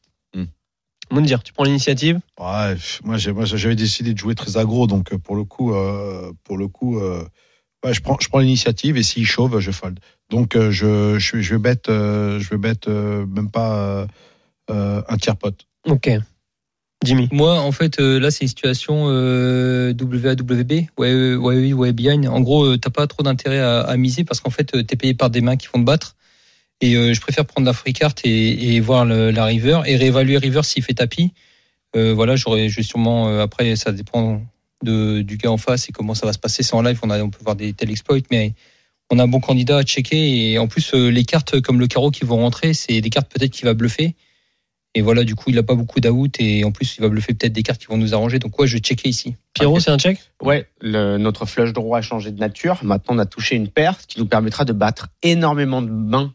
Moundir, 1.11 1.43
tu 1.43 1.53
prends 1.53 1.63
l'initiative? 1.63 2.19
Ouais, 2.39 2.75
moi, 3.03 3.17
j'avais 3.17 3.75
décidé 3.75 4.13
de 4.13 4.17
jouer 4.17 4.35
très 4.35 4.57
aggro, 4.57 4.87
donc 4.87 5.13
euh, 5.13 5.17
pour 5.17 5.35
le 5.35 5.43
coup, 5.43 5.73
euh, 5.73 6.31
pour 6.43 6.57
le 6.57 6.67
coup, 6.67 6.99
euh, 6.99 7.23
ouais, 7.83 7.93
je 7.93 8.01
prends, 8.01 8.17
je 8.19 8.27
prends 8.29 8.39
l'initiative 8.39 8.97
et 8.97 9.03
s'il 9.03 9.25
chauffe, 9.25 9.59
je 9.59 9.71
fold. 9.71 9.99
Donc 10.29 10.55
euh, 10.55 10.71
je, 10.71 11.19
je, 11.19 11.41
je 11.41 11.53
vais 11.53 11.59
bête, 11.59 11.89
euh, 11.89 12.39
je 12.39 12.49
vais 12.49 12.57
bête 12.57 12.87
euh, 12.87 13.25
même 13.25 13.51
pas 13.51 14.07
un 14.67 15.17
tiers 15.17 15.37
pote. 15.37 15.67
Ok. 15.85 16.09
Jimmy? 17.03 17.29
Moi, 17.31 17.59
en 17.59 17.71
fait, 17.71 17.99
euh, 17.99 18.19
là, 18.19 18.31
c'est 18.31 18.41
une 18.41 18.47
situation 18.47 19.05
euh, 19.09 19.93
WAWB, 19.93 20.87
ouais, 20.97 21.35
ouais, 21.35 21.73
ouais, 21.73 21.93
behind. 21.93 22.27
En 22.27 22.41
gros, 22.41 22.65
euh, 22.65 22.77
t'as 22.77 22.89
pas 22.89 23.05
trop 23.05 23.21
d'intérêt 23.21 23.59
à, 23.59 23.81
à 23.81 23.97
miser 23.97 24.23
parce 24.23 24.39
qu'en 24.39 24.49
fait, 24.49 24.75
euh, 24.75 24.83
t'es 24.83 24.95
payé 24.95 25.13
par 25.13 25.29
des 25.29 25.41
mains 25.41 25.55
qui 25.57 25.67
vont 25.67 25.79
te 25.79 25.85
battre. 25.85 26.15
Et 26.81 26.95
euh, 26.95 27.13
je 27.13 27.21
préfère 27.21 27.45
prendre 27.45 27.65
la 27.65 27.73
free 27.73 27.93
carte 27.93 28.21
et, 28.25 28.75
et 28.75 28.79
voir 28.81 29.05
le- 29.05 29.31
la 29.31 29.45
river 29.45 29.81
et 29.85 29.95
réévaluer 29.95 30.37
river 30.37 30.61
s'il 30.63 30.83
fait 30.83 30.93
tapis. 30.93 31.33
Euh, 31.95 32.13
voilà, 32.13 32.35
j'aurais, 32.35 32.69
sûrement 32.69 33.29
euh, 33.29 33.41
après, 33.41 33.75
ça 33.75 33.91
dépend 33.91 34.41
de, 34.83 35.21
du 35.21 35.37
gars 35.37 35.51
en 35.51 35.57
face 35.57 35.87
et 35.89 35.91
comment 35.93 36.13
ça 36.13 36.25
va 36.25 36.33
se 36.33 36.39
passer. 36.39 36.63
C'est 36.63 36.73
en 36.75 36.81
live, 36.81 36.99
on 37.03 37.09
a, 37.09 37.21
on 37.23 37.29
peut 37.29 37.39
voir 37.43 37.55
des 37.55 37.71
tels 37.73 37.89
exploits, 37.91 38.19
mais 38.31 38.53
on 39.09 39.19
a 39.19 39.23
un 39.23 39.27
bon 39.27 39.39
candidat 39.39 39.77
à 39.77 39.83
checker 39.83 40.51
et 40.51 40.59
en 40.59 40.67
plus 40.67 40.93
euh, 40.93 41.09
les 41.09 41.23
cartes 41.23 41.61
comme 41.61 41.79
le 41.79 41.87
carreau 41.87 42.11
qui 42.11 42.25
vont 42.25 42.37
rentrer, 42.37 42.73
c'est 42.73 42.99
des 43.01 43.09
cartes 43.09 43.31
peut-être 43.31 43.51
qui 43.51 43.63
va 43.63 43.73
bluffer. 43.73 44.15
Et 44.97 45.01
voilà, 45.01 45.23
du 45.25 45.35
coup, 45.35 45.49
il 45.49 45.57
a 45.57 45.63
pas 45.63 45.75
beaucoup 45.75 45.99
d'out 45.99 46.31
et 46.39 46.63
en 46.63 46.71
plus, 46.71 46.95
il 46.97 47.01
va 47.01 47.09
bluffer 47.09 47.33
peut-être 47.33 47.51
des 47.53 47.63
cartes 47.63 47.81
qui 47.81 47.87
vont 47.87 47.97
nous 47.97 48.13
arranger. 48.13 48.39
Donc, 48.39 48.57
ouais, 48.59 48.65
je 48.67 48.75
vais 48.75 48.79
checker 48.79 49.09
ici. 49.09 49.35
Pierrot, 49.53 49.79
c'est 49.81 49.91
un 49.91 49.97
check? 49.97 50.19
Ouais, 50.41 50.67
le- 50.79 51.17
notre 51.17 51.45
flush 51.45 51.73
de 51.73 51.79
roi 51.79 51.97
a 51.97 52.01
changé 52.01 52.31
de 52.31 52.39
nature. 52.39 52.79
Maintenant, 52.81 53.15
on 53.15 53.19
a 53.19 53.25
touché 53.25 53.55
une 53.57 53.67
paire, 53.67 53.99
ce 53.99 54.07
qui 54.07 54.19
nous 54.19 54.25
permettra 54.25 54.63
de 54.63 54.71
battre 54.71 55.09
énormément 55.21 55.81
de 55.81 55.89
mains, 55.89 56.33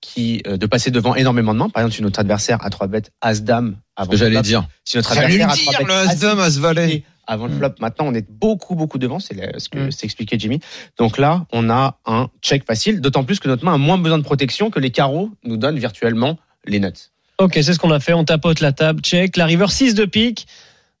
qui, 0.00 0.42
euh, 0.46 0.56
de 0.56 0.66
passer 0.66 0.90
devant 0.90 1.14
énormément 1.14 1.52
de 1.54 1.58
mains. 1.58 1.68
Par 1.68 1.82
exemple, 1.82 1.96
si 1.96 2.02
notre 2.02 2.20
adversaire 2.20 2.64
a 2.64 2.70
3 2.70 2.86
bêtes 2.86 3.10
As-Dame 3.20 3.76
avant 3.96 4.06
Ce 4.06 4.10
que 4.12 4.16
j'allais 4.16 4.30
le 4.30 4.36
flop, 4.36 4.42
dire. 4.42 4.68
Si 4.84 4.96
notre 4.96 5.12
adversaire 5.12 5.50
a 5.50 5.56
3 5.56 5.72
dire, 5.72 5.78
bêtes 5.78 5.88
le 5.88 5.94
As-Dame, 5.94 6.38
As-Valet. 6.40 7.02
avant 7.26 7.46
le 7.46 7.52
Mm. 7.54 7.58
flop, 7.58 7.68
maintenant, 7.80 8.06
on 8.06 8.14
est 8.14 8.26
beaucoup, 8.30 8.74
beaucoup 8.74 8.98
devant. 8.98 9.18
C'est 9.18 9.58
ce 9.58 9.68
que 9.68 9.78
Mm. 9.78 9.90
s'est 9.90 10.04
expliqué 10.06 10.38
Jimmy. 10.38 10.60
Donc 10.98 11.18
là, 11.18 11.46
on 11.52 11.68
a 11.68 11.98
un 12.06 12.28
check 12.42 12.64
facile, 12.64 13.00
d'autant 13.00 13.24
plus 13.24 13.38
que 13.40 13.48
notre 13.48 13.64
main 13.64 13.74
a 13.74 13.78
moins 13.78 13.98
besoin 13.98 14.18
de 14.18 14.22
protection 14.24 14.70
que 14.70 14.80
les 14.80 14.90
carreaux 14.90 15.30
nous 15.44 15.56
donnent 15.56 15.78
virtuellement 15.78 16.38
les 16.64 16.80
nuts. 16.80 17.10
Ok, 17.38 17.52
c'est 17.54 17.72
ce 17.74 17.78
qu'on 17.78 17.90
a 17.90 18.00
fait. 18.00 18.14
On 18.14 18.24
tapote 18.24 18.60
la 18.60 18.72
table, 18.72 19.00
check. 19.02 19.36
La 19.36 19.46
river 19.46 19.66
6 19.68 19.94
de 19.94 20.04
pique. 20.06 20.46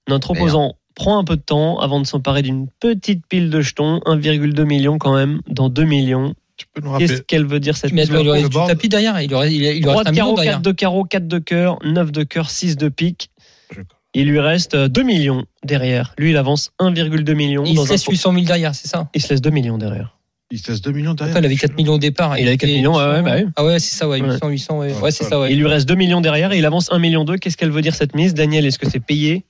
Notre 0.08 0.32
Merde. 0.34 0.44
opposant 0.44 0.74
prend 0.94 1.18
un 1.18 1.24
peu 1.24 1.36
de 1.36 1.42
temps 1.42 1.78
avant 1.78 2.00
de 2.00 2.06
s'emparer 2.06 2.42
d'une 2.42 2.68
petite 2.80 3.26
pile 3.26 3.50
de 3.50 3.60
jetons. 3.60 4.00
1,2 4.04 4.64
million 4.64 4.98
quand 4.98 5.14
même, 5.14 5.40
dans 5.48 5.68
2 5.68 5.84
millions. 5.84 6.34
Tu 6.58 6.66
peux 6.74 6.80
nous 6.82 6.90
rappeler 6.90 7.06
Qu'est-ce 7.08 7.22
qu'elle 7.22 7.46
veut 7.46 7.60
dire 7.60 7.76
cette 7.76 7.90
il 7.92 7.94
mise 7.94 8.10
aurait 8.12 8.42
le 8.42 8.48
du 8.48 8.52
board. 8.54 8.68
tapis 8.68 8.88
derrière. 8.88 9.20
Il 9.22 9.32
aurait, 9.32 9.54
il, 9.54 9.62
il 9.62 9.80
carreau, 9.82 10.34
derrière. 10.34 10.54
4 10.54 10.62
de 10.62 10.72
carreau, 10.72 11.04
4 11.04 11.26
de 11.28 11.38
cœur, 11.38 11.78
9 11.84 12.12
de 12.12 12.22
cœur, 12.24 12.50
6 12.50 12.76
de 12.76 12.88
pique. 12.88 13.30
Je. 13.74 13.80
Il 14.14 14.26
lui 14.28 14.40
reste 14.40 14.74
euh, 14.74 14.88
2 14.88 15.02
millions 15.02 15.44
derrière. 15.64 16.14
Lui, 16.18 16.30
il 16.30 16.36
avance 16.36 16.72
1,2 16.80 17.34
million. 17.34 17.64
Il 17.64 17.76
dans 17.76 17.84
se 17.86 17.90
laisse 17.92 18.04
pot- 18.04 18.10
800 18.12 18.32
000 18.32 18.44
derrière, 18.44 18.74
c'est 18.74 18.88
ça 18.88 19.08
il 19.14 19.22
se 19.22 19.28
laisse 19.28 19.40
2 19.40 19.50
millions 19.50 19.78
derrière. 19.78 20.16
Il 20.50 20.60
te 20.62 20.70
laisse 20.70 20.80
2 20.80 20.90
millions 20.92 21.12
derrière. 21.14 21.36
Après, 21.36 21.42
il 21.42 21.46
avait 21.46 21.56
4 21.56 21.76
millions 21.76 21.92
au 21.94 21.98
départ. 21.98 22.38
Il 22.38 22.48
avait 22.48 22.56
4 22.56 22.70
millions, 22.70 22.96
ouais, 22.96 23.04
ouais, 23.04 23.22
bah 23.22 23.34
oui. 23.36 23.44
Ah 23.54 23.64
ouais, 23.64 23.78
c'est 23.78 23.94
ça, 23.94 24.08
ouais. 24.08 24.20
Ouais. 24.20 24.32
800, 24.32 24.48
800, 24.48 24.78
ouais. 24.78 24.92
Ouais, 24.94 25.00
Ouais, 25.00 25.10
c'est 25.10 25.24
ça, 25.24 25.38
ouais. 25.38 25.52
Il 25.52 25.58
lui 25.60 25.66
reste 25.68 25.86
2 25.86 25.94
millions 25.94 26.22
derrière 26.22 26.50
et 26.52 26.58
il 26.58 26.64
avance 26.64 26.90
1 26.90 26.98
million 26.98 27.24
2. 27.24 27.36
Qu'est-ce 27.36 27.56
qu'elle 27.58 27.70
veut 27.70 27.82
dire 27.82 27.94
cette 27.94 28.14
mise 28.16 28.32
Daniel, 28.34 28.64
est-ce 28.66 28.78
que 28.78 28.88
c'est 28.88 28.98
payé? 28.98 29.44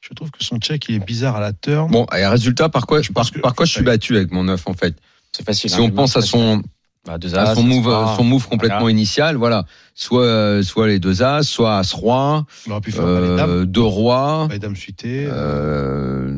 Je 0.00 0.12
trouve 0.14 0.32
que 0.32 0.42
son 0.42 0.58
check 0.58 0.84
il 0.88 0.96
est 0.96 0.98
bizarre 1.06 1.36
à 1.36 1.40
la 1.40 1.52
turn. 1.52 1.88
Bon, 1.88 2.06
et 2.14 2.26
résultat, 2.26 2.68
par 2.68 2.86
quoi, 2.86 3.00
par, 3.14 3.30
que- 3.30 3.38
par 3.38 3.54
quoi 3.54 3.66
je 3.66 3.70
suis 3.72 3.84
battu 3.84 4.16
avec 4.16 4.32
mon 4.32 4.42
9 4.42 4.66
en 4.66 4.74
fait? 4.74 4.96
C'est 5.36 5.44
facile. 5.44 5.70
Si 5.70 5.76
hein, 5.76 5.84
on 5.84 5.90
pense 5.90 6.16
à 6.16 6.22
son, 6.22 6.62
bah, 7.06 7.18
deux 7.18 7.34
à 7.34 7.42
as, 7.42 7.54
son 7.54 7.62
move, 7.62 7.88
as, 7.88 8.16
son 8.16 8.24
move 8.24 8.46
complètement 8.48 8.80
Voilà. 8.80 8.90
initial, 8.92 9.36
voilà. 9.36 9.64
Soit, 9.94 10.24
euh, 10.24 10.62
soit 10.62 10.86
les 10.88 10.98
deux 10.98 11.22
as, 11.22 11.42
soit 11.42 11.78
as 11.78 11.92
roi, 11.92 12.44
Il 12.66 12.72
euh, 12.98 13.64
deux 13.64 13.80
rois. 13.80 14.48
Les 14.50 14.58
dames 14.58 14.76
suitées. 14.76 15.26
Euh, 15.30 16.28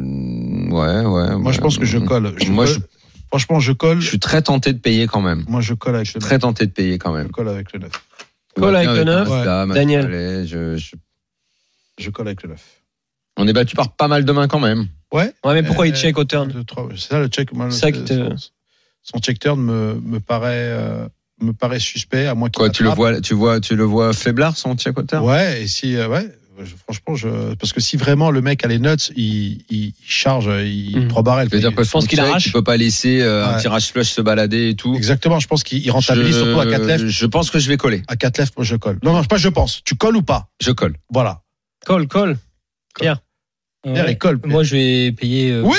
ouais, 0.70 1.04
ouais. 1.04 1.36
Moi, 1.36 1.52
je 1.52 1.60
pense 1.60 1.78
que 1.78 1.84
je 1.84 1.98
colle. 1.98 2.34
Je 2.42 2.50
Moi, 2.50 2.66
colle. 2.66 2.74
je, 2.74 2.80
Franchement, 3.28 3.58
je 3.58 3.72
colle. 3.72 4.00
je 4.00 4.06
suis 4.08 4.20
très 4.20 4.42
tenté 4.42 4.72
de 4.72 4.78
payer 4.78 5.06
quand 5.08 5.20
même. 5.20 5.44
Moi, 5.48 5.60
je 5.60 5.74
colle 5.74 5.96
avec 5.96 6.14
le 6.14 6.20
9. 6.20 6.28
Très 6.28 6.38
tenté 6.38 6.66
de 6.66 6.70
payer 6.70 6.98
quand 6.98 7.12
Je 7.12 7.18
même. 7.18 7.30
colle 7.30 7.48
avec 7.48 7.72
le 7.72 7.80
9. 7.80 7.90
Colle 8.54 8.76
avec 8.76 8.90
le 8.90 9.02
neuf. 9.04 9.28
un 9.28 9.38
Ouais. 9.38 9.44
dame, 9.44 9.70
un 9.72 9.74
Daniel. 9.74 10.02
valet, 10.06 10.46
je- 10.46 10.76
je- 10.76 10.94
Je 11.98 12.10
colle 12.10 12.28
avec 12.28 12.44
le 12.44 12.50
9. 12.50 12.62
on 13.36 13.48
est 13.48 13.52
battu 13.52 13.74
par 13.74 13.90
pas 13.96 14.06
mal 14.06 14.24
de 14.24 14.30
mains 14.32 14.46
quand 14.46 14.60
même. 14.60 14.86
Ouais. 15.12 15.32
Ouais, 15.44 15.54
mais 15.54 15.64
pourquoi 15.64 15.88
il 15.88 15.92
Euh, 15.92 15.96
check 15.96 16.16
au 16.18 16.24
turn 16.24 16.52
C'est 16.94 17.08
ça 17.08 17.18
le 17.18 17.26
check. 17.26 17.48
C'est 17.52 17.70
ça 17.72 17.90
qui 17.90 18.04
te- 18.04 18.30
son, 19.04 19.18
check 19.20 19.38
turn 19.38 19.60
me, 19.60 20.00
me 20.02 20.18
paraît 20.18 20.50
euh, 20.72 21.06
me 21.40 21.52
paraît 21.52 21.78
suspect 21.80 22.26
à 22.26 22.34
moins 22.34 22.48
qu'il 22.48 22.58
Quoi, 22.58 22.70
tu 22.70 22.82
le 22.82 22.88
vois, 22.90 23.20
tu 23.20 23.34
vois, 23.34 23.60
tu 23.60 23.76
le 23.76 23.84
vois 23.84 24.12
faiblard 24.12 24.56
son 24.56 24.74
check 24.76 24.98
auteur 24.98 25.22
Ouais, 25.24 25.62
et 25.62 25.66
si 25.68 25.94
euh, 25.96 26.08
ouais, 26.08 26.26
je- 26.64 26.74
franchement 26.76 27.14
je 27.16 27.54
parce 27.54 27.72
que 27.72 27.80
si 27.80 27.96
vraiment 27.96 28.30
le 28.30 28.40
mec 28.40 28.64
a 28.64 28.68
les 28.68 28.78
nuts, 28.78 28.96
il, 29.16 29.64
il, 29.68 29.86
il 29.88 29.94
charge, 30.06 30.46
il 30.64 30.96
Mhm. 31.00 31.08
trois 31.08 31.22
barrels. 31.22 31.48
Je 31.50 31.54
veux 31.56 31.60
dire 31.60 31.74
que 31.74 31.82
Je 31.84 31.90
pense 31.90 32.06
qu'il 32.06 32.18
arrache. 32.20 32.46
il 32.46 32.52
peut 32.52 32.62
pas 32.64 32.76
laisser 32.76 33.20
euh, 33.20 33.46
un 33.46 33.58
tirage 33.58 33.88
flush 33.88 34.10
se 34.10 34.20
balader 34.22 34.70
et 34.70 34.74
tout. 34.74 34.94
Exactement, 34.94 35.38
je 35.40 35.48
pense 35.48 35.64
qu'il 35.64 35.84
il 35.84 35.90
rentabilise 35.90 36.36
Je- 36.38 36.42
surtout 36.44 36.60
à 36.60 36.66
4 36.66 36.86
left. 36.86 37.06
Je 37.06 37.26
pense 37.26 37.50
que 37.50 37.58
je 37.58 37.68
vais 37.68 37.76
coller. 37.76 38.02
À 38.08 38.16
4 38.16 38.38
left, 38.38 38.56
moi 38.56 38.64
je 38.64 38.76
colle. 38.76 38.98
Non, 39.02 39.12
non, 39.12 39.24
pas 39.24 39.36
je 39.36 39.48
pense. 39.48 39.82
Tu 39.84 39.96
colles 39.96 40.16
ou 40.16 40.22
pas? 40.22 40.48
Je 40.62 40.70
colle. 40.70 40.94
Voilà. 41.12 41.42
Colle, 41.84 42.06
colle. 42.08 42.38
Pierre, 42.98 43.18
Ouais. 43.84 44.12
il 44.12 44.16
colle. 44.18 44.40
Moi, 44.46 44.62
je 44.62 44.76
vais 44.76 45.12
payer. 45.12 45.50
euh, 45.50 45.62
oui 45.62 45.76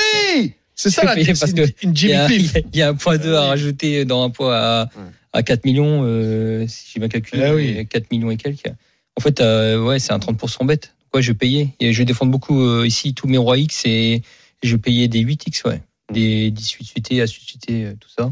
C'est 0.75 0.89
ça 0.89 1.03
la 1.15 1.15
parce 1.15 1.51
une, 1.51 1.55
que 1.55 1.83
une 1.83 1.93
Il 1.95 2.73
y, 2.73 2.77
y 2.77 2.81
a 2.81 2.89
un 2.89 2.93
point 2.93 3.17
2 3.17 3.33
à 3.33 3.47
rajouter 3.47 4.05
dans 4.05 4.23
un 4.23 4.29
poids 4.29 4.55
à, 4.55 4.89
à 5.33 5.43
4 5.43 5.65
millions, 5.65 6.01
euh, 6.03 6.65
si 6.67 6.91
j'ai 6.93 6.99
bien 6.99 7.09
calculé, 7.09 7.43
Eh 7.47 7.51
oui. 7.51 7.87
4 7.87 8.11
millions 8.11 8.31
et 8.31 8.37
quelques. 8.37 8.71
En 9.17 9.21
fait, 9.21 9.41
euh, 9.41 9.81
ouais, 9.81 9.99
c'est 9.99 10.11
un 10.13 10.19
30% 10.19 10.65
bête. 10.65 10.93
Ouais, 11.13 11.21
je 11.21 11.31
vais 11.31 11.37
payer. 11.37 11.69
Et 11.79 11.93
je 11.93 11.99
vais 11.99 12.05
défendre 12.05 12.31
beaucoup 12.31 12.61
euh, 12.61 12.85
ici 12.85 13.13
tous 13.13 13.27
mes 13.27 13.37
rois 13.37 13.57
X 13.57 13.83
et, 13.85 14.21
je 14.63 14.71
vais 14.71 14.81
payer 14.81 15.07
des 15.07 15.23
8X, 15.23 15.67
ouais. 15.67 15.81
Des 16.11 16.49
18 16.51 16.85
suités, 16.85 17.21
à 17.21 17.27
suités, 17.27 17.85
euh, 17.85 17.93
tout 17.99 18.09
ça. 18.09 18.31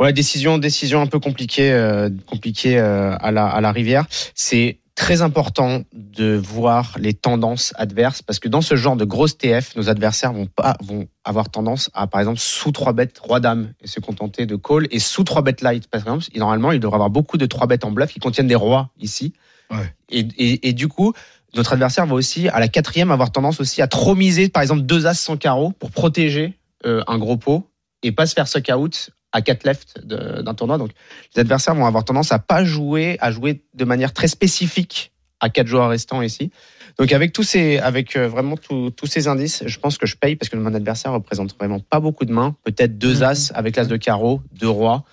Ouais, 0.00 0.12
décision, 0.12 0.58
décision 0.58 1.00
un 1.00 1.06
peu 1.06 1.18
compliquée, 1.18 1.72
euh, 1.72 2.10
compliquée 2.26 2.78
euh, 2.78 3.16
à 3.18 3.32
la 3.32 3.46
à 3.46 3.60
la 3.60 3.72
rivière. 3.72 4.06
C'est 4.34 4.78
très 4.96 5.20
important 5.20 5.82
de 5.92 6.34
voir 6.34 6.96
les 6.98 7.14
tendances 7.14 7.72
adverses 7.76 8.22
parce 8.22 8.38
que 8.40 8.48
dans 8.48 8.62
ce 8.62 8.74
genre 8.76 8.96
de 8.96 9.04
grosse 9.04 9.36
TF, 9.38 9.76
nos 9.76 9.88
adversaires 9.88 10.32
vont 10.32 10.46
pas 10.46 10.76
vont 10.82 11.06
avoir 11.22 11.50
tendance 11.50 11.90
à 11.94 12.06
par 12.06 12.20
exemple 12.20 12.40
sous 12.40 12.72
3 12.72 12.94
bêtes 12.94 13.18
roi 13.18 13.38
dame 13.38 13.72
et 13.82 13.86
se 13.86 14.00
contenter 14.00 14.46
de 14.46 14.56
call 14.56 14.88
et 14.90 14.98
sous 14.98 15.22
3 15.22 15.42
bêtes 15.42 15.60
light 15.60 15.86
par 15.86 16.00
exemple, 16.00 16.24
et 16.32 16.38
normalement, 16.38 16.72
il 16.72 16.80
devrait 16.80 16.96
avoir 16.96 17.10
beaucoup 17.10 17.36
de 17.36 17.46
3 17.46 17.66
bêtes 17.66 17.84
en 17.84 17.92
bluff 17.92 18.10
qui 18.10 18.18
contiennent 18.20 18.48
des 18.48 18.56
rois 18.56 18.90
ici. 18.98 19.34
Ouais. 19.70 19.94
Et, 20.08 20.20
et, 20.38 20.68
et 20.68 20.72
du 20.72 20.88
coup, 20.88 21.12
notre 21.54 21.74
adversaire 21.74 22.06
va 22.06 22.14
aussi 22.14 22.48
à 22.48 22.58
la 22.58 22.68
quatrième 22.68 23.10
avoir 23.10 23.30
tendance 23.30 23.60
aussi 23.60 23.82
à 23.82 23.88
trop 23.88 24.14
miser 24.14 24.48
par 24.48 24.62
exemple 24.62 24.82
deux 24.82 25.06
as 25.06 25.14
sans 25.14 25.36
carreau 25.36 25.72
pour 25.72 25.90
protéger 25.90 26.58
euh, 26.86 27.02
un 27.06 27.18
gros 27.18 27.36
pot 27.36 27.70
et 28.02 28.12
pas 28.12 28.26
se 28.26 28.34
faire 28.34 28.48
suck 28.48 28.70
out 28.74 29.10
à 29.32 29.42
4 29.42 29.64
left 29.64 30.00
d'un 30.04 30.54
tournoi. 30.54 30.78
Donc, 30.78 30.90
les 31.34 31.40
adversaires 31.40 31.74
vont 31.74 31.86
avoir 31.86 32.04
tendance 32.04 32.32
à 32.32 32.38
pas 32.38 32.64
jouer, 32.64 33.16
à 33.20 33.30
jouer 33.30 33.62
de 33.74 33.84
manière 33.84 34.12
très 34.12 34.28
spécifique 34.28 35.12
à 35.40 35.50
quatre 35.50 35.66
joueurs 35.66 35.90
restants 35.90 36.22
ici. 36.22 36.50
Donc, 36.98 37.12
avec 37.12 37.32
tous 37.34 37.42
ces, 37.42 37.76
avec 37.78 38.16
euh, 38.16 38.26
vraiment 38.26 38.56
tous 38.56 38.90
tous 38.90 39.06
ces 39.06 39.28
indices, 39.28 39.62
je 39.66 39.78
pense 39.78 39.98
que 39.98 40.06
je 40.06 40.16
paye 40.16 40.34
parce 40.34 40.48
que 40.48 40.56
mon 40.56 40.72
adversaire 40.72 41.12
représente 41.12 41.54
vraiment 41.58 41.78
pas 41.80 42.00
beaucoup 42.00 42.24
de 42.24 42.32
mains. 42.32 42.56
Peut-être 42.64 42.96
deux 42.96 43.22
as 43.22 43.52
avec 43.54 43.76
l'as 43.76 43.84
de 43.84 43.96
carreau, 43.98 44.40
deux 44.52 44.68
rois, 44.70 45.04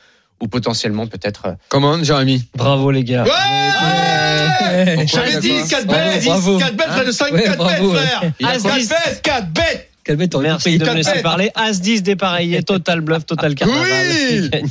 ou 0.42 0.48
potentiellement 0.48 1.08
peut-être. 1.08 1.48
euh, 1.48 1.54
Comment, 1.68 2.02
Jérémy 2.02 2.48
Bravo 2.56 2.90
les 2.92 3.04
gars. 3.04 3.26
Ouais, 3.26 5.06
J'avais 5.08 5.40
dit 5.40 5.60
4 5.70 5.86
bêtes, 5.88 6.24
Bravo. 6.26 6.58
4 6.58 6.76
bêtes, 6.76 6.88
frère 6.88 7.06
de 7.06 7.12
5, 7.12 7.32
Ouais, 7.34 7.44
4 7.44 7.58
bravo, 7.58 7.92
bêtes, 7.92 8.02
frère 8.02 8.32
Il 8.40 8.46
a 8.46 8.50
As 8.52 8.62
quoi 8.62 8.72
4 8.72 8.80
bêtes, 8.88 9.22
4 9.24 9.50
bêtes 9.52 9.90
Quel 10.04 10.18
bête, 10.18 10.32
t'aurais 10.32 10.50
Merci 10.50 10.78
de 10.78 10.86
me 10.86 10.94
laisser 10.96 11.22
parler. 11.22 11.50
As 11.56 11.80
10 11.80 12.04
dépareillé, 12.04 12.62
total 12.64 13.02
bluff, 13.02 13.26
total 13.26 13.56
carnaval. 13.56 13.84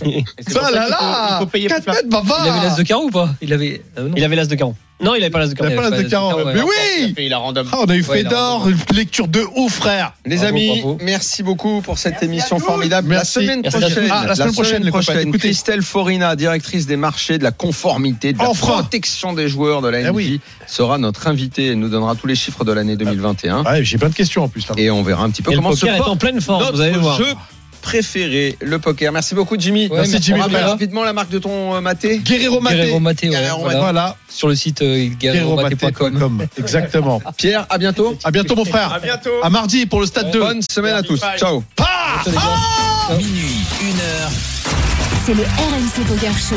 Oui. 0.05 0.25
Ça 0.47 0.71
là 0.71 0.89
là 0.89 1.29
il 1.31 1.39
faut 1.41 1.47
payer 1.47 1.69
4 1.69 1.85
pour 1.85 1.95
faire- 1.95 2.03
bêtes, 2.03 2.11
bavard 2.11 2.43
Il 2.45 2.51
avait 2.51 2.67
l'as 2.67 2.77
de 2.77 2.83
carreau 2.83 3.05
ou 3.07 3.11
pas? 3.11 3.31
Il 3.41 3.53
avait. 3.53 3.83
non. 3.99 4.13
Il 4.17 4.25
avait 4.25 4.37
l'as 4.37 4.47
de 4.47 4.55
carreau. 4.55 4.75
Non, 5.03 5.15
il 5.15 5.23
avait 5.23 5.31
pas 5.31 5.41
l'as 5.41 5.49
de 5.49 5.53
Il 5.53 5.57
carreau. 5.57 5.73
a 5.73 5.75
pas 5.77 5.83
avait 5.87 5.91
l'as 5.91 5.97
pas 5.97 6.03
de 6.05 6.09
carreau. 6.09 6.45
Mais 6.47 6.53
Il 6.55 6.61
a 6.61 6.65
oui 6.65 7.15
il 7.19 7.33
a 7.33 7.39
random. 7.39 7.67
Ah, 7.73 7.79
on 7.81 7.85
a 7.87 7.95
eu 7.95 7.99
il 7.99 8.05
Fedor, 8.05 8.69
une 8.69 8.79
lecture 8.97 9.27
de 9.29 9.45
ouf, 9.57 9.73
frère 9.75 10.13
Les 10.25 10.37
Bravo, 10.37 10.49
amis, 10.51 10.69
bravo. 10.81 10.99
merci 11.03 11.43
beaucoup 11.43 11.81
pour 11.83 11.99
cette 11.99 12.23
émission 12.23 12.59
formidable. 12.59 13.09
Merci. 13.09 13.41
La 13.41 13.45
semaine 13.45 13.63
prochaine, 13.63 14.09
Ah, 14.11 14.25
la 14.29 14.35
semaine 14.37 14.91
prochaine. 14.91 15.33
Christelle 15.33 15.83
Forina, 15.83 16.37
directrice 16.37 16.87
des 16.87 16.97
marchés, 16.97 17.39
de 17.39 17.45
la 17.45 17.51
conformité, 17.51 18.33
de 18.33 18.39
la 18.39 18.49
Enfin. 18.51 18.73
protection 18.75 19.33
des 19.33 19.49
joueurs 19.49 19.83
de 19.83 19.89
la 19.89 20.01
Eh 20.01 20.05
NBA, 20.05 20.13
oui. 20.13 20.41
sera 20.67 20.99
notre 20.99 21.27
invitée 21.27 21.67
et 21.67 21.75
nous 21.75 21.89
donnera 21.89 22.15
tous 22.15 22.27
les 22.27 22.35
chiffres 22.37 22.65
de 22.65 22.73
l'année 22.73 22.97
2021. 22.97 23.65
Ouais, 23.65 23.85
j'ai 23.85 23.99
plein 23.99 24.09
de 24.09 24.15
questions 24.15 24.45
en 24.45 24.49
plus. 24.49 24.69
là. 24.69 24.75
Et 24.77 24.91
on 24.91 25.03
verra 25.03 25.25
un 25.25 25.31
petit 25.31 25.43
peu 25.43 25.51
Et 25.51 25.55
le 25.55 25.59
comment 25.61 25.75
se 25.75 25.85
est 25.87 25.91
en 25.91 25.97
porte 26.05 26.21
pleine 26.21 26.41
forme, 26.41 26.65
vous 26.73 26.81
allez 26.81 26.97
voir. 26.99 27.19
Préféré, 27.83 28.57
le 28.61 28.79
poker. 28.79 29.13
Merci 29.13 29.35
beaucoup, 29.35 29.57
Jimmy. 29.59 29.89
Ouais, 29.89 29.97
Merci, 29.97 30.13
merci, 30.13 30.27
Jimmy. 30.27 30.41
On 30.41 30.43
rappelle 30.45 30.65
rapidement 30.65 31.05
la 31.05 31.13
marque 31.13 31.29
de 31.29 31.39
ton 31.39 31.75
euh, 31.75 31.81
maté. 31.81 32.19
Guerrero 32.19 32.61
Maté. 32.61 32.77
Guerrero 32.77 33.01
Maté, 33.01 33.29
ouais, 33.29 33.35
Guerrero 33.35 33.69
voilà. 33.69 34.17
Sur 34.29 34.49
le 34.49 34.55
site 34.55 34.81
euh, 34.81 35.09
guerreromaté.com. 35.19 36.47
Exactement. 36.59 37.21
Pierre, 37.37 37.67
à 37.69 37.77
bientôt. 37.77 38.17
À 38.25 38.31
bientôt, 38.31 38.57
mon 38.57 38.65
frère. 38.65 38.93
À 38.93 39.01
bientôt. 39.01 39.31
À 39.43 39.51
mardi 39.51 39.85
pour 39.85 40.01
le 40.01 40.07
stade 40.07 40.31
2. 40.31 40.41
Bonne 40.41 40.63
semaine 40.71 40.95
à 40.95 41.03
tous. 41.03 41.21
Ciao. 41.37 41.63
Minuit, 43.19 43.65
une 43.83 44.01
heure. 44.01 44.31
C'est 45.27 45.35
le 45.35 45.43
RMC 45.43 46.07
Poker 46.09 46.33
Show. 46.39 46.57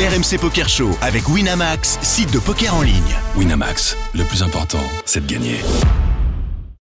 RMC 0.00 0.38
Poker 0.40 0.68
Show 0.68 0.96
avec 1.02 1.28
Winamax, 1.28 1.98
site 2.00 2.32
de 2.32 2.38
poker 2.38 2.74
en 2.74 2.82
ligne. 2.82 3.14
Winamax, 3.36 3.96
le 4.14 4.24
plus 4.24 4.42
important, 4.42 4.80
c'est 5.04 5.26
de 5.26 5.32
gagner. 5.32 5.60